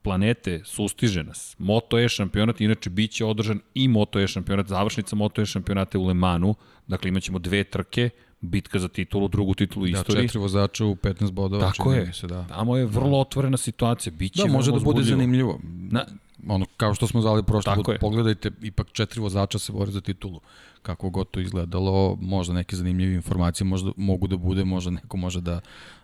planete 0.02 0.62
sustiže 0.66 1.24
nas. 1.24 1.56
Moto 1.60 2.00
E 2.00 2.10
šampionat, 2.10 2.62
inače 2.62 2.90
bit 2.90 3.12
će 3.12 3.26
održan 3.26 3.60
i 3.74 3.88
Moto 3.88 4.20
E 4.20 4.28
šampionat, 4.28 4.68
završnica 4.68 5.16
Moto 5.16 5.42
E 5.42 5.46
šampionata 5.46 6.00
u 6.00 6.08
Le 6.08 6.14
Manu, 6.14 6.56
dakle 6.88 7.10
imaćemo 7.10 7.40
dve 7.40 7.64
trke, 7.64 8.10
bitka 8.40 8.80
za 8.80 8.88
titulu, 8.88 9.28
drugu 9.28 9.54
titulu 9.54 9.86
da, 9.86 9.92
istoriji. 9.92 10.22
Da, 10.22 10.28
četiri 10.28 10.40
vozača 10.40 10.86
u 10.86 10.96
15 10.96 11.32
bodova. 11.32 11.72
Tako 11.72 11.94
je, 11.94 12.14
se, 12.14 12.28
da. 12.28 12.46
tamo 12.48 12.78
je 12.78 12.86
vrlo 12.86 13.20
otvorena 13.20 13.58
situacija. 13.58 14.14
Biće 14.14 14.44
da, 14.44 14.52
može 14.52 14.72
da 14.72 14.80
bude 14.80 15.04
zanimljivo. 15.04 15.60
Na, 15.92 16.06
ono, 16.48 16.66
kao 16.78 16.94
što 16.94 17.08
smo 17.08 17.22
zvali 17.22 17.44
prošlo, 17.44 17.76
put, 17.76 18.00
pogledajte, 18.00 18.52
ipak 18.62 18.92
četiri 18.92 19.22
vozača 19.22 19.60
se 19.60 19.72
bore 19.72 19.92
za 19.92 20.02
titulu 20.02 20.42
kako 20.82 21.10
god 21.10 21.32
to 21.32 21.40
izgledalo, 21.40 22.18
možda 22.22 22.54
neke 22.54 22.76
zanimljive 22.76 23.16
informacije 23.16 23.66
možda 23.66 23.92
mogu 23.98 24.28
da 24.28 24.38
bude, 24.38 24.64
možda 24.64 24.92
neko 24.92 25.18
može 25.18 25.42
da, 25.42 25.60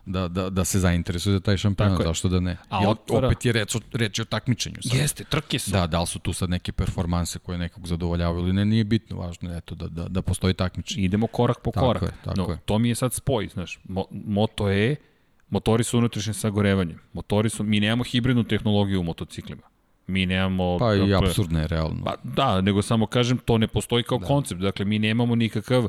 da, 0.05 0.27
da, 0.27 0.49
da 0.49 0.65
se 0.65 0.79
zainteresuje 0.79 1.33
za 1.33 1.39
taj 1.39 1.57
šampionat, 1.57 2.03
zašto 2.03 2.29
da 2.29 2.39
ne. 2.39 2.57
A 2.69 2.89
otvara... 2.89 3.27
opet 3.27 3.45
je 3.45 3.51
reč, 3.51 3.75
reč 3.93 4.19
o 4.19 4.25
takmičenju. 4.25 4.75
Sad. 4.81 4.99
Jeste, 4.99 5.23
trke 5.23 5.59
su. 5.59 5.71
Da, 5.71 5.87
da 5.87 6.01
li 6.01 6.07
su 6.07 6.19
tu 6.19 6.33
sad 6.33 6.49
neke 6.49 6.71
performanse 6.71 7.39
koje 7.39 7.57
nekog 7.57 7.87
zadovoljavaju 7.87 8.43
ili 8.43 8.53
ne, 8.53 8.65
nije 8.65 8.83
bitno, 8.83 9.17
važno 9.17 9.51
je 9.51 9.57
eto, 9.57 9.75
da, 9.75 9.87
da, 9.87 10.07
da 10.07 10.21
postoji 10.21 10.53
takmičenje. 10.53 11.05
Idemo 11.05 11.27
korak 11.27 11.57
po 11.63 11.71
tako 11.71 11.85
korak. 11.85 12.03
Je, 12.03 12.11
tako 12.23 12.41
no, 12.41 12.51
je. 12.51 12.57
To 12.65 12.79
mi 12.79 12.89
je 12.89 12.95
sad 12.95 13.13
spoj, 13.13 13.47
znaš, 13.47 13.79
Mo, 13.83 14.05
Moto 14.11 14.69
E, 14.69 14.95
motori 15.49 15.83
su 15.83 15.97
unutrašnje 15.97 16.33
sagorevanjem. 16.33 16.99
Motori 17.13 17.49
su, 17.49 17.63
mi 17.63 17.79
nemamo 17.79 18.03
hibridnu 18.03 18.43
tehnologiju 18.43 18.99
u 18.99 19.03
motociklima. 19.03 19.61
Mi 20.07 20.25
nemamo... 20.25 20.77
Pa 20.79 20.95
i 20.95 20.99
dakle, 20.99 21.27
absurdno 21.27 21.59
je, 21.59 21.67
realno. 21.67 22.03
Pa, 22.05 22.15
da, 22.23 22.61
nego 22.61 22.81
samo 22.81 23.05
kažem, 23.05 23.37
to 23.37 23.57
ne 23.57 23.67
postoji 23.67 24.03
kao 24.03 24.17
da. 24.17 24.25
koncept. 24.25 24.61
Dakle, 24.61 24.85
mi 24.85 24.99
nemamo 24.99 25.35
nikakav 25.35 25.87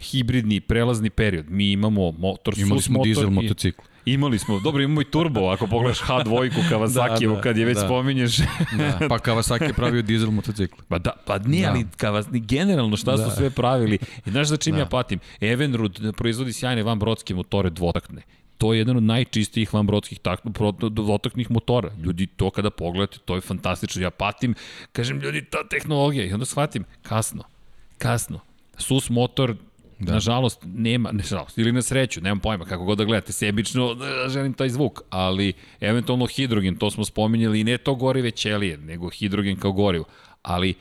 hibridni 0.00 0.60
prelazni 0.60 1.10
period. 1.10 1.50
Mi 1.50 1.72
imamo 1.72 2.12
motor, 2.12 2.54
Imali 2.58 2.82
smo 2.82 2.92
motor 2.92 3.06
dizel 3.06 3.28
i, 3.28 3.30
motocikl. 3.30 3.82
Imali 4.04 4.38
smo, 4.38 4.60
dobro, 4.60 4.82
imamo 4.82 5.00
i 5.00 5.04
turbo, 5.04 5.48
ako 5.48 5.66
pogledaš 5.66 6.00
H2 6.08 6.50
Kawasaki, 6.70 7.28
da, 7.28 7.34
da, 7.34 7.40
kad 7.40 7.56
je 7.56 7.64
već 7.64 7.76
da. 7.76 7.84
spominješ. 7.84 8.38
da, 8.78 9.08
pa 9.08 9.18
Kawasaki 9.18 9.62
je 9.62 9.72
pravio 9.72 10.02
dizel 10.02 10.30
motocikl. 10.30 10.76
Pa 10.88 10.98
da, 10.98 11.12
pa 11.26 11.38
nije, 11.38 11.66
da. 11.66 11.72
ali 11.72 11.86
Kawasaki, 11.96 12.46
generalno 12.46 12.96
šta 12.96 13.16
da. 13.16 13.30
su 13.30 13.36
sve 13.36 13.50
pravili. 13.50 13.98
I 14.26 14.30
znaš 14.30 14.48
za 14.48 14.56
čim 14.56 14.74
da. 14.74 14.80
ja 14.80 14.86
patim? 14.86 15.18
Evenrud 15.40 16.14
proizvodi 16.16 16.52
sjajne 16.52 16.82
van 16.82 16.98
brodske 16.98 17.34
motore 17.34 17.70
dvotakne 17.70 18.22
to 18.62 18.72
je 18.72 18.78
jedan 18.78 18.96
od 18.96 19.02
najčistijih 19.02 19.74
vanbrodskih 19.74 20.20
dvotaknih 20.90 21.50
motora. 21.50 21.90
Ljudi, 22.02 22.26
to 22.26 22.50
kada 22.50 22.70
pogledate, 22.70 23.18
to 23.24 23.34
je 23.34 23.40
fantastično. 23.40 24.02
Ja 24.02 24.10
patim, 24.10 24.54
kažem, 24.92 25.18
ljudi, 25.20 25.44
ta 25.50 25.64
tehnologija. 25.68 26.24
I 26.24 26.32
onda 26.32 26.46
shvatim, 26.46 26.84
kasno, 27.02 27.42
kasno. 27.98 28.40
SUS 28.78 29.10
motor 29.10 29.56
Da. 30.02 30.12
Nažalost, 30.12 30.58
nema, 30.66 31.12
nažalost, 31.12 31.58
ili 31.58 31.72
na 31.72 31.82
sreću, 31.82 32.20
nemam 32.20 32.40
pojma, 32.40 32.64
kako 32.64 32.84
god 32.84 32.98
da 32.98 33.04
gledate, 33.04 33.32
sebično 33.32 33.94
da 33.94 34.28
želim 34.28 34.52
taj 34.52 34.68
zvuk, 34.68 35.00
ali 35.10 35.52
eventualno 35.80 36.26
hidrogen, 36.26 36.76
to 36.76 36.90
smo 36.90 37.04
spominjali, 37.04 37.60
i 37.60 37.64
ne 37.64 37.78
to 37.78 37.94
gorive 37.94 38.30
ćelije, 38.30 38.76
nego 38.76 39.10
hidrogen 39.10 39.56
kao 39.56 39.72
gorivo. 39.72 40.04
Ali 40.42 40.74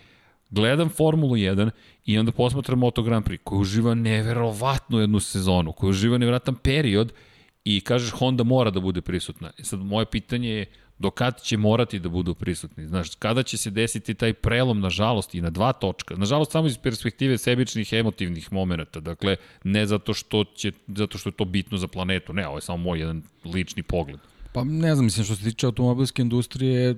gledam 0.49 0.89
Formulu 0.89 1.35
1 1.35 1.69
i 2.05 2.17
onda 2.17 2.31
posmatram 2.31 2.79
Moto 2.79 3.03
Grand 3.03 3.25
Prix, 3.25 3.39
koji 3.43 3.61
uživa 3.61 3.93
neverovatnu 3.93 4.99
jednu 4.99 5.19
sezonu, 5.19 5.71
koji 5.71 5.89
uživa 5.89 6.17
neverovatan 6.17 6.55
period, 6.55 7.13
i 7.65 7.81
kažeš 7.81 8.11
Honda 8.11 8.43
mora 8.43 8.71
da 8.71 8.79
bude 8.79 9.01
prisutna. 9.01 9.51
E 9.59 9.63
sad 9.63 9.79
moje 9.79 10.05
pitanje 10.05 10.49
je 10.49 10.65
do 11.01 11.11
kad 11.11 11.41
će 11.41 11.57
morati 11.57 11.99
da 11.99 12.09
budu 12.09 12.35
prisutni. 12.35 12.87
Znaš, 12.87 13.15
kada 13.15 13.43
će 13.43 13.57
se 13.57 13.69
desiti 13.69 14.13
taj 14.13 14.33
prelom, 14.33 14.79
nažalost, 14.79 15.35
i 15.35 15.41
na 15.41 15.49
dva 15.49 15.73
točka. 15.73 16.15
Nažalost, 16.15 16.51
samo 16.51 16.67
iz 16.67 16.77
perspektive 16.77 17.37
sebičnih 17.37 17.93
emotivnih 17.93 18.53
momenta. 18.53 18.99
Dakle, 18.99 19.35
ne 19.63 19.85
zato 19.85 20.13
što, 20.13 20.43
će, 20.43 20.71
zato 20.87 21.17
što 21.17 21.29
je 21.29 21.33
to 21.33 21.45
bitno 21.45 21.77
za 21.77 21.87
planetu. 21.87 22.33
Ne, 22.33 22.47
ovo 22.47 22.57
je 22.57 22.61
samo 22.61 22.77
moj 22.77 22.99
jedan 22.99 23.23
lični 23.45 23.83
pogled. 23.83 24.19
Pa 24.53 24.63
ne 24.63 24.95
znam, 24.95 25.05
mislim 25.05 25.25
što 25.25 25.35
se 25.35 25.43
tiče 25.43 25.65
automobilske 25.65 26.21
industrije, 26.21 26.89
e, 26.89 26.95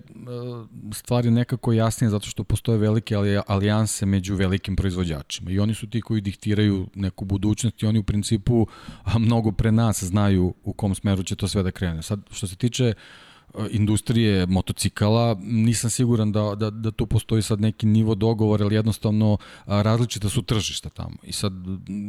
stvari 0.93 1.31
nekako 1.31 1.73
jasnije 1.73 2.09
zato 2.09 2.27
što 2.27 2.43
postoje 2.43 2.77
velike 2.77 3.15
alijanse 3.47 4.05
među 4.05 4.35
velikim 4.35 4.75
proizvođačima 4.75 5.51
i 5.51 5.59
oni 5.59 5.73
su 5.73 5.89
ti 5.89 6.01
koji 6.01 6.21
diktiraju 6.21 6.87
neku 6.95 7.25
budućnost 7.25 7.83
i 7.83 7.85
oni 7.85 7.99
u 7.99 8.03
principu 8.03 8.67
mnogo 9.19 9.51
pre 9.51 9.71
nas 9.71 10.03
znaju 10.03 10.53
u 10.63 10.73
kom 10.73 10.95
smeru 10.95 11.23
će 11.23 11.35
to 11.35 11.47
sve 11.47 11.63
da 11.63 11.71
krene. 11.71 12.01
Sad, 12.01 12.19
što 12.31 12.47
se 12.47 12.55
tiče 12.55 12.87
uh, 12.87 13.22
industrije 13.71 14.45
motocikala, 14.45 15.37
nisam 15.41 15.89
siguran 15.89 16.31
da, 16.31 16.55
da, 16.55 16.69
da 16.69 16.91
tu 16.91 17.05
postoji 17.05 17.41
sad 17.41 17.61
neki 17.61 17.85
nivo 17.85 18.15
dogovora, 18.15 18.65
ali 18.65 18.75
jednostavno 18.75 19.37
različita 19.65 20.29
su 20.29 20.41
tržišta 20.41 20.89
tamo. 20.89 21.15
I 21.23 21.31
sad, 21.31 21.53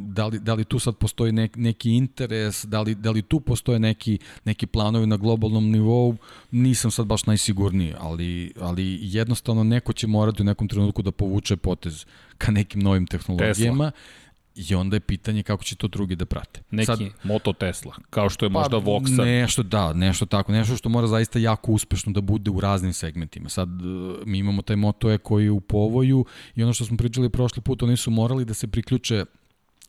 da 0.09 0.27
li, 0.27 0.39
da 0.39 0.55
li 0.55 0.65
tu 0.65 0.79
sad 0.79 0.97
postoji 0.97 1.33
nek, 1.33 1.57
neki 1.57 1.91
interes, 1.91 2.65
da 2.65 2.81
li, 2.81 2.95
da 2.95 3.11
li 3.11 3.23
tu 3.23 3.41
postoje 3.41 3.79
neki, 3.79 4.19
neki 4.45 4.67
planovi 4.67 5.07
na 5.07 5.17
globalnom 5.17 5.71
nivou, 5.71 6.17
nisam 6.51 6.91
sad 6.91 7.07
baš 7.07 7.27
najsigurniji, 7.27 7.95
ali, 7.99 8.53
ali 8.61 8.99
jednostavno 9.03 9.65
neko 9.65 9.93
će 9.93 10.07
morati 10.07 10.43
u 10.43 10.45
nekom 10.45 10.69
trenutku 10.69 11.03
da 11.03 11.11
povuče 11.11 11.57
potez 11.57 12.07
ka 12.39 12.53
nekim 12.53 12.81
novim 12.81 13.07
tehnologijama. 13.07 13.91
Tesla 13.91 14.25
I 14.57 14.75
onda 14.75 14.97
je 14.97 15.01
pitanje 15.01 15.43
kako 15.43 15.65
će 15.65 15.77
to 15.77 15.89
drugi 15.89 16.17
da 16.17 16.25
prate. 16.25 16.63
Neki 16.71 16.87
Sad, 16.87 17.01
Moto 17.23 17.53
Tesla, 17.53 17.95
kao 18.11 18.31
što 18.31 18.47
je 18.47 18.51
pa, 18.51 18.59
možda 18.59 18.77
Voxa. 18.77 19.25
Nešto, 19.25 19.63
da, 19.63 19.93
nešto 19.93 20.27
tako, 20.27 20.53
nešto 20.53 20.77
što 20.77 20.89
mora 20.89 21.07
zaista 21.07 21.39
jako 21.39 21.73
uspešno 21.73 22.13
da 22.13 22.21
bude 22.21 22.51
u 22.51 22.61
raznim 22.61 22.93
segmentima. 22.93 23.49
Sad, 23.49 23.69
e, 23.69 23.85
mi 24.25 24.39
imamo 24.39 24.63
taj 24.63 24.77
Moto 24.77 25.11
E 25.11 25.19
koji 25.19 25.45
je 25.45 25.51
u 25.51 25.61
povoju 25.61 26.25
i 26.55 26.63
ono 26.63 26.73
što 26.73 26.85
smo 26.85 26.97
pričali 26.97 27.29
prošli 27.29 27.63
put, 27.63 27.83
oni 27.83 27.97
su 27.97 28.11
morali 28.11 28.45
da 28.45 28.55
se 28.55 28.67
priključe 28.67 29.25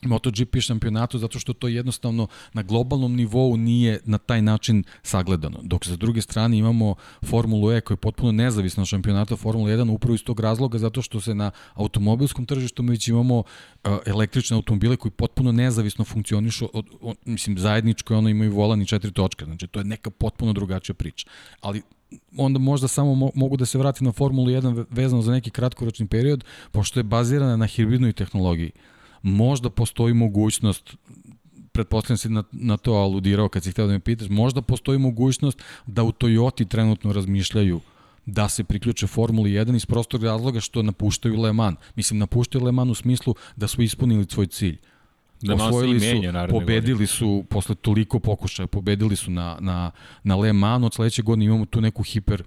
MotoGP 0.01 0.59
šampionatu 0.59 1.17
zato 1.17 1.39
što 1.39 1.53
to 1.53 1.67
jednostavno 1.67 2.27
na 2.53 2.63
globalnom 2.63 3.15
nivou 3.15 3.57
nije 3.57 3.99
na 4.05 4.17
taj 4.17 4.41
način 4.41 4.83
sagledano. 5.03 5.59
Dok 5.63 5.85
sa 5.85 5.95
druge 5.95 6.21
strane 6.21 6.57
imamo 6.57 6.95
Formulu 7.25 7.71
E 7.71 7.81
koja 7.81 7.95
je 7.95 7.99
potpuno 7.99 8.31
nezavisna 8.31 8.83
od 8.83 8.87
šampionata 8.87 9.35
Formula 9.35 9.69
1 9.69 9.91
upravo 9.91 10.15
iz 10.15 10.23
tog 10.23 10.39
razloga 10.39 10.77
zato 10.77 11.01
što 11.01 11.21
se 11.21 11.35
na 11.35 11.51
automobilskom 11.73 12.45
tržištu 12.45 12.83
mi 12.83 12.91
već 12.91 13.07
imamo 13.07 13.43
električne 14.05 14.55
automobile 14.55 14.97
koji 14.97 15.11
potpuno 15.11 15.51
nezavisno 15.51 16.05
funkcionišu, 16.05 16.69
od, 16.73 16.85
od, 17.01 17.17
mislim 17.25 17.57
zajedničko 17.57 18.13
je 18.13 18.17
ono 18.17 18.29
imaju 18.29 18.53
volan 18.53 18.81
i 18.81 18.85
četiri 18.85 19.11
točke, 19.11 19.45
znači 19.45 19.67
to 19.67 19.79
je 19.79 19.85
neka 19.85 20.09
potpuno 20.09 20.53
drugačija 20.53 20.93
priča. 20.95 21.27
Ali 21.61 21.81
onda 22.37 22.59
možda 22.59 22.87
samo 22.87 23.15
mo 23.15 23.29
mogu 23.35 23.57
da 23.57 23.65
se 23.65 23.77
vratim 23.77 24.05
na 24.05 24.11
Formulu 24.11 24.47
1 24.47 24.85
vezano 24.89 25.21
za 25.21 25.31
neki 25.31 25.49
kratkoročni 25.49 26.07
period, 26.07 26.43
pošto 26.71 26.99
je 26.99 27.03
bazirana 27.03 27.57
na 27.57 27.65
hibridnoj 27.65 28.13
tehnologiji 28.13 28.71
možda 29.25 29.69
postoji 29.69 30.13
mogućnost 30.13 30.95
pretpostavljam 31.71 32.17
si 32.17 32.29
na, 32.29 32.43
na 32.51 32.77
to 32.77 32.93
aludirao 32.93 33.49
kad 33.49 33.63
si 33.63 33.71
htio 33.71 33.87
da 33.87 33.93
me 33.93 33.99
pitaš, 33.99 34.29
možda 34.29 34.61
postoji 34.61 34.99
mogućnost 34.99 35.63
da 35.85 36.03
u 36.03 36.11
Toyoti 36.11 36.67
trenutno 36.67 37.13
razmišljaju 37.13 37.79
da 38.25 38.49
se 38.49 38.63
priključe 38.63 39.07
Formuli 39.07 39.51
1 39.51 39.75
iz 39.75 39.85
prostog 39.85 40.23
razloga 40.23 40.59
što 40.59 40.81
napuštaju 40.81 41.41
Le 41.41 41.53
Mans. 41.53 41.77
Mislim, 41.95 42.19
napuštaju 42.19 42.63
Le 42.63 42.71
Mans 42.71 42.91
u 42.91 42.95
smislu 42.95 43.35
da 43.55 43.67
su 43.67 43.81
ispunili 43.81 44.25
svoj 44.29 44.47
cilj. 44.47 44.77
Da 45.41 45.53
Osvojili 45.53 45.99
su, 45.99 46.05
pobedili 46.49 46.93
godine. 46.93 47.07
su, 47.07 47.43
posle 47.49 47.75
toliko 47.75 48.19
pokušaja, 48.19 48.67
pobedili 48.67 49.15
su 49.15 49.31
na, 49.31 49.57
na, 49.59 49.91
na 50.23 50.35
Le 50.35 50.53
Mans, 50.53 50.85
od 50.85 50.93
sledeće 50.93 51.21
godine 51.21 51.45
imamo 51.45 51.65
tu 51.65 51.81
neku 51.81 52.03
hiper 52.03 52.43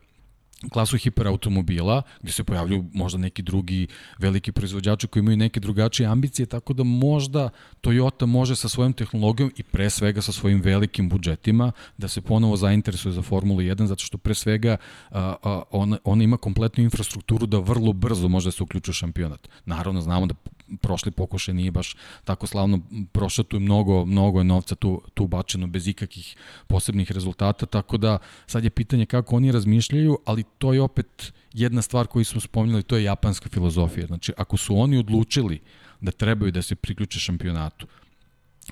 klasu 0.72 0.98
hiperautomobila, 0.98 2.02
gde 2.22 2.32
se 2.32 2.44
pojavljuju 2.44 2.84
možda 2.92 3.18
neki 3.18 3.42
drugi 3.42 3.86
veliki 4.18 4.52
proizvođači 4.52 5.06
koji 5.06 5.20
imaju 5.20 5.36
neke 5.36 5.60
drugačije 5.60 6.06
ambicije, 6.06 6.46
tako 6.46 6.72
da 6.72 6.82
možda 6.82 7.50
Toyota 7.82 8.26
može 8.26 8.56
sa 8.56 8.68
svojom 8.68 8.92
tehnologijom 8.92 9.52
i 9.56 9.62
pre 9.62 9.90
svega 9.90 10.22
sa 10.22 10.32
svojim 10.32 10.60
velikim 10.60 11.08
budžetima 11.08 11.72
da 11.98 12.08
se 12.08 12.20
ponovo 12.20 12.56
zainteresuje 12.56 13.12
za 13.12 13.22
Formulu 13.22 13.60
1, 13.60 13.86
zato 13.86 14.04
što 14.04 14.18
pre 14.18 14.34
svega 14.34 14.76
a, 15.10 15.34
a, 15.42 15.62
ona, 15.70 15.98
ona 16.04 16.24
ima 16.24 16.36
kompletnu 16.36 16.84
infrastrukturu 16.84 17.46
da 17.46 17.58
vrlo 17.58 17.92
brzo 17.92 18.28
može 18.28 18.48
da 18.48 18.52
se 18.52 18.62
uključuje 18.62 18.92
u 18.92 18.94
šampionat. 18.94 19.48
Naravno, 19.64 20.00
znamo 20.00 20.26
da 20.26 20.34
prošli 20.80 21.10
pokušaj 21.10 21.54
nije 21.54 21.70
baš 21.70 21.96
tako 22.24 22.46
slavno 22.46 22.80
prošao 23.12 23.44
tu 23.44 23.60
mnogo, 23.60 24.04
mnogo 24.04 24.40
je 24.40 24.44
novca 24.44 24.74
tu, 24.74 25.02
tu 25.14 25.26
bačeno 25.26 25.66
bez 25.66 25.88
ikakih 25.88 26.36
posebnih 26.66 27.12
rezultata, 27.12 27.66
tako 27.66 27.96
da 27.96 28.18
sad 28.46 28.64
je 28.64 28.70
pitanje 28.70 29.06
kako 29.06 29.36
oni 29.36 29.52
razmišljaju, 29.52 30.18
ali 30.24 30.44
to 30.58 30.72
je 30.72 30.82
opet 30.82 31.32
jedna 31.52 31.82
stvar 31.82 32.06
koju 32.06 32.24
smo 32.24 32.40
spominjali, 32.40 32.82
to 32.82 32.96
je 32.96 33.04
japanska 33.04 33.48
filozofija. 33.48 34.06
Znači, 34.06 34.32
ako 34.36 34.56
su 34.56 34.78
oni 34.78 34.98
odlučili 34.98 35.60
da 36.00 36.10
trebaju 36.10 36.52
da 36.52 36.62
se 36.62 36.74
priključe 36.74 37.20
šampionatu, 37.20 37.86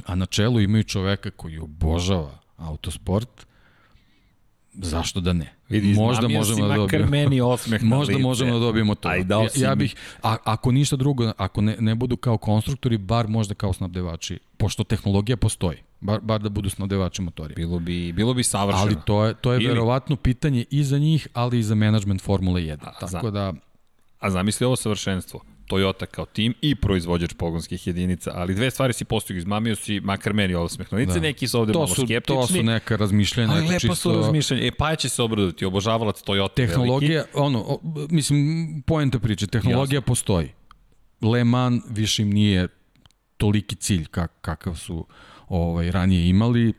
a 0.05 0.15
na 0.15 0.27
čelu 0.27 0.61
imaju 0.61 0.85
čoveka 0.85 1.31
koji 1.31 1.59
obožava 1.59 2.39
autosport, 2.57 3.47
zašto 4.77 5.21
da 5.21 5.33
ne? 5.33 5.53
Vidi, 5.69 5.95
možda 5.95 6.29
možemo 6.29 6.69
da 6.69 6.75
dobijemo. 6.77 7.11
meni 7.11 7.41
osmeh 7.41 7.83
Možda 7.83 8.13
lice. 8.13 8.23
možemo 8.23 8.53
da 8.53 8.59
dobijemo 8.59 8.95
to. 8.95 9.09
Aj, 9.09 9.19
ja, 9.29 9.69
ja 9.69 9.75
bih, 9.75 9.95
a, 10.23 10.37
ako 10.45 10.73
ništa 10.73 10.97
drugo, 10.97 11.33
ako 11.37 11.61
ne, 11.61 11.77
ne 11.81 11.95
budu 11.95 12.17
kao 12.17 12.39
konstruktori, 12.39 12.99
bar 12.99 13.29
možda 13.29 13.55
kao 13.55 13.73
snabdevači, 13.73 14.39
pošto 14.57 14.85
tehnologija 14.85 15.37
postoji. 15.37 15.79
Bar, 16.01 16.21
bar 16.21 16.41
da 16.41 16.49
budu 16.49 16.71
snabdevači 16.71 17.23
motorima. 17.23 17.55
Bilo 17.57 17.79
bi, 17.79 18.13
bilo 18.13 18.35
bi 18.35 18.43
savršeno. 18.43 18.83
Ali 18.83 18.97
to 19.05 19.25
je, 19.25 19.35
to 19.35 19.53
je 19.53 19.57
Ili... 19.57 19.67
verovatno 19.69 20.17
pitanje 20.17 20.65
i 20.71 20.85
za 20.85 20.99
njih, 20.99 21.29
ali 21.33 21.59
i 21.59 21.63
za 21.63 21.75
management 21.75 22.23
Formule 22.23 22.61
1. 22.61 22.79
A, 22.83 22.93
Tako 23.01 23.07
za, 23.07 23.31
da... 23.31 23.53
A 24.21 24.31
zamisli 24.31 24.67
ovo 24.67 24.77
savršenstvo. 24.77 25.41
Toyota 25.69 26.07
kao 26.07 26.27
tim 26.27 26.55
i 26.61 26.75
proizvođač 26.75 27.35
pogonskih 27.35 27.87
jedinica, 27.87 28.31
ali 28.35 28.55
dve 28.55 28.71
stvari 28.71 28.93
si 28.93 29.05
postigao, 29.05 29.39
izmamio 29.39 29.77
si 29.77 30.01
makar 30.01 30.33
meni 30.35 30.55
ovo 30.55 30.69
smehnulice, 30.69 31.15
da. 31.15 31.21
neki 31.21 31.49
su 31.49 31.61
ovde 31.61 31.73
to 31.73 31.79
malo 31.79 31.95
su, 31.95 32.07
skeptični. 32.07 32.41
To 32.41 32.47
su 32.47 32.63
neka 32.63 32.97
razmišljenja. 32.97 33.53
Ali 33.53 33.67
lepo 33.67 33.81
čisto... 33.81 33.95
su 33.95 34.13
razmišljenja. 34.13 34.67
E, 34.67 34.71
pa 34.79 34.97
će 34.97 35.09
se 35.09 35.23
obradati, 35.23 35.65
obožavalac 35.65 36.23
Toyota 36.23 36.55
Tehnologija, 36.55 37.21
veliki. 37.21 37.31
ono, 37.35 37.59
o, 37.59 37.81
mislim, 38.11 38.83
pojenta 38.87 39.19
priče, 39.19 39.47
tehnologija 39.47 39.97
Jasno. 39.97 40.07
postoji. 40.07 40.49
Le 41.21 41.45
Mans 41.45 41.83
više 41.91 42.23
im 42.23 42.31
nije 42.31 42.69
toliki 43.37 43.77
cilj 43.77 44.07
kak, 44.07 44.33
kakav 44.41 44.75
su 44.75 45.07
ovaj, 45.49 45.91
ranije 45.91 46.29
imali, 46.29 46.73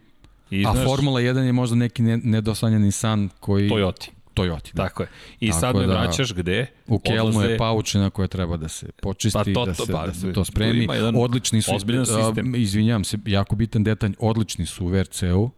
I, 0.52 0.66
a 0.66 0.74
Formula 0.86 1.22
1 1.22 1.38
je 1.38 1.52
možda 1.52 1.76
neki 1.76 2.02
nedosanjani 2.02 2.92
san 2.92 3.30
koji... 3.40 3.70
Toyota. 3.70 4.17
Toyota. 4.38 4.74
Da. 4.74 4.84
Tako 4.84 5.04
je. 5.04 5.10
I 5.40 5.48
Tako 5.48 5.60
sad 5.60 5.76
me 5.76 5.88
da, 5.88 5.94
vraćaš 5.94 6.34
gde? 6.34 6.66
U 6.88 7.00
Kelmu 7.00 7.30
Odlaze... 7.30 7.52
je 7.52 7.58
paučina 7.58 8.10
koja 8.10 8.28
treba 8.28 8.58
da 8.58 8.68
se 8.68 8.88
počisti, 9.02 9.38
pa 9.38 9.44
to, 9.54 9.66
da, 9.66 9.74
se, 9.74 9.92
pa, 9.92 10.08
da 10.08 10.14
se 10.14 10.34
to 10.34 10.46
spremi. 10.46 10.88
Odlični 11.16 11.62
su, 11.62 11.72
sistem. 11.80 12.56
izvinjam 12.56 13.04
se, 13.04 13.18
jako 13.26 13.56
bitan 13.56 13.84
detalj, 13.84 14.14
odlični 14.20 14.66
su 14.66 14.86
u 14.86 14.88
VRC-u, 14.88 15.50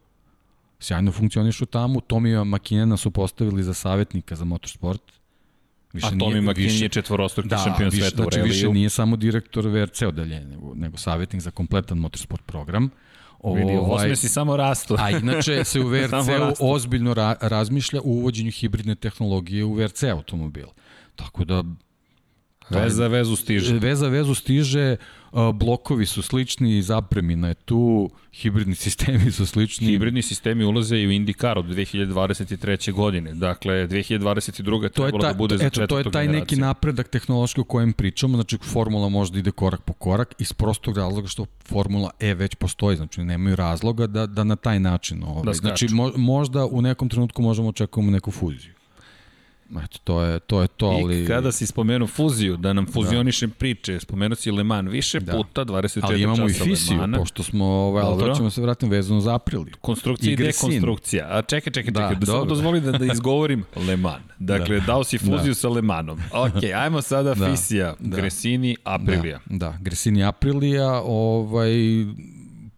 sjajno 0.79 1.11
funkcionišu 1.11 1.65
tamo, 1.65 2.01
Tomija 2.01 2.43
Makinena 2.43 2.97
su 2.97 3.11
postavili 3.11 3.63
za 3.63 3.73
savjetnika 3.73 4.35
za 4.35 4.45
motorsport, 4.45 5.01
Više 5.93 6.07
A 6.07 6.17
Tomi 6.19 6.41
Makinen 6.41 6.81
je 6.81 6.89
četvorostruki 6.89 7.49
da, 7.49 7.57
šampion 7.57 7.89
više, 7.89 8.01
sveta 8.01 8.15
znači, 8.15 8.27
u 8.27 8.39
reliju. 8.39 8.53
Više 8.53 8.69
nije 8.69 8.89
samo 8.89 9.15
direktor 9.15 9.67
VRC 9.67 10.01
odeljenja, 10.01 10.47
nego, 10.47 10.75
nego 10.75 10.97
savjetnik 10.97 11.41
za 11.41 11.51
kompletan 11.51 11.97
motorsport 11.97 12.45
program. 12.45 12.89
O, 13.39 13.53
Vidi, 13.53 13.71
ovaj, 13.71 14.15
si 14.15 14.29
samo 14.29 14.57
rastu. 14.57 14.95
a 14.99 15.11
inače 15.11 15.63
se 15.69 15.79
u 15.79 15.87
VRC-u 15.87 16.71
ozbiljno 16.71 17.13
ra 17.13 17.35
razmišlja 17.41 18.01
u 18.01 18.11
uvođenju 18.11 18.51
hibridne 18.51 18.95
tehnologije 18.95 19.63
u 19.63 19.73
VRC 19.73 20.03
automobil. 20.03 20.67
Tako 21.15 21.45
da 21.45 21.63
Vez 22.69 22.93
za 22.95 23.07
vezu 23.07 23.35
stiže. 23.35 23.79
Vez 23.79 23.99
za 23.99 24.07
vezu 24.07 24.35
stiže, 24.35 24.97
blokovi 25.53 26.05
su 26.05 26.21
slični, 26.21 26.81
zapremina 26.81 27.47
je 27.47 27.53
tu, 27.53 28.09
hibridni 28.33 28.75
sistemi 28.85 29.31
su 29.31 29.45
slični. 29.45 29.87
Hibridni 29.87 30.21
sistemi 30.21 30.63
ulaze 30.63 30.97
i 30.97 31.07
u 31.07 31.09
IndyCar 31.09 31.57
od 31.57 31.65
2023. 31.65 32.91
godine. 32.91 33.33
Dakle, 33.33 33.87
2022. 33.87 34.83
je 34.83 34.89
trebalo 34.89 35.23
da 35.23 35.33
bude 35.33 35.57
za 35.57 35.65
eto, 35.65 35.87
To 35.87 35.97
je 35.97 36.03
taj 36.03 36.25
generacije. 36.25 36.39
neki 36.41 36.55
napredak 36.55 37.07
tehnološki 37.07 37.61
o 37.61 37.63
kojem 37.63 37.93
pričamo, 37.93 38.37
znači 38.37 38.57
formula 38.57 39.09
možda 39.09 39.39
ide 39.39 39.51
korak 39.51 39.81
po 39.81 39.93
korak 39.93 40.35
iz 40.39 40.53
prostog 40.53 40.97
razloga 40.97 41.27
što 41.27 41.45
formula 41.65 42.11
E 42.19 42.33
već 42.33 42.55
postoji, 42.55 42.97
znači 42.97 43.23
nemaju 43.23 43.55
razloga 43.55 44.07
da, 44.07 44.25
da 44.25 44.43
na 44.43 44.55
taj 44.55 44.79
način. 44.79 45.23
Ovaj. 45.23 45.43
Da 45.43 45.53
znači 45.53 45.87
mo, 45.87 46.11
možda 46.15 46.65
u 46.65 46.81
nekom 46.81 47.09
trenutku 47.09 47.41
možemo 47.41 47.67
očekujemo 47.67 48.11
neku 48.11 48.31
fuziju. 48.31 48.78
Eto, 49.77 49.97
to 50.03 50.23
je 50.23 50.39
to, 50.39 50.61
je 50.61 50.67
to 50.67 50.85
ali... 50.85 51.23
I 51.23 51.27
kada 51.27 51.51
si 51.51 51.65
spomenuo 51.65 52.07
fuziju, 52.07 52.57
da 52.57 52.73
nam 52.73 52.85
fuzionišem 52.85 53.49
da. 53.49 53.55
priče, 53.55 53.99
spomenuo 53.99 54.35
si 54.35 54.51
Le 54.51 54.63
Mans 54.63 54.91
više 54.91 55.19
da. 55.19 55.31
puta, 55.31 55.65
24 55.65 55.93
časa 55.93 56.07
Ali 56.07 56.21
imamo 56.21 56.49
i 56.49 56.53
fisiju, 56.53 56.99
pošto 57.17 57.43
smo, 57.43 57.65
ovaj, 57.65 58.03
ali 58.03 58.19
to 58.19 58.35
ćemo 58.35 58.49
se 58.49 58.61
vratiti 58.61 58.91
vezano 58.91 59.21
za 59.21 59.35
april. 59.35 59.65
Konstrukcija 59.81 60.29
i, 60.29 60.33
i 60.33 60.37
dekonstrukcija. 60.37 61.27
A 61.29 61.41
čekaj, 61.41 61.73
čekaj, 61.73 61.93
čekaj, 61.93 62.15
da, 62.15 62.19
da 62.19 62.25
samo 62.25 62.45
dozvoli 62.45 62.81
da, 62.81 62.91
da 62.91 63.05
izgovorim 63.13 63.63
Le 63.87 63.97
Mans. 63.97 64.23
Dakle, 64.39 64.79
da. 64.79 64.85
dao 64.85 65.03
si 65.03 65.17
fuziju 65.17 65.51
da. 65.51 65.55
sa 65.55 65.69
Le 65.69 65.81
Mansom. 65.81 66.19
Ok, 66.31 66.63
ajmo 66.75 67.01
sada 67.01 67.33
da. 67.33 67.51
fisija, 67.51 67.95
da. 67.99 68.17
Gresini, 68.17 68.75
Aprilija. 68.83 69.39
Da, 69.45 69.57
da. 69.57 69.77
Gresini, 69.81 70.23
Aprilija, 70.23 71.01
ovaj, 71.05 71.71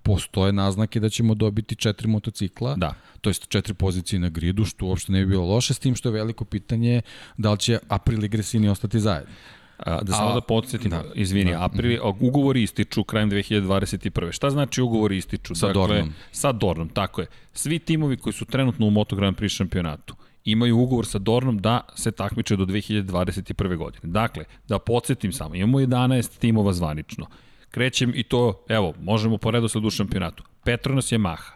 postoje 0.04 0.54
naznake 0.54 1.00
da 1.00 1.10
ćemo 1.10 1.36
dobiti 1.36 1.76
četiri 1.76 2.08
motocikla. 2.08 2.76
Da 2.76 2.94
to 3.22 3.30
jest 3.30 3.48
četiri 3.48 3.74
pozicije 3.74 4.20
na 4.20 4.30
gridu, 4.30 4.66
što 4.66 4.86
uopšte 4.86 5.12
ne 5.12 5.20
bi 5.20 5.26
bilo 5.26 5.46
loše, 5.46 5.74
s 5.74 5.80
tim 5.80 5.96
što 5.96 6.10
je 6.10 6.14
veliko 6.14 6.46
pitanje 6.46 7.02
da 7.38 7.52
li 7.52 7.58
će 7.58 7.80
April 7.88 8.24
i 8.24 8.28
Gresini 8.28 8.70
ostati 8.70 9.00
zajedno. 9.00 9.34
A, 9.78 10.02
da 10.02 10.14
samo 10.14 10.34
da 10.34 10.42
podsjetim, 10.42 10.92
da, 10.92 11.04
izvini, 11.16 11.52
da, 11.52 11.66
aprili, 11.66 12.00
ugovori 12.20 12.64
ističu 12.64 13.04
krajem 13.04 13.32
2021. 13.32 14.32
Šta 14.32 14.50
znači 14.50 14.82
ugovori 14.82 15.18
ističu? 15.18 15.56
Sa 15.56 15.68
dakle, 15.68 15.82
Dornom. 15.82 16.14
Sa 16.32 16.52
Dornom, 16.52 16.90
tako 16.90 17.22
je. 17.22 17.28
Svi 17.54 17.80
timovi 17.80 18.18
koji 18.18 18.34
su 18.34 18.46
trenutno 18.46 18.88
u 18.88 18.90
Moto 18.90 19.16
Grand 19.16 19.38
Prix 19.38 19.56
šampionatu 19.56 20.16
imaju 20.46 20.78
ugovor 20.78 21.06
sa 21.06 21.20
Dornom 21.20 21.58
da 21.58 21.82
se 21.96 22.12
takmiče 22.12 22.56
do 22.56 22.66
2021. 22.66 23.78
godine. 23.78 24.12
Dakle, 24.12 24.46
da 24.68 24.80
podsjetim 24.80 25.32
samo, 25.32 25.56
imamo 25.56 25.80
11 25.80 26.40
timova 26.40 26.74
zvanično. 26.74 27.28
Krećem 27.72 28.12
i 28.16 28.24
to, 28.24 28.66
evo, 28.70 28.94
možemo 29.00 29.38
po 29.38 29.52
redosledu 29.52 29.88
u 29.88 29.92
šampionatu. 29.92 30.44
Petronas 30.64 31.12
je 31.12 31.18
Maha. 31.18 31.54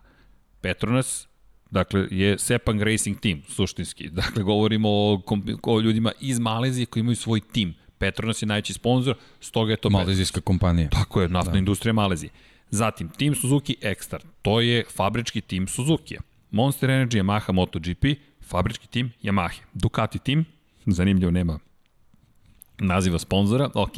Petronas 0.61 1.27
Dakle, 1.71 2.07
je 2.11 2.39
Sepang 2.39 2.81
Racing 2.81 3.19
Team, 3.19 3.41
suštinski. 3.47 4.09
Dakle, 4.09 4.43
govorimo 4.43 4.89
o, 4.89 5.21
o 5.63 5.79
ljudima 5.79 6.11
iz 6.19 6.39
Malezije 6.39 6.85
koji 6.85 7.01
imaju 7.01 7.15
svoj 7.15 7.39
tim. 7.39 7.73
Petronas 7.97 8.41
je 8.41 8.45
najveći 8.45 8.73
sponsor, 8.73 9.15
stoga 9.39 9.71
je 9.71 9.77
to... 9.77 9.89
Malezijska 9.89 10.41
kompanija. 10.41 10.89
Tako 10.89 11.21
je, 11.21 11.29
naftna 11.29 11.53
da. 11.53 11.59
industrija 11.59 11.93
Malezije. 11.93 12.29
Zatim, 12.69 13.09
tim 13.09 13.35
Suzuki 13.35 13.75
Extar, 13.81 14.19
to 14.41 14.61
je 14.61 14.83
fabrički 14.95 15.41
tim 15.41 15.67
Suzuki. 15.67 16.17
Monster 16.51 16.89
Energy, 16.89 17.23
Yamaha 17.23 17.51
MotoGP, 17.51 18.05
fabrički 18.41 18.87
tim 18.87 19.11
Yamaha. 19.23 19.59
Ducati 19.73 20.19
tim, 20.19 20.45
zanimljivo, 20.85 21.31
nema 21.31 21.59
naziva 22.79 23.19
sponzora, 23.19 23.69
ok, 23.73 23.97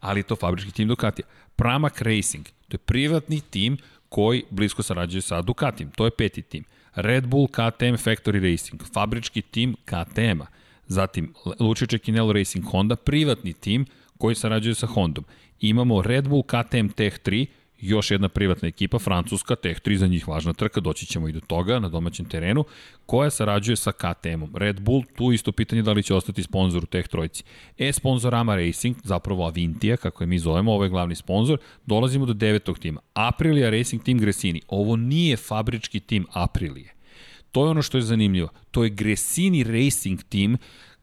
ali 0.00 0.20
je 0.20 0.24
to 0.24 0.36
fabrički 0.36 0.72
tim 0.72 0.88
Ducatija. 0.88 1.26
Pramac 1.60 2.02
Racing, 2.02 2.46
to 2.68 2.74
je 2.74 2.78
privatni 2.78 3.40
tim 3.40 3.76
koji 4.08 4.44
blisko 4.50 4.82
sarađuje 4.82 5.22
sa 5.22 5.42
Ducatim, 5.42 5.90
to 5.90 6.04
je 6.04 6.10
peti 6.10 6.42
tim. 6.42 6.64
Red 6.94 7.26
Bull 7.26 7.46
KTM 7.46 7.96
Factory 8.00 8.50
Racing, 8.50 8.82
fabrički 8.94 9.42
tim 9.42 9.76
KTM-a. 9.84 10.46
Zatim 10.86 11.34
Lučiće 11.60 11.98
Kinelo 11.98 12.32
Racing 12.32 12.64
Honda, 12.64 12.96
privatni 12.96 13.52
tim 13.52 13.86
koji 14.18 14.34
sarađuje 14.34 14.74
sa 14.74 14.86
Hondom. 14.86 15.24
Imamo 15.60 16.02
Red 16.02 16.28
Bull 16.28 16.42
KTM 16.42 16.88
Tech 16.88 17.18
3, 17.24 17.46
još 17.80 18.10
jedna 18.10 18.28
privatna 18.28 18.68
ekipa, 18.68 18.98
francuska, 18.98 19.56
Tech 19.56 19.80
3 19.80 19.96
za 19.96 20.06
njih 20.06 20.28
važna 20.28 20.52
trka, 20.52 20.80
doći 20.80 21.06
ćemo 21.06 21.28
i 21.28 21.32
do 21.32 21.40
toga 21.40 21.78
na 21.78 21.88
domaćem 21.88 22.26
terenu, 22.26 22.64
koja 23.06 23.30
sarađuje 23.30 23.76
sa 23.76 23.92
KTM-om. 23.92 24.56
Red 24.56 24.80
Bull, 24.80 25.02
tu 25.16 25.32
isto 25.32 25.52
pitanje 25.52 25.82
da 25.82 25.92
li 25.92 26.02
će 26.02 26.14
ostati 26.14 26.42
sponsor 26.42 26.82
u 26.82 26.86
Tech 26.86 27.08
trojci. 27.08 27.44
E-sponsorama 27.78 28.56
Racing, 28.56 28.96
zapravo 29.04 29.46
Avintija, 29.46 29.96
kako 29.96 30.22
je 30.22 30.28
mi 30.28 30.38
zovemo, 30.38 30.72
ovo 30.72 30.84
je 30.84 30.90
glavni 30.90 31.14
sponsor, 31.14 31.58
dolazimo 31.86 32.26
do 32.26 32.32
devetog 32.32 32.78
tima. 32.78 33.00
Aprilia 33.14 33.70
Racing 33.70 34.02
Team 34.02 34.18
Gresini. 34.18 34.62
Ovo 34.68 34.96
nije 34.96 35.36
fabrički 35.36 36.00
tim 36.00 36.26
Aprilije. 36.32 36.94
To 37.52 37.64
je 37.64 37.70
ono 37.70 37.82
što 37.82 37.98
je 37.98 38.02
zanimljivo. 38.02 38.48
To 38.70 38.84
je 38.84 38.90
Gresini 38.90 39.64
Racing 39.64 40.22
Team 40.22 40.56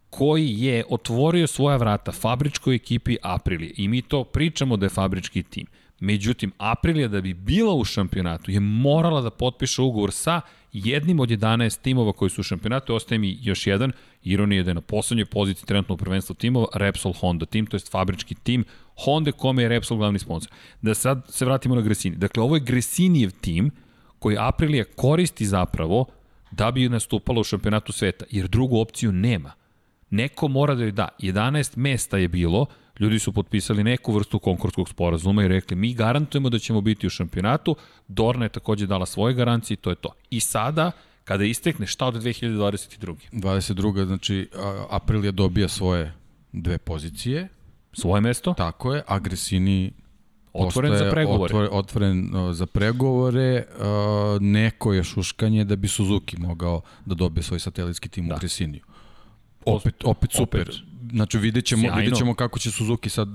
koji 0.09 0.61
je 0.61 0.84
otvorio 0.89 1.47
svoja 1.47 1.78
vrata 1.78 2.11
fabričkoj 2.11 2.75
ekipi 2.75 3.17
Aprilije. 3.21 3.73
I 3.78 3.88
mi 3.88 4.01
to 4.01 4.23
pričamo 4.23 4.78
da 4.78 4.86
je 4.86 4.89
fabrički 4.89 5.43
tim. 5.43 5.67
Međutim, 5.99 6.51
Aprilija 6.57 7.07
da 7.07 7.21
bi 7.21 7.33
bila 7.33 7.73
u 7.73 7.85
šampionatu 7.85 8.51
je 8.51 8.59
morala 8.59 9.21
da 9.21 9.29
potpiše 9.29 9.81
ugovor 9.81 10.11
sa 10.11 10.41
jednim 10.73 11.19
od 11.19 11.29
11 11.29 11.81
timova 11.81 12.13
koji 12.13 12.29
su 12.29 12.41
u 12.41 12.43
šampionatu. 12.43 12.95
Ostaje 12.95 13.19
mi 13.19 13.37
još 13.41 13.67
jedan. 13.67 13.91
Ironija 14.23 14.63
da 14.63 14.69
je 14.69 14.75
na 14.75 14.81
poslednjoj 14.81 15.25
poziciji 15.25 15.65
trenutno 15.65 15.95
u 15.95 15.97
prvenstvu 15.97 16.35
timova 16.35 16.67
Repsol 16.73 17.13
Honda 17.13 17.45
tim, 17.45 17.65
to 17.65 17.77
je 17.77 17.81
fabrički 17.91 18.35
tim 18.35 18.63
Honda 18.95 19.31
kome 19.31 19.63
je 19.63 19.69
Repsol 19.69 19.97
glavni 19.97 20.19
sponsor. 20.19 20.51
Da 20.81 20.93
sad 20.93 21.25
se 21.29 21.45
vratimo 21.45 21.75
na 21.75 21.81
Gresini. 21.81 22.15
Dakle, 22.15 22.43
ovo 22.43 22.55
je 22.55 22.61
Gresinijev 22.61 23.31
tim 23.41 23.71
koji 24.19 24.37
Aprilija 24.39 24.83
koristi 24.95 25.45
zapravo 25.45 26.05
da 26.51 26.71
bi 26.71 26.89
nastupala 26.89 27.39
u 27.39 27.43
šampionatu 27.43 27.91
sveta, 27.91 28.25
jer 28.31 28.47
drugu 28.47 28.79
opciju 28.79 29.11
nema. 29.11 29.51
Neko 30.09 30.47
mora 30.47 30.75
da 30.75 30.83
je 30.83 30.91
da. 30.91 31.07
11 31.19 31.77
mesta 31.77 32.17
je 32.17 32.27
bilo, 32.27 32.65
ljudi 32.99 33.19
su 33.19 33.31
potpisali 33.31 33.83
neku 33.83 34.13
vrstu 34.13 34.39
konkurskog 34.39 34.89
sporazuma 34.89 35.43
i 35.43 35.47
rekli 35.47 35.77
mi 35.77 35.93
garantujemo 35.93 36.49
da 36.49 36.59
ćemo 36.59 36.81
biti 36.81 37.07
u 37.07 37.09
šampionatu, 37.09 37.75
Dorna 38.07 38.45
je 38.45 38.49
takođe 38.49 38.87
dala 38.87 39.05
svoje 39.05 39.33
garancije 39.33 39.75
i 39.75 39.77
to 39.77 39.89
je 39.89 39.95
to. 39.95 40.09
I 40.29 40.39
sada, 40.39 40.91
kada 41.23 41.43
istekne, 41.43 41.87
šta 41.87 42.07
od 42.07 42.15
2022. 42.15 43.15
22. 43.31 44.05
znači 44.05 44.49
Aprilija 44.89 45.31
dobija 45.31 45.67
svoje 45.67 46.13
dve 46.51 46.77
pozicije. 46.77 47.47
Svoje 47.93 48.21
mesto? 48.21 48.53
Tako 48.53 48.93
je, 48.93 49.03
Agresini 49.07 49.91
Otvoren 50.53 50.97
za 50.97 51.11
pregovore. 51.11 51.43
Otvoren, 51.43 51.69
otvoren 51.71 52.35
uh, 52.35 52.53
za 52.53 52.65
pregovore, 52.65 53.65
uh, 53.79 54.41
neko 54.41 54.93
je 54.93 55.03
šuškanje 55.03 55.63
da 55.63 55.75
bi 55.75 55.87
Suzuki 55.87 56.37
mogao 56.37 56.81
da 57.05 57.15
dobije 57.15 57.43
svoj 57.43 57.59
satelitski 57.59 58.09
tim 58.09 58.27
da. 58.27 58.35
u 58.35 58.37
Gresiniju. 58.37 58.83
Opet, 59.65 59.95
opet 60.05 60.31
super. 60.31 60.61
Opet 60.61 60.75
znači 61.12 61.38
vidjet 61.38 61.66
ćemo, 61.66 61.82
Sjajno. 61.82 61.97
vidjet 61.97 62.18
ćemo 62.18 62.34
kako 62.34 62.60
će 62.60 62.72
Suzuki 62.72 63.10
sad 63.10 63.30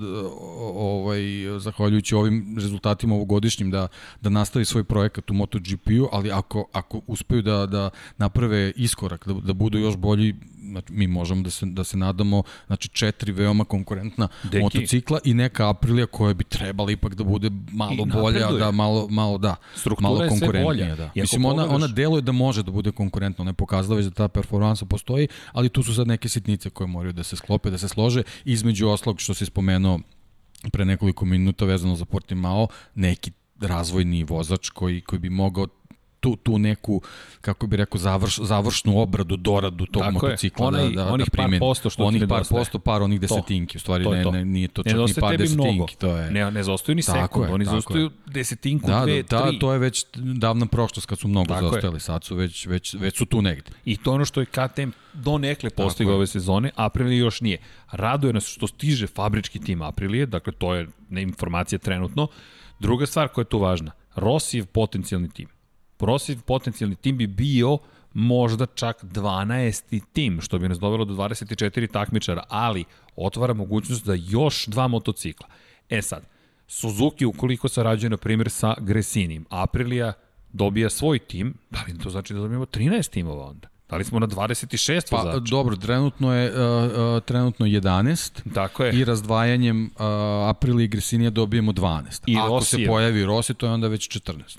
ovaj, 0.74 1.22
zahvaljujući 1.58 2.14
ovim 2.14 2.56
rezultatima 2.56 3.14
ovogodišnjim 3.14 3.70
da, 3.70 3.88
da 4.20 4.30
nastavi 4.30 4.64
svoj 4.64 4.84
projekat 4.84 5.30
u 5.30 5.34
MotoGP-u, 5.34 6.08
ali 6.12 6.30
ako, 6.30 6.68
ako 6.72 7.00
uspeju 7.06 7.42
da, 7.42 7.66
da 7.66 7.90
naprave 8.18 8.72
iskorak, 8.76 9.26
da, 9.26 9.34
da 9.34 9.52
budu 9.52 9.78
još 9.78 9.96
bolji, 9.96 10.34
znači, 10.72 10.92
mi 10.92 11.06
možemo 11.06 11.42
da 11.42 11.50
se, 11.50 11.66
da 11.66 11.84
se 11.84 11.96
nadamo, 11.96 12.42
znači 12.66 12.88
četiri 12.88 13.32
veoma 13.32 13.64
konkurentna 13.64 14.28
Deki. 14.42 14.62
motocikla 14.62 15.18
i 15.24 15.34
neka 15.34 15.70
Aprilija 15.70 16.06
koja 16.06 16.34
bi 16.34 16.44
trebala 16.44 16.90
ipak 16.90 17.14
da 17.14 17.24
bude 17.24 17.50
malo 17.72 18.04
bolja, 18.04 18.50
da 18.50 18.70
malo, 18.70 19.08
malo 19.10 19.38
da, 19.38 19.56
Struktura 19.74 20.08
malo 20.08 20.28
konkurentnija. 20.28 20.96
Da. 20.96 21.10
Mislim, 21.14 21.44
ona, 21.44 21.68
ona 21.68 21.86
deluje 21.86 22.22
da 22.22 22.32
može 22.32 22.62
da 22.62 22.70
bude 22.70 22.92
konkurentna, 22.92 23.42
ona 23.42 23.50
je 23.50 23.54
pokazala 23.54 23.96
već 23.96 24.06
da 24.06 24.10
ta 24.10 24.28
performansa 24.28 24.84
postoji, 24.84 25.28
ali 25.52 25.68
tu 25.68 25.82
su 25.82 25.94
sad 25.94 26.06
neke 26.06 26.28
sitnice 26.28 26.70
koje 26.70 26.86
moraju 26.86 27.12
da 27.12 27.22
se 27.22 27.36
sklope, 27.36 27.70
da 27.70 27.78
se 27.78 27.88
slože, 27.88 28.22
između 28.44 28.88
oslog 28.88 29.20
što 29.20 29.34
se 29.34 29.46
spomenuo 29.46 30.00
pre 30.72 30.84
nekoliko 30.84 31.24
minuta 31.24 31.64
vezano 31.64 31.96
za 31.96 32.04
Portimao, 32.04 32.68
neki 32.94 33.30
razvojni 33.60 34.24
vozač 34.24 34.68
koji, 34.68 35.00
koji 35.00 35.18
bi 35.18 35.30
mogao 35.30 35.66
tu, 36.22 36.36
tu 36.36 36.58
neku, 36.58 37.02
kako 37.40 37.66
bi 37.66 37.76
rekao, 37.76 37.98
završ, 37.98 38.38
završnu 38.38 39.00
obradu, 39.00 39.36
doradu 39.36 39.86
tog 39.86 40.02
Tako 40.02 40.12
motocikla 40.12 40.66
onaj, 40.66 40.88
da, 40.88 41.04
da, 41.04 41.12
onih 41.12 41.26
da 41.26 41.36
par 41.36 41.58
posto 41.58 41.90
što 41.90 42.04
onih 42.04 42.22
par 42.28 42.42
posto, 42.50 42.78
par 42.78 43.02
onih 43.02 43.20
desetinki, 43.20 43.76
u 43.76 43.80
stvari 43.80 44.04
to 44.04 44.14
ne, 44.14 44.24
ne, 44.24 44.44
nije 44.44 44.68
to 44.68 44.82
čak 44.82 44.92
ni 44.92 45.14
par 45.20 45.36
desetinki. 45.36 45.74
Mnogo. 45.74 45.86
To 45.98 46.16
je... 46.16 46.30
Ne, 46.30 46.50
ne 46.50 46.62
zostaju 46.62 46.96
ni 46.96 47.02
sekund, 47.02 47.50
oni 47.50 47.64
zostaju 47.64 48.10
desetinku, 48.26 48.86
da, 48.86 49.00
dve, 49.00 49.22
da, 49.22 49.42
tri. 49.42 49.52
Da, 49.52 49.58
to 49.58 49.72
je 49.72 49.78
već 49.78 50.04
davna 50.14 50.66
prošlost 50.66 51.06
kad 51.06 51.18
su 51.18 51.28
mnogo 51.28 51.54
tako 51.54 51.68
zaostajali, 51.68 52.00
sad 52.00 52.24
su 52.24 52.36
već, 52.36 52.66
već, 52.66 52.94
već 52.94 53.18
su 53.18 53.26
tu 53.26 53.42
negde. 53.42 53.70
I 53.84 53.96
to 53.96 54.12
ono 54.12 54.24
što 54.24 54.40
je 54.40 54.46
KTM 54.46 54.90
do 55.12 55.38
nekle 55.38 55.70
postigao 55.70 56.14
ove 56.14 56.26
sezone, 56.26 56.70
Aprilia 56.76 57.18
još 57.18 57.40
nije. 57.40 57.58
Raduje 57.90 58.32
nas 58.32 58.46
što 58.46 58.66
stiže 58.66 59.06
fabrički 59.06 59.58
tim 59.58 59.82
Aprilije, 59.82 60.26
dakle 60.26 60.52
to 60.52 60.74
je 60.74 60.88
informacija 61.10 61.78
trenutno. 61.78 62.28
Druga 62.78 63.06
stvar 63.06 63.28
koja 63.28 63.42
je 63.42 63.48
tu 63.48 63.58
važna, 63.58 63.90
Rossijev 64.14 64.66
potencijalni 64.66 65.30
tim 65.30 65.48
Rosiv 66.04 66.42
potencijalni 66.42 66.96
tim 66.96 67.16
bi 67.16 67.26
bio 67.26 67.78
možda 68.14 68.66
čak 68.66 69.04
12. 69.04 70.00
tim, 70.12 70.40
što 70.40 70.58
bi 70.58 70.68
nas 70.68 70.78
dovelo 70.78 71.04
do 71.04 71.14
24 71.14 71.92
takmičara, 71.92 72.44
ali 72.48 72.84
otvara 73.16 73.54
mogućnost 73.54 74.06
da 74.06 74.14
još 74.14 74.66
dva 74.66 74.88
motocikla. 74.88 75.46
E 75.88 76.02
sad, 76.02 76.22
Suzuki 76.68 77.24
ukoliko 77.24 77.68
sarađuje 77.68 78.10
na 78.10 78.16
primjer 78.16 78.50
sa 78.50 78.74
Gresinim, 78.80 79.46
Aprilia 79.50 80.12
dobija 80.52 80.90
svoj 80.90 81.18
tim, 81.18 81.54
da 81.70 81.84
li 81.88 81.98
to 81.98 82.10
znači 82.10 82.34
da 82.34 82.40
dobijemo 82.40 82.66
13 82.66 83.10
timova 83.10 83.46
onda? 83.46 83.68
Da 83.88 83.96
li 83.96 84.04
smo 84.04 84.18
na 84.18 84.26
26 84.26 85.10
pa, 85.10 85.16
vozača? 85.16 85.38
Dobro, 85.38 85.76
trenutno 85.76 86.34
je 86.34 86.50
uh, 86.50 86.56
uh, 86.56 87.22
trenutno 87.22 87.66
11. 87.66 88.52
Tako 88.54 88.84
je. 88.84 88.92
I 88.92 89.04
razdvajanjem 89.04 89.84
uh, 89.84 89.90
Aprilia 90.48 90.84
i 90.84 90.88
Gresinija 90.88 91.30
dobijemo 91.30 91.72
12. 91.72 92.22
I 92.26 92.36
Ako 92.36 92.48
Rosijev. 92.48 92.84
se 92.84 92.88
pojavi 92.88 93.24
Rossi, 93.24 93.54
to 93.54 93.66
je 93.66 93.72
onda 93.72 93.88
već 93.88 94.08
14. 94.08 94.58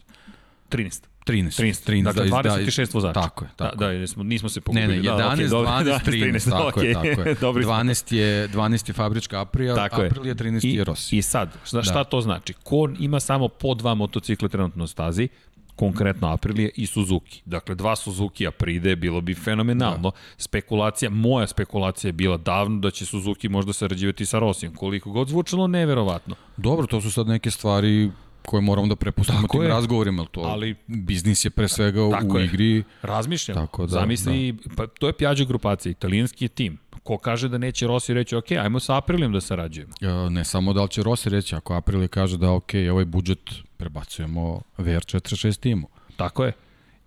13. 0.70 1.02
13. 1.26 1.62
13, 1.64 1.90
13 1.90 2.04
dakle, 2.04 2.26
26 2.26 2.78
da, 2.78 2.92
vozača. 2.94 3.22
Tako 3.22 3.46
je. 3.46 3.50
Tako. 3.56 3.76
Da, 3.76 3.86
da, 3.86 3.94
nismo, 3.94 4.24
nismo 4.24 4.50
se 4.50 4.62
pogubili. 4.62 4.88
Ne, 4.88 4.96
ne, 4.96 5.02
11, 5.04 5.18
da, 5.18 5.58
okay, 5.58 5.84
12, 5.84 6.00
13, 6.06 6.34
13, 6.34 6.50
tako 6.50 6.80
okay. 6.80 6.84
je, 6.84 6.94
tako 6.94 7.60
je. 7.60 7.66
12 7.66 8.16
je, 8.16 8.50
12 8.56 8.90
je 8.90 8.94
fabrička 8.94 9.42
April, 9.42 9.76
tako 9.76 10.02
April 10.02 10.28
je 10.28 10.36
13 10.36 10.68
I, 10.68 10.76
je 10.76 10.84
Rossi. 10.84 11.18
I 11.18 11.22
sad, 11.22 11.50
šta, 11.64 11.78
da. 11.78 11.84
šta 11.84 12.04
to 12.04 12.22
znači? 12.22 12.54
Ko 12.54 12.90
ima 13.00 13.20
samo 13.20 13.48
po 13.48 13.74
dva 13.74 13.94
motocikla 13.94 14.48
trenutno 14.48 14.84
na 14.84 14.88
stazi, 14.88 15.28
konkretno 15.76 16.28
Aprilije 16.28 16.72
i 16.76 16.86
Suzuki. 16.86 17.42
Dakle, 17.46 17.76
dva 17.76 17.96
Suzuki 17.96 18.48
Apride 18.48 18.96
bilo 18.96 19.22
bi 19.22 19.34
fenomenalno. 19.34 20.10
Da. 20.10 20.18
Spekulacija, 20.38 21.10
moja 21.10 21.48
spekulacija 21.48 22.10
je 22.10 22.14
bila 22.14 22.38
davno 22.38 22.80
da 22.80 22.92
će 22.92 23.06
Suzuki 23.06 23.50
možda 23.50 23.74
sarađivati 23.74 24.26
sa 24.26 24.40
Rosijem. 24.40 24.76
Koliko 24.76 25.12
god 25.12 25.28
zvučalo, 25.28 25.68
neverovatno. 25.68 26.36
Dobro, 26.58 26.88
to 26.88 27.02
su 27.02 27.12
sad 27.12 27.28
neke 27.28 27.52
stvari 27.52 28.12
koje 28.46 28.62
moramo 28.62 28.88
da 28.88 28.96
prepustimo 28.96 29.42
tako 29.42 29.52
tim 29.52 29.62
je. 29.62 29.68
razgovorima, 29.68 30.26
to 30.26 30.42
ali 30.42 30.76
biznis 30.88 31.46
je 31.46 31.50
pre 31.50 31.68
svega 31.68 32.04
u 32.04 32.40
je. 32.40 32.46
igri. 32.46 32.84
Razmišljam. 33.02 33.56
Tako 33.56 33.86
da, 33.86 33.92
Zamisli, 33.92 34.52
da. 34.52 34.76
pa 34.76 34.88
to 34.88 35.08
je 35.08 35.14
Piaggio 35.14 35.46
grupacija, 35.46 35.92
italijanski 35.92 36.46
je 36.46 36.50
tim. 36.50 36.78
Ko 37.04 37.18
kaže 37.18 37.50
da 37.50 37.58
neće 37.58 37.88
Rossi 37.88 38.14
reći, 38.14 38.36
ok, 38.36 38.52
ajmo 38.52 38.80
sa 38.80 38.98
Aprilijem 38.98 39.34
da 39.34 39.42
sarađujemo. 39.42 39.94
Ne 40.30 40.44
samo 40.44 40.74
da 40.74 40.84
li 40.84 40.90
će 40.90 41.04
Rossi 41.04 41.30
reći, 41.30 41.56
ako 41.56 41.74
Aprilia 41.74 42.08
kaže 42.08 42.38
da 42.38 42.52
ok, 42.52 42.72
ovaj 42.92 43.06
budžet 43.06 43.50
prebacujemo 43.78 44.62
VR46 44.78 45.60
timu. 45.60 45.88
Tako 46.16 46.46
je. 46.46 46.54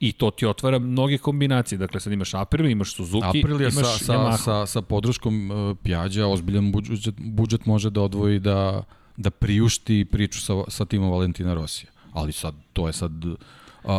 I 0.01 0.13
to 0.13 0.31
ti 0.31 0.47
otvara 0.47 0.79
mnoge 0.79 1.19
kombinacije. 1.19 1.79
Dakle, 1.79 2.01
sad 2.01 2.13
imaš 2.13 2.35
Aprilia, 2.35 2.71
imaš 2.71 2.95
Suzuki, 2.95 3.39
Aprilia 3.39 3.69
imaš 3.69 3.99
sa, 3.99 4.05
sa, 4.05 4.37
sa, 4.37 4.67
sa 4.67 4.83
podrškom 4.83 5.51
uh, 5.51 5.77
Piađa, 5.83 6.27
ozbiljan 6.27 6.73
budžet, 6.73 7.15
budžet 7.19 7.67
može 7.67 7.91
da 7.91 8.03
odvoji 8.03 8.39
da 8.39 8.83
da 9.17 9.31
priušti 9.31 10.05
priču 10.05 10.41
sa, 10.41 10.55
sa 10.69 10.85
timom 10.85 11.11
Valentina 11.11 11.55
Rosija. 11.55 11.91
Ali 12.13 12.33
sad, 12.33 12.55
to 12.73 12.87
je 12.87 12.93
sad 12.93 13.13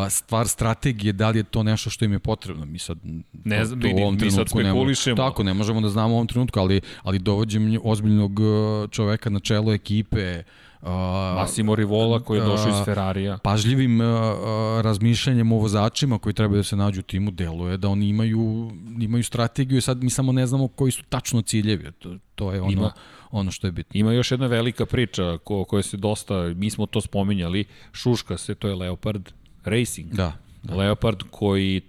stvar 0.09 0.47
strategije, 0.47 1.13
da 1.13 1.29
li 1.29 1.39
je 1.39 1.43
to 1.43 1.63
nešto 1.63 1.89
što 1.89 2.05
im 2.05 2.13
je 2.13 2.20
potrebno. 2.20 2.66
Mi 2.66 2.79
sad, 2.79 2.97
ne 3.43 3.66
znam, 3.66 3.82
to, 3.82 3.87
to 3.87 4.12
mi 4.12 4.32
sad 4.32 4.50
spekulišemo. 4.50 5.16
Tako, 5.16 5.43
ne 5.43 5.54
možemo 5.54 5.82
da 5.82 5.89
znamo 5.89 6.13
u 6.13 6.17
ovom 6.17 6.28
trenutku, 6.28 6.59
ali, 6.59 6.82
ali 7.04 7.20
dovođem 7.20 7.79
ozbiljnog 7.83 8.32
čoveka 8.91 9.29
na 9.29 9.39
čelo 9.39 9.74
ekipe, 9.74 10.43
Uh, 10.43 10.66
Massimo 11.36 11.76
Rivola 11.76 12.20
koji 12.20 12.39
je 12.39 12.46
došao 12.46 12.70
iz 12.70 12.86
Ferrarija. 12.86 13.38
Pažljivim 13.38 14.01
uh, 14.01 14.08
razmišljanjem 14.82 15.51
o 15.51 15.58
vozačima 15.58 16.20
koji 16.20 16.34
treba 16.34 16.55
da 16.55 16.64
se 16.64 16.76
nađu 16.76 17.00
u 17.00 17.04
timu 17.04 17.32
deluje 17.32 17.78
da 17.78 17.89
oni 17.89 18.09
imaju, 18.09 18.72
imaju 19.00 19.24
strategiju 19.24 19.78
i 19.78 19.82
sad 19.82 20.04
mi 20.04 20.09
samo 20.09 20.32
ne 20.32 20.47
znamo 20.47 20.68
koji 20.68 20.92
su 20.92 21.04
tačno 21.09 21.42
ciljevi. 21.42 21.92
To, 22.00 22.16
to 22.36 22.51
je 22.51 22.62
ono, 22.62 22.72
Ima, 22.72 22.92
ono 23.32 23.51
što 23.51 23.68
je 23.68 23.72
bitno. 23.72 24.00
Ima 24.00 24.14
još 24.14 24.32
jedna 24.32 24.47
velika 24.47 24.86
priča 24.86 25.38
ko, 25.43 25.64
koja 25.66 25.84
se 25.84 25.97
dosta, 25.97 26.54
mi 26.55 26.70
smo 26.70 26.86
to 26.86 27.01
spominjali, 27.01 27.66
šuška 27.92 28.38
se, 28.38 28.55
to 28.55 28.68
je 28.68 28.76
Leopard 28.76 29.30
Racing. 29.64 30.14
Da. 30.14 30.34
da. 30.64 30.76
Leopard 30.76 31.24
koji 31.32 31.82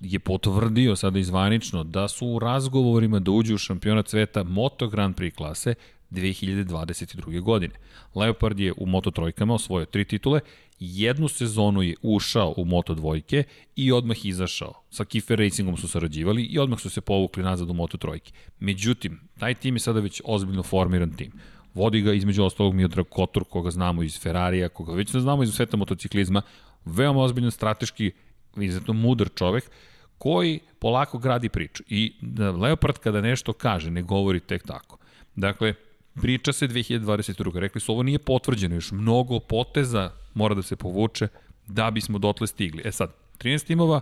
je 0.00 0.18
potvrdio 0.18 0.96
sada 0.96 1.18
izvanično 1.18 1.84
da 1.84 2.08
su 2.08 2.26
u 2.26 2.38
razgovorima 2.38 3.18
da 3.18 3.30
uđu 3.30 3.54
u 3.54 3.58
šampionat 3.58 4.08
sveta 4.08 4.42
Moto 4.42 4.88
Grand 4.88 5.16
Prix 5.16 5.34
klase 5.34 5.74
2022. 6.14 7.40
godine. 7.40 7.74
Leopard 8.14 8.60
je 8.60 8.72
u 8.76 8.86
Moto 8.86 9.10
trojkama 9.10 9.54
osvojio 9.54 9.86
tri 9.86 10.04
titule, 10.04 10.40
jednu 10.78 11.28
sezonu 11.28 11.82
je 11.82 11.94
ušao 12.02 12.54
u 12.56 12.64
Moto 12.64 12.94
dvojke 12.94 13.44
i 13.76 13.92
odmah 13.92 14.24
izašao. 14.24 14.72
Sa 14.90 15.04
Kiefer 15.04 15.38
Racingom 15.38 15.76
su 15.76 15.88
sarađivali 15.88 16.42
i 16.44 16.58
odmah 16.58 16.80
su 16.80 16.90
se 16.90 17.00
povukli 17.00 17.42
nazad 17.42 17.70
u 17.70 17.74
Moto 17.74 17.96
trojke. 17.96 18.32
Međutim, 18.60 19.20
taj 19.38 19.54
tim 19.54 19.74
je 19.74 19.80
sada 19.80 20.00
već 20.00 20.22
ozbiljno 20.24 20.62
formiran 20.62 21.16
tim. 21.16 21.32
Vodi 21.74 22.00
ga 22.00 22.12
između 22.12 22.44
ostalog 22.44 22.74
Miodrag 22.74 23.06
Kotor, 23.10 23.44
koga 23.44 23.70
znamo 23.70 24.02
iz 24.02 24.20
Ferrarija, 24.20 24.68
koga 24.68 24.92
već 24.92 25.12
ne 25.12 25.20
znamo 25.20 25.42
iz 25.42 25.50
sveta 25.54 25.76
motociklizma, 25.76 26.42
veoma 26.84 27.20
ozbiljan 27.20 27.50
strateški, 27.50 28.12
izuzetno 28.56 28.94
mudar 28.94 29.28
čovek, 29.34 29.70
koji 30.18 30.60
polako 30.78 31.18
gradi 31.18 31.48
priču. 31.48 31.82
I 31.88 32.12
Leopard 32.60 32.98
kada 32.98 33.20
nešto 33.20 33.52
kaže, 33.52 33.90
ne 33.90 34.02
govori 34.02 34.40
tek 34.40 34.66
tako. 34.66 34.98
Dakle, 35.36 35.74
priča 36.22 36.52
se 36.52 36.68
2022. 36.68 37.58
Rekli 37.58 37.80
su, 37.80 37.92
ovo 37.92 38.02
nije 38.02 38.18
potvrđeno, 38.18 38.74
još 38.74 38.92
mnogo 38.92 39.40
poteza 39.40 40.10
mora 40.34 40.54
da 40.54 40.62
se 40.62 40.76
povuče 40.76 41.28
da 41.66 41.90
bismo 41.90 42.18
dotle 42.18 42.46
stigli. 42.46 42.82
E 42.84 42.92
sad, 42.92 43.10
13 43.38 43.66
timova 43.66 44.00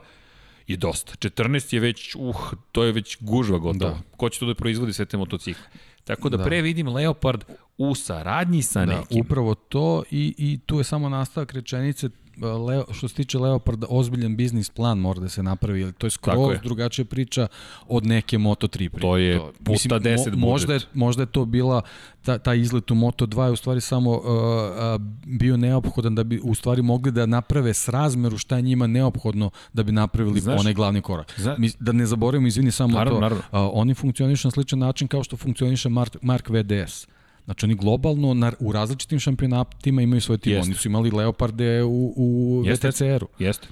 je 0.67 0.77
dosta. 0.77 1.13
14 1.29 1.75
je 1.75 1.81
već, 1.81 2.15
uh, 2.19 2.37
to 2.73 2.85
je 2.85 2.93
već 2.93 3.17
gužva 3.21 3.59
gotovo. 3.59 3.91
Da. 3.91 4.17
Ko 4.17 4.29
će 4.29 4.39
to 4.41 4.47
da 4.47 4.55
proizvodi 4.55 4.93
sve 4.93 5.05
te 5.05 5.17
motocikle? 5.17 5.65
Tako 6.05 6.29
da, 6.29 6.37
da. 6.37 6.45
pre 6.45 6.63
vidim 6.63 6.89
Leopard 6.89 7.45
u 7.79 7.95
saradnji 7.95 8.63
sa 8.63 8.87
da, 8.87 8.99
nekim. 8.99 9.21
Upravo 9.21 9.55
to 9.55 10.03
i, 10.11 10.35
i 10.39 10.59
tu 10.67 10.79
je 10.79 10.85
samo 10.85 11.09
nastavak 11.09 11.53
rečenice 11.53 12.11
Leo, 12.41 12.85
što 12.93 13.09
se 13.09 13.15
tiče 13.15 13.39
Leoparda, 13.39 13.87
ozbiljan 13.91 14.37
biznis 14.37 14.71
plan 14.71 14.99
mora 14.99 15.21
da 15.21 15.29
se 15.29 15.43
napravi, 15.43 15.93
to 15.93 16.07
je 16.07 16.11
skroz 16.11 16.53
je. 16.53 16.61
drugačija 16.63 17.05
priča 17.05 17.49
od 17.89 18.07
neke 18.07 18.39
Moto3 18.39 18.89
priče. 18.89 19.01
To 19.01 19.17
je 19.17 19.41
puta 19.59 19.73
mislim, 19.73 19.91
10 19.91 20.37
mo, 20.37 20.47
možda 20.47 20.75
je, 20.75 20.81
možda 20.95 21.23
je 21.23 21.27
to 21.27 21.45
bila 21.45 21.83
ta, 22.23 22.39
ta 22.39 22.55
izlet 22.55 22.91
u 22.91 22.95
Moto2 22.95 23.45
je 23.45 23.51
u 23.51 23.57
stvari 23.57 23.81
samo 23.81 24.11
uh, 24.11 24.19
uh, 24.19 25.07
bio 25.27 25.57
neophodan 25.57 26.15
da 26.15 26.25
bi 26.25 26.41
u 26.43 26.55
stvari 26.55 26.83
mogli 26.83 27.13
da 27.13 27.27
naprave 27.27 27.75
srazmeru 27.75 28.39
šta 28.39 28.57
je 28.57 28.63
njima 28.63 28.87
neophodno 28.87 29.51
da 29.73 29.83
bi 29.83 29.93
napravili 29.93 30.41
Znaš, 30.41 30.61
onaj 30.61 30.75
glavni 30.75 31.01
korak. 31.01 31.35
Zna... 31.37 31.57
Mi, 31.59 31.71
da 31.81 31.93
ne 31.93 32.07
zaboravimo, 32.07 32.49
izvini 32.49 32.71
samo 32.71 32.95
naravno, 32.95 33.17
to, 33.17 33.21
naravno. 33.21 33.43
Uh, 33.53 33.71
oni 33.75 33.95
funkcionišu 33.95 34.49
na 34.49 34.53
sličan 34.53 34.79
način 34.79 35.09
kao 35.09 35.25
što 35.25 35.37
funkcioniše 35.37 35.89
Mark, 35.89 36.17
Mark 36.23 36.49
VDS. 36.49 37.07
Znači 37.45 37.67
oni 37.67 37.75
globalno 37.75 38.35
na, 38.35 38.53
u 38.61 38.73
različitim 38.73 39.21
šampionatima 39.21 40.03
imaju 40.03 40.21
svoj 40.21 40.39
tim. 40.39 40.53
Jeste. 40.53 40.69
Oni 40.69 40.75
su 40.75 40.89
imali 40.89 41.11
Leoparde 41.11 41.83
u, 41.83 42.13
u 42.17 42.63
VTCR-u. 42.67 43.29
Jeste. 43.39 43.69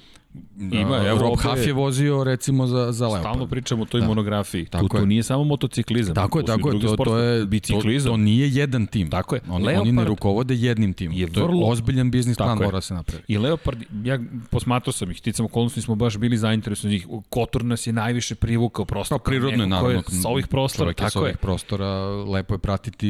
Ima, 0.71 1.07
evo, 1.07 1.19
Rob 1.19 1.39
Huff 1.43 1.67
je 1.67 1.73
vozio 1.73 2.23
recimo 2.23 2.67
za, 2.67 2.91
za 2.91 3.07
Leopard. 3.07 3.23
Stalno 3.23 3.47
pričamo 3.47 3.83
o 3.83 3.85
toj 3.85 4.01
da. 4.01 4.07
monografiji. 4.07 4.65
Tako 4.65 4.87
tu, 4.87 4.97
tu 4.97 5.05
nije 5.05 5.23
samo 5.23 5.43
motociklizam. 5.43 6.15
Tako 6.15 6.39
je, 6.39 6.45
tako 6.45 6.71
je. 6.71 6.79
To, 6.79 6.95
to, 6.95 7.17
je 7.17 7.45
biciklizam. 7.45 8.09
To, 8.09 8.13
to 8.13 8.17
nije 8.17 8.49
jedan 8.49 8.87
tim. 8.87 9.09
Tako 9.09 9.35
je. 9.35 9.41
Oni, 9.49 9.65
Leopard 9.65 9.81
oni 9.81 9.91
ne 9.91 10.05
rukovode 10.05 10.55
jednim 10.55 10.93
timom. 10.93 11.17
Je 11.17 11.25
vrlo, 11.25 11.47
to 11.47 11.65
je 11.65 11.71
ozbiljan 11.71 12.11
biznis 12.11 12.37
plan 12.37 12.57
mora 12.57 12.71
da 12.71 12.81
se 12.81 12.93
napraviti. 12.93 13.33
I 13.33 13.37
Leopard, 13.37 13.83
ja 14.03 14.19
posmatrao 14.49 14.93
sam 14.93 15.11
ih, 15.11 15.21
ticam 15.21 15.45
okolnosti 15.45 15.81
smo 15.81 15.95
baš 15.95 16.17
bili 16.17 16.37
zainteresovani 16.37 16.95
njih. 16.95 17.07
Kotor 17.29 17.65
nas 17.65 17.87
je 17.87 17.93
najviše 17.93 18.35
privukao 18.35 18.85
prosto. 18.85 19.17
Pa 19.17 19.23
prirodno 19.23 19.63
je, 19.63 19.69
naravno. 19.69 20.01
Sa 20.01 20.29
ovih 20.29 20.47
prostora, 20.47 20.93
tako 20.93 21.05
je. 21.05 21.11
Sa 21.11 21.19
ovih 21.19 21.37
prostora, 21.37 21.87
lepo 22.15 22.53
je 22.53 22.57
pratiti 22.57 23.07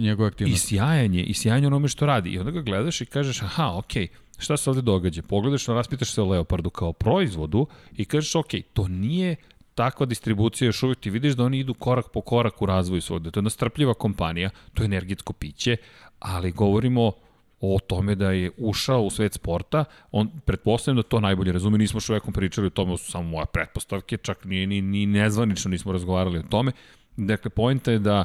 njegove 0.00 0.28
aktivnosti. 0.28 0.74
I 0.74 0.78
sjajanje, 0.78 1.22
i 1.22 1.34
sjajanje 1.34 1.66
onome 1.66 1.88
što 1.88 2.06
radi. 2.06 2.30
I 2.30 2.38
onda 2.38 2.50
ga 2.50 2.60
gledaš 2.60 3.00
i 3.00 3.06
kažeš, 3.06 3.42
aha, 3.42 3.72
okej, 3.76 4.06
okay, 4.06 4.22
šta 4.42 4.56
se 4.56 4.70
ovde 4.70 4.82
događa? 4.82 5.22
Pogledaš, 5.22 5.66
raspitaš 5.66 6.12
se 6.12 6.22
o 6.22 6.28
Leopardu 6.28 6.70
kao 6.70 6.92
proizvodu 6.92 7.66
i 7.96 8.04
kažeš, 8.04 8.34
ok, 8.34 8.50
to 8.72 8.88
nije 8.88 9.36
takva 9.74 10.06
distribucija 10.06 10.66
još 10.66 10.82
uvijek 10.82 10.98
ti 10.98 11.10
vidiš 11.10 11.34
da 11.34 11.44
oni 11.44 11.58
idu 11.58 11.74
korak 11.74 12.10
po 12.12 12.20
korak 12.20 12.62
u 12.62 12.66
razvoju 12.66 13.00
svog, 13.00 13.22
to 13.22 13.26
je 13.26 13.32
jedna 13.40 13.50
strpljiva 13.50 13.94
kompanija, 13.94 14.50
to 14.74 14.82
je 14.82 14.84
energetsko 14.84 15.32
piće, 15.32 15.76
ali 16.18 16.52
govorimo 16.52 17.12
o 17.60 17.78
tome 17.86 18.14
da 18.14 18.30
je 18.30 18.50
ušao 18.56 19.02
u 19.02 19.10
svet 19.10 19.34
sporta, 19.34 19.84
on 20.10 20.30
pretpostavljam 20.44 20.96
da 20.96 21.02
to 21.02 21.20
najbolje 21.20 21.52
razume, 21.52 21.78
nismo 21.78 22.00
čovekom 22.00 22.32
pričali 22.32 22.66
o 22.66 22.70
tome, 22.70 22.96
su 22.98 23.10
samo 23.10 23.28
moje 23.28 23.46
pretpostavke, 23.52 24.16
čak 24.16 24.44
ni, 24.44 24.66
ni, 24.66 24.82
ni 24.82 25.06
nezvanično 25.06 25.70
nismo 25.70 25.92
razgovarali 25.92 26.38
o 26.38 26.42
tome. 26.42 26.72
Dakle, 27.16 27.50
pojenta 27.50 27.92
je 27.92 27.98
da 27.98 28.24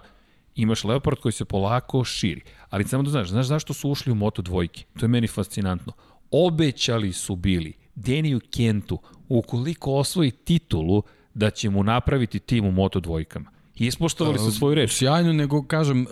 imaš 0.55 0.83
Leopard 0.83 1.17
koji 1.19 1.31
se 1.31 1.45
polako 1.45 2.03
širi. 2.03 2.41
Ali 2.69 2.83
samo 2.83 3.03
da 3.03 3.09
znaš, 3.09 3.29
znaš 3.29 3.45
zašto 3.45 3.73
su 3.73 3.89
ušli 3.89 4.11
u 4.11 4.15
Moto 4.15 4.41
dvojke? 4.41 4.83
To 4.99 5.05
je 5.05 5.09
meni 5.09 5.27
fascinantno. 5.27 5.93
Obećali 6.31 7.13
su 7.13 7.35
bili 7.35 7.73
Deniju 7.95 8.39
Kentu, 8.51 8.99
ukoliko 9.29 9.93
osvoji 9.93 10.31
titulu, 10.31 11.03
da 11.33 11.49
će 11.49 11.69
mu 11.69 11.83
napraviti 11.83 12.39
tim 12.39 12.65
u 12.65 12.71
Moto 12.71 12.99
dvojkama. 12.99 13.51
Ispoštovali 13.75 14.39
su 14.39 14.51
svoju 14.51 14.75
reč. 14.75 14.91
Sjajno, 14.91 15.33
nego 15.33 15.63
kažem, 15.63 16.05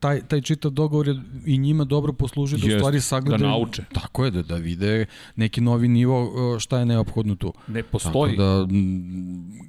taj, 0.00 0.20
taj 0.20 0.40
čitav 0.40 0.70
dogovor 0.70 1.08
je 1.08 1.20
i 1.46 1.58
njima 1.58 1.84
dobro 1.84 2.12
posluži 2.12 2.56
da 2.56 2.74
u 2.74 2.78
stvari 2.78 3.00
sagledaju... 3.00 3.38
Da 3.38 3.48
nauče. 3.48 3.84
Tako 3.92 4.24
je, 4.24 4.30
da, 4.30 4.42
da 4.42 4.56
vide 4.56 5.06
neki 5.36 5.60
novi 5.60 5.88
nivo 5.88 6.30
šta 6.60 6.78
je 6.78 6.86
neophodno 6.86 7.34
tu. 7.34 7.52
Ne 7.68 7.82
postoji. 7.82 8.36
Tako 8.36 8.42
da 8.42 8.66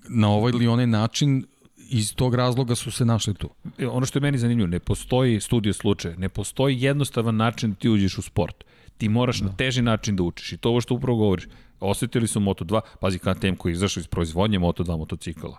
na 0.10 0.30
ovaj 0.30 0.50
ili 0.50 0.68
onaj 0.68 0.88
način 0.88 1.46
iz 1.90 2.16
tog 2.16 2.36
razloga 2.36 2.76
su 2.76 2.92
se 2.92 3.06
našli 3.06 3.34
tu. 3.34 3.50
E, 3.78 3.88
ono 3.88 4.06
što 4.06 4.20
je 4.20 4.22
meni 4.22 4.38
zanimljivo, 4.38 4.68
ne 4.68 4.80
postoji 4.80 5.42
studija 5.42 5.74
slučaja, 5.74 6.16
ne 6.18 6.30
postoji 6.30 6.82
jednostavan 6.82 7.36
način 7.36 7.70
da 7.70 7.76
ti 7.76 7.90
uđeš 7.90 8.18
u 8.18 8.22
sport. 8.22 8.64
Ti 9.04 9.10
moraš 9.10 9.40
da. 9.40 9.46
na 9.46 9.56
teži 9.56 9.82
način 9.82 10.16
da 10.16 10.24
učiš 10.24 10.52
i 10.54 10.58
to 10.58 10.70
ovo 10.70 10.82
što 10.82 10.96
upravo 10.96 11.18
govoriš. 11.18 11.48
Osetili 11.80 12.28
su 12.28 12.40
Moto2, 12.40 12.82
pazi 13.00 13.20
KTM 13.20 13.56
koji 13.58 13.72
je 13.72 13.74
izašao 13.74 14.02
iz 14.02 14.08
proizvodnje 14.08 14.60
Moto2 14.60 14.98
motocikala. 14.98 15.58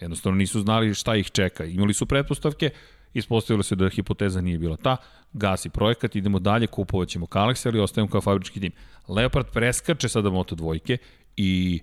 Jednostavno 0.00 0.38
nisu 0.38 0.60
znali 0.60 0.94
šta 0.94 1.16
ih 1.16 1.30
čeka. 1.30 1.64
Imali 1.64 1.94
su 1.94 2.06
pretpostavke, 2.06 2.70
ispostavilo 3.14 3.62
se 3.62 3.76
da 3.76 3.88
hipoteza 3.88 4.40
nije 4.40 4.58
bila 4.58 4.76
ta, 4.76 4.96
gasi 5.32 5.68
projekat, 5.70 6.16
idemo 6.16 6.38
dalje, 6.38 6.66
kupovat 6.66 7.08
ćemo 7.08 7.26
Galaxy, 7.26 7.68
ali 7.68 7.80
ostajemo 7.80 8.10
kao 8.10 8.20
fabrički 8.20 8.60
tim. 8.60 8.72
Leopard 9.08 9.46
preskače 9.52 10.08
sada 10.08 10.30
Moto 10.30 10.54
dvojke 10.54 10.98
i 11.36 11.80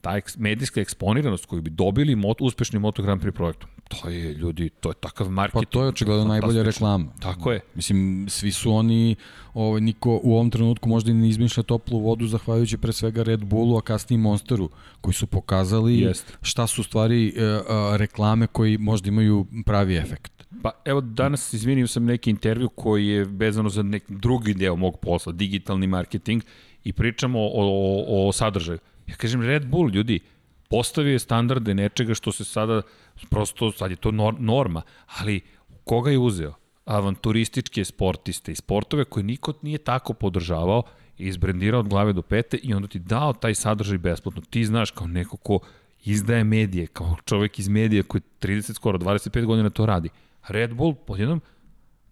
ta 0.00 0.16
eks, 0.16 0.36
medijska 0.36 0.80
eksponiranost 0.80 1.46
koju 1.46 1.62
bi 1.62 1.70
dobili 1.70 2.16
mot, 2.16 2.40
uspešni 2.40 2.78
Moto 2.78 3.02
Grand 3.02 3.22
Prix 3.22 3.34
projektom, 3.34 3.70
to 3.88 4.08
je 4.08 4.34
ljudi, 4.34 4.70
to 4.80 4.90
je 4.90 4.94
takav 4.94 5.30
marketing. 5.30 5.64
Pa 5.64 5.70
to 5.70 5.82
je 5.82 5.88
očigledno 5.88 6.24
najbolja 6.24 6.62
reklama. 6.62 7.06
Tako 7.20 7.52
je. 7.52 7.60
Mislim, 7.74 8.26
svi 8.28 8.52
su 8.52 8.72
oni, 8.72 9.16
ovaj, 9.54 9.80
niko 9.80 10.20
u 10.22 10.34
ovom 10.34 10.50
trenutku 10.50 10.88
možda 10.88 11.10
i 11.10 11.14
ne 11.14 11.28
izmišlja 11.28 11.62
toplu 11.62 11.98
vodu 11.98 12.26
zahvaljujući 12.26 12.78
pre 12.78 12.92
svega 12.92 13.22
Red 13.22 13.44
Bullu, 13.44 13.76
a 13.76 13.82
kasnije 13.82 14.18
Monsteru, 14.18 14.70
koji 15.00 15.14
su 15.14 15.26
pokazali 15.26 15.98
Jest. 15.98 16.38
šta 16.42 16.66
su 16.66 16.82
stvari 16.82 17.34
e, 17.36 17.60
a, 17.68 17.96
reklame 17.96 18.46
koji 18.46 18.78
možda 18.78 19.08
imaju 19.08 19.46
pravi 19.66 19.96
efekt. 19.96 20.46
Pa 20.62 20.70
evo 20.84 21.00
danas 21.00 21.52
izvinio 21.52 21.86
sam 21.86 22.04
neki 22.04 22.30
intervju 22.30 22.68
koji 22.68 23.06
je 23.06 23.24
vezano 23.24 23.68
za 23.68 23.82
neki 23.82 24.06
drugi 24.08 24.54
deo 24.54 24.76
mog 24.76 24.96
posla, 25.00 25.32
digitalni 25.32 25.86
marketing 25.86 26.42
i 26.84 26.92
pričamo 26.92 27.40
o, 27.40 27.50
o, 27.54 28.28
o 28.28 28.32
sadržaju 28.32 28.78
Ja 29.06 29.14
kažem, 29.14 29.42
Red 29.42 29.66
Bull, 29.66 29.90
ljudi, 29.90 30.20
postavio 30.70 31.12
je 31.12 31.18
standarde 31.18 31.74
nečega 31.74 32.14
što 32.14 32.32
se 32.32 32.44
sada, 32.44 32.82
prosto, 33.30 33.72
sad 33.72 33.90
je 33.90 33.96
to 33.96 34.10
norma, 34.38 34.82
ali 35.18 35.40
koga 35.84 36.10
je 36.10 36.18
uzeo? 36.18 36.54
Avanturističke 36.84 37.84
sportiste 37.84 38.52
i 38.52 38.54
sportove 38.54 39.04
koje 39.04 39.24
niko 39.24 39.52
nije 39.62 39.78
tako 39.78 40.12
podržavao, 40.12 40.82
izbrendirao 41.18 41.80
od 41.80 41.88
glave 41.88 42.12
do 42.12 42.22
pete 42.22 42.56
i 42.62 42.74
onda 42.74 42.88
ti 42.88 42.98
dao 42.98 43.32
taj 43.32 43.54
sadržaj 43.54 43.98
besplatno. 43.98 44.42
Ti 44.50 44.64
znaš 44.64 44.90
kao 44.90 45.06
neko 45.06 45.36
ko 45.36 45.58
izdaje 46.04 46.44
medije, 46.44 46.86
kao 46.86 47.16
čovek 47.24 47.58
iz 47.58 47.68
medija 47.68 48.02
koji 48.02 48.20
30, 48.40 48.74
skoro 48.74 48.98
25 48.98 49.44
godina 49.44 49.70
to 49.70 49.86
radi. 49.86 50.08
Red 50.48 50.74
Bull, 50.74 50.94
podjednom, 50.94 51.40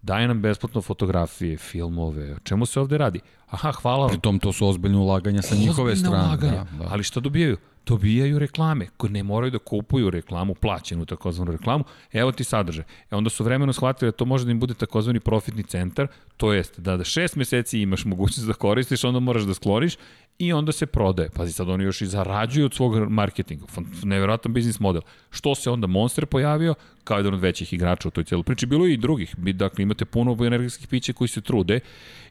daje 0.02 0.28
nam 0.28 0.42
besplatno 0.42 0.82
fotografije, 0.82 1.56
filmove, 1.58 2.34
o 2.34 2.38
čemu 2.38 2.66
se 2.66 2.80
ovde 2.80 2.98
radi? 2.98 3.20
Aha, 3.46 3.72
hvala 3.72 4.06
vam. 4.06 4.20
tom 4.20 4.38
to 4.38 4.52
su 4.52 4.68
ozbiljne 4.68 4.98
ulaganja 4.98 5.42
sa 5.42 5.54
njihove 5.54 5.96
strane. 5.96 6.28
Ulaganja. 6.28 6.64
Da, 6.72 6.78
da. 6.78 6.88
Ali 6.90 7.02
šta 7.02 7.20
dobijaju? 7.20 7.56
Dobijaju 7.86 8.38
reklame, 8.38 8.86
koje 8.96 9.10
ne 9.10 9.22
moraju 9.22 9.50
da 9.50 9.58
kupuju 9.58 10.10
reklamu, 10.10 10.54
plaćenu 10.54 11.06
takozvanu 11.06 11.52
reklamu, 11.52 11.84
evo 12.12 12.32
ti 12.32 12.44
sadržaj. 12.44 12.84
E 13.10 13.16
onda 13.16 13.30
su 13.30 13.44
vremeno 13.44 13.72
shvatili 13.72 14.10
da 14.10 14.16
to 14.16 14.24
može 14.24 14.44
da 14.44 14.50
im 14.50 14.60
bude 14.60 14.74
takozvani 14.74 15.20
profitni 15.20 15.62
centar, 15.62 16.06
to 16.36 16.52
jest 16.52 16.80
da 16.80 16.96
da 16.96 17.04
šest 17.04 17.36
meseci 17.36 17.80
imaš 17.80 18.04
mogućnost 18.04 18.46
da 18.46 18.54
koristiš, 18.54 19.04
onda 19.04 19.20
moraš 19.20 19.42
da 19.42 19.54
skloniš 19.54 19.96
i 20.38 20.52
onda 20.52 20.72
se 20.72 20.86
prodaje. 20.86 21.30
Pazi, 21.30 21.52
sad 21.52 21.68
oni 21.68 21.84
još 21.84 22.00
i 22.00 22.06
zarađuju 22.06 22.66
od 22.66 22.74
svog 22.74 23.08
marketinga. 23.10 23.64
Nevjerojatan 24.02 24.52
biznis 24.52 24.80
model. 24.80 25.02
Što 25.30 25.54
se 25.54 25.70
onda 25.70 25.86
Monster 25.86 26.26
pojavio, 26.26 26.74
kao 27.04 27.16
jedan 27.16 27.34
od 27.34 27.40
većih 27.40 27.72
igrača 27.72 28.08
u 28.08 28.10
toj 28.10 28.24
cijeloj 28.24 28.42
priči. 28.44 28.66
Bilo 28.66 28.86
je 28.86 28.94
i 28.94 28.96
drugih. 28.96 29.36
Dakle, 29.36 29.82
imate 29.82 30.04
puno 30.04 30.36
energetskih 30.46 30.88
pića 30.88 31.12
koji 31.12 31.28
se 31.28 31.40
trude 31.40 31.80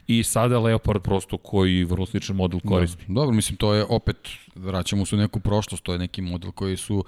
i 0.07 0.23
sada 0.23 0.59
Leopard 0.59 1.01
prosto 1.01 1.37
koji 1.37 1.83
vrlo 1.83 2.05
sličan 2.05 2.35
model 2.35 2.59
da. 2.63 2.69
koristi. 2.69 3.05
Da, 3.07 3.13
dobro, 3.13 3.35
mislim, 3.35 3.57
to 3.57 3.73
je 3.73 3.85
opet, 3.89 4.17
vraćamo 4.55 5.05
se 5.05 5.15
u 5.15 5.19
neku 5.19 5.39
prošlost, 5.39 5.83
to 5.83 5.93
je 5.93 5.99
neki 5.99 6.21
model 6.21 6.51
koji 6.51 6.77
su 6.77 7.03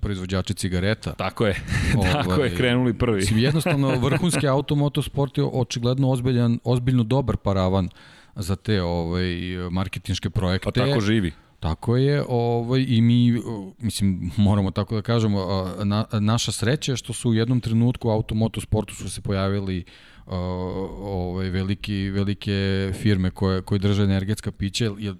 proizvođači 0.00 0.54
cigareta. 0.54 1.12
Tako 1.12 1.46
je, 1.46 1.56
ovaj, 1.98 2.12
tako 2.12 2.42
je, 2.42 2.56
krenuli 2.56 2.94
prvi. 2.94 3.16
Mislim, 3.16 3.38
jednostavno, 3.38 3.98
vrhunski 3.98 4.48
auto 4.48 4.74
motosport 4.74 5.38
je 5.38 5.44
očigledno 5.44 6.10
ozbiljan, 6.10 6.58
ozbiljno 6.64 7.02
dobar 7.02 7.36
paravan 7.36 7.88
za 8.36 8.56
te 8.56 8.82
ovaj, 8.82 9.34
marketinške 9.70 10.30
projekte. 10.30 10.64
Pa 10.64 10.86
tako 10.86 11.00
živi. 11.00 11.32
Tako 11.60 11.96
je, 11.96 12.24
ovaj, 12.28 12.84
i 12.88 13.00
mi, 13.00 13.42
mislim, 13.78 14.30
moramo 14.36 14.70
tako 14.70 14.94
da 14.94 15.02
kažemo, 15.02 15.66
na, 15.84 16.04
naša 16.12 16.52
sreća 16.52 16.92
je 16.92 16.96
što 16.96 17.12
su 17.12 17.30
u 17.30 17.34
jednom 17.34 17.60
trenutku 17.60 18.08
u 18.08 18.10
automotosportu 18.10 18.94
su 18.94 19.10
se 19.10 19.20
pojavili 19.20 19.84
ovaj, 20.32 21.50
veliki, 21.50 22.10
velike 22.10 22.90
firme 23.02 23.30
koje, 23.30 23.62
koje 23.62 23.78
drže 23.78 24.02
energetska 24.02 24.52
pića, 24.52 24.90
jer 24.98 25.14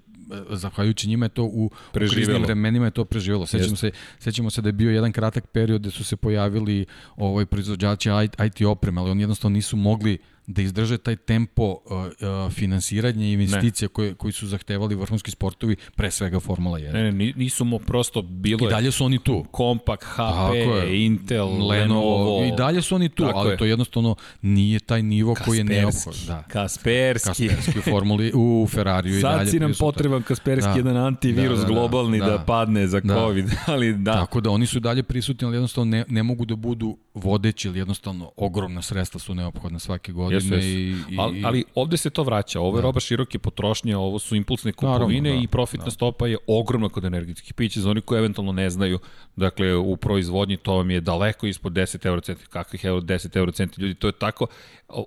zahvaljujući 0.49 1.09
njima 1.09 1.25
je 1.25 1.29
to 1.29 1.43
u, 1.43 1.65
u 1.65 1.71
kriznim 1.93 2.43
vremenima 2.43 2.85
je 2.85 2.91
to 2.91 3.05
preživelo. 3.05 3.45
Sećamo 3.45 3.75
se, 3.75 3.91
sećamo 4.19 4.49
se 4.49 4.61
da 4.61 4.69
je 4.69 4.73
bio 4.73 4.91
jedan 4.91 5.11
kratak 5.11 5.47
period 5.47 5.81
gde 5.81 5.91
su 5.91 6.03
se 6.03 6.15
pojavili 6.15 6.85
ovaj 7.15 7.45
proizvođači 7.45 8.09
IT 8.45 8.61
opreme, 8.67 9.01
ali 9.01 9.11
oni 9.11 9.21
jednostavno 9.21 9.55
nisu 9.55 9.77
mogli 9.77 10.17
da 10.47 10.61
izdrže 10.61 10.97
taj 10.97 11.15
tempo 11.15 11.63
uh, 11.63 11.91
uh, 11.91 12.51
finansiranja 12.51 13.25
i 13.25 13.31
investicija 13.31 13.87
koje, 13.87 14.13
koji 14.13 14.33
su 14.33 14.47
zahtevali 14.47 14.95
vrhunski 14.95 15.31
sportovi, 15.31 15.75
pre 15.95 16.11
svega 16.11 16.39
Formula 16.39 16.79
1. 16.79 16.93
Ne, 16.93 17.11
ne, 17.11 17.33
nisu 17.35 17.65
mu 17.65 17.79
prosto 17.79 18.21
bilo... 18.21 18.67
I 18.67 18.69
dalje 18.69 18.91
su 18.91 19.05
oni 19.05 19.19
tu. 19.19 19.45
Compaq, 19.51 19.97
HP, 20.03 20.93
Intel, 20.93 21.45
Lenovo, 21.45 21.69
Lenovo. 21.69 22.45
I 22.45 22.57
dalje 22.57 22.81
su 22.81 22.95
oni 22.95 23.09
tu, 23.09 23.29
ali 23.33 23.49
je. 23.49 23.57
to 23.57 23.65
jednostavno 23.65 24.15
nije 24.41 24.79
taj 24.79 25.03
nivo 25.03 25.33
Kasperski, 25.33 25.49
koji 25.49 25.57
je 25.57 25.63
neophodan. 25.63 26.21
Da. 26.27 26.43
Kasperski. 26.47 27.47
Kasperski 27.47 27.79
u 27.79 27.81
Formuli, 27.81 28.31
u 28.35 28.67
Ferrariju 28.71 29.19
i 29.19 29.21
dalje. 29.21 29.45
Sad 29.45 29.49
si 29.49 29.59
nam 29.59 29.73
potreban 29.79 30.23
Kasperski, 30.23 30.71
da. 30.71 30.77
jedan 30.77 30.97
antivirus 30.97 31.59
da, 31.59 31.65
da, 31.65 31.67
da, 31.67 31.73
globalni 31.73 32.19
da, 32.19 32.25
da 32.25 32.43
padne 32.47 32.87
za 32.87 32.99
da. 32.99 33.15
COVID, 33.15 33.45
ali 33.73 33.93
da. 33.93 34.13
Tako 34.13 34.41
da 34.41 34.49
oni 34.49 34.65
su 34.65 34.79
dalje 34.79 35.03
prisutni, 35.03 35.45
ali 35.45 35.55
jednostavno 35.55 35.91
ne, 35.91 36.05
ne 36.07 36.23
mogu 36.23 36.45
da 36.45 36.55
budu 36.55 36.97
vodeći, 37.13 37.67
ili 37.67 37.79
jednostavno 37.79 38.31
ogromna 38.37 38.81
sredstva 38.81 39.19
su 39.19 39.35
neophodna 39.35 39.79
svake 39.79 40.11
godine 40.11 40.32
godine. 40.33 40.55
Jesu, 40.55 40.67
jesu. 40.67 41.11
I, 41.11 41.15
i, 41.15 41.17
ali, 41.19 41.41
ali 41.45 41.63
ovde 41.75 41.97
se 41.97 42.09
to 42.09 42.23
vraća. 42.23 42.59
Ovo 42.59 42.77
je 42.77 42.81
da. 42.81 42.87
roba 42.87 42.99
široke 42.99 43.39
potrošnje, 43.39 43.97
ovo 43.97 44.19
su 44.19 44.35
impulsne 44.35 44.71
kupovine 44.71 45.21
Naravno, 45.21 45.39
da, 45.39 45.43
i 45.43 45.47
profitna 45.47 45.85
da. 45.85 45.91
stopa 45.91 46.27
je 46.27 46.37
ogromna 46.47 46.89
kod 46.89 47.05
energetskih 47.05 47.53
pića 47.53 47.81
za 47.81 47.89
oni 47.89 48.01
koji 48.01 48.19
eventualno 48.19 48.51
ne 48.51 48.69
znaju. 48.69 48.99
Dakle, 49.35 49.75
u 49.75 49.97
proizvodnji 49.97 50.57
to 50.57 50.75
vam 50.75 50.91
je 50.91 51.01
daleko 51.01 51.47
ispod 51.47 51.73
10 51.73 52.05
eurocenti. 52.05 52.45
Kakvih 52.49 52.85
euro, 52.85 53.01
10 53.01 53.37
eurocenti 53.37 53.81
ljudi? 53.81 53.93
To 53.93 54.07
je 54.07 54.11
tako 54.11 54.47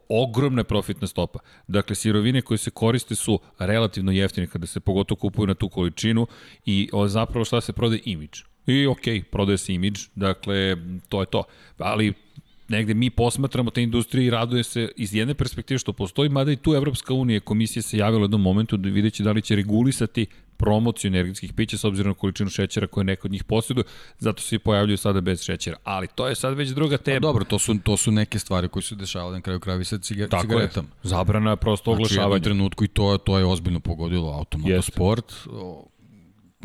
ogromna 0.08 0.64
profitna 0.64 1.06
stopa. 1.06 1.38
Dakle, 1.68 1.96
sirovine 1.96 2.42
koje 2.42 2.58
se 2.58 2.70
koriste 2.70 3.14
su 3.14 3.40
relativno 3.58 4.12
jeftine 4.12 4.46
kada 4.46 4.66
se 4.66 4.80
pogotovo 4.80 5.18
kupuju 5.18 5.46
na 5.46 5.54
tu 5.54 5.68
količinu 5.68 6.26
i 6.66 6.88
o, 6.92 7.08
zapravo 7.08 7.44
šta 7.44 7.60
se 7.60 7.72
prodaje? 7.72 8.00
Imidž. 8.04 8.40
I 8.66 8.86
okej, 8.86 9.20
okay, 9.20 9.24
prodaje 9.24 9.58
se 9.58 9.74
imidž, 9.74 10.00
dakle, 10.14 10.76
to 11.08 11.20
je 11.20 11.26
to. 11.26 11.42
Ali 11.78 12.14
negde 12.68 12.94
mi 12.94 13.10
posmatramo 13.10 13.70
te 13.70 13.82
industrije 13.82 14.26
i 14.26 14.30
raduje 14.30 14.62
se 14.62 14.88
iz 14.96 15.14
jedne 15.14 15.34
perspektive 15.34 15.78
što 15.78 15.92
postoji, 15.92 16.28
mada 16.28 16.52
i 16.52 16.56
tu 16.56 16.74
Evropska 16.74 17.14
unija 17.14 17.40
komisija 17.40 17.82
se 17.82 17.98
javila 17.98 18.20
u 18.20 18.24
jednom 18.24 18.42
momentu 18.42 18.76
da 18.76 18.88
videći 18.88 19.22
da 19.22 19.32
li 19.32 19.42
će 19.42 19.56
regulisati 19.56 20.26
promociju 20.56 21.08
energetskih 21.08 21.52
pića 21.52 21.78
s 21.78 21.84
obzirom 21.84 22.10
na 22.10 22.14
količinu 22.14 22.50
šećera 22.50 22.86
koje 22.86 23.04
neko 23.04 23.28
od 23.28 23.32
njih 23.32 23.44
posjeduje, 23.44 23.84
zato 24.18 24.42
se 24.42 24.56
i 24.56 24.58
pojavljuju 24.58 24.96
sada 24.96 25.20
bez 25.20 25.42
šećera. 25.42 25.76
Ali 25.84 26.06
to 26.14 26.28
je 26.28 26.34
sad 26.34 26.56
već 26.56 26.68
druga 26.68 26.98
tema. 26.98 27.16
A 27.16 27.20
dobro, 27.20 27.44
to 27.44 27.58
su, 27.58 27.78
to 27.84 27.96
su 27.96 28.10
neke 28.10 28.38
stvari 28.38 28.68
koje 28.68 28.82
su 28.82 28.94
dešavale 28.94 29.32
na 29.32 29.40
kraju 29.40 29.60
kraja 29.60 29.84
sa 29.84 29.98
ciga, 29.98 30.28
Tako 30.28 30.42
cigaretama. 30.42 30.88
Je. 30.88 31.08
Zabrana 31.08 31.56
prosto 31.56 31.92
oglašavanja. 31.92 32.28
Znači, 32.28 32.40
u 32.40 32.44
trenutku 32.44 32.84
i 32.84 32.88
to, 32.88 33.18
to 33.18 33.38
je 33.38 33.44
ozbiljno 33.44 33.80
pogodilo 33.80 34.32
automotosport. 34.32 35.32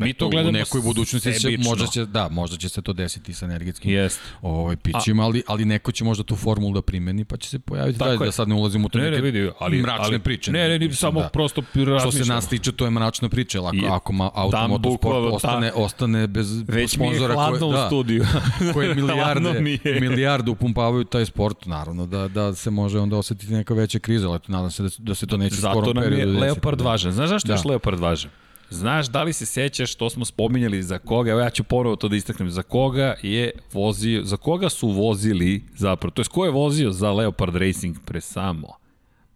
Mi 0.04 0.12
to 0.12 0.28
gledamo 0.28 0.48
u 0.48 0.52
nekoj 0.52 0.80
budućnosti 0.80 1.40
će, 1.40 1.58
možda 1.58 1.86
će, 1.86 2.04
da, 2.04 2.28
možda 2.28 2.56
će 2.56 2.68
se 2.68 2.82
to 2.82 2.92
desiti 2.92 3.34
sa 3.34 3.46
energetskim 3.46 3.90
Jest. 3.90 4.20
ovaj, 4.42 4.76
pićima, 4.76 5.24
ali, 5.24 5.42
ali 5.46 5.64
neko 5.64 5.92
će 5.92 6.04
možda 6.04 6.24
tu 6.24 6.36
formulu 6.36 6.74
da 6.74 6.82
primeni, 6.82 7.24
pa 7.24 7.36
će 7.36 7.48
se 7.48 7.58
pojaviti 7.58 7.98
da, 7.98 8.16
da 8.16 8.32
sad 8.32 8.48
ne 8.48 8.54
ulazimo 8.54 8.86
u 8.86 8.88
to 8.88 8.98
ne, 8.98 9.04
neke 9.04 9.16
ne, 9.16 9.22
vidi, 9.22 9.50
ali, 9.58 9.82
mračne 9.82 10.04
ali, 10.04 10.18
priče. 10.18 10.52
Ne, 10.52 10.68
ne, 10.68 10.78
ne, 10.78 10.94
samo 10.94 11.20
da. 11.20 11.28
prosto 11.28 11.62
Što 12.00 12.12
se 12.12 12.24
nas 12.24 12.48
tiče, 12.48 12.72
to 12.72 12.84
je 12.84 12.90
mračna 12.90 13.28
priča, 13.28 13.66
ako, 13.66 13.76
I, 13.76 13.86
ako 13.90 14.12
ma, 14.12 14.30
automotosport 14.34 15.34
ostane, 15.34 15.70
ta, 15.70 15.76
ostane 15.76 16.26
bez 16.26 16.62
već 16.68 16.90
sponzora 16.90 17.34
koje, 17.34 17.72
da, 17.72 17.86
studiju. 17.86 18.24
koje 18.74 18.94
milijarde, 19.02 19.60
milijarde 20.00 20.50
upumpavaju 20.50 21.04
taj 21.04 21.26
sport, 21.26 21.66
naravno, 21.66 22.06
da, 22.06 22.28
da 22.28 22.54
se 22.54 22.70
može 22.70 22.98
onda 22.98 23.16
osetiti 23.16 23.52
neka 23.52 23.74
veća 23.74 23.98
kriza, 23.98 24.28
ali 24.30 24.40
nadam 24.46 24.70
se 24.70 24.82
da, 24.82 24.88
da 24.98 25.14
se 25.14 25.26
to 25.26 25.36
neće 25.36 25.56
Zato 25.56 25.72
skorom 25.72 25.94
periodu. 25.94 26.16
Zato 26.16 26.26
nam 26.26 26.34
je 26.34 26.40
Leopard 26.40 26.80
važan. 26.80 27.12
Znaš 27.12 27.28
zašto 27.28 27.48
da. 27.48 27.54
je 27.54 27.60
Leopard 27.64 28.00
važan? 28.00 28.30
Znaš, 28.72 29.08
da 29.08 29.22
li 29.22 29.32
se 29.32 29.46
sećaš 29.46 29.92
što 29.92 30.10
smo 30.10 30.24
spominjali 30.24 30.82
za 30.82 30.98
koga, 30.98 31.30
evo 31.30 31.40
ja 31.40 31.50
ću 31.50 31.64
ponovo 31.64 31.96
to 31.96 32.08
da 32.08 32.16
istaknem, 32.16 32.50
za 32.50 32.62
koga 32.62 33.14
je 33.22 33.50
vozio, 33.72 34.24
za 34.24 34.36
koga 34.36 34.68
su 34.68 34.88
vozili 34.88 35.64
zapravo, 35.76 36.10
to 36.10 36.22
je 36.22 36.26
ko 36.30 36.44
je 36.44 36.50
vozio 36.50 36.92
za 36.92 37.12
Leopard 37.12 37.56
Racing 37.56 37.96
pre 38.04 38.20
samo, 38.20 38.68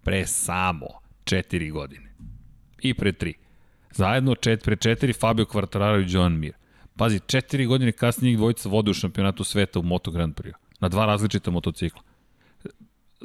pre 0.02 0.26
samo 0.26 0.86
četiri 1.24 1.70
godine. 1.70 2.14
I 2.82 2.94
pre 2.94 3.12
tri. 3.12 3.34
Zajedno 3.92 4.34
čet, 4.34 4.64
pre 4.64 4.76
četiri 4.76 5.12
Fabio 5.12 5.44
Quartararo 5.44 6.00
i 6.00 6.12
Joan 6.12 6.38
Mir. 6.38 6.52
Pazi, 6.96 7.20
četiri 7.26 7.66
godine 7.66 7.92
kasnije 7.92 8.30
njih 8.30 8.38
dvojica 8.38 8.68
vode 8.68 8.90
u 8.90 8.94
šampionatu 8.94 9.44
sveta 9.44 9.78
u 9.78 9.82
Moto 9.82 10.10
Grand 10.10 10.34
Prix. 10.34 10.52
Na 10.80 10.88
dva 10.88 11.06
različita 11.06 11.50
motocikla. 11.50 12.02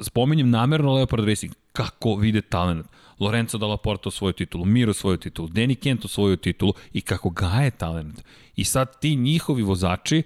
Spominjem 0.00 0.50
namerno 0.50 0.92
Leopard 0.92 1.24
Racing. 1.24 1.54
Kako 1.72 2.14
vide 2.16 2.40
talent. 2.40 2.86
Lorenzo 3.20 3.58
Dalla 3.58 3.76
Porta 3.76 4.10
svoju 4.10 4.32
titulu, 4.32 4.64
Miro 4.64 4.92
svoju 4.92 5.16
titulu, 5.16 5.48
Danny 5.48 5.74
Kento 5.74 6.08
svoju 6.08 6.36
titulu 6.36 6.72
i 6.92 7.00
kako 7.00 7.30
gaje 7.30 7.70
talent. 7.70 8.22
I 8.56 8.64
sad 8.64 9.00
ti 9.00 9.16
njihovi 9.16 9.62
vozači, 9.62 10.22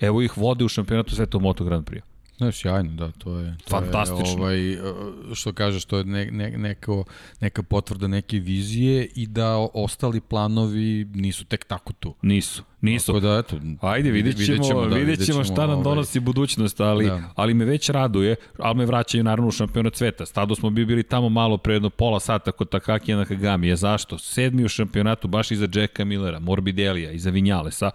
evo 0.00 0.22
ih 0.22 0.38
vode 0.38 0.64
u 0.64 0.68
šampionatu 0.68 1.14
sveta 1.14 1.38
u 1.38 1.40
Moto 1.40 1.64
Grand 1.64 1.86
Prix. 1.90 2.09
Ne, 2.40 2.52
sjajno, 2.52 2.92
da, 2.92 3.10
to 3.10 3.38
je... 3.38 3.56
To 3.64 3.70
Fantastično. 3.70 4.50
Je, 4.50 4.82
ovaj, 4.82 5.34
što 5.34 5.52
kažeš, 5.52 5.84
to 5.84 5.98
je 5.98 6.04
ne, 6.04 6.30
ne, 6.30 6.50
neko, 6.50 7.04
neka 7.40 7.62
potvrda 7.62 8.08
neke 8.08 8.38
vizije 8.38 9.08
i 9.14 9.26
da 9.26 9.56
ostali 9.74 10.20
planovi 10.20 11.06
nisu 11.14 11.44
tek 11.44 11.64
tako 11.64 11.92
tu. 11.92 12.14
Nisu, 12.22 12.62
nisu. 12.80 13.06
Tako 13.06 13.20
da, 13.20 13.38
eto, 13.38 13.56
Ajde, 13.80 14.10
vidjet 14.10 14.36
ćemo, 14.36 14.46
vidjet 14.46 14.66
ćemo, 14.68 14.86
da, 14.86 14.96
vidjet 14.96 15.26
ćemo 15.26 15.44
šta 15.44 15.66
nam 15.66 15.70
ovaj, 15.70 15.84
donosi 15.84 16.20
budućnost, 16.20 16.80
ali, 16.80 17.06
da. 17.06 17.22
ali 17.34 17.54
me 17.54 17.64
već 17.64 17.88
raduje, 17.88 18.36
ali 18.58 18.76
me 18.76 18.86
vraćaju 18.86 19.24
naravno 19.24 19.48
u 19.48 19.52
šampionat 19.52 19.96
sveta. 19.96 20.26
Stado 20.26 20.54
smo 20.54 20.70
bi 20.70 20.84
bili 20.84 21.02
tamo 21.02 21.28
malo 21.28 21.58
pre 21.58 21.74
jedno 21.74 21.90
pola 21.90 22.20
sata 22.20 22.52
kod 22.52 22.68
Takakija 22.68 23.16
na 23.16 23.24
Kagami. 23.24 23.68
Je 23.68 23.76
zašto? 23.76 24.18
Sedmi 24.18 24.64
u 24.64 24.68
šampionatu, 24.68 25.28
baš 25.28 25.50
iza 25.50 25.68
Jacka 25.74 26.04
Millera, 26.04 26.38
Morbidelija, 26.38 27.10
iza 27.10 27.30
Vinjalesa. 27.30 27.90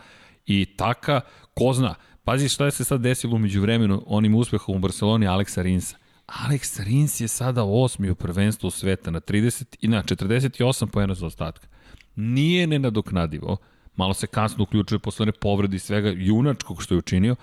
I 0.46 0.66
taka, 0.66 1.22
ko 1.54 1.74
zna, 1.74 1.96
Pazi 2.26 2.50
šta 2.50 2.72
se 2.72 2.84
sad 2.84 3.02
desilo 3.02 3.36
umeđu 3.36 3.62
vremenu 3.62 4.04
onim 4.06 4.36
uspehom 4.36 4.76
u 4.76 4.80
Barceloni 4.80 5.28
Aleksa 5.28 5.62
Rinsa. 5.62 5.98
Alex 6.28 6.84
Rins 6.84 7.22
je 7.22 7.28
sada 7.28 7.64
osmi 7.64 8.10
u 8.10 8.16
prvenstvu 8.16 8.70
sveta 8.70 9.12
na 9.12 9.20
30 9.20 9.76
i 9.82 9.88
na 9.88 10.04
48 10.04 10.88
pojena 10.88 11.14
za 11.14 11.26
ostatka. 11.26 11.68
Nije 12.16 12.68
nenadoknadivo, 12.68 13.58
malo 13.96 14.14
se 14.14 14.28
kasno 14.28 14.64
uključuje 14.64 15.00
posle 15.00 15.24
one 15.24 15.32
povredi 15.32 15.80
svega 15.80 16.10
junačkog 16.10 16.84
što 16.84 16.94
je 16.94 16.98
učinio, 16.98 17.36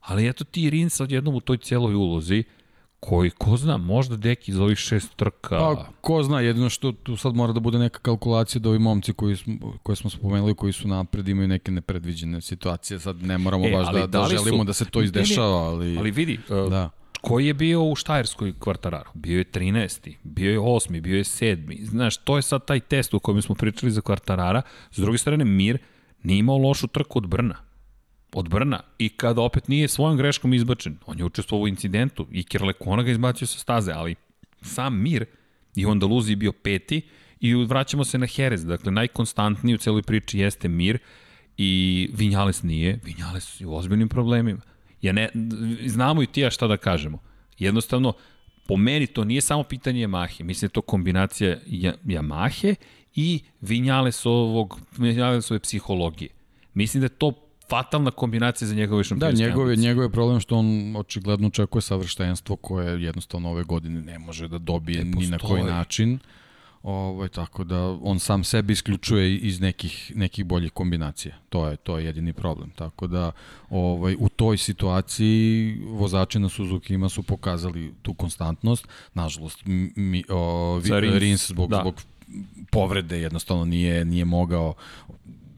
ali 0.00 0.28
eto 0.28 0.44
ti 0.44 0.70
Rins 0.70 1.00
odjednom 1.00 1.34
u 1.34 1.40
toj 1.40 1.56
cijeloj 1.56 1.94
ulozi, 1.94 2.44
koji, 3.00 3.30
ko 3.30 3.56
zna, 3.56 3.76
možda 3.76 4.16
deki 4.16 4.50
iz 4.50 4.58
ovih 4.58 4.78
šest 4.78 5.16
trka... 5.16 5.58
Pa, 5.58 5.86
ko 6.00 6.22
zna, 6.22 6.40
jedino 6.40 6.68
što 6.68 6.92
tu 6.92 7.16
sad 7.16 7.34
mora 7.34 7.52
da 7.52 7.60
bude 7.60 7.78
neka 7.78 7.98
kalkulacija 7.98 8.60
da 8.60 8.68
ovi 8.68 8.78
momci 8.78 9.12
koji 9.12 9.36
smo, 9.36 9.78
koje 9.82 9.96
smo 9.96 10.10
spomenuli, 10.10 10.54
koji 10.54 10.72
su 10.72 10.88
napred, 10.88 11.28
imaju 11.28 11.48
neke 11.48 11.70
nepredviđene 11.70 12.40
situacije, 12.40 12.98
sad 12.98 13.22
ne 13.22 13.38
moramo 13.38 13.66
e, 13.66 13.72
baš 13.72 13.86
da, 13.86 14.00
da, 14.00 14.06
da 14.06 14.28
želimo 14.28 14.58
su, 14.58 14.64
da 14.64 14.72
se 14.72 14.84
to 14.84 15.02
izdešava, 15.02 15.56
ali... 15.56 15.98
Ali 15.98 16.10
vidi, 16.10 16.38
uh, 16.48 16.70
da. 16.70 16.90
koji 17.20 17.46
je 17.46 17.54
bio 17.54 17.84
u 17.84 17.94
Štajerskoj 17.94 18.54
kvartararu? 18.58 19.10
Bio 19.14 19.38
je 19.38 19.44
13. 19.44 20.14
Bio 20.22 20.52
je 20.52 20.58
8. 20.58 21.00
Bio 21.00 21.16
je 21.16 21.24
7. 21.24 21.84
Znaš, 21.84 22.16
to 22.16 22.36
je 22.36 22.42
sad 22.42 22.64
taj 22.64 22.80
test 22.80 23.14
u 23.14 23.20
kojem 23.20 23.42
smo 23.42 23.54
pričali 23.54 23.92
za 23.92 24.00
kvartarara. 24.00 24.62
S 24.90 24.98
druge 24.98 25.18
strane, 25.18 25.44
Mir 25.44 25.78
nije 26.22 26.38
imao 26.38 26.58
lošu 26.58 26.86
trku 26.86 27.18
od 27.18 27.26
Brna 27.26 27.65
od 28.36 28.48
Brna 28.48 28.80
i 28.98 29.08
kada 29.08 29.40
opet 29.40 29.68
nije 29.68 29.88
svojom 29.88 30.16
greškom 30.16 30.54
izbačen, 30.54 30.98
on 31.06 31.18
je 31.18 31.24
učestvovao 31.24 31.64
u 31.64 31.68
incidentu 31.68 32.26
i 32.30 32.44
Kirlekona 32.44 33.02
ga 33.02 33.10
izbacio 33.10 33.46
sa 33.46 33.58
staze, 33.58 33.92
ali 33.92 34.14
sam 34.62 35.02
Mir 35.02 35.24
i 35.74 35.86
onda 35.86 36.06
Luzi 36.06 36.36
bio 36.36 36.52
peti 36.52 37.02
i 37.40 37.54
vraćamo 37.54 38.04
se 38.04 38.18
na 38.18 38.26
Jerez, 38.36 38.64
dakle 38.64 38.92
najkonstantniji 38.92 39.74
u 39.74 39.78
celoj 39.78 40.02
priči 40.02 40.38
jeste 40.38 40.68
Mir 40.68 40.98
i 41.56 42.10
Vinjales 42.14 42.62
nije, 42.62 43.00
Vinjales 43.04 43.60
je 43.60 43.66
u 43.66 43.76
ozbiljnim 43.76 44.08
problemima. 44.08 44.60
Ja 45.02 45.12
ne, 45.12 45.28
znamo 45.86 46.22
i 46.22 46.26
ti 46.26 46.40
ja 46.40 46.50
šta 46.50 46.66
da 46.66 46.76
kažemo. 46.76 47.18
Jednostavno, 47.58 48.12
po 48.66 48.76
meni 48.76 49.06
to 49.06 49.24
nije 49.24 49.40
samo 49.40 49.62
pitanje 49.62 50.06
Yamahe, 50.06 50.42
mislim 50.42 50.66
da 50.66 50.70
je 50.70 50.74
to 50.74 50.82
kombinacija 50.82 51.56
Yamahe 52.04 52.74
i 53.14 53.40
Vinjalesovog, 53.60 54.80
Vinjalesove 54.98 55.60
psihologije. 55.60 56.30
Mislim 56.74 57.00
da 57.00 57.04
je 57.04 57.18
to 57.18 57.45
fatalna 57.68 58.10
kombinacija 58.10 58.68
za 58.68 58.74
njegove 58.74 59.04
šampionske 59.04 59.42
Da, 59.42 59.48
njegov 59.48 59.70
je, 59.70 59.76
njegov 59.76 60.04
je 60.04 60.10
problem 60.10 60.40
što 60.40 60.56
on 60.56 60.96
očigledno 60.96 61.48
očekuje 61.48 61.82
savrštenstvo 61.82 62.56
koje 62.56 63.02
jednostavno 63.02 63.50
ove 63.50 63.64
godine 63.64 64.02
ne 64.02 64.18
može 64.18 64.48
da 64.48 64.58
dobije 64.58 65.04
ni 65.04 65.26
na 65.26 65.38
koji 65.38 65.64
način. 65.64 66.18
Ovaj 66.82 67.28
tako 67.28 67.64
da 67.64 67.98
on 68.02 68.18
sam 68.18 68.44
sebe 68.44 68.72
isključuje 68.72 69.36
iz 69.36 69.60
nekih 69.60 70.12
nekih 70.14 70.44
boljih 70.44 70.72
kombinacija. 70.72 71.34
To 71.48 71.68
je 71.68 71.76
to 71.76 71.98
je 71.98 72.04
jedini 72.04 72.32
problem. 72.32 72.70
Tako 72.70 73.06
da 73.06 73.32
ovaj 73.70 74.16
u 74.18 74.28
toj 74.28 74.56
situaciji 74.56 75.78
vozači 75.88 76.38
na 76.38 76.48
Suzuki 76.48 76.94
ima 76.94 77.08
su 77.08 77.22
pokazali 77.22 77.94
tu 78.02 78.14
konstantnost. 78.14 78.88
Nažalost 79.14 79.62
mi 79.96 80.24
o, 80.28 80.80
Rins 81.18 81.48
zbog 81.48 81.70
da. 81.70 81.80
zbog 81.80 81.94
povrede, 82.70 83.20
jednostavno 83.20 83.64
nije, 83.64 84.04
nije 84.04 84.24
mogao 84.24 84.74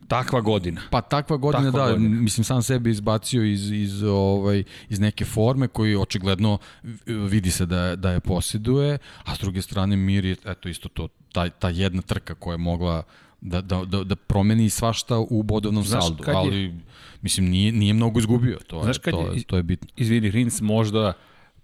Takva 0.08 0.40
godina. 0.40 0.80
Pa 0.90 1.00
takva 1.00 1.36
godina, 1.36 1.64
Takva 1.64 1.80
da, 1.80 1.92
godina. 1.92 2.20
mislim 2.20 2.44
sam 2.44 2.62
sebe 2.62 2.90
izbacio 2.90 3.44
iz, 3.44 3.70
iz, 3.70 4.02
ovaj, 4.02 4.64
iz 4.88 5.00
neke 5.00 5.24
forme 5.24 5.68
koji 5.68 5.96
očigledno 5.96 6.58
vidi 7.06 7.50
se 7.50 7.66
da, 7.66 7.96
da 7.96 8.10
je 8.10 8.20
posjeduje, 8.20 8.98
a 9.24 9.34
s 9.34 9.38
druge 9.38 9.62
strane 9.62 9.96
Mir 9.96 10.24
je, 10.24 10.36
eto 10.44 10.68
isto 10.68 10.88
to, 10.88 11.08
ta, 11.32 11.48
ta 11.48 11.68
jedna 11.68 12.02
trka 12.02 12.34
koja 12.34 12.54
je 12.54 12.58
mogla 12.58 13.02
da, 13.40 13.60
da, 13.60 13.84
da, 13.84 14.04
da 14.04 14.16
promeni 14.16 14.70
svašta 14.70 15.18
u 15.20 15.42
bodovnom 15.42 15.84
Znaš, 15.84 16.04
saldu, 16.04 16.24
je- 16.26 16.34
ali 16.36 16.74
mislim 17.22 17.46
nije, 17.48 17.72
nije 17.72 17.94
mnogo 17.94 18.18
izgubio, 18.20 18.58
to, 18.66 18.82
Znaš, 18.82 18.96
je, 18.96 19.12
to, 19.12 19.30
je, 19.32 19.42
to 19.42 19.56
je 19.56 19.62
bitno. 19.62 19.88
Izvini, 19.96 20.30
Rins 20.30 20.60
možda 20.60 21.12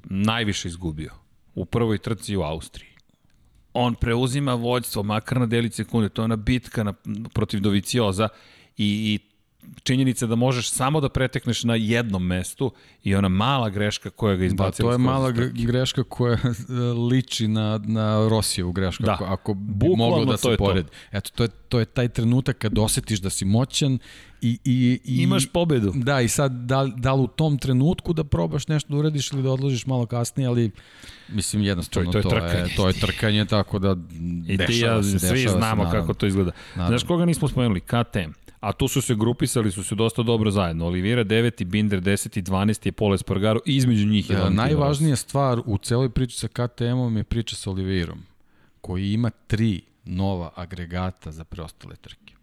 najviše 0.04 0.68
izgubio 0.68 1.12
u 1.54 1.64
prvoj 1.64 1.98
trci 1.98 2.36
u 2.36 2.42
Austriji. 2.42 2.88
On 3.74 3.94
preuzima 3.94 4.54
vođstvo, 4.54 5.02
makar 5.02 5.40
na 5.40 5.46
delić 5.46 5.74
sekunde, 5.74 6.08
to 6.08 6.22
je 6.22 6.24
ona 6.24 6.36
bitka 6.36 6.82
na, 6.82 6.94
protiv 7.34 7.60
Dovicioza 7.60 8.28
i, 8.76 9.14
i 9.14 9.33
činjenica 9.82 10.26
da 10.26 10.34
možeš 10.36 10.70
samo 10.70 11.00
da 11.00 11.08
pretekneš 11.08 11.64
na 11.64 11.74
jednom 11.74 12.24
mestu 12.24 12.72
i 13.02 13.14
ona 13.14 13.28
mala 13.28 13.68
greška 13.68 14.10
koja 14.10 14.34
ga 14.34 14.40
Da, 14.40 14.44
izbacila. 14.44 14.88
to 14.88 14.92
je 14.92 14.98
mala 14.98 15.30
greška 15.56 16.04
koja 16.04 16.38
liči 17.10 17.48
na, 17.48 17.80
na 17.80 18.28
Rosijevu 18.28 18.72
grešku, 18.72 19.02
Da. 19.02 19.12
ako, 19.12 19.24
ako 19.24 19.54
bi 19.54 19.86
moglo 19.88 20.24
da 20.24 20.32
to 20.32 20.36
se 20.38 20.48
je 20.48 20.56
to. 20.56 20.64
poredi. 20.64 20.88
Eto, 21.12 21.30
to 21.30 21.42
je, 21.42 21.48
to 21.68 21.78
je 21.78 21.84
taj 21.86 22.08
trenutak 22.08 22.58
kad 22.58 22.78
osetiš 22.78 23.18
da 23.18 23.30
si 23.30 23.44
moćan 23.44 23.98
i, 24.40 24.58
i, 24.64 25.00
i 25.04 25.16
Imaš 25.16 25.46
pobedu. 25.46 25.92
Da, 25.94 26.20
i 26.20 26.28
sad 26.28 26.52
da, 26.52 26.88
da 26.96 27.14
li 27.14 27.22
u 27.22 27.26
tom 27.26 27.58
trenutku 27.58 28.12
da 28.12 28.24
probaš 28.24 28.68
nešto 28.68 28.88
da 28.88 28.96
uradiš 28.96 29.32
ili 29.32 29.42
da 29.42 29.50
odložiš 29.50 29.86
malo 29.86 30.06
kasnije, 30.06 30.46
ali 30.46 30.70
mislim 31.28 31.62
jednostavno 31.62 32.12
To 32.12 32.18
je- 32.18 32.22
to, 32.22 32.28
to 32.30 32.36
je 32.36 32.42
je, 32.42 32.48
trkanje. 32.48 32.74
to 32.76 32.88
je 32.88 32.92
trkanje, 32.94 33.44
tako 33.46 33.78
da 33.78 33.96
I 34.48 34.58
ti 34.58 34.78
ja, 34.78 35.02
se, 35.02 35.18
svi 35.20 35.38
se, 35.38 35.48
znamo 35.48 35.60
naravno. 35.82 35.90
kako 36.00 36.14
to 36.14 36.26
izgleda. 36.26 36.50
Naravno. 36.70 36.88
Znaš 36.88 37.04
koga 37.04 37.24
nismo 37.24 37.48
spomenuli? 37.48 37.80
KTM. 37.80 38.43
A 38.64 38.72
tu 38.72 38.88
su 38.88 39.00
se 39.00 39.14
grupisali, 39.14 39.70
su 39.70 39.84
se 39.84 39.94
dosta 39.94 40.22
dobro 40.22 40.50
zajedno. 40.50 40.86
Olivira 40.86 41.24
9, 41.24 41.64
Binder 41.64 42.00
10 42.00 42.38
i 42.38 42.42
12 42.42 42.86
je 42.86 42.92
Pole 42.92 43.18
Spargaro 43.18 43.60
i 43.66 43.76
između 43.76 44.06
njih 44.06 44.30
je 44.30 44.36
Rossi. 44.36 44.54
najvažnija 44.54 45.16
stvar 45.16 45.60
u 45.66 45.78
celoj 45.78 46.10
priči 46.10 46.38
sa 46.38 46.48
KTM-om 46.48 47.16
je 47.16 47.24
priča 47.24 47.56
sa 47.56 47.70
Oliveirom, 47.70 48.22
koji 48.80 49.12
ima 49.12 49.30
tri 49.30 49.82
nova 50.04 50.50
agregata 50.54 51.32
za 51.32 51.44
preostale 51.44 51.96
trke. 51.96 52.34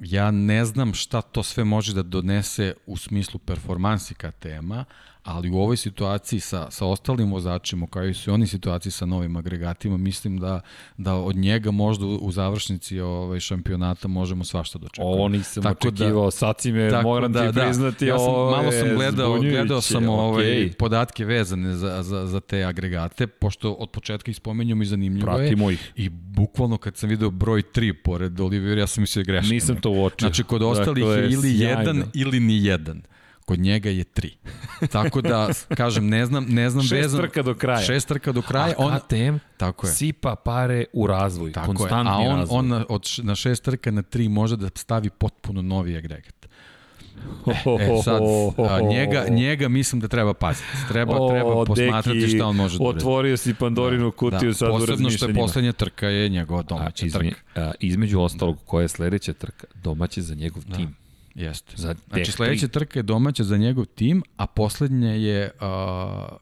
Ja 0.00 0.30
ne 0.30 0.64
znam 0.64 0.94
šta 0.94 1.20
to 1.22 1.42
sve 1.42 1.64
može 1.64 1.94
da 1.94 2.02
donese 2.02 2.74
u 2.86 2.96
smislu 2.96 3.40
performansi 3.40 4.14
KTM-a, 4.14 4.84
ali 5.24 5.50
u 5.50 5.56
ovoj 5.58 5.76
situaciji 5.76 6.40
sa, 6.40 6.70
sa 6.70 6.86
ostalim 6.86 7.32
vozačima, 7.32 7.86
kao 7.86 8.04
i 8.04 8.14
su 8.14 8.32
oni 8.32 8.46
situaciji 8.46 8.92
sa 8.92 9.06
novim 9.06 9.36
agregatima, 9.36 9.96
mislim 9.96 10.38
da, 10.38 10.60
da 10.96 11.14
od 11.14 11.36
njega 11.36 11.70
možda 11.70 12.06
u, 12.06 12.32
završnici 12.32 13.00
ovaj, 13.00 13.40
šampionata 13.40 14.08
možemo 14.08 14.44
svašta 14.44 14.78
da 14.78 14.86
očekujemo. 14.86 15.14
Ovo 15.14 15.28
nisam 15.28 15.62
Tako 15.62 15.90
da- 15.90 16.04
očekivao, 16.04 16.30
sad 16.30 16.60
si 16.60 16.72
me, 16.72 17.02
moram 17.02 17.32
ti 17.32 17.38
priznati, 17.54 18.06
ja 18.06 18.18
sam, 18.18 18.32
malo 18.32 18.72
sam 18.72 18.96
gledao, 18.96 19.38
gledao 19.40 19.80
sam 19.80 20.08
ovaj, 20.08 20.44
okej. 20.44 20.72
podatke 20.72 21.24
vezane 21.24 21.74
za, 21.74 22.02
za, 22.02 22.26
za 22.26 22.40
te 22.40 22.64
agregate, 22.64 23.26
pošto 23.26 23.72
od 23.72 23.90
početka 23.90 24.30
ih 24.30 24.36
spomenjamo 24.36 24.82
i 24.82 24.86
zanimljivo 24.86 25.26
Pratimo 25.26 25.70
je. 25.70 25.74
ih. 25.74 25.92
I 25.96 26.08
bukvalno 26.08 26.78
kad 26.78 26.96
sam 26.96 27.08
video 27.08 27.30
broj 27.30 27.62
3 27.74 27.94
pored 28.04 28.40
Olivera, 28.40 28.80
ja 28.80 28.86
sam 28.86 29.02
mislio 29.02 29.24
da 29.24 29.32
greška. 29.32 29.54
Nisam 29.54 29.80
to 29.80 29.90
uočio. 29.90 30.26
Znači, 30.28 30.44
kod 30.44 30.62
ostalih 30.62 31.04
Dakle, 31.04 31.22
je 31.22 31.30
ili 31.30 31.58
sjajno. 31.58 31.78
jedan 31.80 32.04
ili 32.14 32.40
ni 32.40 32.64
jedan. 32.64 33.02
Kod 33.44 33.58
njega 33.58 33.90
je 33.90 34.04
tri. 34.04 34.36
Tako 34.92 35.20
da, 35.20 35.48
kažem, 35.76 36.08
ne 36.08 36.26
znam, 36.26 36.46
ne 36.48 36.70
znam 36.70 36.82
Šest 36.82 36.92
vezan... 36.92 37.20
trka 37.20 37.42
do 37.42 37.54
kraja. 37.54 37.80
Šest 37.80 38.08
trka 38.08 38.32
do 38.32 38.42
kraja. 38.42 38.74
A 38.78 38.84
On, 38.86 38.98
KTM 38.98 39.36
tako 39.56 39.86
je. 39.86 39.92
sipa 39.92 40.34
pare 40.36 40.84
u 40.92 41.06
razvoj, 41.06 41.52
Tako 41.52 41.66
konstantni 41.66 42.10
A 42.12 42.16
on, 42.16 42.38
razvoj. 42.38 42.58
on 42.58 42.68
na, 42.68 42.84
od, 42.88 43.06
na 43.22 43.34
šest 43.34 43.64
trka 43.64 43.90
na 43.90 44.02
tri 44.02 44.28
može 44.28 44.56
da 44.56 44.68
stavi 44.74 45.10
potpuno 45.10 45.62
novi 45.62 45.96
agregat. 45.96 46.46
E 47.46 48.02
sad, 48.04 48.22
a, 48.70 48.80
njega, 48.80 49.26
njega 49.42 49.68
mislim 49.68 50.00
da 50.00 50.08
treba 50.08 50.34
paziti. 50.34 50.66
Treba, 50.88 51.16
O, 51.20 51.30
treba 51.30 51.64
posmatrati 51.64 52.20
deki, 52.20 52.36
šta 52.36 52.46
on 52.46 52.56
može 52.56 52.78
da. 52.78 52.84
Otvorio 52.84 53.36
si 53.36 53.54
Pandorinu 53.54 54.10
kutiju 54.12 54.48
da, 54.50 54.54
sad 54.54 54.68
u 54.70 54.72
posebno 54.72 55.10
što 55.10 55.26
je 55.26 55.34
poslednja 55.34 55.72
trka 55.72 56.08
je 56.08 56.28
njegova 56.28 56.62
domaća 56.62 57.04
A, 57.04 57.06
izme, 57.06 57.20
trka. 57.20 57.40
a, 57.56 57.72
između 57.80 58.20
ostalog, 58.20 58.58
koja 58.66 58.82
je 58.82 58.88
sledeća 58.88 59.32
trka? 59.32 59.66
Domaće 59.74 60.22
za 60.22 60.34
njegov 60.34 60.62
tim. 60.76 60.94
Jeste. 61.34 61.72
Za 61.76 61.94
Znači 62.08 62.32
sledeća 62.32 62.68
trka 62.68 62.98
je 62.98 63.02
domaća 63.02 63.44
za 63.44 63.56
njegov 63.56 63.84
tim, 63.84 64.22
a 64.36 64.46
poslednja 64.46 65.12
je 65.12 65.50
a, 65.60 66.36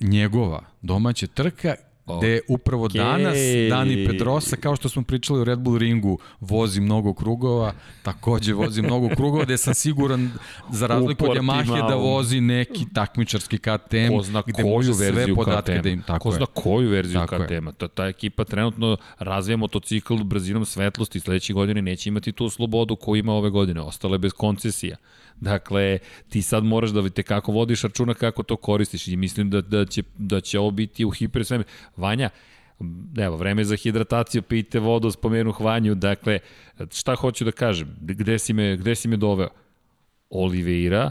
njegova 0.00 0.62
domaća 0.82 1.26
trka 1.26 1.74
gde 2.06 2.40
upravo 2.48 2.84
Okej. 2.84 2.98
danas 2.98 3.36
Dani 3.70 4.06
Pedrosa, 4.06 4.56
kao 4.56 4.76
što 4.76 4.88
smo 4.88 5.02
pričali 5.02 5.40
u 5.40 5.44
Red 5.44 5.58
Bull 5.58 5.78
ringu, 5.78 6.18
vozi 6.40 6.80
mnogo 6.80 7.14
krugova, 7.14 7.72
takođe 8.02 8.52
vozi 8.54 8.82
mnogo 8.82 9.08
krugova, 9.08 9.44
gde 9.44 9.56
sam 9.56 9.74
siguran, 9.74 10.30
za 10.70 10.86
razliku 10.86 11.30
od. 11.30 11.36
Yamahe, 11.36 11.88
da 11.88 11.94
vozi 11.94 12.40
neki 12.40 12.86
takmičarski 12.94 13.58
KTM, 13.58 14.16
Ko 14.16 14.22
zna 14.22 14.42
gde 14.46 14.52
koju 14.52 14.66
može 14.66 14.94
sve 14.94 15.34
podatke 15.34 15.72
KTM-a. 15.72 15.82
da 15.82 15.88
im... 15.88 16.02
Tako 16.02 16.22
Ko 16.22 16.28
je. 16.28 16.36
zna 16.36 16.46
koju 16.46 16.90
verziju 16.90 17.20
Tako. 17.26 17.44
KTM-a. 17.44 17.72
Ta, 17.72 17.88
ta 17.88 18.06
ekipa 18.06 18.44
trenutno 18.44 18.96
razvija 19.18 19.56
motocikl 19.56 20.16
brzinom 20.16 20.64
svetlosti. 20.64 21.20
Sledeće 21.20 21.52
godine 21.52 21.82
neće 21.82 22.08
imati 22.08 22.32
tu 22.32 22.50
slobodu 22.50 22.96
koju 22.96 23.18
ima 23.18 23.32
ove 23.32 23.50
godine. 23.50 23.80
Ostale 23.80 24.18
bez 24.18 24.32
koncesija. 24.32 24.96
Dakle, 25.40 25.98
ti 26.28 26.42
sad 26.42 26.64
moraš 26.64 26.90
da 26.90 27.00
vidite 27.00 27.22
kako 27.22 27.52
vodiš 27.52 27.82
računa 27.82 28.14
kako 28.14 28.42
to 28.42 28.56
koristiš 28.56 29.08
i 29.08 29.16
mislim 29.16 29.50
da, 29.50 29.60
da, 29.60 29.84
će, 29.84 30.02
da 30.18 30.40
će 30.40 30.58
ovo 30.58 30.70
biti 30.70 31.04
u 31.04 31.10
hiper 31.10 31.44
sveme. 31.44 31.64
Vanja, 31.96 32.30
evo, 33.18 33.36
vreme 33.36 33.64
za 33.64 33.76
hidrataciju, 33.76 34.42
pijte 34.42 34.78
vodu, 34.78 35.10
spomenu 35.10 35.52
hvanju, 35.52 35.94
dakle, 35.94 36.38
šta 36.92 37.14
hoću 37.14 37.44
da 37.44 37.52
kažem, 37.52 37.96
gde 38.00 38.38
si 38.38 38.52
me, 38.52 38.76
gde 38.76 38.94
si 38.94 39.08
me 39.08 39.16
doveo? 39.16 39.48
Oliveira, 40.30 41.10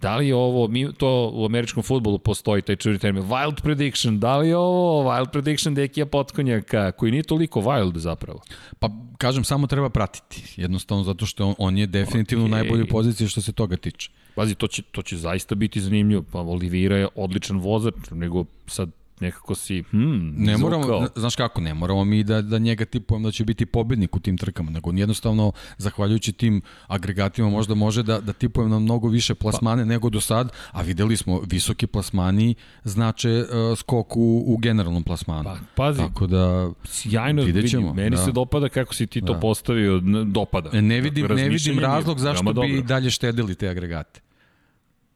Da 0.00 0.16
li 0.16 0.28
je 0.28 0.34
ovo, 0.34 0.68
mi, 0.68 0.92
to 0.92 1.30
u 1.34 1.44
američkom 1.44 1.82
futbolu 1.82 2.18
postoji 2.18 2.62
taj 2.62 2.76
čuveni 2.76 2.98
termin, 2.98 3.22
wild 3.22 3.62
prediction, 3.62 4.18
da 4.18 4.36
li 4.36 4.48
je 4.48 4.56
ovo 4.56 5.10
wild 5.10 5.30
prediction 5.32 5.74
Dekija 5.74 6.06
Potkonjaka, 6.06 6.92
koji 6.92 7.12
nije 7.12 7.22
toliko 7.22 7.60
wild 7.60 7.98
zapravo? 7.98 8.40
Pa, 8.78 8.90
kažem, 9.18 9.44
samo 9.44 9.66
treba 9.66 9.88
pratiti. 9.90 10.42
Jednostavno 10.56 11.04
zato 11.04 11.26
što 11.26 11.46
on, 11.46 11.54
on 11.58 11.78
je 11.78 11.86
definitivno 11.86 12.44
okay. 12.44 12.48
u 12.48 12.50
najboljoj 12.50 12.88
poziciji 12.88 13.28
što 13.28 13.40
se 13.40 13.52
toga 13.52 13.76
tiče. 13.76 14.10
Pazi, 14.34 14.54
to 14.54 14.66
će, 14.66 14.82
to 14.82 15.02
će 15.02 15.16
zaista 15.16 15.54
biti 15.54 15.80
zanimljivo, 15.80 16.24
pa 16.32 16.40
Olivira 16.40 16.96
je 16.96 17.08
odličan 17.14 17.58
vozač, 17.58 17.94
nego 18.10 18.44
sad 18.66 18.90
nekako 19.20 19.54
si, 19.54 19.82
hmm, 19.82 20.34
Ne 20.36 20.56
moramo, 20.56 21.06
znaš 21.16 21.36
kako, 21.36 21.60
ne 21.60 21.74
moramo 21.74 22.04
mi 22.04 22.24
da, 22.24 22.42
da 22.42 22.58
njega 22.58 22.84
tipujemo 22.84 23.28
da 23.28 23.32
će 23.32 23.44
biti 23.44 23.66
pobednik 23.66 24.16
u 24.16 24.20
tim 24.20 24.38
trkama, 24.38 24.70
nego 24.70 24.92
jednostavno, 24.92 25.52
zahvaljujući 25.78 26.32
tim 26.32 26.62
agregatima, 26.86 27.48
možda 27.48 27.74
može 27.74 28.02
da, 28.02 28.20
da 28.20 28.32
tipujemo 28.32 28.74
na 28.74 28.78
mnogo 28.78 29.08
više 29.08 29.34
plasmane 29.34 29.82
pa. 29.82 29.88
nego 29.88 30.10
do 30.10 30.20
sad, 30.20 30.52
a 30.72 30.82
videli 30.82 31.16
smo, 31.16 31.40
visoki 31.40 31.86
plasmani 31.86 32.54
znače 32.84 33.44
uh, 33.70 33.78
skok 33.78 34.16
u, 34.16 34.44
u 34.46 34.56
generalnom 34.56 35.02
plasmanu. 35.02 35.44
Pa, 35.44 35.56
pazi, 35.74 35.98
Tako 35.98 36.26
da, 36.26 36.70
sjajno, 36.84 37.42
vidjet 37.42 37.64
vidim, 37.64 37.70
ćemo, 37.70 37.94
meni 37.94 38.16
da. 38.16 38.24
se 38.24 38.32
dopada 38.32 38.68
kako 38.68 38.94
si 38.94 39.06
ti 39.06 39.20
to 39.20 39.32
Da. 39.32 39.40
postavio, 39.40 40.00
dopada. 40.26 40.80
ne 40.80 41.00
vidim, 41.00 41.26
ne 41.26 41.48
vidim 41.48 41.78
razlog 41.78 42.18
zašto 42.18 42.44
bi 42.44 42.54
dobro. 42.54 42.82
dalje 42.82 43.10
štedili 43.10 43.54
te 43.54 43.68
agregate. 43.68 44.20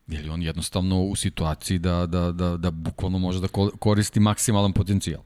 Je 0.07 0.31
on 0.31 0.43
jednostavno 0.43 1.03
u 1.03 1.17
situaciji 1.17 1.79
da, 1.79 2.07
da, 2.07 2.33
da, 2.33 2.57
da 2.57 2.71
bukvalno 2.71 3.19
može 3.19 3.41
da 3.41 3.49
ko- 3.49 3.71
koristi 3.71 4.21
maksimalan 4.21 4.73
potencijal. 4.73 5.23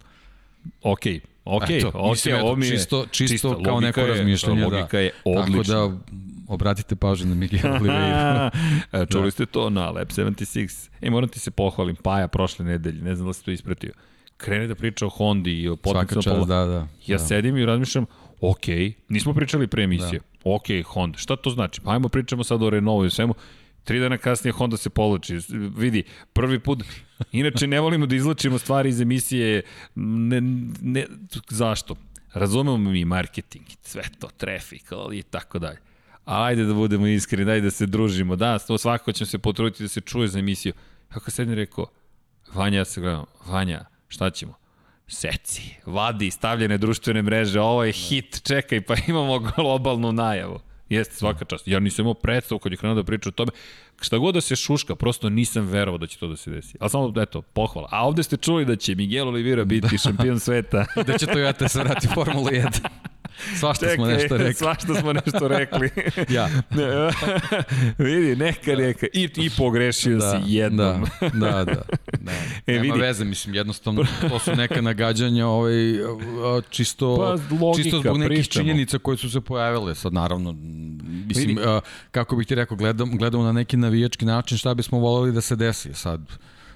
Ok, 0.83 1.01
ok, 1.45 1.63
Eto, 1.69 1.91
ok, 1.95 2.11
mislim, 2.11 2.37
ovo 2.37 2.57
mi 2.57 2.67
je 2.67 2.71
čisto, 2.71 3.07
čisto 3.11 3.33
čista, 3.49 3.63
kao 3.65 3.81
neko 3.81 4.01
je- 4.01 4.07
razmišljanje. 4.09 4.65
Logika 4.65 4.87
da. 4.93 5.01
je 5.01 5.11
odlična. 5.25 5.75
Tako 5.75 5.89
da 5.89 5.99
obratite 6.49 6.97
pažnju 6.97 7.27
na 7.27 7.35
Miguel 7.35 7.73
Oliveira. 7.73 8.51
E, 8.93 9.07
Čuli 9.07 9.31
ste 9.31 9.47
to 9.47 9.71
na 9.71 9.91
Lab 9.91 10.09
76. 10.09 10.91
E, 11.01 11.11
moram 11.11 11.29
ti 11.29 11.41
se 11.41 11.51
pohvalim, 11.51 11.97
Paja 11.97 12.29
prošle 12.29 12.65
nedelje, 12.65 13.03
ne 13.03 13.15
znam 13.15 13.27
da 13.27 13.29
li 13.29 13.35
si 13.35 13.45
to 13.45 13.51
ispratio. 13.51 13.93
Krene 14.37 14.67
da 14.67 14.75
priča 14.75 15.07
o 15.07 15.09
Hondi 15.09 15.53
i 15.53 15.69
o 15.69 15.77
Svaka 15.77 15.83
potencijalnom 15.85 16.43
čast, 16.43 16.49
da, 16.49 16.65
da. 16.65 16.87
Ja 17.07 17.17
da. 17.17 17.19
sedim 17.19 17.57
i 17.57 17.67
razmišljam, 17.67 18.07
ok, 18.41 18.67
nismo 19.09 19.35
pričali 19.35 19.67
pre 19.67 19.83
emisije. 19.83 20.21
Da. 20.21 20.25
Ok, 20.45 20.65
Honda, 20.87 21.19
šta 21.19 21.37
to 21.37 21.51
znači? 21.51 21.81
Pa 21.81 21.93
ajmo 21.93 22.09
pričamo 22.09 22.45
sad 22.45 22.63
o 22.63 22.71
Renaultu 22.71 23.07
i 23.07 23.11
svemu. 23.11 23.35
Tri 23.89 24.01
dana 24.01 24.19
kasnije 24.19 24.53
Honda 24.53 24.77
se 24.77 24.91
povlači. 24.91 25.39
Vidi, 25.77 26.03
prvi 26.33 26.59
put, 26.59 26.85
inače 27.33 27.67
ne 27.67 27.81
volimo 27.81 28.07
da 28.07 28.17
izlačimo 28.17 28.59
stvari 28.59 28.89
iz 28.89 29.01
emisije, 29.01 29.63
ne, 29.95 30.41
ne, 30.83 31.07
zašto? 31.49 31.97
Razumemo 32.35 32.91
mi 32.91 33.05
marketing, 33.05 33.65
sve 33.83 34.03
to, 34.19 34.29
traffic 34.37 34.93
ali 34.93 35.19
i 35.19 35.23
tako 35.23 35.59
dalje. 35.59 35.79
Ajde 36.25 36.65
da 36.65 36.75
budemo 36.75 37.07
iskreni, 37.07 37.45
daj 37.45 37.61
da 37.61 37.71
se 37.71 37.87
družimo. 37.87 38.37
Da, 38.37 38.59
to 38.59 38.79
svakako 38.79 39.13
ćemo 39.13 39.27
se 39.27 39.39
potruditi 39.39 39.83
da 39.83 39.89
se 39.89 40.01
čuje 40.01 40.29
za 40.29 40.39
emisiju. 40.39 40.73
Kako 41.09 41.31
sedim 41.31 41.55
rekao, 41.55 41.87
Vanja, 42.55 42.79
ja 42.79 42.85
se 42.85 43.01
gledam, 43.01 43.25
Vanja, 43.47 43.85
šta 44.09 44.31
ćemo? 44.31 44.55
Seci, 45.07 45.75
vadi, 45.87 46.31
stavljene 46.31 46.79
društvene 46.79 47.23
mreže, 47.23 47.61
ovo 47.61 47.85
je 47.85 47.93
hit, 47.93 48.43
čekaj, 48.43 48.81
pa 48.81 48.95
imamo 49.09 49.39
globalnu 49.39 50.13
najavu. 50.13 50.61
Jeste, 50.89 51.15
svaka 51.15 51.45
čast. 51.45 51.69
Ja 51.69 51.81
nisam 51.81 52.03
imao 52.03 52.15
predstavu 52.15 52.59
kad 52.59 52.73
je 52.73 52.79
krenuo 52.79 52.95
da 52.95 53.05
priča 53.05 53.29
o 53.29 53.33
tome. 53.33 53.51
Šta 54.01 54.19
god 54.19 54.35
da 54.35 54.41
se 54.41 54.57
šuška, 54.57 54.97
prosto 54.97 55.29
nisam 55.29 55.67
verovao 55.67 55.99
da 55.99 56.07
će 56.07 56.19
to 56.19 56.29
da 56.29 56.37
se 56.37 56.51
desi. 56.51 56.77
Ali 56.81 56.91
samo, 56.91 57.13
eto, 57.23 57.43
pohvala. 57.43 57.89
A 57.93 58.07
ovde 58.07 58.23
ste 58.23 58.37
čuli 58.37 58.65
da 58.65 58.77
će 58.77 58.95
Miguel 58.95 59.29
Oliveira 59.29 59.65
biti 59.65 59.89
da. 59.93 59.99
šampion 59.99 60.41
sveta. 60.41 60.87
da 61.07 61.19
će 61.19 61.27
Toyota 61.27 61.69
se 61.69 61.79
vrati 61.79 62.09
Formulu 62.15 62.47
1. 62.47 62.89
Svašta 63.61 63.87
Čekaj, 63.87 63.97
smo 63.97 64.07
nešto 64.07 64.37
rekli. 64.37 64.55
Svašta 64.55 64.95
smo 64.95 65.13
nešto 65.13 65.49
rekli. 65.49 65.91
ja. 66.37 66.49
Vidi, 67.99 68.37
neka, 68.37 68.77
da. 68.77 68.83
neka. 68.83 69.07
I, 69.13 69.29
i 69.37 69.51
pogrešio 69.57 70.19
da, 70.19 70.31
si 70.31 70.53
jednom. 70.53 71.07
Da, 71.21 71.29
da, 71.29 71.65
da. 71.65 71.83
da. 72.21 72.33
E, 72.67 72.73
Nema 72.73 72.83
vidi. 72.83 72.99
veze, 72.99 73.25
mislim, 73.25 73.55
jednostavno, 73.55 74.05
to 74.29 74.39
su 74.39 74.57
neka 74.57 74.81
nagađanja 74.81 75.47
ovaj, 75.47 75.75
čisto, 76.71 77.17
pa, 77.17 77.57
logika, 77.65 77.83
čisto 77.83 78.01
zbog 78.01 78.19
nekih 78.19 78.39
pričamo. 78.39 78.65
činjenica 78.65 78.99
koje 78.99 79.17
su 79.17 79.31
se 79.31 79.41
pojavile. 79.41 79.95
Sad, 79.95 80.13
naravno, 80.13 80.53
mislim, 81.27 81.49
vidi. 81.49 81.61
kako 82.11 82.37
bih 82.37 82.47
ti 82.47 82.55
rekao, 82.55 82.77
gledam, 82.77 83.19
gledamo 83.19 83.45
na 83.45 83.53
neki 83.53 83.77
navijački 83.77 84.25
način 84.25 84.59
šta 84.59 84.75
bismo 84.75 84.99
voleli 84.99 85.33
da 85.33 85.41
se 85.41 85.57
desi. 85.57 85.95
Sad, 85.95 86.21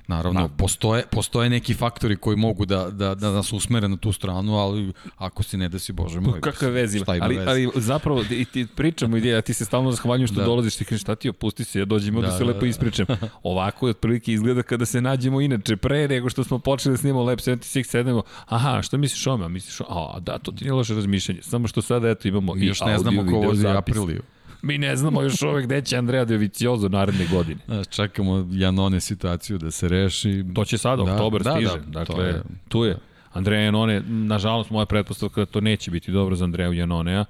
Naravno, 0.06 0.40
da. 0.40 0.48
postoje, 0.48 1.04
postoje 1.10 1.50
neki 1.50 1.74
faktori 1.74 2.16
koji 2.16 2.36
mogu 2.36 2.66
da, 2.66 2.90
da, 2.90 3.14
da 3.14 3.30
nas 3.30 3.52
usmere 3.52 3.88
na 3.88 3.96
tu 3.96 4.12
stranu, 4.12 4.56
ali 4.56 4.92
ako 5.16 5.42
si 5.42 5.56
ne 5.56 5.68
desi, 5.68 5.92
bože 5.92 6.20
moj. 6.20 6.40
Kakve 6.50 6.70
veze 6.70 6.98
ima? 6.98 7.06
Ali, 7.08 7.36
vezi? 7.36 7.48
ali 7.50 7.70
zapravo, 7.74 8.24
i 8.30 8.44
ti 8.44 8.66
pričamo 8.76 9.16
ideja, 9.16 9.40
ti 9.40 9.54
se 9.54 9.64
stalno 9.64 9.92
zahvaljujem 9.92 10.26
što 10.26 10.36
da. 10.36 10.44
dolaziš, 10.44 10.76
ti 10.76 10.84
kažeš 10.84 11.02
šta 11.02 11.14
ti 11.14 11.28
opusti 11.28 11.64
se, 11.64 11.78
ja 11.78 11.84
dođem 11.84 12.14
da, 12.14 12.20
da 12.20 12.30
se 12.30 12.38
da, 12.38 12.44
lepo 12.44 12.60
da. 12.60 12.66
ispričam. 12.66 13.06
Ovako 13.42 13.86
je 13.86 13.90
otprilike 13.90 14.32
izgleda 14.32 14.62
kada 14.62 14.86
se 14.86 15.00
nađemo 15.00 15.40
inače, 15.40 15.76
pre 15.76 16.08
nego 16.08 16.30
što 16.30 16.44
smo 16.44 16.58
počeli 16.58 16.92
da 16.92 16.98
snimamo 16.98 17.24
Lab 17.24 17.38
76, 17.38 17.82
sedemo, 17.82 18.22
aha, 18.46 18.82
šta 18.82 18.96
misliš 18.96 19.26
o 19.26 19.36
me? 19.36 19.48
Misliš 19.48 19.80
o, 19.80 20.12
a 20.16 20.20
da, 20.20 20.38
to 20.38 20.52
ti 20.52 20.64
nije 20.64 20.72
loše 20.72 20.94
razmišljanje, 20.94 21.42
samo 21.42 21.68
što 21.68 21.82
sada 21.82 22.08
eto 22.08 22.28
imamo 22.28 22.56
i, 22.56 22.60
i 22.60 22.66
još 22.66 22.80
ne 22.80 22.98
znamo 22.98 23.26
ko 23.30 23.36
vozi 23.36 23.66
Apriliju. 23.66 24.22
Mi 24.62 24.78
ne 24.78 24.96
znamo 24.96 25.22
još 25.22 25.42
uvek 25.42 25.64
gde 25.64 25.80
će 25.82 25.96
Andrea 25.96 26.24
Doviciozo 26.24 26.88
naredne 26.88 27.26
godine. 27.26 27.60
Čekamo 27.90 28.48
Janone 28.50 29.00
situaciju 29.00 29.58
da 29.58 29.70
se 29.70 29.88
reši. 29.88 30.44
To 30.54 30.64
će 30.64 30.78
sada, 30.78 31.02
da, 31.02 31.12
oktober 31.12 31.42
da, 31.42 31.52
stiže. 31.54 31.78
Da, 31.86 32.04
dakle, 32.04 32.24
je, 32.24 32.42
tu 32.68 32.84
je. 32.84 32.98
Andrea 33.32 33.60
Janone, 33.60 34.00
nažalost, 34.06 34.70
moja 34.70 34.86
pretpostavka 34.86 35.40
da 35.40 35.46
to 35.46 35.60
neće 35.60 35.90
biti 35.90 36.12
dobro 36.12 36.36
za 36.36 36.44
Andreju 36.44 36.72
Janonea, 36.72 37.24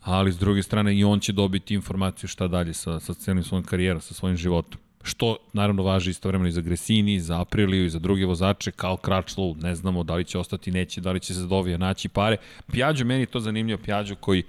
ali 0.00 0.32
s 0.32 0.38
druge 0.38 0.62
strane 0.62 0.96
i 0.96 1.04
on 1.04 1.20
će 1.20 1.32
dobiti 1.32 1.74
informaciju 1.74 2.28
šta 2.28 2.48
dalje 2.48 2.74
sa, 2.74 3.00
sa 3.00 3.14
celim 3.14 3.44
svojom 3.44 3.64
karijerom, 3.64 4.00
sa 4.00 4.14
svojim 4.14 4.36
životom. 4.36 4.80
Što 5.02 5.36
naravno 5.52 5.82
važi 5.82 6.10
istovremeno 6.10 6.48
i 6.48 6.52
za 6.52 6.60
Gresini, 6.60 7.20
za 7.20 7.40
Apriliju 7.40 7.84
i 7.84 7.90
za 7.90 7.98
druge 7.98 8.26
vozače, 8.26 8.70
kao 8.70 8.96
Kračlow, 8.96 9.62
ne 9.62 9.74
znamo 9.74 10.04
da 10.04 10.14
li 10.14 10.24
će 10.24 10.38
ostati, 10.38 10.70
neće, 10.70 11.00
da 11.00 11.12
li 11.12 11.20
će 11.20 11.34
se 11.34 11.40
dovija 11.40 11.78
naći 11.78 12.08
pare. 12.08 12.36
Pjađo, 12.72 13.04
meni 13.04 13.20
je 13.20 13.26
to 13.26 13.40
zanimljivo, 13.40 13.82
Pjađo 13.84 14.14
koji 14.14 14.42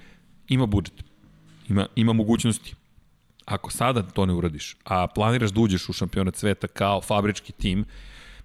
ima 0.47 0.65
budžet 0.65 1.12
Ima, 1.69 1.88
ima 1.95 2.14
mogućnosti. 2.14 2.76
Ako 3.45 3.72
sada 3.72 4.02
to 4.02 4.26
ne 4.26 4.34
uradiš, 4.34 4.76
a 4.84 5.07
planiraš 5.07 5.52
da 5.52 5.61
uđeš 5.61 5.90
u 5.90 5.94
šampionat 5.94 6.35
sveta 6.35 6.68
kao 6.68 7.02
fabrički 7.02 7.52
tim, 7.52 7.85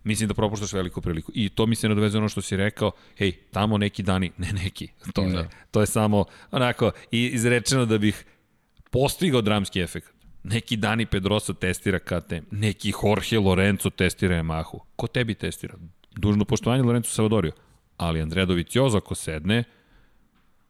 mislim 0.04 0.28
da 0.28 0.34
propuštaš 0.34 0.72
veliku 0.72 1.00
priliku. 1.00 1.32
I 1.34 1.48
to 1.48 1.66
mi 1.66 1.76
se 1.76 1.88
nadoveze 1.88 2.18
ono 2.18 2.28
što 2.28 2.40
si 2.40 2.56
rekao, 2.56 2.90
hej, 3.18 3.32
tamo 3.32 3.78
neki 3.78 4.02
dani, 4.02 4.30
ne 4.42 4.52
neki, 4.52 4.88
to, 5.14 5.22
da. 5.22 5.38
je, 5.38 5.48
to 5.70 5.80
je 5.80 5.86
samo 5.86 6.24
onako 6.50 6.90
izrečeno 7.10 7.86
da 7.86 7.98
bih 7.98 8.24
postigao 8.90 9.40
dramski 9.40 9.80
efekt. 9.80 10.12
Neki 10.42 10.76
dani 10.76 11.06
Pedrosa 11.06 11.54
testira 11.54 11.98
KTM, 11.98 12.44
neki 12.50 12.92
Jorge 13.02 13.38
Lorenzo 13.38 13.90
testira 13.90 14.36
Yamahu. 14.36 14.78
Ko 14.96 15.06
tebi 15.06 15.34
testira? 15.34 15.74
Dužno 16.16 16.44
poštovanje 16.44 16.82
Lorenzo 16.82 17.10
Savadorio. 17.10 17.52
Ali 17.96 18.22
Andrea 18.22 18.44
Doviciozo 18.44 18.98
ako 18.98 19.14
sedne, 19.14 19.64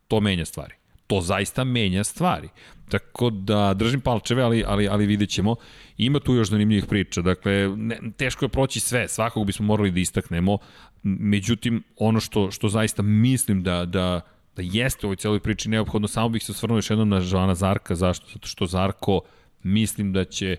to 0.08 0.20
menja 0.20 0.44
stvari 0.44 0.77
to 1.08 1.20
zaista 1.20 1.64
menja 1.64 2.04
stvari. 2.04 2.48
Tako 2.88 3.30
da 3.30 3.74
držim 3.74 4.00
palčeve, 4.00 4.42
ali, 4.42 4.64
ali, 4.66 4.88
ali 4.88 5.06
vidjet 5.06 5.30
ćemo. 5.30 5.56
Ima 5.96 6.20
tu 6.20 6.34
još 6.34 6.50
zanimljivih 6.50 6.86
priča. 6.86 7.22
Dakle, 7.22 7.68
ne, 7.76 7.98
teško 8.16 8.44
je 8.44 8.48
proći 8.48 8.80
sve, 8.80 9.08
svakog 9.08 9.46
bismo 9.46 9.66
morali 9.66 9.90
da 9.90 10.00
istaknemo. 10.00 10.58
Međutim, 11.02 11.82
ono 11.96 12.20
što, 12.20 12.50
što 12.50 12.68
zaista 12.68 13.02
mislim 13.02 13.62
da, 13.62 13.84
da, 13.84 14.20
da 14.56 14.62
jeste 14.64 15.06
u 15.06 15.08
ovoj 15.08 15.16
celoj 15.16 15.40
priči 15.40 15.68
neophodno, 15.68 16.08
samo 16.08 16.28
bih 16.28 16.44
se 16.44 16.52
osvrnuo 16.52 16.78
još 16.78 16.90
jednom 16.90 17.08
na 17.08 17.20
Žana 17.20 17.54
Zarka. 17.54 17.94
Zašto? 17.94 18.26
Zato 18.32 18.48
što 18.48 18.66
Zarko 18.66 19.20
mislim 19.62 20.12
da 20.12 20.24
će 20.24 20.56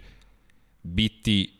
biti 0.84 1.54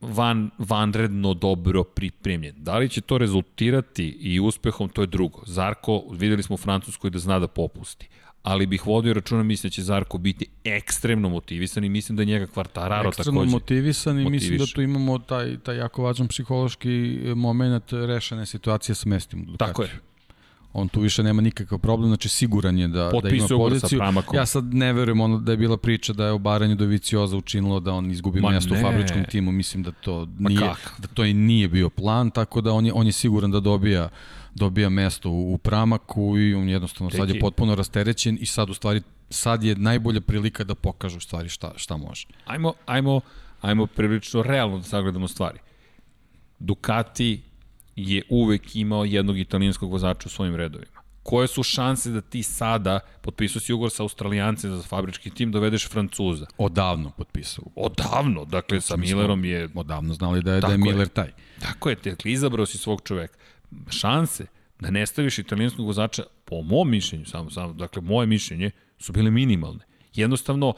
van, 0.00 0.50
vanredno 0.58 1.34
dobro 1.34 1.84
pripremljen. 1.84 2.54
Da 2.58 2.78
li 2.78 2.88
će 2.88 3.00
to 3.00 3.18
rezultirati 3.18 4.08
i 4.08 4.40
uspehom, 4.40 4.88
to 4.88 5.00
je 5.00 5.06
drugo. 5.06 5.42
Zarko, 5.46 6.04
videli 6.12 6.42
smo 6.42 6.54
u 6.54 6.56
Francuskoj 6.56 7.10
da 7.10 7.18
zna 7.18 7.38
da 7.38 7.48
popusti 7.48 8.08
ali 8.46 8.66
bih 8.66 8.86
vodio 8.86 9.14
računa, 9.14 9.42
mislim 9.42 9.68
da 9.68 9.72
će 9.72 9.82
Zarko 9.82 10.18
biti 10.18 10.46
ekstremno 10.64 11.28
motivisan 11.28 11.84
i 11.84 11.88
mislim 11.88 12.16
da 12.16 12.24
njega 12.24 12.46
Kvartararo 12.46 13.08
ekstremno 13.08 13.40
takođe. 13.40 13.50
motivisan 13.52 14.20
i 14.20 14.22
motiviš. 14.22 14.42
mislim 14.42 14.58
da 14.58 14.66
tu 14.74 14.82
imamo 14.82 15.18
taj, 15.18 15.58
taj 15.58 15.76
jako 15.76 16.02
važan 16.02 16.28
psihološki 16.28 17.20
moment 17.36 17.92
rešene 17.92 18.46
situacije 18.46 18.94
sa 18.94 19.08
mestim. 19.08 19.56
Tako 19.58 19.82
je. 19.82 19.90
On 20.72 20.88
tu 20.88 21.00
više 21.00 21.22
nema 21.22 21.42
nikakav 21.42 21.78
problem, 21.78 22.08
znači 22.08 22.28
siguran 22.28 22.78
je 22.78 22.88
da, 22.88 23.10
da 23.22 23.28
ima 23.28 23.48
poziciju. 23.48 24.00
Ja 24.34 24.46
sad 24.46 24.74
ne 24.74 24.92
verujem 24.92 25.20
ono 25.20 25.38
da 25.38 25.52
je 25.52 25.56
bila 25.56 25.76
priča 25.76 26.12
da 26.12 26.24
je 26.26 26.32
obaranje 26.32 26.74
do 26.74 26.84
Vicioza 26.84 27.36
učinilo 27.36 27.80
da 27.80 27.92
on 27.92 28.10
izgubi 28.10 28.40
Ma 28.40 28.50
mesto 28.50 28.74
ne. 28.74 28.80
u 28.80 28.82
fabričkom 28.82 29.24
timu, 29.24 29.52
mislim 29.52 29.82
da 29.82 29.90
to 29.90 30.28
nije, 30.38 30.60
da 30.98 31.08
to 31.14 31.24
i 31.24 31.34
nije 31.34 31.68
bio 31.68 31.90
plan, 31.90 32.30
tako 32.30 32.60
da 32.60 32.72
on 32.72 32.86
je, 32.86 32.92
on 32.92 33.06
je 33.06 33.12
siguran 33.12 33.50
da 33.50 33.60
dobija 33.60 34.08
dobija 34.56 34.88
mesto 34.88 35.30
u, 35.30 35.54
u 35.54 35.58
pramaku 35.58 36.38
i 36.38 36.54
on 36.54 36.68
jednostavno 36.68 37.10
Teki. 37.10 37.20
sad 37.20 37.28
je 37.28 37.40
potpuno 37.40 37.74
rasterećen 37.74 38.38
i 38.40 38.46
sad 38.46 38.70
u 38.70 38.74
stvari 38.74 39.02
sad 39.30 39.64
je 39.64 39.74
najbolja 39.74 40.20
prilika 40.20 40.64
da 40.64 40.74
pokažu 40.74 41.20
stvari 41.20 41.48
šta, 41.48 41.72
šta 41.76 41.96
može. 41.96 42.26
Ajmo, 42.44 42.72
ajmo, 42.86 43.20
ajmo 43.60 43.86
prilično 43.86 44.42
realno 44.42 44.78
da 44.78 44.84
sagledamo 44.84 45.28
stvari. 45.28 45.58
Ducati 46.58 47.42
je 47.96 48.22
uvek 48.28 48.76
imao 48.76 49.04
jednog 49.04 49.38
italijanskog 49.38 49.92
vozača 49.92 50.26
u 50.26 50.30
svojim 50.30 50.56
redovima. 50.56 50.96
Koje 51.22 51.48
su 51.48 51.62
šanse 51.62 52.10
da 52.10 52.20
ti 52.20 52.42
sada 52.42 53.00
potpisao 53.22 53.60
si 53.60 53.72
ugovor 53.72 53.90
sa 53.90 54.02
Australijancem 54.02 54.76
za 54.76 54.82
fabrički 54.82 55.30
tim, 55.30 55.52
dovedeš 55.52 55.88
Francuza? 55.88 56.46
Odavno 56.58 57.10
potpisao. 57.10 57.64
Odavno, 57.74 58.44
dakle 58.44 58.80
sa 58.80 58.96
Millerom 58.96 59.44
je... 59.44 59.68
Odavno 59.74 60.14
znali 60.14 60.42
da 60.42 60.54
je, 60.54 60.60
da 60.60 60.68
je 60.68 60.78
Miller 60.78 61.08
taj. 61.08 61.32
Tako 61.60 61.88
je, 61.88 61.96
dakle 62.04 62.32
izabrao 62.32 62.66
si 62.66 62.78
svog 62.78 63.02
čoveka 63.04 63.36
šanse 63.90 64.46
da 64.80 64.90
ne 64.90 65.06
staviš 65.06 65.38
italijanskog 65.38 65.86
vozača, 65.86 66.22
po 66.44 66.62
mom 66.62 66.90
mišljenju, 66.90 67.24
samo, 67.24 67.50
samo, 67.50 67.72
dakle, 67.72 68.02
moje 68.02 68.26
mišljenje, 68.26 68.70
su 68.98 69.12
bile 69.12 69.30
minimalne. 69.30 69.84
Jednostavno, 70.14 70.74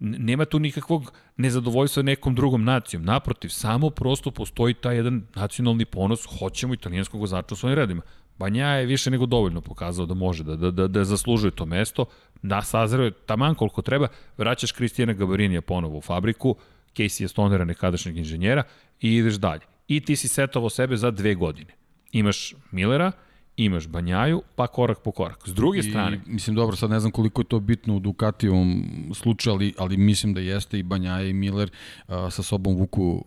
nema 0.00 0.44
tu 0.44 0.58
nikakvog 0.58 1.12
nezadovoljstva 1.36 2.02
nekom 2.02 2.34
drugom 2.34 2.64
nacijom. 2.64 3.04
Naprotiv, 3.04 3.48
samo 3.48 3.90
prosto 3.90 4.30
postoji 4.30 4.74
taj 4.74 4.96
jedan 4.96 5.22
nacionalni 5.34 5.84
ponos, 5.84 6.26
hoćemo 6.38 6.74
italijanskog 6.74 7.20
vozača 7.20 7.54
u 7.54 7.56
svojim 7.56 7.78
redima. 7.78 8.02
Banja 8.38 8.66
je 8.66 8.86
više 8.86 9.10
nego 9.10 9.26
dovoljno 9.26 9.60
pokazao 9.60 10.06
da 10.06 10.14
može 10.14 10.44
da, 10.44 10.56
da, 10.56 10.70
da, 10.70 10.88
da 10.88 11.04
zaslužuje 11.04 11.50
to 11.50 11.66
mesto, 11.66 12.04
da 12.42 12.62
sazreo 12.62 13.10
taman 13.10 13.54
koliko 13.54 13.82
treba, 13.82 14.08
vraćaš 14.36 14.72
Kristijana 14.72 15.12
Gabarinija 15.12 15.62
ponovo 15.62 15.98
u 15.98 16.00
fabriku, 16.00 16.56
Casey 16.96 17.28
stonera 17.28 17.64
nekadašnjeg 17.64 18.16
inženjera 18.16 18.62
i 19.00 19.14
ideš 19.16 19.34
dalje. 19.34 19.62
I 19.88 20.00
ti 20.00 20.16
si 20.16 20.28
setovao 20.28 20.70
sebe 20.70 20.96
za 20.96 21.10
dve 21.10 21.34
godine. 21.34 21.74
Imaš 22.12 22.54
Millera, 22.70 23.12
imaš 23.56 23.88
Banjaju, 23.88 24.42
pa 24.56 24.66
korak 24.66 24.98
po 25.04 25.12
korak. 25.12 25.42
S 25.46 25.54
druge 25.54 25.78
I, 25.78 25.82
strane... 25.82 26.20
Mislim, 26.26 26.56
dobro, 26.56 26.76
sad 26.76 26.90
ne 26.90 27.00
znam 27.00 27.12
koliko 27.12 27.40
je 27.40 27.44
to 27.44 27.60
bitno 27.60 27.96
u 27.96 28.00
Ducatijevom 28.00 28.84
slučaju, 29.14 29.54
ali, 29.54 29.74
ali 29.78 29.96
mislim 29.96 30.34
da 30.34 30.40
jeste 30.40 30.78
i 30.78 30.82
Banjaja 30.82 31.28
i 31.28 31.32
Miller 31.32 31.70
uh, 32.08 32.14
sa 32.30 32.42
sobom 32.42 32.76
vuku 32.76 33.24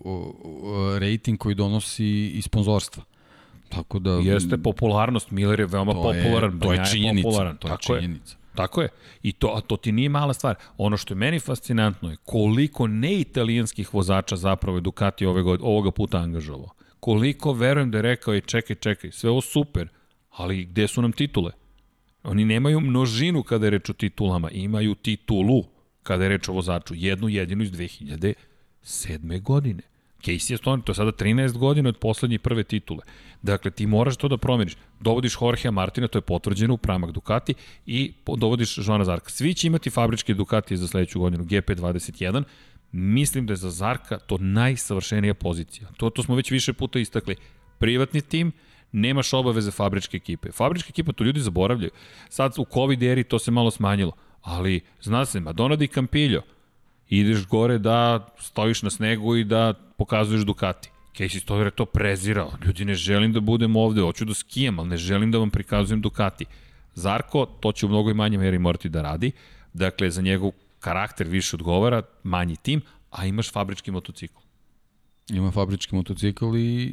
rating 1.00 1.38
koji 1.38 1.56
donosi 1.56 2.28
i 2.28 2.42
sponzorstva. 2.42 3.04
Tako 3.70 4.00
da... 4.00 4.12
Jeste 4.12 4.58
popularnost, 4.58 5.32
Miller 5.32 5.60
je 5.60 5.66
veoma 5.66 5.94
to 5.94 6.02
popularan, 6.02 6.54
je, 6.54 6.60
to 6.60 6.74
je 6.74 6.86
činjenica, 6.92 7.28
je 7.28 7.32
popularan. 7.32 7.58
To 7.58 7.68
je 7.68 7.72
tako 7.72 7.84
činjenica. 7.84 8.36
Je. 8.36 8.42
Tako 8.56 8.82
je. 8.82 8.90
I 9.24 9.32
to, 9.32 9.54
a 9.56 9.62
to 9.62 9.78
ti 9.78 9.92
nije 9.92 10.10
mala 10.10 10.34
stvar. 10.34 10.56
Ono 10.78 10.98
što 10.98 11.14
je 11.14 11.18
meni 11.18 11.40
fascinantno 11.40 12.10
je 12.10 12.18
koliko 12.24 12.88
neitalijanskih 12.88 13.94
vozača 13.94 14.36
zapravo 14.36 14.78
je 14.78 14.82
Ducati 14.82 15.26
ove 15.26 15.42
ovoga 15.62 15.92
puta 15.92 16.18
angažovao 16.18 16.70
koliko 17.02 17.54
verujem 17.54 17.92
da 17.92 17.98
je 17.98 18.02
rekao 18.02 18.36
i 18.36 18.42
čekaj, 18.42 18.76
čekaj, 18.76 19.12
sve 19.12 19.30
ovo 19.30 19.42
super, 19.42 19.88
ali 20.30 20.66
gde 20.66 20.88
su 20.88 21.02
nam 21.02 21.12
titule? 21.12 21.52
Oni 22.24 22.46
nemaju 22.46 22.80
množinu 22.80 23.44
kada 23.44 23.66
je 23.66 23.70
reč 23.70 23.90
o 23.90 23.94
titulama, 23.94 24.52
imaju 24.52 24.96
titulu 24.96 25.64
kada 26.04 26.24
je 26.24 26.30
reč 26.30 26.50
o 26.50 26.54
vozaču, 26.54 26.94
jednu 26.98 27.30
jedinu 27.30 27.64
iz 27.64 27.72
2007. 27.72 29.42
godine. 29.42 29.82
Casey 30.22 30.58
Stoner, 30.58 30.84
to 30.86 30.92
je 30.92 30.96
sada 30.96 31.12
13 31.12 31.58
godina 31.58 31.90
od 31.90 31.98
poslednje 31.98 32.40
prve 32.40 32.64
titule. 32.64 33.02
Dakle, 33.42 33.72
ti 33.72 33.86
moraš 33.86 34.18
to 34.18 34.28
da 34.28 34.38
promeniš. 34.38 34.78
Dovodiš 35.00 35.38
Jorgea 35.42 35.72
Martina, 35.72 36.08
to 36.08 36.18
je 36.18 36.22
potvrđeno 36.22 36.74
u 36.74 36.78
pramak 36.78 37.12
Ducati, 37.12 37.54
i 37.86 38.14
dovodiš 38.38 38.78
Joana 38.78 39.06
Zarka. 39.06 39.30
Svi 39.30 39.54
će 39.54 39.68
imati 39.68 39.90
fabričke 39.90 40.34
Ducati 40.34 40.78
za 40.78 40.88
sledeću 40.88 41.20
godinu, 41.20 41.44
GP21, 41.44 42.44
Mislim 42.92 43.46
da 43.46 43.54
je 43.54 43.58
za 43.58 43.70
Zarka 43.70 44.18
to 44.18 44.38
najsavršenija 44.38 45.34
pozicija. 45.34 45.88
To, 45.98 46.10
to 46.10 46.24
smo 46.24 46.36
već 46.36 46.52
više 46.52 46.74
puta 46.74 47.00
istakli. 47.00 47.36
Privatni 47.78 48.22
tim, 48.22 48.52
nemaš 48.92 49.34
obaveze 49.34 49.72
fabričke 49.72 50.18
ekipe. 50.18 50.52
Fabričke 50.52 50.90
ekipa 50.90 51.12
to 51.12 51.24
ljudi 51.24 51.40
zaboravljaju. 51.40 51.92
Sad 52.30 52.54
u 52.58 52.66
COVID 52.74 53.04
eri 53.04 53.24
to 53.24 53.40
se 53.40 53.52
malo 53.52 53.72
smanjilo, 53.72 54.12
ali 54.42 54.82
zna 55.02 55.26
se, 55.26 55.40
Madonna 55.40 55.76
di 55.76 55.88
Campillo, 55.88 56.42
ideš 57.10 57.48
gore 57.48 57.78
da 57.78 58.28
stojiš 58.40 58.82
na 58.82 58.90
snegu 58.90 59.36
i 59.36 59.44
da 59.44 59.74
pokazuješ 59.98 60.42
Ducati. 60.42 60.90
Casey 61.18 61.40
Stover 61.40 61.68
je 61.68 61.72
to 61.72 61.86
prezirao. 61.86 62.52
Ljudi, 62.66 62.86
ne 62.86 62.96
želim 62.96 63.34
da 63.34 63.40
budem 63.40 63.76
ovde, 63.76 64.02
hoću 64.02 64.26
da 64.26 64.34
skijam, 64.34 64.80
ali 64.80 64.90
ne 64.90 64.98
želim 64.98 65.32
da 65.32 65.38
vam 65.38 65.50
prikazujem 65.50 66.02
Ducati. 66.02 66.46
Zarko, 66.96 67.46
to 67.46 67.72
će 67.72 67.86
u 67.86 67.90
mnogo 67.90 68.12
i 68.12 68.14
manje 68.14 68.38
meri 68.38 68.60
morati 68.60 68.90
da 68.90 69.02
radi. 69.02 69.32
Dakle, 69.74 70.12
za 70.12 70.22
njegov 70.22 70.52
karakter 70.82 71.28
više 71.28 71.56
odgovara, 71.56 72.02
manji 72.24 72.56
tim, 72.56 72.82
a 73.10 73.26
imaš 73.26 73.52
fabrički 73.52 73.92
motocikl. 73.92 74.40
Ima 75.30 75.52
fabrički 75.52 75.96
motocikl 75.96 76.56
i, 76.56 76.84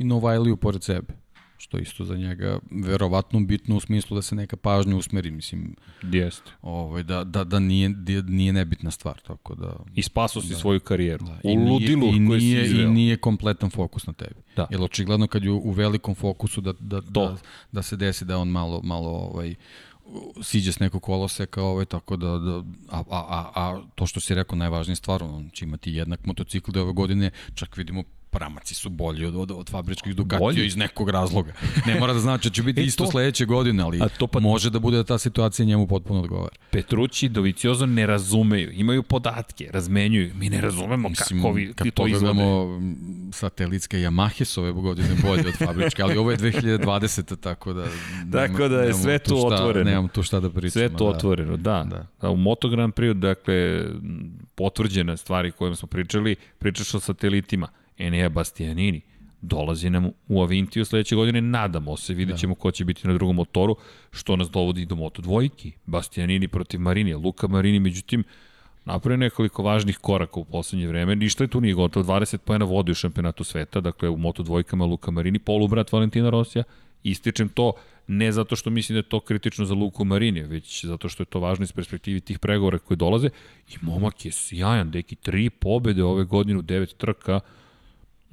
i 0.00 0.04
Novajliju 0.04 0.56
pored 0.56 0.82
sebe 0.82 1.26
što 1.58 1.78
isto 1.78 2.04
za 2.04 2.16
njega 2.16 2.58
verovatno 2.70 3.40
bitno 3.40 3.76
u 3.76 3.80
smislu 3.80 4.14
da 4.14 4.22
se 4.22 4.34
neka 4.34 4.56
pažnja 4.56 4.96
usmeri, 4.96 5.30
mislim. 5.30 5.76
Jeste. 6.02 6.50
Ovaj, 6.62 7.02
da, 7.02 7.24
da, 7.24 7.44
da 7.44 7.58
nije, 7.58 7.88
da 7.88 8.22
nije 8.22 8.52
nebitna 8.52 8.90
stvar, 8.90 9.20
tako 9.26 9.54
da... 9.54 9.76
I 9.94 10.02
spaso 10.02 10.40
si 10.40 10.48
da. 10.48 10.56
svoju 10.56 10.80
karijeru. 10.80 11.26
Da. 11.26 11.38
U 11.44 11.54
ludilu 11.54 12.06
i 12.06 12.18
nije, 12.20 12.40
si 12.40 12.70
izveo. 12.70 12.88
I 12.88 12.90
nije 12.90 13.16
kompletan 13.16 13.70
fokus 13.70 14.06
na 14.06 14.12
tebi. 14.12 14.40
Da. 14.56 14.66
Jer 14.70 14.82
očigledno 14.82 15.26
kad 15.26 15.44
je 15.44 15.50
u 15.50 15.70
velikom 15.70 16.14
fokusu 16.14 16.60
da, 16.60 16.72
da, 16.80 17.00
da, 17.00 17.36
da 17.72 17.82
se 17.82 17.96
desi 17.96 18.24
da 18.24 18.38
on 18.38 18.48
malo, 18.48 18.80
malo 18.82 19.08
ovaj, 19.08 19.54
siđe 20.42 20.72
s 20.72 20.78
nekog 20.78 21.02
koloseka, 21.02 21.62
ovaj, 21.62 21.84
tako 21.84 22.16
da, 22.16 22.38
da 22.38 22.56
a, 22.88 23.02
a, 23.10 23.24
a, 23.28 23.52
a 23.54 23.82
to 23.94 24.06
što 24.06 24.20
si 24.20 24.34
rekao 24.34 24.58
najvažnija 24.58 24.96
stvar, 24.96 25.22
on 25.22 25.50
će 25.52 25.64
imati 25.64 25.92
jednak 25.92 26.26
motocikl 26.26 26.70
da 26.70 26.82
ove 26.82 26.92
godine, 26.92 27.30
čak 27.54 27.76
vidimo 27.76 28.02
pramaci 28.36 28.74
su 28.74 28.90
bolji 28.90 29.24
od, 29.24 29.36
od, 29.36 29.50
od 29.50 29.70
fabričkih 29.70 30.14
Ducatija 30.16 30.64
iz 30.64 30.76
nekog 30.76 31.10
razloga. 31.10 31.52
Ne 31.86 32.00
mora 32.00 32.12
da 32.12 32.20
znači 32.20 32.48
da 32.48 32.54
će 32.54 32.62
biti 32.62 32.80
e, 32.82 32.84
isto 32.84 33.04
to, 33.04 33.10
sledeće 33.10 33.44
godine, 33.44 33.82
ali 33.82 34.00
to 34.18 34.26
pa, 34.26 34.40
može 34.40 34.70
da 34.70 34.78
bude 34.78 34.96
da 34.96 35.04
ta 35.04 35.18
situacija 35.18 35.66
njemu 35.66 35.86
potpuno 35.86 36.20
odgovara. 36.20 36.56
Petrući 36.70 37.26
i 37.26 37.28
Doviciozo 37.28 37.86
ne 37.86 38.06
razumeju, 38.06 38.70
imaju 38.72 39.02
podatke, 39.02 39.70
razmenjuju. 39.72 40.34
Mi 40.34 40.50
ne 40.50 40.60
razumemo 40.60 41.08
Mislim, 41.08 41.42
kako 41.42 41.52
vi 41.52 41.72
kad 41.74 41.90
to 41.90 42.06
izgleda. 42.06 42.42
satelitske 43.32 43.96
Yamahe 43.96 44.44
su 44.44 44.62
ove 44.62 44.72
godine 44.72 45.08
bolje 45.22 45.48
od 45.48 45.56
fabričke, 45.58 46.02
ali 46.02 46.16
ovo 46.16 46.30
je 46.30 46.36
2020. 46.36 47.36
tako 47.36 47.72
da... 47.72 47.86
Tako 48.32 48.68
da 48.68 48.82
je 48.82 48.94
sve 48.94 49.18
tu 49.18 49.36
šta, 49.36 49.46
otvoreno. 49.46 49.90
Nemam 49.90 50.08
tu 50.08 50.22
šta 50.22 50.40
da 50.40 50.50
pričam. 50.50 50.70
Sve 50.70 50.88
tu 50.88 51.04
da. 51.04 51.10
otvoreno, 51.10 51.56
da. 51.56 51.84
da. 51.90 52.06
da. 52.20 52.30
U 52.30 52.36
Moto 52.36 52.68
Grand 52.68 52.94
Prix, 52.94 53.12
dakle, 53.12 53.84
potvrđene 54.54 55.16
stvari 55.16 55.52
kojima 55.52 55.76
smo 55.76 55.88
pričali, 55.88 56.36
pričaš 56.58 56.94
o 56.94 57.00
satelitima 57.00 57.68
Enea 57.98 58.28
Bastianini 58.28 59.00
dolazi 59.40 59.90
nam 59.90 60.10
u 60.28 60.42
Avintiju 60.42 60.84
sledeće 60.84 61.16
godine, 61.16 61.40
nadamo 61.40 61.96
se, 61.96 62.14
vidjet 62.14 62.34
da. 62.34 62.38
ćemo 62.38 62.54
da. 62.54 62.60
ko 62.60 62.70
će 62.70 62.84
biti 62.84 63.08
na 63.08 63.14
drugom 63.14 63.36
motoru, 63.36 63.76
što 64.10 64.36
nas 64.36 64.50
dovodi 64.50 64.86
do 64.86 64.94
Moto 64.94 65.22
dvojki, 65.22 65.72
Bastianini 65.86 66.48
protiv 66.48 66.80
Marini, 66.80 67.14
Luka 67.14 67.48
Marini, 67.48 67.80
međutim, 67.80 68.24
napravio 68.84 69.16
nekoliko 69.16 69.62
važnih 69.62 69.98
koraka 69.98 70.40
u 70.40 70.44
poslednje 70.44 70.86
vreme, 70.86 71.16
ništa 71.16 71.44
je 71.44 71.48
tu 71.48 71.60
nije 71.60 71.74
gotovo, 71.74 72.04
20 72.04 72.38
pojena 72.38 72.64
vodi 72.64 72.92
u 72.92 72.94
šampionatu 72.94 73.44
sveta, 73.44 73.80
dakle 73.80 74.08
u 74.08 74.16
Moto 74.16 74.42
dvojkama 74.42 74.84
Luka 74.84 75.10
Marini, 75.10 75.38
polubrat 75.38 75.92
Valentina 75.92 76.30
Rosija, 76.30 76.64
ističem 77.02 77.48
to 77.48 77.72
ne 78.06 78.32
zato 78.32 78.56
što 78.56 78.70
mislim 78.70 78.94
da 78.94 78.98
je 78.98 79.08
to 79.08 79.20
kritično 79.20 79.64
za 79.64 79.74
Luku 79.74 80.04
Marini, 80.04 80.42
već 80.42 80.84
zato 80.84 81.08
što 81.08 81.22
je 81.22 81.26
to 81.26 81.40
važno 81.40 81.62
iz 81.62 81.72
perspektivi 81.72 82.20
tih 82.20 82.38
pregovora 82.38 82.78
koji 82.78 82.96
dolaze. 82.96 83.28
I 83.68 83.74
momak 83.82 84.24
je 84.24 84.32
sjajan, 84.32 84.90
deki 84.90 85.16
tri 85.16 85.50
pobede 85.50 86.04
ove 86.04 86.24
godine 86.24 86.58
u 86.58 86.62
devet 86.62 86.96
trka, 86.96 87.40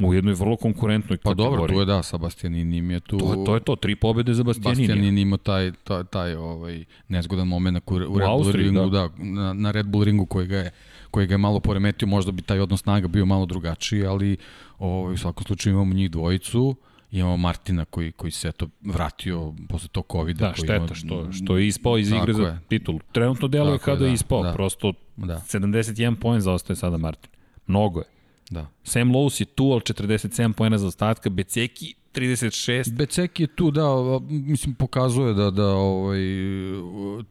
u 0.06 0.14
jednoj 0.14 0.34
vrlo 0.34 0.56
konkurentnoj 0.56 1.18
pa 1.18 1.30
kategoriji. 1.30 1.52
Pa 1.52 1.58
dobro, 1.58 1.74
tu 1.74 1.80
je 1.80 1.86
da, 1.86 2.04
sa 2.04 2.18
Bastianinim 2.18 2.92
je 2.92 3.00
tu... 3.00 3.18
To, 3.18 3.44
to 3.46 3.54
je 3.56 3.60
to, 3.60 3.76
tri 3.76 3.96
pobede 3.96 4.34
za 4.34 4.44
Bastianin. 4.44 4.88
Bastianin 4.88 5.18
ima 5.18 5.38
taj, 5.38 5.72
taj, 5.84 6.04
taj 6.04 6.36
ovaj, 6.36 6.86
nezgodan 7.08 7.48
moment 7.48 7.92
u, 7.92 7.96
u, 7.96 8.20
Red 8.20 8.28
Austriji, 8.28 8.72
Bull 8.72 8.82
ringu, 8.82 8.90
da. 8.90 9.08
da, 9.08 9.24
na, 9.24 9.54
na 9.54 9.72
Red 9.72 9.86
Bull 9.86 10.04
ringu 10.04 10.26
koji 10.26 10.48
ga 10.48 10.58
je 10.58 10.72
koji 11.14 11.28
ga 11.28 11.34
je 11.34 11.38
malo 11.38 11.60
poremetio, 11.60 12.08
možda 12.08 12.32
bi 12.32 12.42
taj 12.42 12.60
odnos 12.60 12.82
snaga 12.82 13.08
bio 13.08 13.26
malo 13.26 13.46
drugačiji, 13.46 14.06
ali 14.06 14.38
ovaj, 14.80 15.14
u 15.14 15.18
svakom 15.18 15.44
slučaju 15.44 15.74
imamo 15.74 15.94
njih 15.94 16.12
dvojicu, 16.12 16.76
imamo 17.12 17.38
Martina 17.38 17.86
koji, 17.86 18.12
koji 18.12 18.32
se 18.32 18.48
eto 18.48 18.68
vratio 18.82 19.54
posle 19.70 19.90
tog 19.92 20.06
covid 20.12 20.38
Da, 20.38 20.54
šteta 20.56 20.76
ima, 20.76 20.96
što, 20.96 21.32
što 21.32 21.58
je 21.58 21.68
ispao 21.68 21.98
iz 21.98 22.12
igre 22.12 22.34
za 22.34 22.60
titul. 22.68 23.00
Trenutno 23.12 23.48
deluje 23.48 23.78
kada 23.78 24.06
je 24.06 24.10
da, 24.10 24.14
ispao, 24.14 24.44
da, 24.44 24.54
prosto 24.54 24.94
da. 25.18 25.42
71 25.50 26.16
poen 26.16 26.42
zaostaje 26.42 26.76
sada 26.76 26.98
Martin. 26.98 27.32
Mnogo 27.68 28.00
je. 28.00 28.06
Da. 28.54 28.68
Sam 28.84 29.12
Lowe's 29.12 29.42
je 29.42 29.46
tu, 29.46 29.64
ali 29.64 29.82
47 29.82 30.54
pojena 30.54 30.78
za 30.78 30.88
ostatka, 30.88 31.30
Beceki 31.30 31.96
36. 32.14 32.94
Beceki 32.94 33.44
je 33.44 33.48
tu, 33.48 33.72
da, 33.72 33.84
mislim, 34.30 34.76
pokazuje 34.76 35.34
da, 35.34 35.52
da 35.52 35.68
ovaj, 35.68 36.20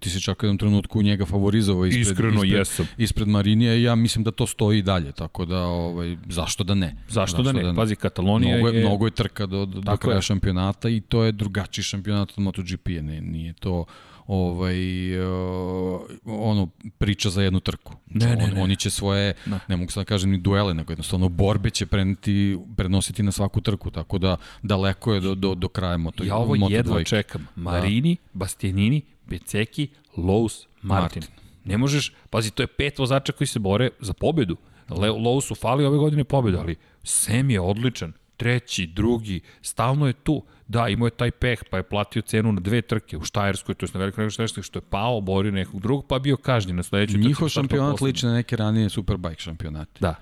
ti 0.00 0.10
se 0.10 0.20
čak 0.20 0.42
u 0.42 0.46
jednom 0.46 0.58
trenutku 0.58 1.02
njega 1.02 1.26
favorizovao 1.26 1.86
ispred, 1.86 2.02
Iskreno, 2.02 2.44
ispred, 2.44 2.58
jesam. 2.58 2.86
ispred 2.98 3.28
Marinija 3.28 3.74
i 3.74 3.82
ja 3.82 3.94
mislim 3.94 4.24
da 4.24 4.30
to 4.30 4.46
stoji 4.46 4.78
i 4.78 4.82
dalje, 4.82 5.12
tako 5.12 5.44
da, 5.44 5.62
ovaj, 5.62 6.16
zašto 6.28 6.64
da 6.64 6.74
ne? 6.74 6.96
Zašto, 7.08 7.36
zašto 7.36 7.42
da, 7.42 7.52
ne? 7.52 7.62
da 7.62 7.72
ne? 7.72 7.76
Pazi, 7.76 7.96
Katalonija 7.96 8.56
mnogo 8.56 8.68
je... 8.68 8.80
Mnogo 8.80 9.06
je 9.06 9.10
trka 9.10 9.46
do, 9.46 9.66
do, 9.66 9.80
do 9.80 9.96
kraja 9.96 10.16
je. 10.16 10.22
šampionata 10.22 10.88
i 10.88 11.00
to 11.00 11.24
je 11.24 11.32
drugačiji 11.32 11.82
šampionat 11.82 12.30
od 12.30 12.38
MotoGP-a, 12.38 13.02
nije 13.02 13.52
to 13.52 13.84
ovaj, 14.26 15.18
uh, 15.20 16.00
ono, 16.24 16.68
priča 16.98 17.30
za 17.30 17.42
jednu 17.42 17.60
trku. 17.60 17.94
Ne, 18.10 18.36
ne, 18.36 18.44
On, 18.44 18.50
ne. 18.54 18.62
Oni 18.62 18.76
će 18.76 18.90
svoje, 18.90 19.34
ne, 19.46 19.58
ne 19.68 19.76
mogu 19.76 19.90
sad 19.90 20.00
da 20.00 20.04
kažem 20.04 20.30
ni 20.30 20.38
duele, 20.38 20.74
nego 20.74 20.92
jednostavno 20.92 21.28
borbe 21.28 21.70
će 21.70 21.86
preneti, 21.86 22.58
prenositi 22.76 23.22
na 23.22 23.32
svaku 23.32 23.60
trku, 23.60 23.90
tako 23.90 24.18
da 24.18 24.36
daleko 24.62 25.14
je 25.14 25.20
do, 25.20 25.34
do, 25.34 25.54
do 25.54 25.68
kraja 25.68 25.96
moto. 25.96 26.24
Ja 26.24 26.36
ovo 26.36 26.54
moto 26.54 26.74
jedva 26.74 26.90
dvojke. 26.90 27.08
čekam. 27.08 27.48
Da. 27.56 27.62
Marini, 27.62 28.14
da. 28.14 28.20
Bastianini, 28.32 29.02
Beceki, 29.26 29.88
Lowe's, 30.16 30.66
Martin. 30.82 31.22
Martin. 31.22 31.22
Ne 31.64 31.78
možeš, 31.78 32.12
pazi, 32.30 32.50
to 32.50 32.62
je 32.62 32.66
pet 32.66 32.98
vozača 32.98 33.32
koji 33.32 33.48
se 33.48 33.58
bore 33.58 33.90
za 34.00 34.12
pobedu. 34.12 34.56
Lowe's 34.88 35.52
u 35.52 35.54
fali 35.54 35.84
ove 35.84 35.98
godine 35.98 36.24
pobedu, 36.24 36.58
ali 36.58 36.76
Sem 37.04 37.50
je 37.50 37.60
odličan 37.60 38.12
treći, 38.42 38.86
drugi, 38.86 39.40
stalno 39.62 40.06
je 40.06 40.12
tu. 40.12 40.42
Da, 40.72 40.88
imao 40.88 41.06
je 41.06 41.10
taj 41.10 41.30
peh, 41.30 41.64
pa 41.70 41.76
je 41.76 41.82
platio 41.82 42.22
cenu 42.22 42.52
na 42.52 42.60
dve 42.60 42.82
trke 42.82 43.16
u 43.16 43.24
Štajerskoj, 43.24 43.74
to 43.74 43.86
je 43.86 43.90
na 43.94 44.00
velikoj 44.00 44.30
Štajerskoj, 44.30 44.62
što 44.62 44.78
je 44.78 44.82
pao, 44.90 45.20
borio 45.20 45.52
nekog 45.52 45.80
drugog, 45.80 46.06
pa 46.06 46.18
bio 46.18 46.36
kažnjen 46.36 46.76
na 46.76 46.82
sledećoj 46.82 47.14
trci. 47.14 47.28
Njihov 47.28 47.48
šampionat 47.48 48.00
liči 48.00 48.26
na 48.26 48.32
neke 48.34 48.56
ranije 48.56 48.88
Superbike 48.88 49.40
šampionate. 49.40 50.00
Da. 50.00 50.14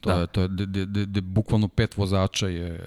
To 0.00 0.10
da. 0.10 0.20
je, 0.20 0.26
to 0.26 0.40
je 0.40 0.48
de, 0.48 0.66
de, 0.66 0.86
de, 0.86 1.06
de, 1.06 1.20
bukvalno 1.20 1.68
pet 1.68 1.96
vozača 1.96 2.48
je 2.48 2.84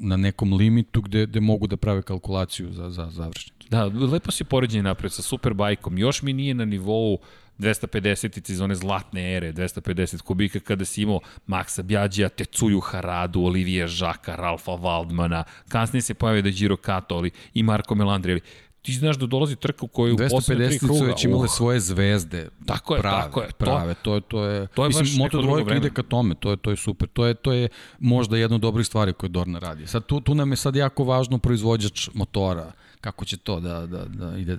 na 0.00 0.16
nekom 0.16 0.52
limitu 0.52 1.02
gde, 1.02 1.26
gde 1.26 1.40
mogu 1.40 1.66
da 1.66 1.76
prave 1.76 2.02
kalkulaciju 2.02 2.72
za, 2.72 2.90
za 2.90 3.10
završnicu. 3.10 3.68
Da, 3.70 3.84
lepo 3.84 4.30
si 4.30 4.44
poređenje 4.44 4.82
napred 4.82 5.12
sa 5.12 5.22
Superbajkom. 5.22 5.98
Još 5.98 6.22
mi 6.22 6.32
nije 6.32 6.54
na 6.54 6.64
nivou 6.64 7.18
250 7.58 8.50
iz 8.50 8.60
one 8.60 8.74
zlatne 8.74 9.36
ere, 9.36 9.52
250 9.52 10.22
kubika 10.22 10.60
kada 10.60 10.84
si 10.84 11.02
imao 11.02 11.20
Maxa 11.46 11.82
Bjađija, 11.82 12.28
Tecuju 12.28 12.80
Haradu, 12.80 13.40
Olivije 13.40 13.86
Žaka, 13.86 14.36
Ralfa 14.36 14.72
Waldmana, 14.72 15.42
kasnije 15.68 16.02
se 16.02 16.14
pojavio 16.14 16.42
da 16.42 16.48
je 16.48 16.52
Giro 16.52 16.76
Kato, 16.76 17.14
ali 17.14 17.30
i 17.54 17.62
Marko 17.62 17.94
Melandri, 17.94 18.32
ali 18.32 18.40
ti 18.84 18.92
znaš 18.92 19.16
da 19.16 19.26
dolazi 19.26 19.56
trka 19.56 19.84
u 19.84 19.88
kojoj 19.88 20.12
u 20.12 20.16
poslednje 20.30 20.68
tri 20.68 20.78
kruga... 20.78 20.94
250 20.94 20.98
su 20.98 21.04
već 21.04 21.24
imale 21.24 21.44
uh, 21.44 21.50
svoje 21.50 21.80
zvezde. 21.80 22.48
Tako 22.66 22.94
je, 22.94 23.00
prave, 23.00 23.22
tako 23.22 23.40
je. 23.40 23.48
Prave, 23.58 23.94
to, 24.02 24.20
to 24.20 24.44
je... 24.44 24.66
To 24.66 24.84
je 24.84 24.88
mislim, 24.88 25.18
Moto 25.18 25.42
dvojka 25.42 25.76
ide 25.76 25.90
ka 25.90 26.02
tome, 26.02 26.34
to 26.34 26.50
je, 26.50 26.56
to 26.56 26.70
je 26.70 26.76
super. 26.76 27.08
To 27.08 27.26
je, 27.26 27.34
to 27.34 27.52
je 27.52 27.68
možda 27.98 28.36
jedna 28.36 28.54
od 28.54 28.60
dobrih 28.60 28.86
stvari 28.86 29.12
koje 29.12 29.30
Dorna 29.30 29.58
radi. 29.58 29.86
Sad, 29.86 30.06
tu, 30.06 30.20
tu 30.20 30.34
nam 30.34 30.50
je 30.52 30.56
sad 30.56 30.76
jako 30.76 31.04
važno 31.04 31.38
proizvođač 31.38 32.08
motora, 32.14 32.72
kako 33.00 33.24
će 33.24 33.36
to 33.36 33.60
da, 33.60 33.86
da, 33.86 34.04
da 34.04 34.36
ide 34.36 34.58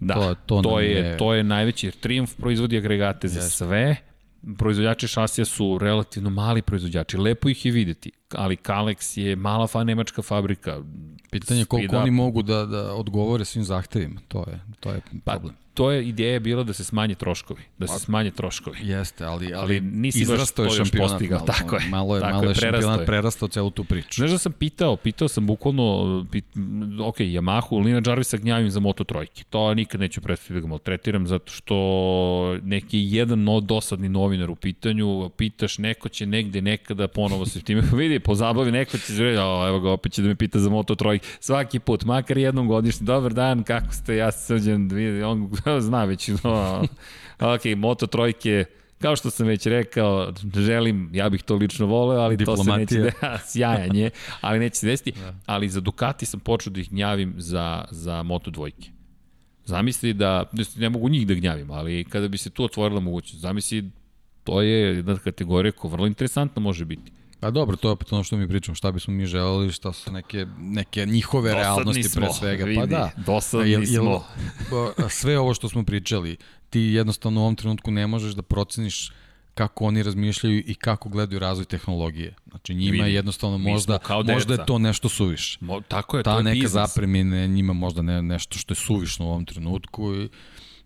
Da, 0.00 0.14
to, 0.14 0.34
to, 0.46 0.62
to 0.62 0.80
je, 0.80 0.90
je, 0.90 1.16
to 1.16 1.34
je 1.34 1.42
najveći, 1.42 1.86
jer 1.86 1.94
Triumph 1.94 2.32
proizvodi 2.36 2.78
agregate 2.78 3.28
za 3.28 3.40
sve, 3.40 3.96
proizvođači 4.58 5.08
šasija 5.08 5.44
su 5.44 5.78
relativno 5.78 6.30
mali 6.30 6.62
proizvođači, 6.62 7.16
lepo 7.16 7.48
ih 7.48 7.66
je 7.66 7.72
videti, 7.72 8.12
ali 8.32 8.56
Kalex 8.56 9.18
je 9.18 9.36
mala 9.36 9.66
fa 9.66 9.84
nemačka 9.84 10.22
fabrika. 10.22 10.82
Pitanje 11.30 11.64
koliko 11.64 11.96
oni 11.96 12.10
mogu 12.10 12.42
da, 12.42 12.66
da 12.66 12.94
odgovore 12.94 13.44
svim 13.44 13.64
zahtevima, 13.64 14.20
to 14.28 14.38
je, 14.38 14.60
to 14.80 14.90
je 14.90 15.00
pa, 15.24 15.32
problem 15.32 15.63
to 15.74 15.90
je 15.90 16.08
ideja 16.08 16.40
bila 16.40 16.62
da 16.62 16.72
se 16.72 16.84
smanje 16.84 17.14
troškovi, 17.14 17.62
da 17.78 17.86
se 17.86 17.98
smanje 17.98 18.30
troškovi. 18.30 18.78
Jeste, 18.82 19.24
ali 19.24 19.44
ali, 19.44 19.54
ali 19.54 19.80
nisi 19.80 20.22
izrastao 20.22 20.64
je 20.64 20.70
šampionat, 20.70 21.10
postigao, 21.10 21.38
malo, 21.38 21.46
tako 21.46 21.76
je. 21.76 21.82
Malo 21.90 22.16
je, 22.16 22.20
tako 22.20 22.34
malo 22.34 22.48
je 22.48 22.54
šampionat 22.54 23.06
prerastao 23.06 23.48
celu 23.48 23.70
tu 23.70 23.84
priču. 23.84 24.20
Znaš 24.20 24.30
da 24.30 24.38
sam 24.38 24.52
pitao, 24.52 24.96
pitao 24.96 25.28
sam 25.28 25.46
bukvalno, 25.46 26.26
pit, 26.32 26.44
ok, 27.00 27.20
Yamahu, 27.20 27.84
Lina 27.84 28.02
Jarvisa 28.06 28.36
gnjavim 28.36 28.70
za 28.70 28.80
Moto 28.80 29.04
trojke. 29.04 29.44
To 29.50 29.74
nikad 29.74 30.00
neću 30.00 30.20
predstaviti 30.20 30.54
da 30.54 30.60
ga 30.60 30.66
maltretiram, 30.66 31.26
zato 31.26 31.52
što 31.52 31.74
neki 32.62 32.98
jedan 33.10 33.42
no, 33.42 33.60
dosadni 33.60 34.08
novinar 34.08 34.50
u 34.50 34.54
pitanju, 34.54 35.30
pitaš, 35.36 35.78
neko 35.78 36.08
će 36.08 36.26
negde 36.26 36.62
nekada 36.62 37.08
ponovo 37.08 37.46
se 37.46 37.60
time 37.60 37.82
vidi, 37.98 38.18
po 38.18 38.34
zabavi 38.34 38.72
neko 38.72 38.98
će 38.98 39.12
zvredi, 39.12 39.38
o, 39.38 39.68
evo 39.68 39.80
ga, 39.80 39.90
opet 39.90 40.12
će 40.12 40.22
da 40.22 40.28
me 40.28 40.34
pita 40.34 40.58
za 40.58 40.70
Moto 40.70 40.94
trojke. 40.94 41.26
Svaki 41.40 41.78
put, 41.78 42.04
makar 42.04 42.38
jednom 42.38 42.68
godišnje, 42.68 43.04
dobar 43.04 43.34
dan, 43.34 43.62
kako 43.62 43.92
ste, 43.92 44.16
ja 44.16 44.32
sam 44.32 44.58
srđan, 44.58 44.90
on 45.24 45.50
zna 45.80 46.04
već. 46.04 46.28
No, 46.44 46.84
ok, 47.40 47.64
Moto 47.76 48.06
trojke, 48.06 48.64
kao 48.98 49.16
što 49.16 49.30
sam 49.30 49.46
već 49.46 49.66
rekao, 49.66 50.32
želim, 50.54 51.10
ja 51.12 51.28
bih 51.28 51.42
to 51.42 51.54
lično 51.54 51.86
voleo, 51.86 52.20
ali 52.20 52.44
to 52.44 52.56
se 52.56 52.70
neće 52.70 52.98
da, 53.20 53.38
sjajan 53.46 53.96
je, 53.96 54.10
ali 54.40 54.58
neće 54.58 54.76
se 54.76 54.86
desiti. 54.86 55.12
Da. 55.12 55.34
Ali 55.46 55.68
za 55.68 55.80
Ducati 55.80 56.26
sam 56.26 56.40
počeo 56.40 56.72
da 56.72 56.80
ih 56.80 56.90
gnjavim 56.90 57.34
za, 57.36 57.84
za 57.90 58.22
Moto 58.22 58.50
dvojke. 58.50 58.90
Zamisli 59.64 60.12
da, 60.12 60.50
ne 60.76 60.88
mogu 60.88 61.08
njih 61.08 61.26
da 61.26 61.34
gnjavim, 61.34 61.70
ali 61.70 62.04
kada 62.04 62.28
bi 62.28 62.38
se 62.38 62.50
tu 62.50 62.64
otvorila 62.64 63.00
mogućnost, 63.00 63.42
zamisli, 63.42 63.90
to 64.44 64.62
je 64.62 64.96
jedna 64.96 65.16
kategorija 65.16 65.72
koja 65.72 65.92
vrlo 65.92 66.06
interesantna 66.06 66.62
može 66.62 66.84
biti. 66.84 67.12
Pa 67.44 67.50
dobro, 67.50 67.76
to 67.76 67.88
je 67.88 67.92
opet 67.92 68.12
ono 68.12 68.24
što 68.24 68.36
mi 68.36 68.48
pričamo, 68.48 68.74
šta 68.74 68.92
bismo 68.92 69.14
mi 69.14 69.26
želeli, 69.26 69.72
šta 69.72 69.92
su 69.92 70.12
neke, 70.12 70.46
neke 70.58 71.06
njihove 71.06 71.50
dosadni 71.50 71.62
realnosti 71.64 72.02
smo, 72.02 72.20
pre 72.20 72.32
svega. 72.32 72.64
Vidi, 72.64 72.80
pa 72.80 72.86
da, 72.86 73.10
dosadni 73.26 73.70
jel, 73.70 73.82
jel, 73.86 74.02
smo. 74.02 74.24
sve 75.08 75.38
ovo 75.38 75.54
što 75.54 75.68
smo 75.68 75.84
pričali, 75.84 76.36
ti 76.70 76.80
jednostavno 76.80 77.40
u 77.40 77.42
ovom 77.42 77.56
trenutku 77.56 77.90
ne 77.90 78.06
možeš 78.06 78.34
da 78.34 78.42
proceniš 78.42 79.12
kako 79.54 79.84
oni 79.84 80.02
razmišljaju 80.02 80.62
i 80.66 80.74
kako 80.74 81.08
gledaju 81.08 81.38
razvoj 81.38 81.64
tehnologije. 81.64 82.34
Znači 82.50 82.74
njima 82.74 82.92
Vidim, 82.92 83.06
je 83.06 83.14
jednostavno 83.14 83.58
možda, 83.58 83.98
možda 84.26 84.54
je 84.54 84.66
to 84.66 84.78
nešto 84.78 85.08
suviš. 85.08 85.58
Mo, 85.60 85.80
tako 85.80 86.16
je, 86.16 86.22
Ta 86.22 86.32
to 86.32 86.38
je 86.38 86.44
neka 86.44 86.54
biznis. 86.54 86.70
zapremine 86.70 87.48
njima 87.48 87.72
možda 87.72 88.02
ne, 88.02 88.22
nešto 88.22 88.58
što 88.58 88.72
je 88.72 88.76
suvišno 88.76 89.26
u 89.26 89.28
ovom 89.28 89.44
trenutku 89.44 90.14
i 90.14 90.28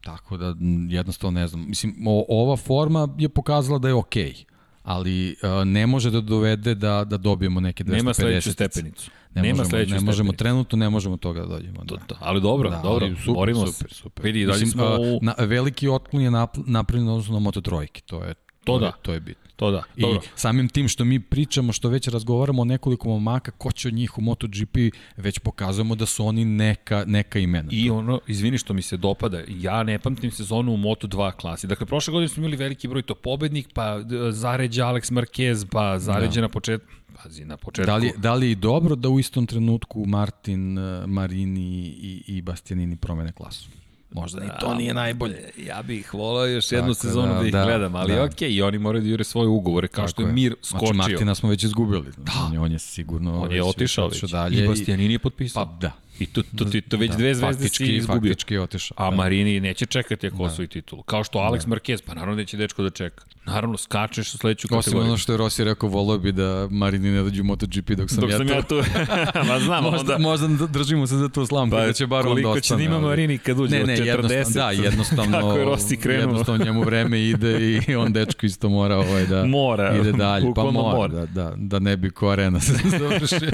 tako 0.00 0.36
da 0.36 0.54
jednostavno 0.88 1.40
ne 1.40 1.48
znam. 1.48 1.68
Mislim, 1.68 1.96
o, 2.06 2.24
ova 2.28 2.56
forma 2.56 3.08
je 3.18 3.28
pokazala 3.28 3.78
da 3.78 3.88
je 3.88 3.94
okej. 3.94 4.32
Okay 4.32 4.47
ali 4.88 5.36
uh, 5.42 5.64
ne 5.64 5.86
može 5.86 6.10
da 6.10 6.20
dovede 6.20 6.74
da, 6.74 7.04
da 7.04 7.16
dobijemo 7.16 7.60
neke 7.60 7.84
250. 7.84 7.96
Nema 7.96 8.14
sledeću 8.14 8.52
stepenicu. 8.52 9.10
Ne 9.34 9.42
Nema 9.42 9.62
možemo, 9.62 9.94
ne 9.94 10.00
možemo 10.00 10.32
trenutno, 10.32 10.78
ne 10.78 10.90
možemo 10.90 11.16
toga 11.16 11.40
da 11.40 11.46
dođemo. 11.46 11.84
Da. 11.84 11.96
To, 11.96 12.16
ali 12.20 12.40
dobro, 12.40 12.70
da, 12.70 12.80
dobro, 12.82 13.06
ali 13.06 13.16
super, 13.16 13.34
borimo 13.34 13.66
super, 13.66 13.92
super. 13.92 14.24
Vidi, 14.24 14.46
Mislim, 14.46 14.70
smo 14.70 14.84
u... 14.84 15.18
na, 15.22 15.34
veliki 15.38 15.88
otklon 15.88 16.22
je 16.22 16.30
napravljen 16.66 17.08
odnosno 17.08 17.34
na 17.34 17.40
Moto 17.40 17.60
trojke, 17.60 18.00
to 18.00 18.24
je 18.24 18.34
To, 18.34 18.44
to 18.64 18.78
da. 18.78 18.86
Je, 18.86 18.92
to 19.02 19.12
je 19.12 19.20
bitno. 19.20 19.47
To 19.58 19.70
da, 19.70 19.82
I 19.96 20.00
dobro. 20.00 20.20
samim 20.34 20.68
tim 20.68 20.88
što 20.88 21.04
mi 21.04 21.20
pričamo, 21.20 21.72
što 21.72 21.88
već 21.88 22.08
razgovaramo 22.08 22.62
o 22.62 22.64
nekoliko 22.64 23.08
momaka, 23.08 23.50
ko 23.50 23.72
će 23.72 23.88
od 23.88 23.94
njih 23.94 24.18
u 24.18 24.20
MotoGP, 24.20 24.76
već 25.16 25.38
pokazujemo 25.38 25.94
da 25.94 26.06
su 26.06 26.26
oni 26.26 26.44
neka, 26.44 27.04
neka 27.06 27.38
imena. 27.38 27.68
I 27.72 27.90
ono, 27.90 28.20
izvini 28.26 28.58
što 28.58 28.74
mi 28.74 28.82
se 28.82 28.96
dopada, 28.96 29.42
ja 29.48 29.82
ne 29.82 29.98
pamtim 29.98 30.30
sezonu 30.30 30.74
u 30.74 30.76
Moto2 30.76 31.32
klasi. 31.32 31.66
Dakle, 31.66 31.86
prošle 31.86 32.12
godine 32.12 32.28
smo 32.28 32.40
imali 32.40 32.56
veliki 32.56 32.88
broj 32.88 33.02
to 33.02 33.14
pobednik, 33.14 33.68
pa 33.74 34.00
zaređa 34.30 34.86
Alex 34.86 35.12
Marquez, 35.12 35.66
pa 35.70 35.98
zaređa 35.98 36.34
da. 36.34 36.40
na 36.40 36.48
početku 36.48 36.92
pazi, 37.22 37.44
na 37.44 37.56
početku. 37.56 37.86
Da 37.86 37.96
li, 37.96 38.12
da 38.16 38.34
li 38.34 38.48
je 38.48 38.54
dobro 38.54 38.94
da 38.94 39.08
u 39.08 39.18
istom 39.18 39.46
trenutku 39.46 40.04
Martin, 40.06 40.78
Marini 41.06 41.86
i, 41.86 42.22
i 42.26 42.42
Bastianini 42.42 42.96
promene 42.96 43.32
klasu? 43.32 43.68
Možda 44.10 44.40
ni 44.40 44.50
to 44.60 44.74
nije 44.74 44.94
najbolje. 44.94 45.50
Ja 45.66 45.82
bih 45.82 46.14
volao 46.14 46.46
još 46.46 46.72
jednu 46.72 46.94
Tako, 46.94 47.06
sezonu 47.06 47.34
da, 47.34 47.40
da 47.40 47.46
ih 47.46 47.52
da, 47.52 47.64
gledam, 47.64 47.96
ali 47.96 48.14
da. 48.14 48.22
okej, 48.22 48.48
okay, 48.48 48.52
i 48.52 48.62
oni 48.62 48.78
moraju 48.78 49.02
da 49.02 49.08
jure 49.08 49.24
svoje 49.24 49.48
ugovore, 49.48 49.88
kao 49.88 50.02
Tako 50.02 50.10
što 50.10 50.22
je 50.22 50.32
Mir 50.32 50.54
znači, 50.62 50.68
skočio. 50.68 50.94
Znači 50.94 51.12
Martina 51.12 51.34
smo 51.34 51.48
već 51.48 51.64
izgubili. 51.64 52.12
Da. 52.16 52.60
On 52.60 52.72
je 52.72 52.78
sigurno 52.78 53.42
on 53.42 53.52
je 53.52 53.62
otišao 53.62 54.08
već. 54.08 54.22
Dalje 54.22 54.64
I 54.64 54.68
Bastianini 54.68 55.14
je 55.14 55.18
potpisao. 55.18 55.64
Pa 55.64 55.72
da, 55.72 55.92
I 56.18 56.26
to, 56.26 56.42
to, 56.42 56.64
to, 56.64 56.80
to 56.88 56.96
već 56.96 57.10
da, 57.10 57.16
dve 57.16 57.34
zvezde 57.34 57.64
faktički, 57.64 57.86
si 57.86 57.96
izgubio. 57.96 58.30
Faktički 58.30 58.54
je 58.54 58.60
otišao. 58.60 58.94
A 58.98 59.10
da. 59.10 59.16
Marini 59.16 59.60
neće 59.60 59.86
čekati 59.86 60.26
ako 60.26 60.36
da. 60.36 60.44
osvoji 60.44 60.68
titulu. 60.68 61.02
Kao 61.02 61.24
što 61.24 61.38
Alex 61.38 61.66
da. 61.66 61.76
Marquez, 61.76 62.02
pa 62.06 62.14
naravno 62.14 62.36
neće 62.36 62.56
dečko 62.56 62.82
da 62.82 62.90
čeka. 62.90 63.24
Naravno, 63.48 63.76
skačeš 63.76 64.34
u 64.34 64.38
sledeću 64.38 64.68
kategoriju. 64.68 64.98
Osim 64.98 65.08
ono 65.08 65.16
što 65.16 65.32
je 65.32 65.36
Rossi 65.36 65.64
rekao, 65.64 65.88
volao 65.88 66.18
bi 66.18 66.32
da 66.32 66.68
Marini 66.70 67.10
ne 67.10 67.22
dođu 67.22 67.42
u 67.42 67.44
MotoGP 67.44 67.90
dok 67.90 68.10
sam, 68.10 68.20
dok 68.20 68.30
ja, 68.30 68.38
sam 68.38 68.46
tu. 68.46 68.52
ja 68.52 68.62
tu. 68.62 68.82
Ma 69.48 69.60
znam, 69.60 69.84
možda, 69.84 70.14
onda... 70.14 70.18
možda 70.18 70.66
držimo 70.66 71.06
se 71.06 71.16
za 71.16 71.28
tu 71.28 71.46
slamku, 71.46 71.76
pa, 71.76 71.86
da 71.86 71.92
će 71.92 72.06
bar 72.06 72.26
onda 72.26 72.32
ostane. 72.32 72.42
Koliko 72.44 72.60
će 72.60 72.76
da 72.76 72.82
ima 72.82 73.00
Marini 73.00 73.38
kad 73.38 73.60
uđe 73.60 73.78
ne, 73.78 73.84
ne, 73.84 73.96
40? 73.96 74.54
Da, 74.54 74.70
jednostavno, 74.70 75.32
Kako 75.38 75.58
je 75.58 75.64
Rossi 75.64 75.96
krenuo. 75.96 76.20
jednostavno 76.20 76.64
njemu 76.64 76.82
vreme 76.82 77.20
ide 77.20 77.82
i 77.88 77.94
on 77.94 78.12
dečko 78.12 78.46
isto 78.46 78.68
mora 78.68 78.96
ovaj 78.96 79.26
da 79.26 79.44
mora, 79.44 79.96
ide 80.00 80.12
dalje. 80.12 80.46
Pa 80.54 80.64
mora, 80.64 80.96
mora. 80.96 81.08
Da, 81.08 81.26
da, 81.26 81.52
da 81.56 81.78
ne 81.78 81.96
bi 81.96 82.10
ko 82.10 82.28
arena 82.28 82.60
se 82.66 82.72
završi 82.98 83.46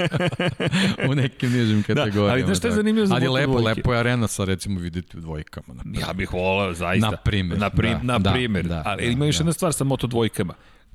u 1.10 1.14
nekim 1.14 1.52
nižim 1.52 1.82
kategorijama. 1.82 2.26
Da, 2.26 2.32
ali 2.32 2.44
znaš 2.54 2.58
što 2.58 2.68
je 2.68 2.74
zanimljivo 2.74 3.06
za 3.06 3.14
Ali 3.14 3.28
lepo, 3.28 3.58
lepo 3.58 3.92
je 3.92 4.00
arena 4.00 4.28
sa 4.28 4.44
recimo 4.44 4.80
videti 4.80 5.18
u 5.18 5.20
dvojkama. 5.20 5.82
Ja 6.06 6.12
bih 6.12 6.32
volao, 6.32 6.74
zaista. 6.74 7.10
Na 7.10 7.16
primer. 7.16 7.58
Na, 7.58 7.70
prim, 7.70 7.98
da, 8.02 8.18
na 8.18 8.32
primer. 8.32 8.64
Da, 8.64 8.74
da, 8.74 8.82
ali 8.86 9.12
ima 9.12 9.26
još 9.26 9.36
da. 9.36 9.40
jedna 9.40 9.52
stvar 9.52 9.72
sa 9.72 9.84
moto 9.84 10.06
dvojkama 10.06 10.54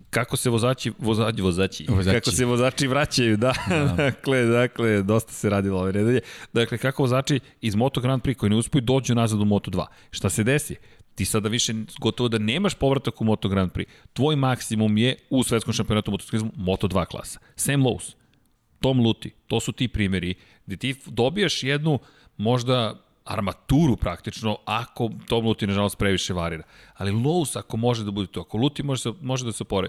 kako 0.10 0.38
se 0.38 0.50
vozači, 0.50 0.92
vozači, 1.00 1.42
vozači, 1.42 1.86
vozači. 1.90 2.20
kako 2.20 2.32
se 2.32 2.46
vozači 2.46 2.88
vraćaju, 2.88 3.38
da, 3.38 3.54
da. 3.70 3.94
dakle, 4.04 4.46
dakle, 4.46 5.04
dosta 5.04 5.34
se 5.34 5.50
radilo 5.50 5.80
ove 5.80 5.94
nedelje. 5.94 6.22
Dakle, 6.54 6.78
kako 6.78 7.04
vozači 7.04 7.40
iz 7.62 7.76
Moto 7.76 8.02
Grand 8.02 8.22
Prix 8.22 8.36
koji 8.36 8.50
ne 8.50 8.56
uspoju 8.56 8.82
dođu 8.82 9.16
nazad 9.16 9.42
u 9.42 9.46
Moto 9.46 9.72
2. 9.72 9.86
Šta 10.12 10.30
se 10.30 10.44
desi? 10.44 10.76
Ti 11.16 11.26
sada 11.26 11.50
više 11.50 11.74
gotovo 12.00 12.30
da 12.30 12.38
nemaš 12.38 12.76
povratak 12.76 13.22
u 13.22 13.24
Moto 13.24 13.50
Grand 13.50 13.72
Prix. 13.72 13.86
Tvoj 14.14 14.36
maksimum 14.36 14.98
je 14.98 15.16
u 15.30 15.44
svetskom 15.44 15.74
šampionatu 15.74 16.12
motociklizmu 16.12 16.52
Moto 16.56 16.88
2 16.88 17.06
klasa. 17.06 17.40
Sam 17.56 17.84
Lowe's, 17.84 18.14
Tom 18.80 19.00
Luti, 19.00 19.32
to 19.48 19.60
su 19.60 19.72
ti 19.72 19.88
primeri 19.88 20.34
gde 20.70 20.78
ti 20.78 20.96
dobijaš 21.06 21.64
jednu 21.64 22.00
možda 22.38 22.96
armaturu 23.26 23.96
praktično, 23.96 24.58
ako 24.66 25.10
Tom 25.28 25.46
Luti 25.46 25.68
nažalost 25.68 25.98
previše 25.98 26.34
varira. 26.34 26.64
Ali 26.98 27.12
Lowe's 27.12 27.60
ako 27.60 27.78
može 27.78 28.04
da 28.04 28.12
bude 28.12 28.32
to, 28.32 28.42
ako 28.42 28.58
Luti 28.58 28.84
može, 28.84 29.12
može 29.22 29.46
da 29.46 29.52
se 29.52 29.64
opore, 29.64 29.88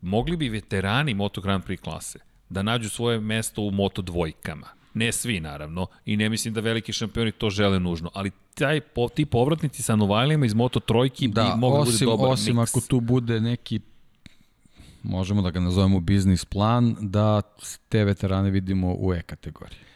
mogli 0.00 0.36
bi 0.36 0.48
veterani 0.48 1.14
Moto 1.14 1.40
Grand 1.40 1.64
Prix 1.64 1.80
klase 1.80 2.18
da 2.48 2.62
nađu 2.62 2.88
svoje 2.88 3.20
mesto 3.20 3.62
u 3.62 3.70
Moto 3.70 4.02
dvojkama. 4.02 4.66
Ne 4.94 5.12
svi, 5.12 5.40
naravno, 5.40 5.86
i 6.04 6.16
ne 6.16 6.28
mislim 6.28 6.54
da 6.54 6.60
veliki 6.60 6.92
šampioni 6.92 7.32
to 7.32 7.50
žele 7.50 7.80
nužno, 7.80 8.10
ali 8.14 8.30
taj, 8.54 8.80
po, 8.80 9.08
ti 9.08 9.24
povratnici 9.24 9.82
sa 9.82 9.96
Novajlijama 9.96 10.46
iz 10.46 10.54
Moto 10.54 10.80
trojki 10.80 11.28
da, 11.28 11.42
bi 11.42 11.60
mogli 11.60 11.78
da 11.78 11.84
bude 11.84 12.04
dobar 12.04 12.32
osim 12.32 12.56
mix. 12.56 12.70
ako 12.70 12.80
tu 12.80 13.00
bude 13.00 13.40
neki 13.40 13.80
možemo 15.02 15.42
da 15.42 15.50
ga 15.50 15.60
nazovemo 15.60 16.00
biznis 16.00 16.44
plan, 16.44 16.96
da 17.00 17.42
te 17.88 18.04
veterane 18.04 18.50
vidimo 18.50 18.94
u 18.98 19.14
E 19.14 19.22
kategoriji. 19.22 19.87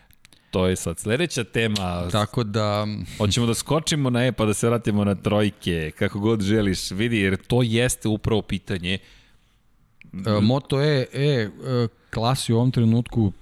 To 0.52 0.66
je 0.66 0.76
sad 0.76 0.98
sledeća 0.98 1.44
tema. 1.44 2.08
Tako 2.10 2.44
da... 2.44 2.86
Hoćemo 3.18 3.46
da 3.46 3.54
skočimo 3.54 4.10
na 4.10 4.26
E 4.26 4.32
pa 4.32 4.44
da 4.44 4.54
se 4.54 4.68
vratimo 4.68 5.04
na 5.04 5.14
trojke, 5.14 5.90
kako 5.98 6.20
god 6.20 6.42
želiš. 6.42 6.90
Vidi, 6.90 7.18
jer 7.18 7.36
to 7.36 7.62
jeste 7.62 8.08
upravo 8.08 8.42
pitanje. 8.42 8.98
E, 10.12 10.40
Moto 10.40 10.80
E, 10.80 11.06
e, 11.12 11.22
e 11.22 11.48
klasi 12.10 12.52
u 12.52 12.56
ovom 12.56 12.70
trenutku 12.70 13.32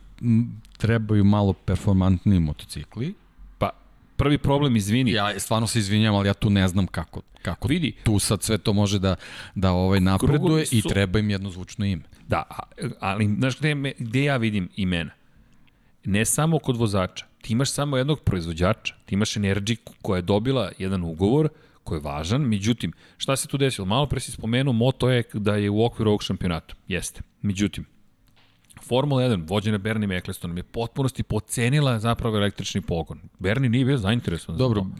trebaju 0.78 1.24
malo 1.24 1.52
performantniji 1.52 2.40
motocikli. 2.40 3.14
Pa, 3.58 3.70
prvi 4.16 4.38
problem, 4.38 4.76
izvini. 4.76 5.12
Ja 5.12 5.40
stvarno 5.40 5.66
se 5.66 5.78
izvinjam, 5.78 6.14
ali 6.14 6.28
ja 6.28 6.34
tu 6.34 6.50
ne 6.50 6.68
znam 6.68 6.86
kako, 6.86 7.22
kako 7.42 7.68
Vidi. 7.68 7.92
tu 8.04 8.18
sad 8.18 8.42
sve 8.42 8.58
to 8.58 8.72
može 8.72 8.98
da, 8.98 9.16
da 9.54 9.72
ovaj 9.72 10.00
napreduje 10.00 10.66
su... 10.66 10.76
i 10.76 10.82
treba 10.82 11.18
im 11.18 11.30
jedno 11.30 11.50
zvučno 11.50 11.86
ime. 11.86 12.02
Da, 12.28 12.42
ali 13.00 13.34
znaš 13.38 13.58
gde, 13.58 13.94
gde 13.98 14.24
ja 14.24 14.36
vidim 14.36 14.68
imena? 14.76 15.19
Ne 16.04 16.24
samo 16.24 16.58
kod 16.58 16.76
vozača. 16.76 17.26
Ti 17.42 17.52
imaš 17.52 17.70
samo 17.70 17.96
jednog 17.96 18.20
proizvođača, 18.20 18.94
ti 19.04 19.14
imaš 19.14 19.34
Energy 19.34 19.76
koja 20.02 20.18
je 20.18 20.22
dobila 20.22 20.72
jedan 20.78 21.04
ugovor 21.04 21.48
koji 21.84 21.98
je 21.98 22.02
važan, 22.02 22.42
međutim, 22.42 22.92
šta 23.16 23.36
se 23.36 23.48
tu 23.48 23.56
desilo? 23.56 23.86
Malo 23.86 24.06
pre 24.06 24.20
si 24.20 24.32
spomenuo 24.32 24.72
Moto 24.72 25.10
E 25.10 25.22
da 25.32 25.56
je 25.56 25.70
u 25.70 25.84
okviru 25.84 26.10
ovog 26.10 26.22
šampionata. 26.22 26.74
Jeste. 26.88 27.22
Međutim, 27.42 27.86
Formula 28.82 29.22
1, 29.22 29.48
vođena 29.48 29.78
Bernie 29.78 30.16
Ecclestonom, 30.16 30.56
je 30.56 30.62
potpunosti 30.62 31.22
pocenila 31.22 31.98
zapravo 31.98 32.36
električni 32.36 32.80
pogon. 32.80 33.20
Bernie 33.38 33.70
nije 33.70 33.84
bio 33.84 33.98
zainteresovan 33.98 34.58
Dobro, 34.58 34.80
za. 34.82 34.90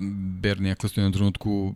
Bernie 0.41 0.73
Eccleston 0.73 1.05
je 1.05 1.09
na 1.09 1.15
trenutku 1.15 1.75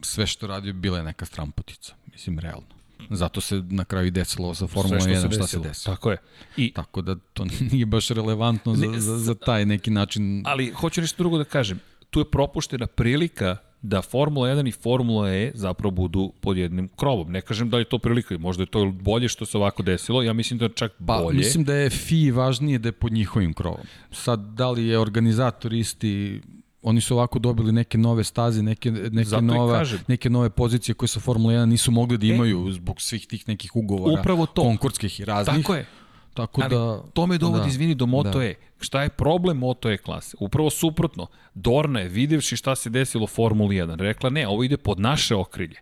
sve 0.00 0.26
što 0.26 0.46
radio 0.46 0.72
bila 0.72 0.98
je 0.98 1.04
neka 1.04 1.24
stramputica. 1.24 1.94
Mislim, 2.12 2.38
realno. 2.38 2.81
Zato 3.10 3.40
se 3.40 3.62
na 3.70 3.84
kraju 3.84 4.10
desilo 4.10 4.54
sa 4.54 4.66
Formula 4.66 5.00
1 5.00 5.34
šta, 5.34 5.46
se 5.46 5.58
desilo. 5.58 5.94
Tako 5.94 6.10
je. 6.10 6.16
I, 6.56 6.72
Tako 6.72 7.02
da 7.02 7.16
to 7.32 7.44
nije 7.72 7.86
baš 7.86 8.08
relevantno 8.08 8.74
za, 8.74 8.86
ne, 8.86 9.00
za, 9.00 9.18
za 9.18 9.34
taj 9.34 9.66
neki 9.66 9.90
način. 9.90 10.42
Ali 10.46 10.70
hoću 10.70 11.00
nešto 11.00 11.22
drugo 11.22 11.38
da 11.38 11.44
kažem. 11.44 11.80
Tu 12.10 12.20
je 12.20 12.30
propuštena 12.30 12.86
prilika 12.86 13.56
da 13.82 14.02
Formula 14.02 14.48
1 14.48 14.68
i 14.68 14.72
Formula 14.72 15.30
E 15.30 15.52
zapravo 15.54 15.90
budu 15.90 16.32
pod 16.40 16.56
jednim 16.56 16.88
krovom. 16.96 17.32
Ne 17.32 17.40
kažem 17.40 17.70
da 17.70 17.78
je 17.78 17.84
to 17.84 17.98
prilika, 17.98 18.38
možda 18.38 18.62
je 18.62 18.66
to 18.66 18.86
bolje 18.86 19.28
što 19.28 19.46
se 19.46 19.56
ovako 19.56 19.82
desilo, 19.82 20.22
ja 20.22 20.32
mislim 20.32 20.58
da 20.58 20.64
je 20.64 20.70
čak 20.74 20.92
pa, 21.06 21.18
bolje. 21.22 21.36
Mislim 21.36 21.64
da 21.64 21.74
je 21.74 21.90
FI 21.90 22.30
važnije 22.30 22.78
da 22.78 22.88
je 22.88 22.92
pod 22.92 23.12
njihovim 23.12 23.52
krovom. 23.52 23.86
Sad, 24.10 24.40
da 24.40 24.70
li 24.70 24.86
je 24.86 24.98
organizator 24.98 25.72
isti, 25.72 26.40
oni 26.82 27.00
su 27.00 27.14
ovako 27.14 27.38
dobili 27.38 27.72
neke 27.72 27.98
nove 27.98 28.24
staze, 28.24 28.62
neke, 28.62 28.90
neke, 28.90 29.40
nove, 29.42 29.84
neke 30.08 30.30
nove 30.30 30.50
pozicije 30.50 30.94
koje 30.94 31.08
sa 31.08 31.20
Formula 31.20 31.54
1 31.54 31.64
nisu 31.64 31.90
mogli 31.90 32.18
da 32.18 32.26
e. 32.26 32.28
imaju 32.28 32.68
e, 32.68 32.72
zbog 32.72 33.00
svih 33.00 33.26
tih 33.26 33.48
nekih 33.48 33.76
ugovora 33.76 34.20
upravo 34.20 34.46
to. 34.46 34.62
konkurskih 34.62 35.20
i 35.20 35.24
raznih. 35.24 35.56
Tako 35.56 35.74
je. 35.74 35.86
Tako 36.34 36.60
Ali 36.62 36.70
da, 36.70 37.02
to 37.12 37.26
me 37.26 37.38
dovodi, 37.38 37.62
da, 37.62 37.68
izvini, 37.68 37.94
do 37.94 38.06
Moto 38.06 38.38
da. 38.38 38.44
E. 38.44 38.54
Šta 38.80 39.02
je 39.02 39.08
problem 39.08 39.56
Moto 39.56 39.90
E 39.90 39.96
klase? 39.96 40.36
Upravo 40.40 40.70
suprotno. 40.70 41.26
Dorna 41.54 42.00
je, 42.00 42.08
videvši 42.08 42.56
šta 42.56 42.76
se 42.76 42.90
desilo 42.90 43.24
u 43.24 43.26
Formuli 43.26 43.76
1, 43.76 43.96
rekla 43.96 44.30
ne, 44.30 44.48
ovo 44.48 44.64
ide 44.64 44.76
pod 44.76 45.00
naše 45.00 45.34
okrilje. 45.34 45.76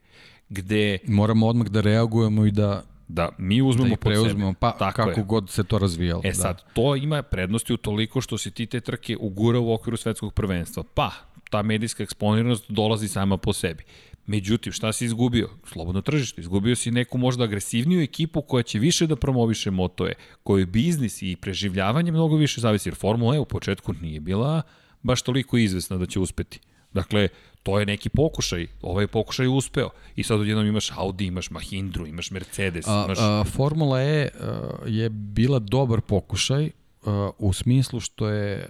Gde... 0.49 0.99
Moramo 1.07 1.47
odmah 1.47 1.69
da 1.69 1.81
reagujemo 1.81 2.47
i 2.47 2.51
da 2.51 2.83
da 3.15 3.29
mi 3.39 3.63
uzmemo 3.63 3.91
da 3.91 3.97
preuzmemo, 3.97 4.55
pa 4.61 4.71
Tako 4.71 4.97
kako 4.97 5.21
je. 5.21 5.25
god 5.25 5.51
se 5.51 5.65
to 5.65 5.79
razvijalo. 5.79 6.23
E 6.25 6.29
da. 6.29 6.35
sad, 6.35 6.63
to 6.73 6.97
ima 6.97 7.23
prednosti 7.23 7.73
u 7.73 7.77
toliko 7.77 8.21
što 8.21 8.39
se 8.39 8.51
ti 8.51 8.67
te 8.67 8.81
trke 8.81 9.17
ugura 9.21 9.59
u 9.59 9.73
okviru 9.73 9.97
svetskog 9.97 10.35
prvenstva. 10.35 10.83
Pa, 10.95 11.11
ta 11.51 11.63
medijska 11.63 12.03
eksponiranost 12.03 12.65
dolazi 12.71 13.09
sama 13.09 13.37
po 13.37 13.53
sebi. 13.53 13.85
Međutim, 14.27 14.73
šta 14.73 14.93
si 14.93 15.05
izgubio? 15.05 15.49
Slobodno 15.67 16.01
tržište. 16.01 16.41
Izgubio 16.41 16.77
si 16.77 16.91
neku 16.91 17.19
možda 17.19 17.45
agresivniju 17.45 18.03
ekipu 18.03 18.43
koja 18.43 18.63
će 18.63 18.79
više 18.79 19.07
da 19.07 19.17
promoviše 19.17 19.71
motoje, 19.71 20.15
koju 20.43 20.67
biznis 20.67 21.23
i 21.23 21.37
preživljavanje 21.41 22.13
mnogo 22.13 22.37
više 22.37 22.61
zavisi. 22.61 22.89
Jer 22.89 22.95
Formula 22.95 23.37
E 23.37 23.39
u 23.39 23.45
početku 23.45 23.93
nije 24.01 24.21
bila 24.21 24.63
baš 25.03 25.23
toliko 25.23 25.57
izvesna 25.57 25.97
da 25.97 26.07
će 26.07 26.21
uspeti. 26.21 26.61
Dakle, 26.93 27.29
to 27.63 27.79
je 27.79 27.87
neki 27.87 28.09
pokušaj, 28.09 28.67
ovaj 28.83 29.07
pokušaj 29.07 29.47
je 29.47 29.51
uspeo. 29.51 29.91
I 30.17 30.23
sad 30.23 30.41
odjednom 30.41 30.67
imaš 30.67 30.91
Audi, 30.97 31.27
imaš 31.27 31.51
Mahindru, 31.51 32.07
imaš 32.07 32.31
Mercedes, 32.31 32.87
imaš... 32.87 33.19
A, 33.19 33.41
a, 33.41 33.45
Formula 33.45 34.03
E 34.03 34.29
a, 34.41 34.61
je 34.87 35.09
bila 35.09 35.59
dobar 35.59 36.01
pokušaj 36.01 36.71
a, 37.05 37.31
u 37.39 37.53
smislu 37.53 38.01
što 38.01 38.29
je 38.29 38.69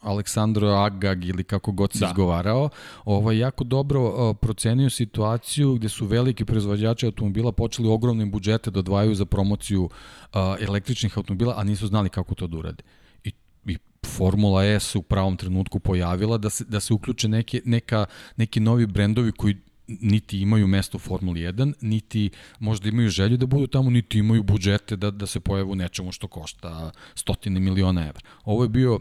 Aleksandro 0.00 0.68
Agag 0.68 1.24
ili 1.24 1.44
kako 1.44 1.72
god 1.72 1.92
se 1.92 1.98
da. 1.98 2.06
izgovarao, 2.06 2.68
ovaj, 3.04 3.38
jako 3.38 3.64
dobro 3.64 4.34
procenio 4.34 4.90
situaciju 4.90 5.74
gde 5.74 5.88
su 5.88 6.06
veliki 6.06 6.44
proizvođači 6.44 7.06
automobila 7.06 7.52
počeli 7.52 7.88
ogromne 7.88 8.26
budžete 8.26 8.70
da 8.70 8.78
odvajaju 8.78 9.14
za 9.14 9.24
promociju 9.24 9.90
električnih 10.60 11.18
automobila, 11.18 11.54
a 11.56 11.64
nisu 11.64 11.86
znali 11.86 12.08
kako 12.08 12.34
to 12.34 12.46
da 12.46 12.56
urade. 12.56 12.82
Formula 14.06 14.64
E 14.64 14.80
se 14.80 14.98
u 14.98 15.02
pravom 15.02 15.36
trenutku 15.36 15.78
pojavila 15.80 16.38
da 16.38 16.50
se, 16.50 16.64
da 16.64 16.80
se 16.80 16.94
uključe 16.94 17.28
neke, 17.28 17.60
neka, 17.64 18.06
neki 18.36 18.60
novi 18.60 18.86
brendovi 18.86 19.32
koji 19.32 19.56
niti 19.88 20.40
imaju 20.40 20.66
mesto 20.66 20.96
u 20.96 21.00
Formuli 21.00 21.40
1, 21.40 21.72
niti 21.80 22.30
možda 22.58 22.88
imaju 22.88 23.08
želju 23.08 23.36
da 23.36 23.46
budu 23.46 23.66
tamo, 23.66 23.90
niti 23.90 24.18
imaju 24.18 24.42
budžete 24.42 24.96
da, 24.96 25.10
da 25.10 25.26
se 25.26 25.40
pojavu 25.40 25.74
nečemu 25.74 26.12
što 26.12 26.28
košta 26.28 26.90
stotine 27.14 27.60
miliona 27.60 28.00
evra. 28.00 28.20
Ovo 28.44 28.62
je 28.62 28.68
bio 28.68 29.00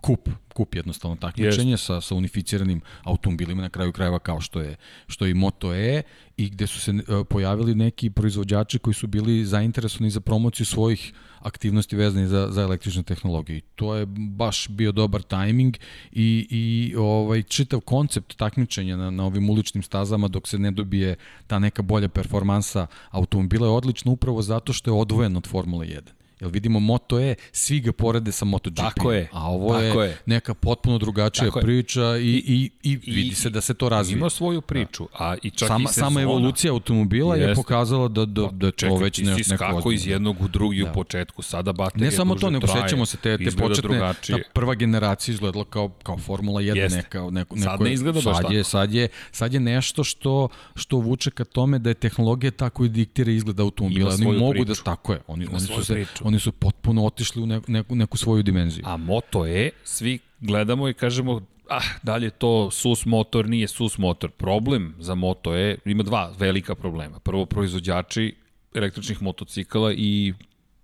kup, 0.00 0.28
kup 0.54 0.74
jednostavno 0.74 1.16
takmičenje 1.16 1.72
yes. 1.72 1.86
sa, 1.86 2.00
sa 2.00 2.14
unificiranim 2.14 2.80
automobilima 3.02 3.62
na 3.62 3.68
kraju 3.68 3.92
krajeva 3.92 4.18
kao 4.18 4.40
što 4.40 4.60
je, 4.60 4.76
što 5.06 5.24
je 5.24 5.30
i 5.30 5.34
Moto 5.34 5.74
E 5.74 6.02
i 6.36 6.50
gde 6.50 6.66
su 6.66 6.80
se 6.80 6.90
uh, 6.90 7.26
pojavili 7.30 7.74
neki 7.74 8.10
proizvođači 8.10 8.78
koji 8.78 8.94
su 8.94 9.06
bili 9.06 9.44
zainteresovani 9.44 10.10
za 10.10 10.20
promociju 10.20 10.66
svojih 10.66 11.12
aktivnosti 11.40 11.96
vezane 11.96 12.26
za, 12.26 12.48
za 12.50 12.62
električnu 12.62 13.02
tehnologiju. 13.02 13.56
I 13.56 13.60
to 13.60 13.94
je 13.94 14.06
baš 14.16 14.68
bio 14.68 14.92
dobar 14.92 15.22
tajming 15.22 15.76
i, 16.12 16.46
i 16.50 16.94
ovaj, 16.96 17.42
čitav 17.42 17.80
koncept 17.80 18.36
takmičenja 18.36 18.96
na, 18.96 19.10
na 19.10 19.24
ovim 19.24 19.50
uličnim 19.50 19.82
stazama 19.82 20.28
dok 20.28 20.48
se 20.48 20.58
ne 20.58 20.70
dobije 20.70 21.16
ta 21.46 21.58
neka 21.58 21.82
bolja 21.82 22.08
performansa 22.08 22.86
automobila 23.10 23.66
je 23.66 23.72
odlično 23.72 24.12
upravo 24.12 24.42
zato 24.42 24.72
što 24.72 24.90
je 24.90 25.00
odvojen 25.00 25.36
od 25.36 25.46
Formule 25.46 25.86
1. 25.86 26.19
Jel 26.40 26.50
vidimo 26.50 26.80
Moto 26.80 27.20
E, 27.20 27.34
svi 27.52 27.80
ga 27.80 27.92
porede 27.92 28.32
sa 28.32 28.44
MotoGP. 28.44 28.76
Tako 28.76 29.12
je. 29.12 29.28
A 29.32 29.50
ovo 29.50 29.80
tako 29.80 30.02
je, 30.02 30.08
je 30.08 30.18
neka 30.26 30.54
potpuno 30.54 30.98
drugačija 30.98 31.44
tako 31.44 31.60
priča 31.60 32.16
i, 32.16 32.42
i, 32.46 32.70
i, 32.82 32.98
i 33.02 33.14
vidi 33.14 33.34
se 33.34 33.50
da 33.50 33.60
se 33.60 33.74
to 33.74 33.88
razvija. 33.88 34.18
Ima 34.18 34.30
svoju 34.30 34.60
priču. 34.60 35.08
A 35.18 35.36
i 35.42 35.50
čak 35.50 35.68
sama, 35.68 35.84
i 35.84 35.86
sezona, 35.86 36.06
sama 36.06 36.22
evolucija 36.22 36.72
automobila 36.72 37.36
je 37.36 37.54
pokazala 37.54 38.08
da, 38.08 38.24
da, 38.24 38.48
da 38.52 38.66
je 38.66 38.72
to 38.72 38.96
već 38.96 39.18
nešto 39.18 39.54
neko... 39.54 39.64
kako 39.64 39.92
iz 39.92 40.06
jednog 40.06 40.36
u 40.40 40.48
drugi 40.48 40.82
da. 40.84 40.90
u 40.90 40.94
početku. 40.94 41.42
Sada 41.42 41.72
baterija 41.72 42.10
Ne 42.10 42.16
samo 42.16 42.34
to, 42.34 42.50
nego 42.50 42.66
sećamo 42.66 43.06
se 43.06 43.16
te, 43.16 43.38
te 43.38 43.50
početne, 43.50 43.82
drugačije. 43.82 44.42
ta 44.42 44.48
prva 44.52 44.74
generacija 44.74 45.32
izgledala 45.32 45.64
kao, 45.64 45.88
kao 46.02 46.18
Formula 46.18 46.60
1. 46.60 46.76
Jeste. 46.76 46.96
Neka, 46.96 47.18
neko, 47.30 47.54
neko, 47.54 47.70
sad 47.70 47.80
ne 47.80 47.92
izgleda 47.92 48.20
baš 48.24 48.24
sad 48.24 48.42
tako. 48.42 48.52
Je, 48.52 48.64
sad, 48.64 48.92
je, 48.92 49.08
sad 49.32 49.54
je 49.54 49.60
nešto 49.60 50.04
što, 50.04 50.48
što 50.74 50.96
vuče 50.96 51.30
ka 51.30 51.44
tome 51.44 51.78
da 51.78 51.90
je 51.90 51.94
tehnologija 51.94 52.50
tako 52.50 52.84
i 52.84 52.88
diktira 52.88 53.30
izgled 53.30 53.60
automobila. 53.60 54.14
Oni 54.14 54.38
mogu 54.38 54.64
da, 54.64 54.74
tako 54.74 55.12
je. 55.12 55.20
Oni, 55.26 55.46
oni, 55.52 55.60
su 55.60 55.84
se, 55.84 56.04
oni 56.30 56.38
su 56.38 56.52
potpuno 56.52 57.04
otišli 57.04 57.42
u 57.42 57.46
neku, 57.46 57.94
neku, 57.94 58.16
svoju 58.16 58.42
dimenziju. 58.42 58.84
A 58.86 58.96
Moto 58.96 59.46
E, 59.46 59.70
svi 59.84 60.18
gledamo 60.40 60.88
i 60.88 60.94
kažemo, 60.94 61.40
ah, 61.68 61.82
da 62.02 62.16
li 62.16 62.26
je 62.26 62.30
to 62.30 62.70
sus 62.70 63.06
motor, 63.06 63.48
nije 63.48 63.68
sus 63.68 63.98
motor. 63.98 64.30
Problem 64.30 64.94
za 64.98 65.14
Moto 65.14 65.56
E, 65.56 65.76
ima 65.84 66.02
dva 66.02 66.32
velika 66.38 66.74
problema. 66.74 67.18
Prvo, 67.18 67.46
proizvođači 67.46 68.34
električnih 68.74 69.22
motocikala 69.22 69.92
i 69.92 70.34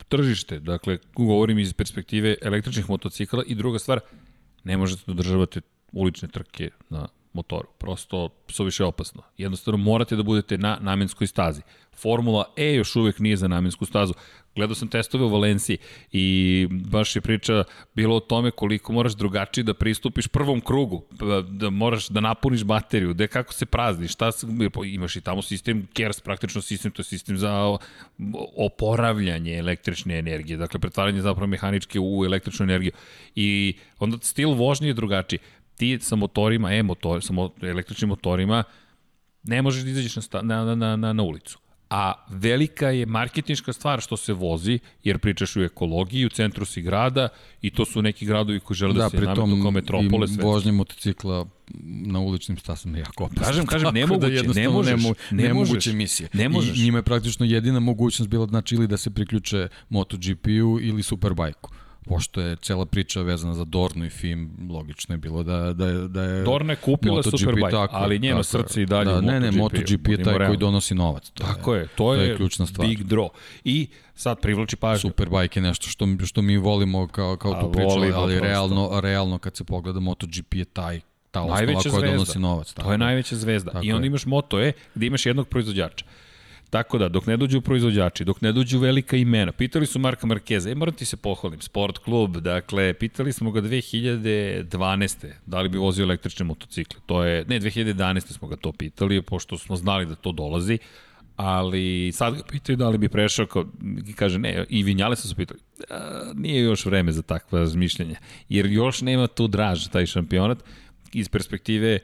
tržište. 0.09 0.59
Dakle, 0.61 0.99
govorim 1.15 1.59
iz 1.59 1.73
perspektive 1.73 2.35
električnih 2.43 2.91
motocikala 2.91 3.45
i 3.47 3.55
druga 3.55 3.79
stvar, 3.79 4.01
ne 4.65 4.77
možete 4.77 5.03
da 5.07 5.13
održavate 5.13 5.61
ulične 5.93 6.29
trke 6.29 6.71
na 6.91 7.09
motoru. 7.37 7.69
Prosto 7.79 8.65
više 8.65 8.85
opasno. 8.85 9.23
Jednostavno 9.39 9.79
morate 9.79 10.17
da 10.17 10.23
budete 10.23 10.59
na 10.59 10.79
namenskoj 10.81 11.27
stazi. 11.27 11.63
Formula 11.97 12.45
E 12.57 12.75
još 12.75 12.97
uvek 12.97 13.19
nije 13.19 13.37
za 13.37 13.49
namensku 13.49 13.87
stazu. 13.87 14.13
Gledao 14.57 14.75
sam 14.75 14.89
testove 14.89 15.25
u 15.25 15.29
Valenciji 15.29 15.79
i 16.13 16.69
baš 16.71 17.17
je 17.17 17.23
priča 17.23 17.65
bilo 17.95 18.17
o 18.17 18.21
tome 18.21 18.51
koliko 18.51 18.93
moraš 18.93 19.13
drugačije 19.13 19.65
da 19.65 19.75
pristupiš 19.75 20.29
prvom 20.29 20.61
krugu, 20.61 21.05
da 21.49 21.71
moraš 21.71 22.09
da 22.09 22.21
napuniš 22.21 22.65
bateriju, 22.65 23.15
da 23.15 23.27
kako 23.27 23.53
se 23.53 23.67
prazni, 23.67 24.09
šta 24.09 24.31
imaš 24.85 25.17
i 25.17 25.21
tamo 25.21 25.43
sistem 25.43 25.89
KERS, 25.93 26.21
praktično 26.21 26.63
sistem, 26.63 26.93
to 26.93 27.01
je 27.01 27.05
sistem 27.05 27.39
za 27.39 27.79
oporavljanje 28.57 29.59
električne 29.59 30.19
energije, 30.19 30.57
dakle 30.57 30.81
pretvaranje 30.81 31.21
zapravo 31.21 31.47
mehaničke 31.47 32.01
u 32.01 32.25
električnu 32.25 32.65
energiju. 32.65 32.93
I 33.35 33.75
onda 33.99 34.19
stil 34.23 34.51
vožnje 34.51 34.89
je 34.89 34.95
drugačiji. 34.95 35.39
Ti 35.77 35.99
sa 36.01 36.17
motorima, 36.17 36.73
e-motor, 36.75 37.25
sa 37.25 37.33
električnim 37.63 38.09
motorima, 38.09 38.65
ne 39.43 39.63
možeš 39.63 39.83
da 39.83 39.91
izađeš 39.91 40.17
na, 40.17 40.43
na, 40.43 40.75
na, 40.75 40.97
na, 40.97 41.13
na 41.13 41.23
ulicu 41.23 41.59
a 41.91 42.13
velika 42.29 42.91
je 42.91 43.07
marketinška 43.07 43.73
stvar 43.73 44.01
što 44.01 44.17
se 44.17 44.33
vozi, 44.33 44.79
jer 45.05 45.19
pričaš 45.19 45.57
u 45.57 45.63
ekologiji, 45.63 46.27
u 46.27 46.29
centru 46.29 46.65
si 46.65 46.83
grada 46.83 47.29
i 47.63 47.71
to 47.71 47.85
su 47.85 48.03
neki 48.03 48.27
gradovi 48.27 48.61
koji 48.61 48.77
žele 48.77 48.95
da, 48.95 49.03
da 49.03 49.11
se 49.11 49.21
nametu 49.21 49.63
kao 49.63 49.71
metropole. 49.71 50.27
Da, 50.27 50.43
vožnje 50.43 50.73
motocikla 50.73 51.47
na 51.85 52.21
uličnim 52.21 52.59
stasama 52.59 52.97
je 52.97 53.01
jako 53.01 53.25
opasno. 53.25 53.45
Kažem, 53.45 53.67
kažem, 53.67 53.95
nemoguće, 53.95 54.43
da 54.43 54.53
ne 54.53 54.69
možeš, 54.69 54.91
ne, 54.91 55.09
mo, 55.09 55.15
ne 55.31 55.43
nemoguće 55.43 55.93
misije. 55.93 56.29
Ne 56.33 56.49
možeš. 56.49 56.79
I 56.79 56.83
njima 56.83 56.99
je 56.99 57.03
praktično 57.03 57.47
jedina 57.47 57.81
mogućnost 57.81 58.31
bila 58.31 58.47
znači 58.47 58.75
ili 58.75 58.87
da 58.87 58.97
se 58.97 59.11
priključe 59.11 59.69
MotoGP-u 59.89 60.81
ili 60.81 61.03
Superbike-u 61.03 61.86
pošto 62.09 62.41
je 62.41 62.57
cela 62.57 62.87
priča 62.87 63.23
vezana 63.23 63.55
za 63.55 63.65
Dornu 63.65 64.05
i 64.05 64.11
FIM, 64.11 64.51
logično 64.71 65.15
je 65.15 65.19
bilo 65.19 65.43
da, 65.43 65.73
da, 65.73 65.87
je, 65.87 66.09
da 66.09 66.23
je 66.23 66.43
Dorna 66.43 66.73
je 66.73 66.77
kupila 66.77 67.15
MotoGP, 67.17 67.39
Superbike, 67.39 67.71
tako, 67.71 67.97
ali 67.97 68.19
njeno 68.19 68.43
tako, 68.43 68.63
srce 68.63 68.83
i 68.83 68.87
dalje 68.87 69.13
da, 69.13 69.21
Ne, 69.21 69.41
ne, 69.41 69.51
MotoGP 69.51 70.09
je 70.09 70.17
taj 70.17 70.25
realno. 70.25 70.47
koji 70.47 70.57
donosi 70.57 70.95
novac. 70.95 71.31
To 71.31 71.45
tako 71.45 71.75
je, 71.75 71.81
je, 71.81 71.89
to, 71.97 72.15
je, 72.15 72.19
to 72.19 72.25
je 72.25 72.37
ključna 72.37 72.67
stvar. 72.67 72.89
big 72.89 72.99
draw. 73.05 73.29
I 73.65 73.89
sad 74.15 74.41
privlači 74.41 74.77
pažnju. 74.77 75.11
Superbike 75.11 75.61
je 75.61 75.63
nešto 75.63 75.89
što, 75.89 76.07
što 76.27 76.43
mi 76.43 76.57
volimo 76.57 77.07
kao, 77.09 77.37
kao 77.37 77.61
tu 77.61 77.73
priču, 77.73 77.91
ali, 77.91 78.13
ali 78.15 78.41
realno, 78.41 79.01
realno 79.01 79.39
kad 79.39 79.57
se 79.57 79.65
pogleda 79.65 80.01
MotoGP 80.01 80.55
je 80.55 80.65
taj 80.65 81.01
ta 81.31 81.43
osnova 81.43 81.67
koja 81.67 81.83
zvezda. 81.83 82.07
donosi 82.07 82.39
novac. 82.39 82.73
Tako. 82.73 82.87
To 82.89 82.93
je 82.93 82.99
najveća 82.99 83.37
zvezda. 83.37 83.71
Tako 83.71 83.85
I 83.87 83.93
onda 83.93 84.07
imaš 84.07 84.27
Moto 84.27 84.61
E 84.61 84.73
gde 84.95 85.07
imaš 85.07 85.27
jednog 85.27 85.49
proizvođača. 85.49 86.05
Tako 86.71 86.99
da, 86.99 87.09
dok 87.09 87.27
ne 87.27 87.37
dođu 87.37 87.61
proizvođači, 87.61 88.25
dok 88.25 88.41
ne 88.41 88.53
dođu 88.53 88.79
velika 88.79 89.17
imena, 89.17 89.53
pitali 89.53 89.87
su 89.87 89.99
Marka 89.99 90.27
Markeza, 90.27 90.71
e, 90.71 90.75
moram 90.75 90.95
ti 90.95 91.05
se 91.05 91.17
pohvalim, 91.17 91.61
sport 91.61 91.99
klub, 91.99 92.37
dakle, 92.37 92.95
pitali 92.95 93.33
smo 93.33 93.51
ga 93.51 93.61
2012. 93.61 95.27
da 95.47 95.61
li 95.61 95.69
bi 95.69 95.79
vozio 95.79 96.03
električne 96.03 96.45
motocikle. 96.45 97.01
To 97.07 97.25
je, 97.25 97.45
ne, 97.49 97.61
2011. 97.61 98.33
smo 98.33 98.49
ga 98.49 98.57
to 98.57 98.73
pitali, 98.73 99.23
pošto 99.23 99.59
smo 99.59 99.77
znali 99.77 100.07
da 100.07 100.15
to 100.15 100.33
dolazi, 100.33 100.79
ali 101.37 102.13
sad 102.13 102.35
ga 102.35 102.43
pitaju 102.51 102.77
da 102.77 102.89
li 102.89 102.99
bi 102.99 103.09
prešao, 103.09 103.47
kao, 103.47 103.65
kaže 104.15 104.39
ne, 104.39 104.65
i 104.69 104.83
Vinjale 104.83 105.17
su 105.17 105.29
se 105.29 105.35
pitali, 105.35 105.61
a, 105.91 106.33
nije 106.35 106.63
još 106.63 106.87
vreme 106.87 107.13
za 107.13 107.23
takva 107.23 107.59
razmišljanja, 107.59 108.17
jer 108.49 108.67
još 108.67 109.03
nema 109.03 109.27
tu 109.27 109.49
draž, 109.49 109.89
taj 109.89 110.07
šampionat, 110.07 110.65
iz 111.13 111.29
perspektive 111.29 111.99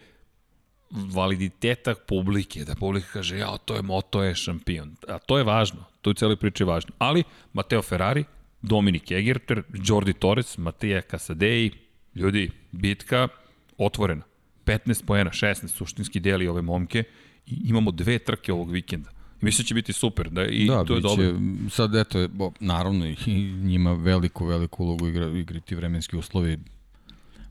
validiteta 0.92 1.94
publike, 2.08 2.64
da 2.64 2.74
publika 2.74 3.06
kaže, 3.12 3.38
ja, 3.38 3.56
to 3.64 3.76
je 3.76 3.82
Moto 3.82 4.22
je 4.22 4.34
šampion. 4.34 4.96
A 5.08 5.18
to 5.18 5.38
je 5.38 5.44
važno, 5.44 5.84
to 6.00 6.10
je 6.10 6.12
u 6.12 6.14
celoj 6.14 6.36
priči 6.36 6.64
važno. 6.64 6.92
Ali, 6.98 7.24
Mateo 7.52 7.82
Ferrari, 7.82 8.24
Dominik 8.62 9.10
Egerter, 9.10 9.62
Jordi 9.84 10.12
Torres, 10.12 10.58
Matija 10.58 11.00
Casadei, 11.10 11.70
ljudi, 12.14 12.50
bitka 12.72 13.28
otvorena. 13.78 14.22
15 14.64 15.04
poena, 15.04 15.30
16 15.30 15.66
suštinski 15.66 16.20
deli 16.20 16.48
ove 16.48 16.62
momke 16.62 17.04
i 17.46 17.60
imamo 17.64 17.90
dve 17.90 18.18
trke 18.18 18.52
ovog 18.52 18.70
vikenda. 18.70 19.10
I 19.42 19.44
mislim 19.44 19.64
da 19.64 19.68
će 19.68 19.74
biti 19.74 19.92
super, 19.92 20.30
da, 20.30 20.46
i 20.46 20.66
da, 20.66 20.84
to 20.84 20.94
je 20.94 21.00
biće, 21.00 21.08
dobro. 21.08 21.32
Sad, 21.70 21.94
eto, 21.94 22.28
bo, 22.28 22.52
naravno, 22.60 23.06
i 23.06 23.16
njima 23.70 23.92
veliku, 23.92 24.46
veliku 24.46 24.84
ulogu 24.84 25.08
igra, 25.08 25.26
igrati 25.26 25.74
vremenski 25.74 26.16
uslovi, 26.16 26.58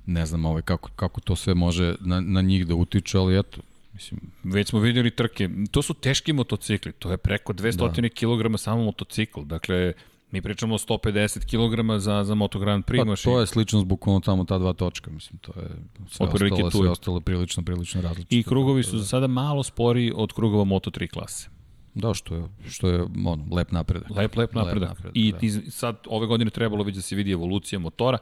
ne 0.06 0.26
znam 0.26 0.46
ovaj, 0.46 0.62
kako, 0.62 0.90
kako 0.96 1.22
to 1.22 1.36
sve 1.36 1.54
može 1.54 1.96
na, 2.00 2.22
na 2.22 2.42
njih 2.42 2.68
da 2.68 2.76
utiče, 2.76 3.18
ali 3.18 3.40
eto, 3.40 3.62
Mislim, 3.94 4.20
već 4.44 4.70
smo 4.70 4.80
videli 4.80 5.12
trke. 5.12 5.50
To 5.72 5.82
su 5.82 5.94
teški 5.94 6.34
motocikli. 6.34 6.92
To 6.92 7.12
je 7.12 7.18
preko 7.18 7.54
200 7.54 8.02
da. 8.02 8.10
kg 8.10 8.58
samo 8.60 8.84
motocikl. 8.84 9.42
Dakle, 9.42 9.94
mi 10.32 10.42
pričamo 10.42 10.76
o 10.76 10.78
150 10.78 11.46
kg 11.46 12.00
za, 12.00 12.24
za 12.24 12.36
Moto 12.36 12.60
Grand 12.60 12.86
Prix. 12.86 12.98
Pa, 12.98 13.06
mašin. 13.06 13.32
to 13.32 13.40
je 13.40 13.48
slično 13.48 13.80
zbog 13.80 14.08
ono 14.08 14.20
tamo 14.20 14.46
ta 14.46 14.58
dva 14.58 14.74
točka. 14.74 15.12
Mislim, 15.12 15.40
to 15.40 15.52
je 15.60 15.68
sve 16.10 16.26
ostalo, 16.26 16.72
sve 16.72 16.90
ostalo 16.90 17.20
prilično, 17.20 17.64
prilično 17.64 18.02
različno. 18.02 18.38
I 18.38 18.44
krugovi 18.44 18.84
su 18.84 19.00
za 19.00 19.06
sada 19.06 19.28
malo 19.28 19.64
spori 19.64 20.12
od 20.16 20.34
krugova 20.34 20.66
Moto3 20.66 21.10
klase. 21.10 21.50
Da, 21.94 22.14
što 22.14 22.36
je, 22.36 22.44
što 22.70 22.90
je 22.90 23.02
ono, 23.26 23.46
lep 23.52 23.72
napredak. 23.72 24.10
Lep, 24.10 24.36
lep 24.36 24.54
napredak. 24.54 24.90
Lep 24.90 24.98
napredak 24.98 25.12
I 25.14 25.32
da. 25.32 25.72
sad 25.72 25.98
ove 26.08 26.28
godine 26.28 26.52
trebalo 26.52 26.84
već 26.84 26.96
da 26.96 27.02
se 27.02 27.16
vidi 27.16 27.32
evolucija 27.32 27.80
motora 27.80 28.18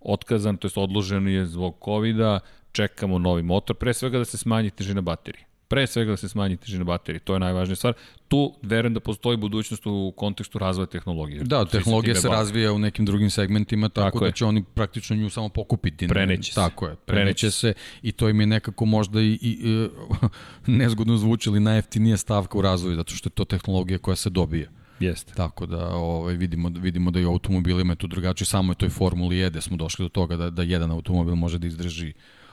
otkazan, 0.00 0.56
to 0.56 0.68
je 0.68 0.72
odložen 0.76 1.28
je 1.28 1.46
zbog 1.46 1.76
covid 1.84 2.16
čekamo 2.72 3.18
novi 3.18 3.42
motor, 3.42 3.76
pre 3.76 3.94
svega 3.94 4.18
da 4.18 4.24
se 4.24 4.38
smanji 4.38 4.70
težina 4.70 5.00
baterije. 5.00 5.44
Pre 5.68 5.86
svega 5.86 6.10
da 6.14 6.16
se 6.16 6.28
smanji 6.28 6.56
težina 6.56 6.84
baterije, 6.84 7.20
to 7.20 7.34
je 7.34 7.40
najvažnija 7.40 7.76
stvar. 7.76 7.94
Tu 8.28 8.54
verujem 8.62 8.94
da 8.94 9.00
postoji 9.00 9.36
budućnost 9.36 9.86
u 9.86 10.12
kontekstu 10.16 10.58
razvoja 10.58 10.86
tehnologije. 10.86 11.44
Da, 11.44 11.64
tehnologija 11.64 12.14
se, 12.14 12.28
razvija 12.28 12.72
u 12.72 12.78
nekim 12.78 13.06
drugim 13.06 13.30
segmentima, 13.30 13.88
tako, 13.88 14.04
tako 14.04 14.24
da 14.24 14.30
će 14.30 14.44
je. 14.44 14.48
oni 14.48 14.64
praktično 14.74 15.16
nju 15.16 15.30
samo 15.30 15.48
pokupiti. 15.48 16.08
Preneće 16.08 16.52
se. 16.52 16.54
Tako 16.54 16.86
je, 16.86 16.96
preneće, 16.96 17.06
preneće 17.06 17.50
se 17.50 17.74
i 18.02 18.12
to 18.12 18.28
im 18.28 18.40
je 18.40 18.46
nekako 18.46 18.84
možda 18.84 19.20
i, 19.20 19.38
i, 19.42 19.58
i 19.62 19.88
nezgodno 20.78 21.16
zvučili 21.16 21.60
najjeftinija 21.60 22.16
stavka 22.16 22.58
u 22.58 22.62
razvoju, 22.62 22.96
zato 22.96 23.14
što 23.14 23.28
je 23.28 23.32
to 23.32 23.44
tehnologija 23.44 23.98
koja 23.98 24.16
se 24.16 24.30
dobije. 24.30 24.70
Jeste. 25.00 25.32
Tako 25.34 25.66
da 25.66 25.88
ovaj, 25.88 26.34
vidimo, 26.34 26.68
vidimo 26.68 27.10
da 27.10 27.20
i 27.20 27.24
automobilima 27.24 27.92
je 27.92 27.96
tu 27.96 28.06
drugačije, 28.06 28.46
samo 28.46 28.72
je 28.72 28.76
toj 28.76 28.88
Formuli 28.88 29.42
E 29.42 29.50
da 29.50 29.60
smo 29.60 29.76
došli 29.76 30.04
do 30.04 30.08
toga 30.08 30.36
da, 30.36 30.50
da 30.50 30.62
jedan 30.62 30.90
automobil 30.90 31.34
može 31.34 31.58
da 31.58 31.66
izdrži 31.66 32.12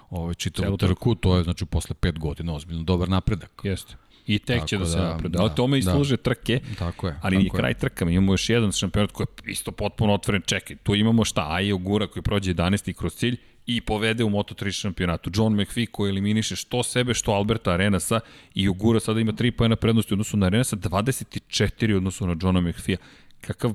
ovaj, 0.10 0.34
čitavu 0.34 0.78
trku, 0.78 1.16
to 1.16 1.38
je 1.38 1.44
znači 1.44 1.66
posle 1.66 1.96
pet 1.96 2.20
godina 2.20 2.54
ozbiljno 2.54 2.84
dobar 2.84 3.10
napredak. 3.10 3.62
Jeste. 3.64 3.96
I 4.28 4.40
tek 4.40 4.58
tako 4.58 4.68
će 4.68 4.78
da, 4.78 4.84
da 4.84 4.90
se 4.90 4.98
naprede. 4.98 5.38
Ali 5.40 5.50
da, 5.50 5.56
tome 5.56 5.80
i 5.80 5.82
da. 5.82 5.92
služe 5.92 6.18
trke, 6.18 6.60
tako 6.80 7.08
je, 7.08 7.20
ali 7.22 7.36
tako 7.36 7.40
nije 7.40 7.50
kraj 7.50 7.74
trkama. 7.74 8.12
Imamo 8.12 8.34
još 8.34 8.50
jedan 8.50 8.72
šampionat 8.72 9.12
koji 9.12 9.28
je 9.46 9.52
isto 9.52 9.72
potpuno 9.72 10.14
otvoren. 10.14 10.42
Čekaj, 10.46 10.76
tu 10.76 10.96
imamo 10.96 11.26
šta? 11.26 11.48
Aje 11.50 11.74
Ogura 11.74 12.08
koji 12.08 12.24
prođe 12.24 12.54
11. 12.54 12.94
kroz 12.94 13.14
cilj 13.14 13.38
i 13.66 13.82
povede 13.82 14.24
u 14.24 14.30
Moto3 14.30 14.72
šampionatu. 14.72 15.32
John 15.34 15.62
McPhee 15.62 15.86
koji 15.86 16.10
eliminiše 16.10 16.56
što 16.56 16.84
sebe, 16.84 17.14
što 17.14 17.32
Alberta 17.32 17.72
Arenasa 17.72 18.20
i 18.56 18.68
Ogura 18.68 19.00
sada 19.00 19.20
ima 19.20 19.32
3 19.32 19.52
pojena 19.52 19.76
prednosti 19.76 20.14
u 20.14 20.16
odnosu 20.16 20.38
na 20.38 20.46
Arenasa, 20.46 20.76
24 20.76 21.94
u 21.94 21.98
odnosu 21.98 22.28
na 22.28 22.36
Johna 22.42 22.62
McPhee. 22.62 22.98
Kakav, 23.42 23.74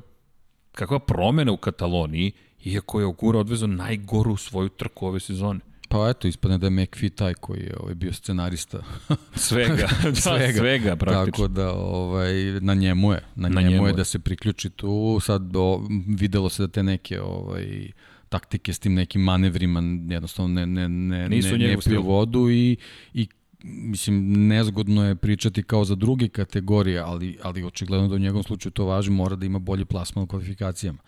kakva 0.73 0.99
promena 0.99 1.53
u 1.53 1.57
Kataloniji, 1.57 2.33
iako 2.65 3.01
je 3.01 3.07
Ogura 3.07 3.39
odvezao 3.39 3.69
najgoru 3.69 4.37
svoju 4.37 4.69
trku 4.69 5.07
ove 5.07 5.21
sezone. 5.21 5.61
Pa 5.89 6.09
eto, 6.09 6.29
ispadne 6.29 6.59
da 6.59 6.67
je 6.67 6.71
McPhee 6.71 7.11
taj 7.11 7.35
koji 7.35 7.61
je 7.61 7.77
ovaj, 7.81 7.95
bio 7.95 8.13
scenarista. 8.13 8.79
svega, 9.35 9.77
da, 10.05 10.15
svega, 10.15 10.59
svega 10.59 10.97
praktično. 10.97 11.33
Tako 11.33 11.49
da 11.49 11.73
ovaj, 11.73 12.35
na 12.61 12.75
njemu 12.75 13.13
je, 13.13 13.21
na, 13.35 13.49
na 13.49 13.61
njemu, 13.61 13.73
njemu 13.73 13.87
je 13.87 13.93
da 13.93 14.05
se 14.05 14.19
priključi 14.19 14.71
tu. 14.71 15.19
Sad 15.23 15.57
o, 15.57 15.89
videlo 16.09 16.49
se 16.49 16.63
da 16.63 16.69
te 16.69 16.83
neke 16.83 17.21
ovaj, 17.21 17.91
taktike 18.29 18.73
s 18.73 18.79
tim 18.79 18.95
nekim 18.95 19.23
manevrima 19.23 19.83
jednostavno 20.15 20.55
ne, 20.55 20.67
ne, 20.67 20.89
ne, 20.89 21.29
Nisu 21.29 21.59
ne, 21.59 21.69
ne 21.69 21.77
piju 21.85 22.03
vodu 22.03 22.51
i, 22.51 22.77
i 23.15 23.27
mislim, 23.63 24.47
nezgodno 24.49 25.05
je 25.05 25.15
pričati 25.15 25.63
kao 25.63 25.85
za 25.85 25.95
druge 25.95 26.29
kategorije, 26.29 27.01
ali, 27.01 27.39
ali 27.43 27.65
očigledno 27.65 28.09
da 28.09 28.15
u 28.15 28.19
njegovom 28.19 28.45
slučaju 28.45 28.73
to 28.73 28.85
važi, 28.85 29.11
mora 29.11 29.37
da 29.37 29.47
ima 29.47 29.59
bolji 29.59 29.85
plasman 29.85 30.25
u 30.25 30.27
kvalifikacijama. 30.27 30.99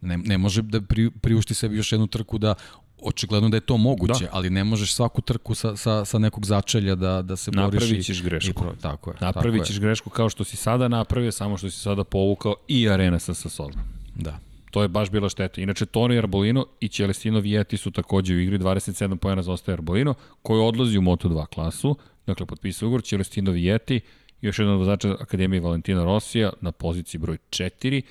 Ne, 0.00 0.18
ne 0.18 0.38
može 0.38 0.62
da 0.62 0.80
pri, 0.80 1.10
priušti 1.10 1.54
sebi 1.54 1.76
još 1.76 1.92
jednu 1.92 2.06
trku 2.06 2.38
da 2.38 2.54
očigledno 3.02 3.48
da 3.48 3.56
je 3.56 3.60
to 3.60 3.76
moguće, 3.76 4.24
da. 4.24 4.30
ali 4.32 4.50
ne 4.50 4.64
možeš 4.64 4.94
svaku 4.94 5.20
trku 5.20 5.54
sa, 5.54 5.76
sa, 5.76 6.04
sa 6.04 6.18
nekog 6.18 6.46
začelja 6.46 6.94
da, 6.94 7.22
da 7.22 7.36
se 7.36 7.50
boriš. 7.50 7.82
Napravit 7.82 8.04
ćeš 8.06 8.22
grešku. 8.22 8.50
I 8.50 8.52
pro, 8.52 8.74
tako 8.80 9.10
je. 9.10 9.16
Napravit 9.20 9.64
ćeš 9.64 9.80
grešku 9.80 10.10
kao 10.10 10.28
što 10.28 10.44
si 10.44 10.56
sada 10.56 10.88
napravio, 10.88 11.32
samo 11.32 11.56
što 11.56 11.70
si 11.70 11.80
sada 11.80 12.04
povukao 12.04 12.54
i 12.68 12.88
arena 12.88 13.18
sa 13.18 13.34
Sasolom. 13.34 13.80
Da. 14.14 14.38
To 14.70 14.82
je 14.82 14.88
baš 14.88 15.10
bila 15.10 15.28
šteta. 15.28 15.60
Inače, 15.60 15.86
Toni 15.86 16.18
Arbolino 16.18 16.66
i 16.80 16.88
Celestino 16.88 17.40
Vieti 17.40 17.76
su 17.76 17.90
takođe 17.90 18.34
u 18.34 18.40
igri, 18.40 18.58
27 18.58 19.16
pojena 19.16 19.42
za 19.42 19.52
ostaje 19.52 19.74
Arbolino, 19.74 20.14
koji 20.42 20.60
odlazi 20.60 20.98
u 20.98 21.02
Moto2 21.02 21.46
klasu, 21.46 21.96
dakle, 22.26 22.46
potpisao 22.46 22.86
ugovor, 22.86 23.02
Celestino 23.02 23.50
Vieti, 23.50 24.00
još 24.40 24.58
jedan 24.58 24.74
od 24.74 24.78
vozača 24.78 25.16
Akademije 25.20 25.60
Valentina 25.60 26.04
Rosija 26.04 26.52
na 26.60 26.72
poziciji 26.72 27.18
broj 27.18 27.38
4 27.50 28.02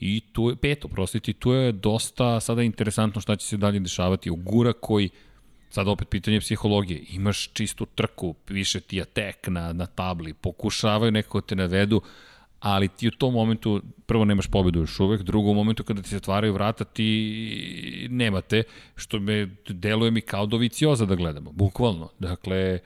I 0.00 0.20
tu 0.32 0.48
je, 0.48 0.56
peto, 0.56 0.88
prostiti, 0.88 1.32
tu 1.32 1.52
je 1.52 1.72
dosta 1.72 2.40
sada 2.40 2.62
interesantno 2.62 3.20
šta 3.20 3.36
će 3.36 3.46
se 3.46 3.56
dalje 3.56 3.80
dešavati. 3.80 4.30
Ugura 4.30 4.72
koji, 4.72 5.10
sada 5.70 5.90
opet 5.90 6.08
pitanje 6.08 6.40
psihologije, 6.40 7.04
imaš 7.10 7.50
čistu 7.52 7.86
trku, 7.86 8.34
više 8.48 8.80
ti 8.80 9.02
atek 9.02 9.46
na, 9.48 9.72
na 9.72 9.86
tabli, 9.86 10.34
pokušavaju 10.34 11.12
nekako 11.12 11.40
da 11.40 11.46
te 11.46 11.56
navedu, 11.56 12.00
ali 12.62 12.88
ti 12.88 13.08
u 13.08 13.10
tom 13.10 13.34
momentu 13.34 13.82
prvo 14.06 14.24
nemaš 14.24 14.46
pobedu 14.46 14.80
još 14.80 15.00
uvek, 15.00 15.22
drugo 15.22 15.50
u 15.50 15.54
momentu 15.54 15.84
kada 15.84 16.02
ti 16.02 16.08
se 16.08 16.16
otvaraju 16.16 16.52
vrata 16.52 16.84
ti 16.84 18.06
nemate, 18.10 18.62
što 18.94 19.20
me 19.20 19.50
deluje 19.68 20.10
mi 20.10 20.20
kao 20.20 20.46
dovicioza 20.46 21.06
da 21.06 21.14
gledamo, 21.14 21.52
bukvalno. 21.52 22.08
Dakle, 22.18 22.78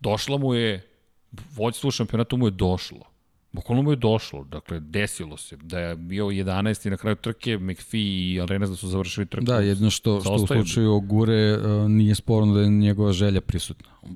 došla 0.00 0.38
mu 0.38 0.54
je, 0.54 0.86
vođstvo 1.32 1.88
u 1.88 1.90
šampionatu 1.90 2.36
mu 2.36 2.46
je 2.46 2.50
došlo 2.50 3.12
Bukvalno 3.52 3.82
mu 3.82 3.92
je 3.92 3.96
došlo, 3.96 4.44
dakle, 4.44 4.80
desilo 4.80 5.36
se 5.36 5.56
da 5.56 5.78
je 5.78 5.96
bio 5.96 6.26
11. 6.26 6.86
i 6.86 6.90
na 6.90 6.96
kraju 6.96 7.16
trke, 7.16 7.58
McPhee 7.58 8.00
i 8.00 8.40
Arenas 8.40 8.70
da 8.70 8.76
su 8.76 8.88
završili 8.88 9.26
trku. 9.26 9.44
Da, 9.44 9.60
jedno 9.60 9.90
što, 9.90 10.20
što 10.20 10.34
u 10.34 10.46
slučaju 10.46 10.92
Ogure 10.92 11.56
uh, 11.56 11.90
nije 11.90 12.14
sporno 12.14 12.54
da 12.54 12.60
je 12.60 12.68
njegova 12.68 13.12
želja 13.12 13.40
prisutna. 13.40 13.88
Uh, 14.02 14.08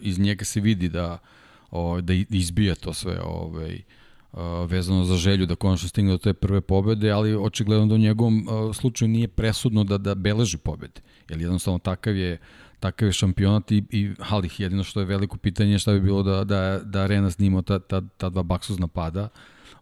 iz 0.00 0.18
njega 0.18 0.44
se 0.44 0.60
vidi 0.60 0.88
da, 0.88 1.18
uh, 1.70 2.00
da 2.00 2.12
izbija 2.12 2.74
to 2.74 2.94
sve 2.94 3.20
ovaj, 3.24 3.82
vezano 4.66 5.04
za 5.04 5.16
želju 5.16 5.46
da 5.46 5.54
konačno 5.54 5.88
stigne 5.88 6.10
do 6.10 6.18
te 6.18 6.32
prve 6.32 6.60
pobede, 6.60 7.10
ali 7.10 7.36
očigledno 7.36 7.86
da 7.86 7.94
u 7.94 7.98
njegovom 7.98 8.46
slučaju 8.74 9.08
nije 9.08 9.28
presudno 9.28 9.84
da, 9.84 9.98
da 9.98 10.14
beleži 10.14 10.58
pobede. 10.58 11.00
Jer 11.28 11.40
jednostavno 11.40 11.78
takav 11.78 12.16
je 12.16 12.38
takav 12.80 13.08
je 13.08 13.12
šampionat 13.12 13.72
i, 13.72 13.84
i 13.90 14.10
ali 14.18 14.50
jedino 14.58 14.84
što 14.84 15.00
je 15.00 15.06
veliko 15.06 15.36
pitanje 15.36 15.78
šta 15.78 15.92
bi 15.92 16.00
bilo 16.00 16.22
da, 16.22 16.44
da, 16.44 16.80
da 16.84 17.00
Arena 17.00 17.30
snimao 17.30 17.62
ta, 17.62 17.78
ta, 17.78 18.02
ta 18.16 18.28
dva 18.28 18.42
baksuzna 18.42 18.86
pada 18.86 19.28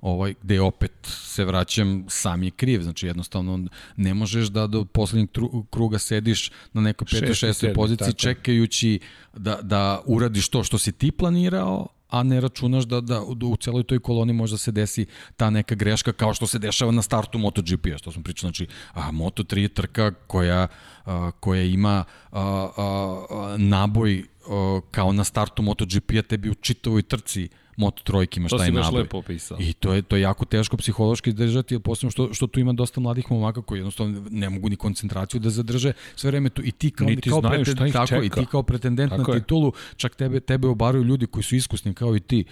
ovaj, 0.01 0.35
gde 0.43 0.61
opet 0.61 0.93
se 1.03 1.45
vraćam, 1.45 2.05
sam 2.09 2.43
je 2.43 2.51
kriv, 2.51 2.83
znači 2.83 3.07
jednostavno 3.07 3.69
ne 3.97 4.15
možeš 4.15 4.49
da 4.49 4.67
do 4.67 4.85
poslednjeg 4.85 5.29
kruga 5.71 5.99
sediš 5.99 6.51
na 6.73 6.81
nekoj 6.81 7.07
5. 7.07 7.47
6. 7.47 7.75
poziciji 7.75 8.07
tako. 8.07 8.19
čekajući 8.19 9.01
da, 9.37 9.59
da 9.63 10.03
uradiš 10.07 10.49
to 10.49 10.65
što 10.65 10.79
si 10.79 10.93
ti 10.93 11.11
planirao, 11.11 11.87
a 12.11 12.23
ne 12.23 12.41
računaš 12.41 12.85
da, 12.85 13.01
da 13.01 13.23
u 13.23 13.57
celoj 13.57 13.82
toj 13.82 13.99
koloni 13.99 14.32
možda 14.32 14.59
se 14.59 14.73
desi 14.73 15.07
ta 15.37 15.51
neka 15.51 15.74
greška 15.74 16.12
kao 16.12 16.35
što 16.35 16.47
se 16.47 16.59
dešava 16.59 16.93
na 16.93 17.03
startu 17.03 17.39
MotoGP-a, 17.39 17.99
što 17.99 18.12
smo 18.12 18.23
pričali, 18.23 18.49
znači 18.49 18.66
a, 18.93 19.12
Moto3 19.12 19.59
je 19.59 19.69
trka 19.69 20.12
koja, 20.27 20.69
a, 21.05 21.31
koja 21.41 21.62
ima 21.62 22.05
a, 22.32 22.41
a, 22.77 23.24
a, 23.31 23.57
naboj 23.59 24.24
a, 24.49 24.81
kao 24.91 25.12
na 25.12 25.24
startu 25.24 25.62
MotoGP-a 25.62 26.23
tebi 26.23 26.51
u 26.51 26.55
čitavoj 26.55 27.03
trci 27.03 27.49
Moto 27.81 28.02
trojkima 28.02 28.48
šta 28.48 28.65
je 28.65 28.73
naboj. 28.73 29.02
lepo 29.02 29.19
opisao. 29.19 29.59
I 29.61 29.73
to 29.73 29.93
je, 29.93 30.02
to 30.02 30.16
je 30.16 30.23
jako 30.23 30.44
teško 30.44 30.77
psihološki 30.77 31.32
držati, 31.32 31.78
posebno 31.78 32.11
što, 32.11 32.35
što 32.35 32.47
tu 32.47 32.61
ima 32.61 32.73
dosta 32.73 33.01
mladih 33.01 33.31
momaka 33.31 33.62
koji 33.62 33.78
jednostavno 33.78 34.23
ne 34.31 34.51
mogu 34.51 34.69
ni 34.69 34.77
koncentraciju 34.77 35.40
da 35.40 35.51
zadrže 35.51 35.93
sve 36.16 36.31
vreme 36.31 36.51
tu 36.51 36.62
i 36.65 36.73
ti 36.73 36.90
kao, 36.90 37.07
Niti 37.07 37.31
kao, 37.31 37.40
preten, 37.43 37.93
tako, 37.93 38.07
čeka. 38.07 38.24
i 38.24 38.31
ti 38.31 38.47
kao 38.51 38.62
pretendent 38.62 39.11
tako 39.11 39.31
na 39.31 39.36
je. 39.36 39.40
titulu, 39.40 39.73
čak 39.97 40.16
tebe, 40.16 40.40
tebe 40.40 40.69
obaraju 40.69 41.05
ljudi 41.05 41.27
koji 41.27 41.44
su 41.44 41.57
iskusni 41.57 41.94
kao 41.94 42.16
i 42.16 42.20
ti. 42.20 42.44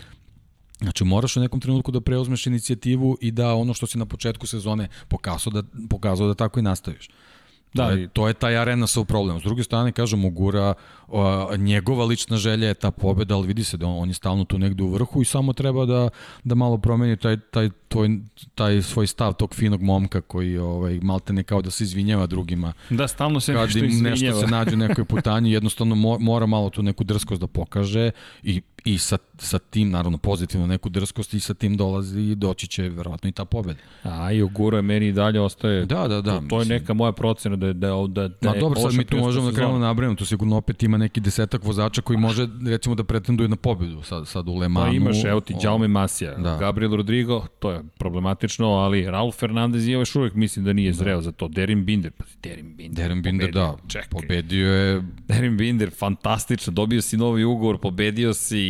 Znači 0.80 1.04
moraš 1.04 1.36
u 1.36 1.40
nekom 1.40 1.60
trenutku 1.60 1.90
da 1.92 2.00
preuzmeš 2.00 2.46
inicijativu 2.46 3.16
i 3.20 3.30
da 3.30 3.54
ono 3.54 3.74
što 3.74 3.86
si 3.86 3.98
na 3.98 4.06
početku 4.06 4.46
sezone 4.46 4.88
pokazao 5.08 5.52
da, 5.52 5.62
pokazao 5.90 6.26
da 6.26 6.34
tako 6.34 6.60
i 6.60 6.62
nastaviš. 6.62 7.08
Da, 7.74 7.86
to 7.86 7.90
je, 7.90 8.08
to 8.08 8.28
je 8.28 8.34
taj 8.34 8.56
arena 8.56 8.86
sa 8.86 9.04
problem. 9.04 9.40
S 9.40 9.42
druge 9.42 9.62
strane, 9.62 9.92
kažem, 9.92 10.24
Ugura, 10.24 10.74
njegova 11.58 12.04
lična 12.04 12.36
želja 12.36 12.68
je 12.68 12.74
ta 12.74 12.90
pobeda, 12.90 13.34
ali 13.34 13.46
vidi 13.46 13.64
se 13.64 13.76
da 13.76 13.86
on, 13.86 14.02
on 14.02 14.08
je 14.08 14.14
stalno 14.14 14.44
tu 14.44 14.58
negde 14.58 14.82
u 14.82 14.88
vrhu 14.88 15.22
i 15.22 15.24
samo 15.24 15.52
treba 15.52 15.84
da, 15.86 16.08
da 16.44 16.54
malo 16.54 16.78
promeni 16.78 17.16
taj, 17.16 17.36
taj, 17.36 17.70
tvoj, 17.88 18.10
taj 18.54 18.82
svoj 18.82 19.06
stav 19.06 19.32
tog 19.32 19.54
finog 19.54 19.82
momka 19.82 20.20
koji 20.20 20.58
ovaj, 20.58 21.00
malte 21.02 21.32
ne 21.32 21.42
kao 21.42 21.62
da 21.62 21.70
se 21.70 21.84
izvinjava 21.84 22.26
drugima. 22.26 22.72
Da, 22.90 23.08
stalno 23.08 23.40
se 23.40 23.52
nešto 23.52 23.78
izvinjava. 23.78 24.10
nešto 24.10 24.40
se 24.40 24.46
nađe 24.46 24.74
u 24.74 24.78
nekoj 24.78 25.04
putanji, 25.04 25.52
jednostavno 25.52 25.94
mora 26.20 26.46
malo 26.46 26.70
tu 26.70 26.82
neku 26.82 27.04
drskost 27.04 27.40
da 27.40 27.46
pokaže 27.46 28.10
i 28.42 28.60
i 28.84 28.98
sa, 28.98 29.18
sa 29.38 29.58
tim, 29.58 29.90
naravno, 29.90 30.18
pozitivno 30.18 30.66
neku 30.66 30.88
drskost 30.88 31.34
i 31.34 31.40
sa 31.40 31.54
tim 31.54 31.76
dolazi 31.76 32.20
i 32.20 32.34
doći 32.34 32.66
će 32.66 32.82
verovatno 32.82 33.28
i 33.28 33.32
ta 33.32 33.44
pobeda. 33.44 33.78
A 34.02 34.32
i 34.32 34.42
Ogura 34.42 34.82
meni 34.82 35.06
i 35.06 35.12
dalje 35.12 35.40
ostaje... 35.40 35.86
Da, 35.86 36.08
da, 36.08 36.20
da. 36.20 36.40
To, 36.40 36.46
to 36.48 36.60
je 36.60 36.66
neka 36.66 36.94
moja 36.94 37.12
procena 37.12 37.56
da, 37.56 37.72
da, 37.72 37.88
da, 38.08 38.28
da 38.28 38.52
Ma 38.52 38.60
dobro, 38.60 38.80
sad 38.80 38.94
mi 38.94 39.04
tu 39.04 39.16
možemo 39.16 39.50
da 39.50 39.56
krenemo 39.56 39.78
da 39.78 39.84
nabrajamo, 39.86 40.16
tu 40.16 40.24
sigurno 40.24 40.56
opet 40.56 40.82
ima 40.82 40.96
neki 40.96 41.20
desetak 41.20 41.64
vozača 41.64 42.02
koji 42.02 42.18
može, 42.18 42.48
recimo, 42.66 42.94
da 42.94 43.04
pretenduje 43.04 43.48
na 43.48 43.56
pobedu 43.56 44.02
sad, 44.02 44.28
sad 44.28 44.48
u 44.48 44.54
Le 44.54 44.68
Manu. 44.68 44.86
Pa 44.86 44.96
imaš, 44.96 45.24
evo 45.24 45.40
ti, 45.40 45.54
Jaume 45.62 45.88
Masija, 45.88 46.34
da. 46.34 46.56
Gabriel 46.56 46.96
Rodrigo, 46.96 47.46
to 47.58 47.70
je 47.70 47.82
problematično, 47.98 48.68
ali 48.68 49.10
Raul 49.10 49.32
Fernandez 49.32 49.88
je 49.88 49.92
još 49.92 50.16
uvek 50.16 50.34
mislim 50.34 50.64
da 50.64 50.72
nije 50.72 50.90
da. 50.90 50.96
zreo 50.96 51.16
da. 51.16 51.22
za 51.22 51.32
to. 51.32 51.48
Derin 51.48 51.84
Binder, 51.84 52.12
pa 52.12 52.24
Derin 52.42 52.76
Binder. 52.76 53.04
Derin 53.04 53.22
Binder, 53.22 53.52
da. 53.52 53.76
Čekaj. 53.88 54.08
Pobedio 54.10 54.72
je... 54.72 55.02
Derin 55.28 55.56
Binder, 55.56 55.90
fantastično, 55.98 56.72
dobio 56.72 57.02
si 57.02 57.16
novi 57.16 57.44
ugovor, 57.44 57.78
pobedio 57.80 58.34
si 58.34 58.67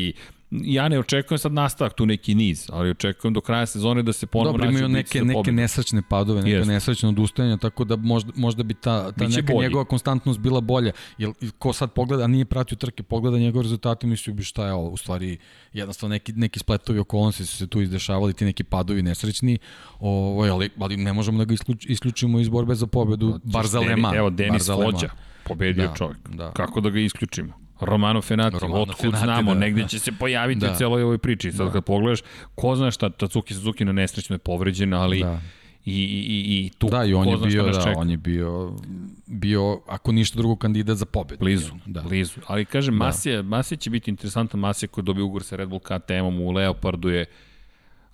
ja 0.50 0.88
ne 0.88 0.98
očekujem 0.98 1.38
sad 1.38 1.52
nastavak 1.52 1.94
tu 1.94 2.06
neki 2.06 2.34
niz, 2.34 2.70
ali 2.72 2.90
očekujem 2.90 3.34
do 3.34 3.40
kraja 3.40 3.66
sezone 3.66 4.02
da 4.02 4.12
se 4.12 4.26
ponovo 4.26 4.56
nađe 4.56 4.70
imaju 4.70 4.88
neke, 4.88 5.22
neke 5.22 5.52
nesrećne 5.52 6.02
padove, 6.08 6.42
neke 6.42 6.60
yes. 6.60 6.66
nesrećne 6.66 7.08
odustajanja, 7.08 7.56
tako 7.56 7.84
da 7.84 7.96
možda, 7.96 8.32
možda 8.36 8.62
bi 8.62 8.74
ta, 8.74 9.12
ta 9.12 9.28
neka 9.28 9.52
bolji. 9.52 9.66
njegova 9.66 9.84
konstantnost 9.84 10.38
bila 10.38 10.60
bolja. 10.60 10.92
Jer 11.18 11.30
ko 11.58 11.72
sad 11.72 11.92
pogleda, 11.92 12.24
a 12.24 12.26
nije 12.26 12.44
pratio 12.44 12.76
trke, 12.76 13.02
pogleda 13.02 13.38
njegove 13.38 13.62
rezultate, 13.62 14.06
mislio 14.06 14.34
bi 14.34 14.42
šta 14.42 14.66
je 14.66 14.72
ovo, 14.72 14.88
u 14.88 14.96
stvari 14.96 15.38
jednostavno 15.72 16.14
neki, 16.14 16.32
neki 16.32 16.58
spletovi 16.58 16.98
okolnosti 16.98 17.46
su 17.46 17.56
se 17.56 17.66
tu 17.66 17.80
izdešavali, 17.80 18.34
ti 18.34 18.44
neki 18.44 18.64
padovi 18.64 19.02
nesrećni, 19.02 19.58
ovo, 20.00 20.42
ali, 20.42 20.70
ali 20.78 20.96
ne 20.96 21.12
možemo 21.12 21.38
da 21.38 21.44
ga 21.44 21.54
isključimo 21.88 22.40
iz 22.40 22.48
borbe 22.48 22.74
za 22.74 22.86
pobedu, 22.86 23.40
bar 23.44 23.66
za 23.66 23.80
Lema. 23.80 24.12
Evo, 24.16 24.30
Denis 24.30 24.68
Vođa, 24.68 25.10
pobedio 25.44 25.86
da, 25.86 25.94
čovjek. 25.94 26.28
Da. 26.28 26.52
Kako 26.52 26.80
da 26.80 26.90
ga 26.90 27.00
isključimo? 27.00 27.67
Romano 27.80 28.22
Fenati, 28.22 28.56
Romano 28.60 28.82
otkud 28.82 28.96
Fenati, 29.00 29.18
znamo, 29.18 29.54
da. 29.54 29.60
negde 29.60 29.88
će 29.88 29.98
se 29.98 30.12
pojaviti 30.12 30.60
Da. 30.60 30.72
u 30.72 30.76
celoj 30.76 31.02
ovoj 31.02 31.18
priči. 31.18 31.52
Sad 31.52 31.66
Da. 31.66 31.72
kad 31.72 31.84
pogledaš, 31.84 32.20
ko 32.54 32.76
zna 32.76 32.90
šta, 32.90 33.10
Tatsuki 33.10 33.54
Suzuki 33.54 33.84
na 33.84 33.92
nesrećno 33.92 34.34
je 34.34 34.38
povređen, 34.38 34.94
ali 34.94 35.20
Da. 35.20 35.40
i, 35.84 35.92
i, 35.94 36.26
i, 36.56 36.70
tu 36.70 36.88
Da, 36.88 37.04
i 37.04 37.14
on 37.14 37.24
ko 37.24 37.30
je 37.30 37.38
bio, 37.38 37.62
da, 37.64 37.72
čeka. 37.74 37.92
on 37.96 38.10
je 38.10 38.16
bio, 38.16 38.72
bio, 39.26 39.80
ako 39.86 40.12
ništa 40.12 40.36
drugo, 40.36 40.56
kandidat 40.56 40.96
za 40.96 41.06
pobedu. 41.06 41.38
Blizu, 41.40 41.72
Da. 41.86 42.02
blizu. 42.02 42.40
Ali 42.46 42.64
kažem, 42.64 42.94
Masija, 42.94 43.42
Masija 43.42 43.78
će 43.78 43.90
biti 43.90 44.10
interesantan, 44.10 44.60
Masija 44.60 44.88
koji 44.88 45.04
dobio 45.04 45.24
ugovor 45.24 45.42
sa 45.42 45.56
Red 45.56 45.68
Bull 45.68 45.80
KTM-om 45.80 46.40
u 46.40 46.50
Leopardu 46.50 47.08
je 47.08 47.24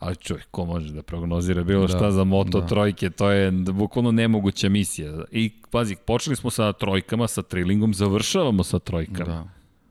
ali 0.05 0.17
čovjek, 0.17 0.47
ko 0.51 0.65
može 0.65 0.93
da 0.93 1.03
prognozira 1.03 1.65
bilo 1.65 1.87
Da, 1.87 1.89
šta 1.89 2.11
za 2.11 2.25
moto 2.25 2.61
da. 2.61 2.67
trojke, 2.67 3.11
to 3.11 3.31
je 3.31 3.51
bukvalno 3.51 4.13
nemoguća 4.13 4.69
misija. 4.69 5.25
I 5.31 5.53
pazi, 5.71 5.97
počeli 6.07 6.37
smo 6.37 6.51
sa 6.51 6.73
trojkama, 6.73 7.29
sa 7.29 7.43
trilingom, 7.43 7.95
završavamo 7.95 8.65
sa 8.65 8.79
trojkama. 8.79 9.25
Da. 9.25 9.45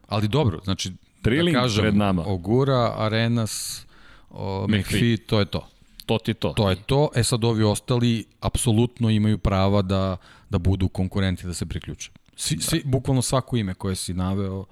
Ali 0.07 0.27
dobro, 0.27 0.59
znači, 0.63 0.91
Trilling 1.21 1.55
da 1.55 1.61
kažem, 1.61 1.81
pred 1.81 1.95
nama. 1.95 2.23
Ogura, 2.25 2.93
Arenas, 2.97 3.85
o, 4.29 4.67
McPhee. 4.67 4.79
McPhee, 4.79 5.17
to 5.17 5.39
je 5.39 5.45
to. 5.45 5.67
To 6.05 6.17
ti 6.17 6.33
to. 6.33 6.53
To 6.53 6.69
je 6.69 6.75
to. 6.75 7.09
E 7.15 7.23
sad 7.23 7.43
ovi 7.43 7.63
ostali 7.63 8.25
apsolutno 8.39 9.09
imaju 9.09 9.37
prava 9.37 9.81
da, 9.81 10.17
da 10.49 10.57
budu 10.57 10.87
konkurenti, 10.87 11.47
da 11.47 11.53
se 11.53 11.65
priključe. 11.65 12.11
Svi, 12.35 12.57
svi, 12.57 12.81
bukvalno 12.85 13.21
svako 13.21 13.57
ime 13.57 13.73
koje 13.73 13.95
si 13.95 14.13
naveo, 14.13 14.65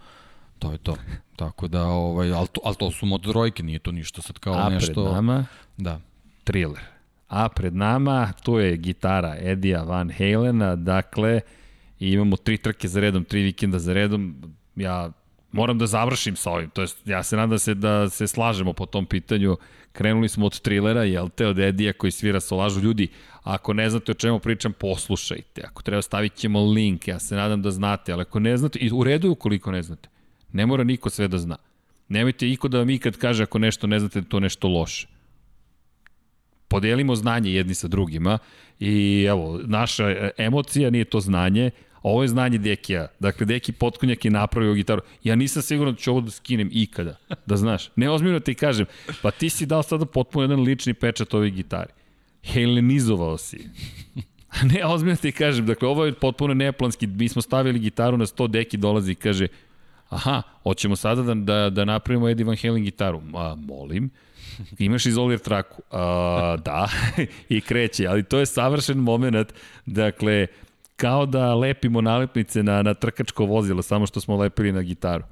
to 0.62 0.72
je 0.72 0.78
to. 0.78 0.96
Tako 1.36 1.68
da, 1.68 1.84
ovaj, 1.84 2.32
ali, 2.32 2.48
to, 2.48 2.62
ali 2.64 2.76
to 2.76 2.92
su 2.92 3.06
motorojke, 3.06 3.64
nije 3.64 3.80
to 3.80 3.92
ništa 3.92 4.22
sad 4.22 4.40
kao 4.40 4.54
A 4.54 4.70
nešto... 4.70 4.94
pred 4.94 5.14
nama, 5.14 5.46
Da. 5.78 6.00
thriller. 6.44 6.84
A 7.28 7.50
pred 7.50 7.76
nama, 7.76 8.34
tu 8.44 8.60
je 8.60 8.78
gitara 8.78 9.36
Edija 9.40 9.84
Van 9.84 10.12
Halena, 10.18 10.76
dakle, 10.76 11.42
i 12.00 12.12
imamo 12.12 12.38
tri 12.38 12.58
trke 12.58 12.88
za 12.88 13.00
redom, 13.00 13.24
tri 13.24 13.42
vikenda 13.42 13.80
za 13.80 13.94
redom. 13.94 14.36
Ja 14.76 15.12
moram 15.52 15.78
da 15.78 15.88
završim 15.88 16.36
sa 16.36 16.52
ovim, 16.52 16.70
to 16.70 16.82
jest 16.82 17.08
ja 17.08 17.24
se 17.24 17.36
nadam 17.36 17.50
da 17.50 17.60
se, 17.60 17.74
da 17.74 18.10
se 18.10 18.28
slažemo 18.28 18.74
po 18.74 18.86
tom 18.86 19.06
pitanju. 19.06 19.58
Krenuli 19.92 20.30
smo 20.30 20.46
od 20.46 20.60
trilera, 20.60 21.04
jel 21.04 21.30
te, 21.30 21.48
od 21.48 21.60
Edija 21.60 21.94
koji 21.94 22.12
svira 22.12 22.40
solažu. 22.40 22.80
Ljudi, 22.82 23.08
ako 23.44 23.74
ne 23.74 23.90
znate 23.90 24.12
o 24.12 24.16
čemu 24.16 24.40
pričam, 24.40 24.74
poslušajte. 24.74 25.62
Ako 25.66 25.82
treba 25.82 26.02
stavit 26.02 26.36
ćemo 26.36 26.66
link, 26.72 27.08
ja 27.08 27.20
se 27.20 27.36
nadam 27.36 27.62
da 27.62 27.72
znate, 27.72 28.14
ali 28.14 28.22
ako 28.22 28.40
ne 28.40 28.58
znate, 28.58 28.80
i 28.80 28.92
u 28.92 29.04
redu 29.04 29.32
ukoliko 29.32 29.72
ne 29.72 29.82
znate. 29.82 30.10
Ne 30.54 30.66
mora 30.66 30.84
niko 30.84 31.10
sve 31.10 31.28
da 31.28 31.38
zna. 31.38 31.58
Nemojte 32.10 32.50
iko 32.50 32.68
da 32.68 32.78
vam 32.78 32.90
ikad 32.90 33.18
kaže 33.18 33.44
ako 33.44 33.60
nešto 33.60 33.88
ne 33.88 34.00
znate 34.00 34.22
da 34.22 34.28
to 34.28 34.40
nešto 34.40 34.68
loše 34.68 35.08
podelimo 36.72 37.16
znanje 37.16 37.52
jedni 37.54 37.74
sa 37.76 37.88
drugima 37.88 38.38
i 38.80 39.26
evo, 39.30 39.60
naša 39.66 40.10
e, 40.10 40.32
emocija 40.38 40.90
nije 40.90 41.06
to 41.06 41.20
znanje, 41.20 41.72
ovo 42.04 42.22
je 42.22 42.28
znanje 42.28 42.58
Dekija. 42.58 43.08
Dakle, 43.20 43.46
Deki 43.46 43.72
Potkonjak 43.72 44.26
je 44.26 44.32
napravio 44.32 44.74
gitaru. 44.74 45.02
Ja 45.24 45.36
nisam 45.36 45.62
siguran 45.62 45.94
da 45.94 46.00
ću 46.00 46.12
ovo 46.12 46.22
da 46.22 46.32
skinem 46.32 46.70
ikada, 46.72 47.18
da 47.46 47.58
znaš. 47.58 47.90
Ne, 47.96 48.10
ozbiljno 48.10 48.40
ti 48.40 48.54
kažem, 48.56 48.86
pa 49.22 49.32
ti 49.32 49.50
si 49.50 49.66
dao 49.66 49.84
sada 49.84 50.06
potpuno 50.06 50.44
jedan 50.44 50.64
lični 50.64 50.94
pečat 50.94 51.34
ovoj 51.34 51.52
gitari. 51.52 51.92
Helenizovao 52.44 53.38
si. 53.38 53.68
ne, 54.74 54.86
ozbiljno 54.86 55.16
ti 55.16 55.32
kažem, 55.32 55.66
dakle, 55.66 55.88
ovo 55.88 56.06
je 56.06 56.14
potpuno 56.14 56.54
neplanski. 56.54 57.08
Mi 57.08 57.30
smo 57.30 57.42
stavili 57.42 57.80
gitaru 57.80 58.18
na 58.18 58.26
100, 58.26 58.48
Deki 58.48 58.78
dolazi 58.78 59.12
i 59.12 59.16
kaže, 59.16 59.48
aha, 60.12 60.42
hoćemo 60.64 60.96
sada 60.96 61.22
da, 61.22 61.34
da, 61.34 61.70
da 61.70 61.86
napravimo 61.86 62.30
Eddie 62.30 62.46
Van 62.46 62.58
Halen 62.62 62.84
gitaru. 62.84 63.22
Ma, 63.22 63.56
molim. 63.56 64.10
Imaš 64.80 65.06
izolir 65.06 65.40
traku? 65.40 65.82
A, 65.92 66.58
da, 66.66 66.90
i 67.50 67.62
kreće, 67.62 68.08
ali 68.08 68.24
to 68.24 68.40
je 68.40 68.46
savršen 68.46 68.98
moment, 68.98 69.54
dakle, 69.86 70.48
kao 70.96 71.26
da 71.26 71.56
lepimo 71.56 72.02
nalepnice 72.02 72.64
na, 72.64 72.82
na 72.82 72.94
trkačko 72.94 73.46
vozilo, 73.46 73.82
samo 73.82 74.06
što 74.06 74.22
smo 74.22 74.38
lepili 74.38 74.72
na 74.72 74.82
gitaru. 74.82 75.24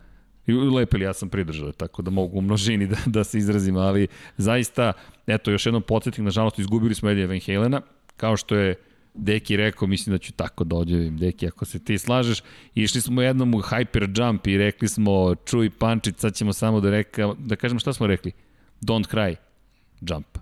I 0.47 0.53
lepili, 0.53 1.05
ja 1.05 1.13
sam 1.13 1.29
pridržao, 1.29 1.71
tako 1.71 2.01
da 2.01 2.11
mogu 2.11 2.37
u 2.37 2.41
množini 2.41 2.87
da, 2.87 2.97
da 3.05 3.23
se 3.23 3.37
izrazim, 3.37 3.77
ali 3.77 4.07
zaista, 4.37 4.93
eto, 5.27 5.51
još 5.51 5.65
jednom 5.65 5.81
podsjetnik, 5.81 6.25
nažalost, 6.25 6.59
izgubili 6.59 6.95
smo 6.95 7.09
Eddie 7.09 7.27
Van 7.27 7.39
Halena, 7.45 7.81
kao 8.17 8.37
što 8.37 8.55
je 8.55 8.75
Deki 9.19 9.57
rekao, 9.57 9.87
mislim 9.87 10.13
da 10.13 10.17
ću 10.17 10.33
tako 10.33 10.63
da 10.63 10.75
odjavim, 10.75 11.17
Deki, 11.17 11.47
ako 11.47 11.65
se 11.65 11.79
ti 11.79 11.97
slažeš. 11.97 12.43
Išli 12.75 13.01
smo 13.01 13.21
jednom 13.21 13.53
u 13.53 13.61
hyper 13.61 14.19
jump 14.19 14.47
i 14.47 14.57
rekli 14.57 14.87
smo, 14.87 15.35
čuj 15.35 15.69
pančić, 15.69 16.15
sad 16.17 16.35
ćemo 16.35 16.53
samo 16.53 16.81
da, 16.81 16.89
reka, 16.89 17.33
da 17.37 17.55
kažemo 17.55 17.79
šta 17.79 17.93
smo 17.93 18.07
rekli? 18.07 18.31
Don't 18.81 19.15
cry, 19.15 19.35
jump. 20.01 20.37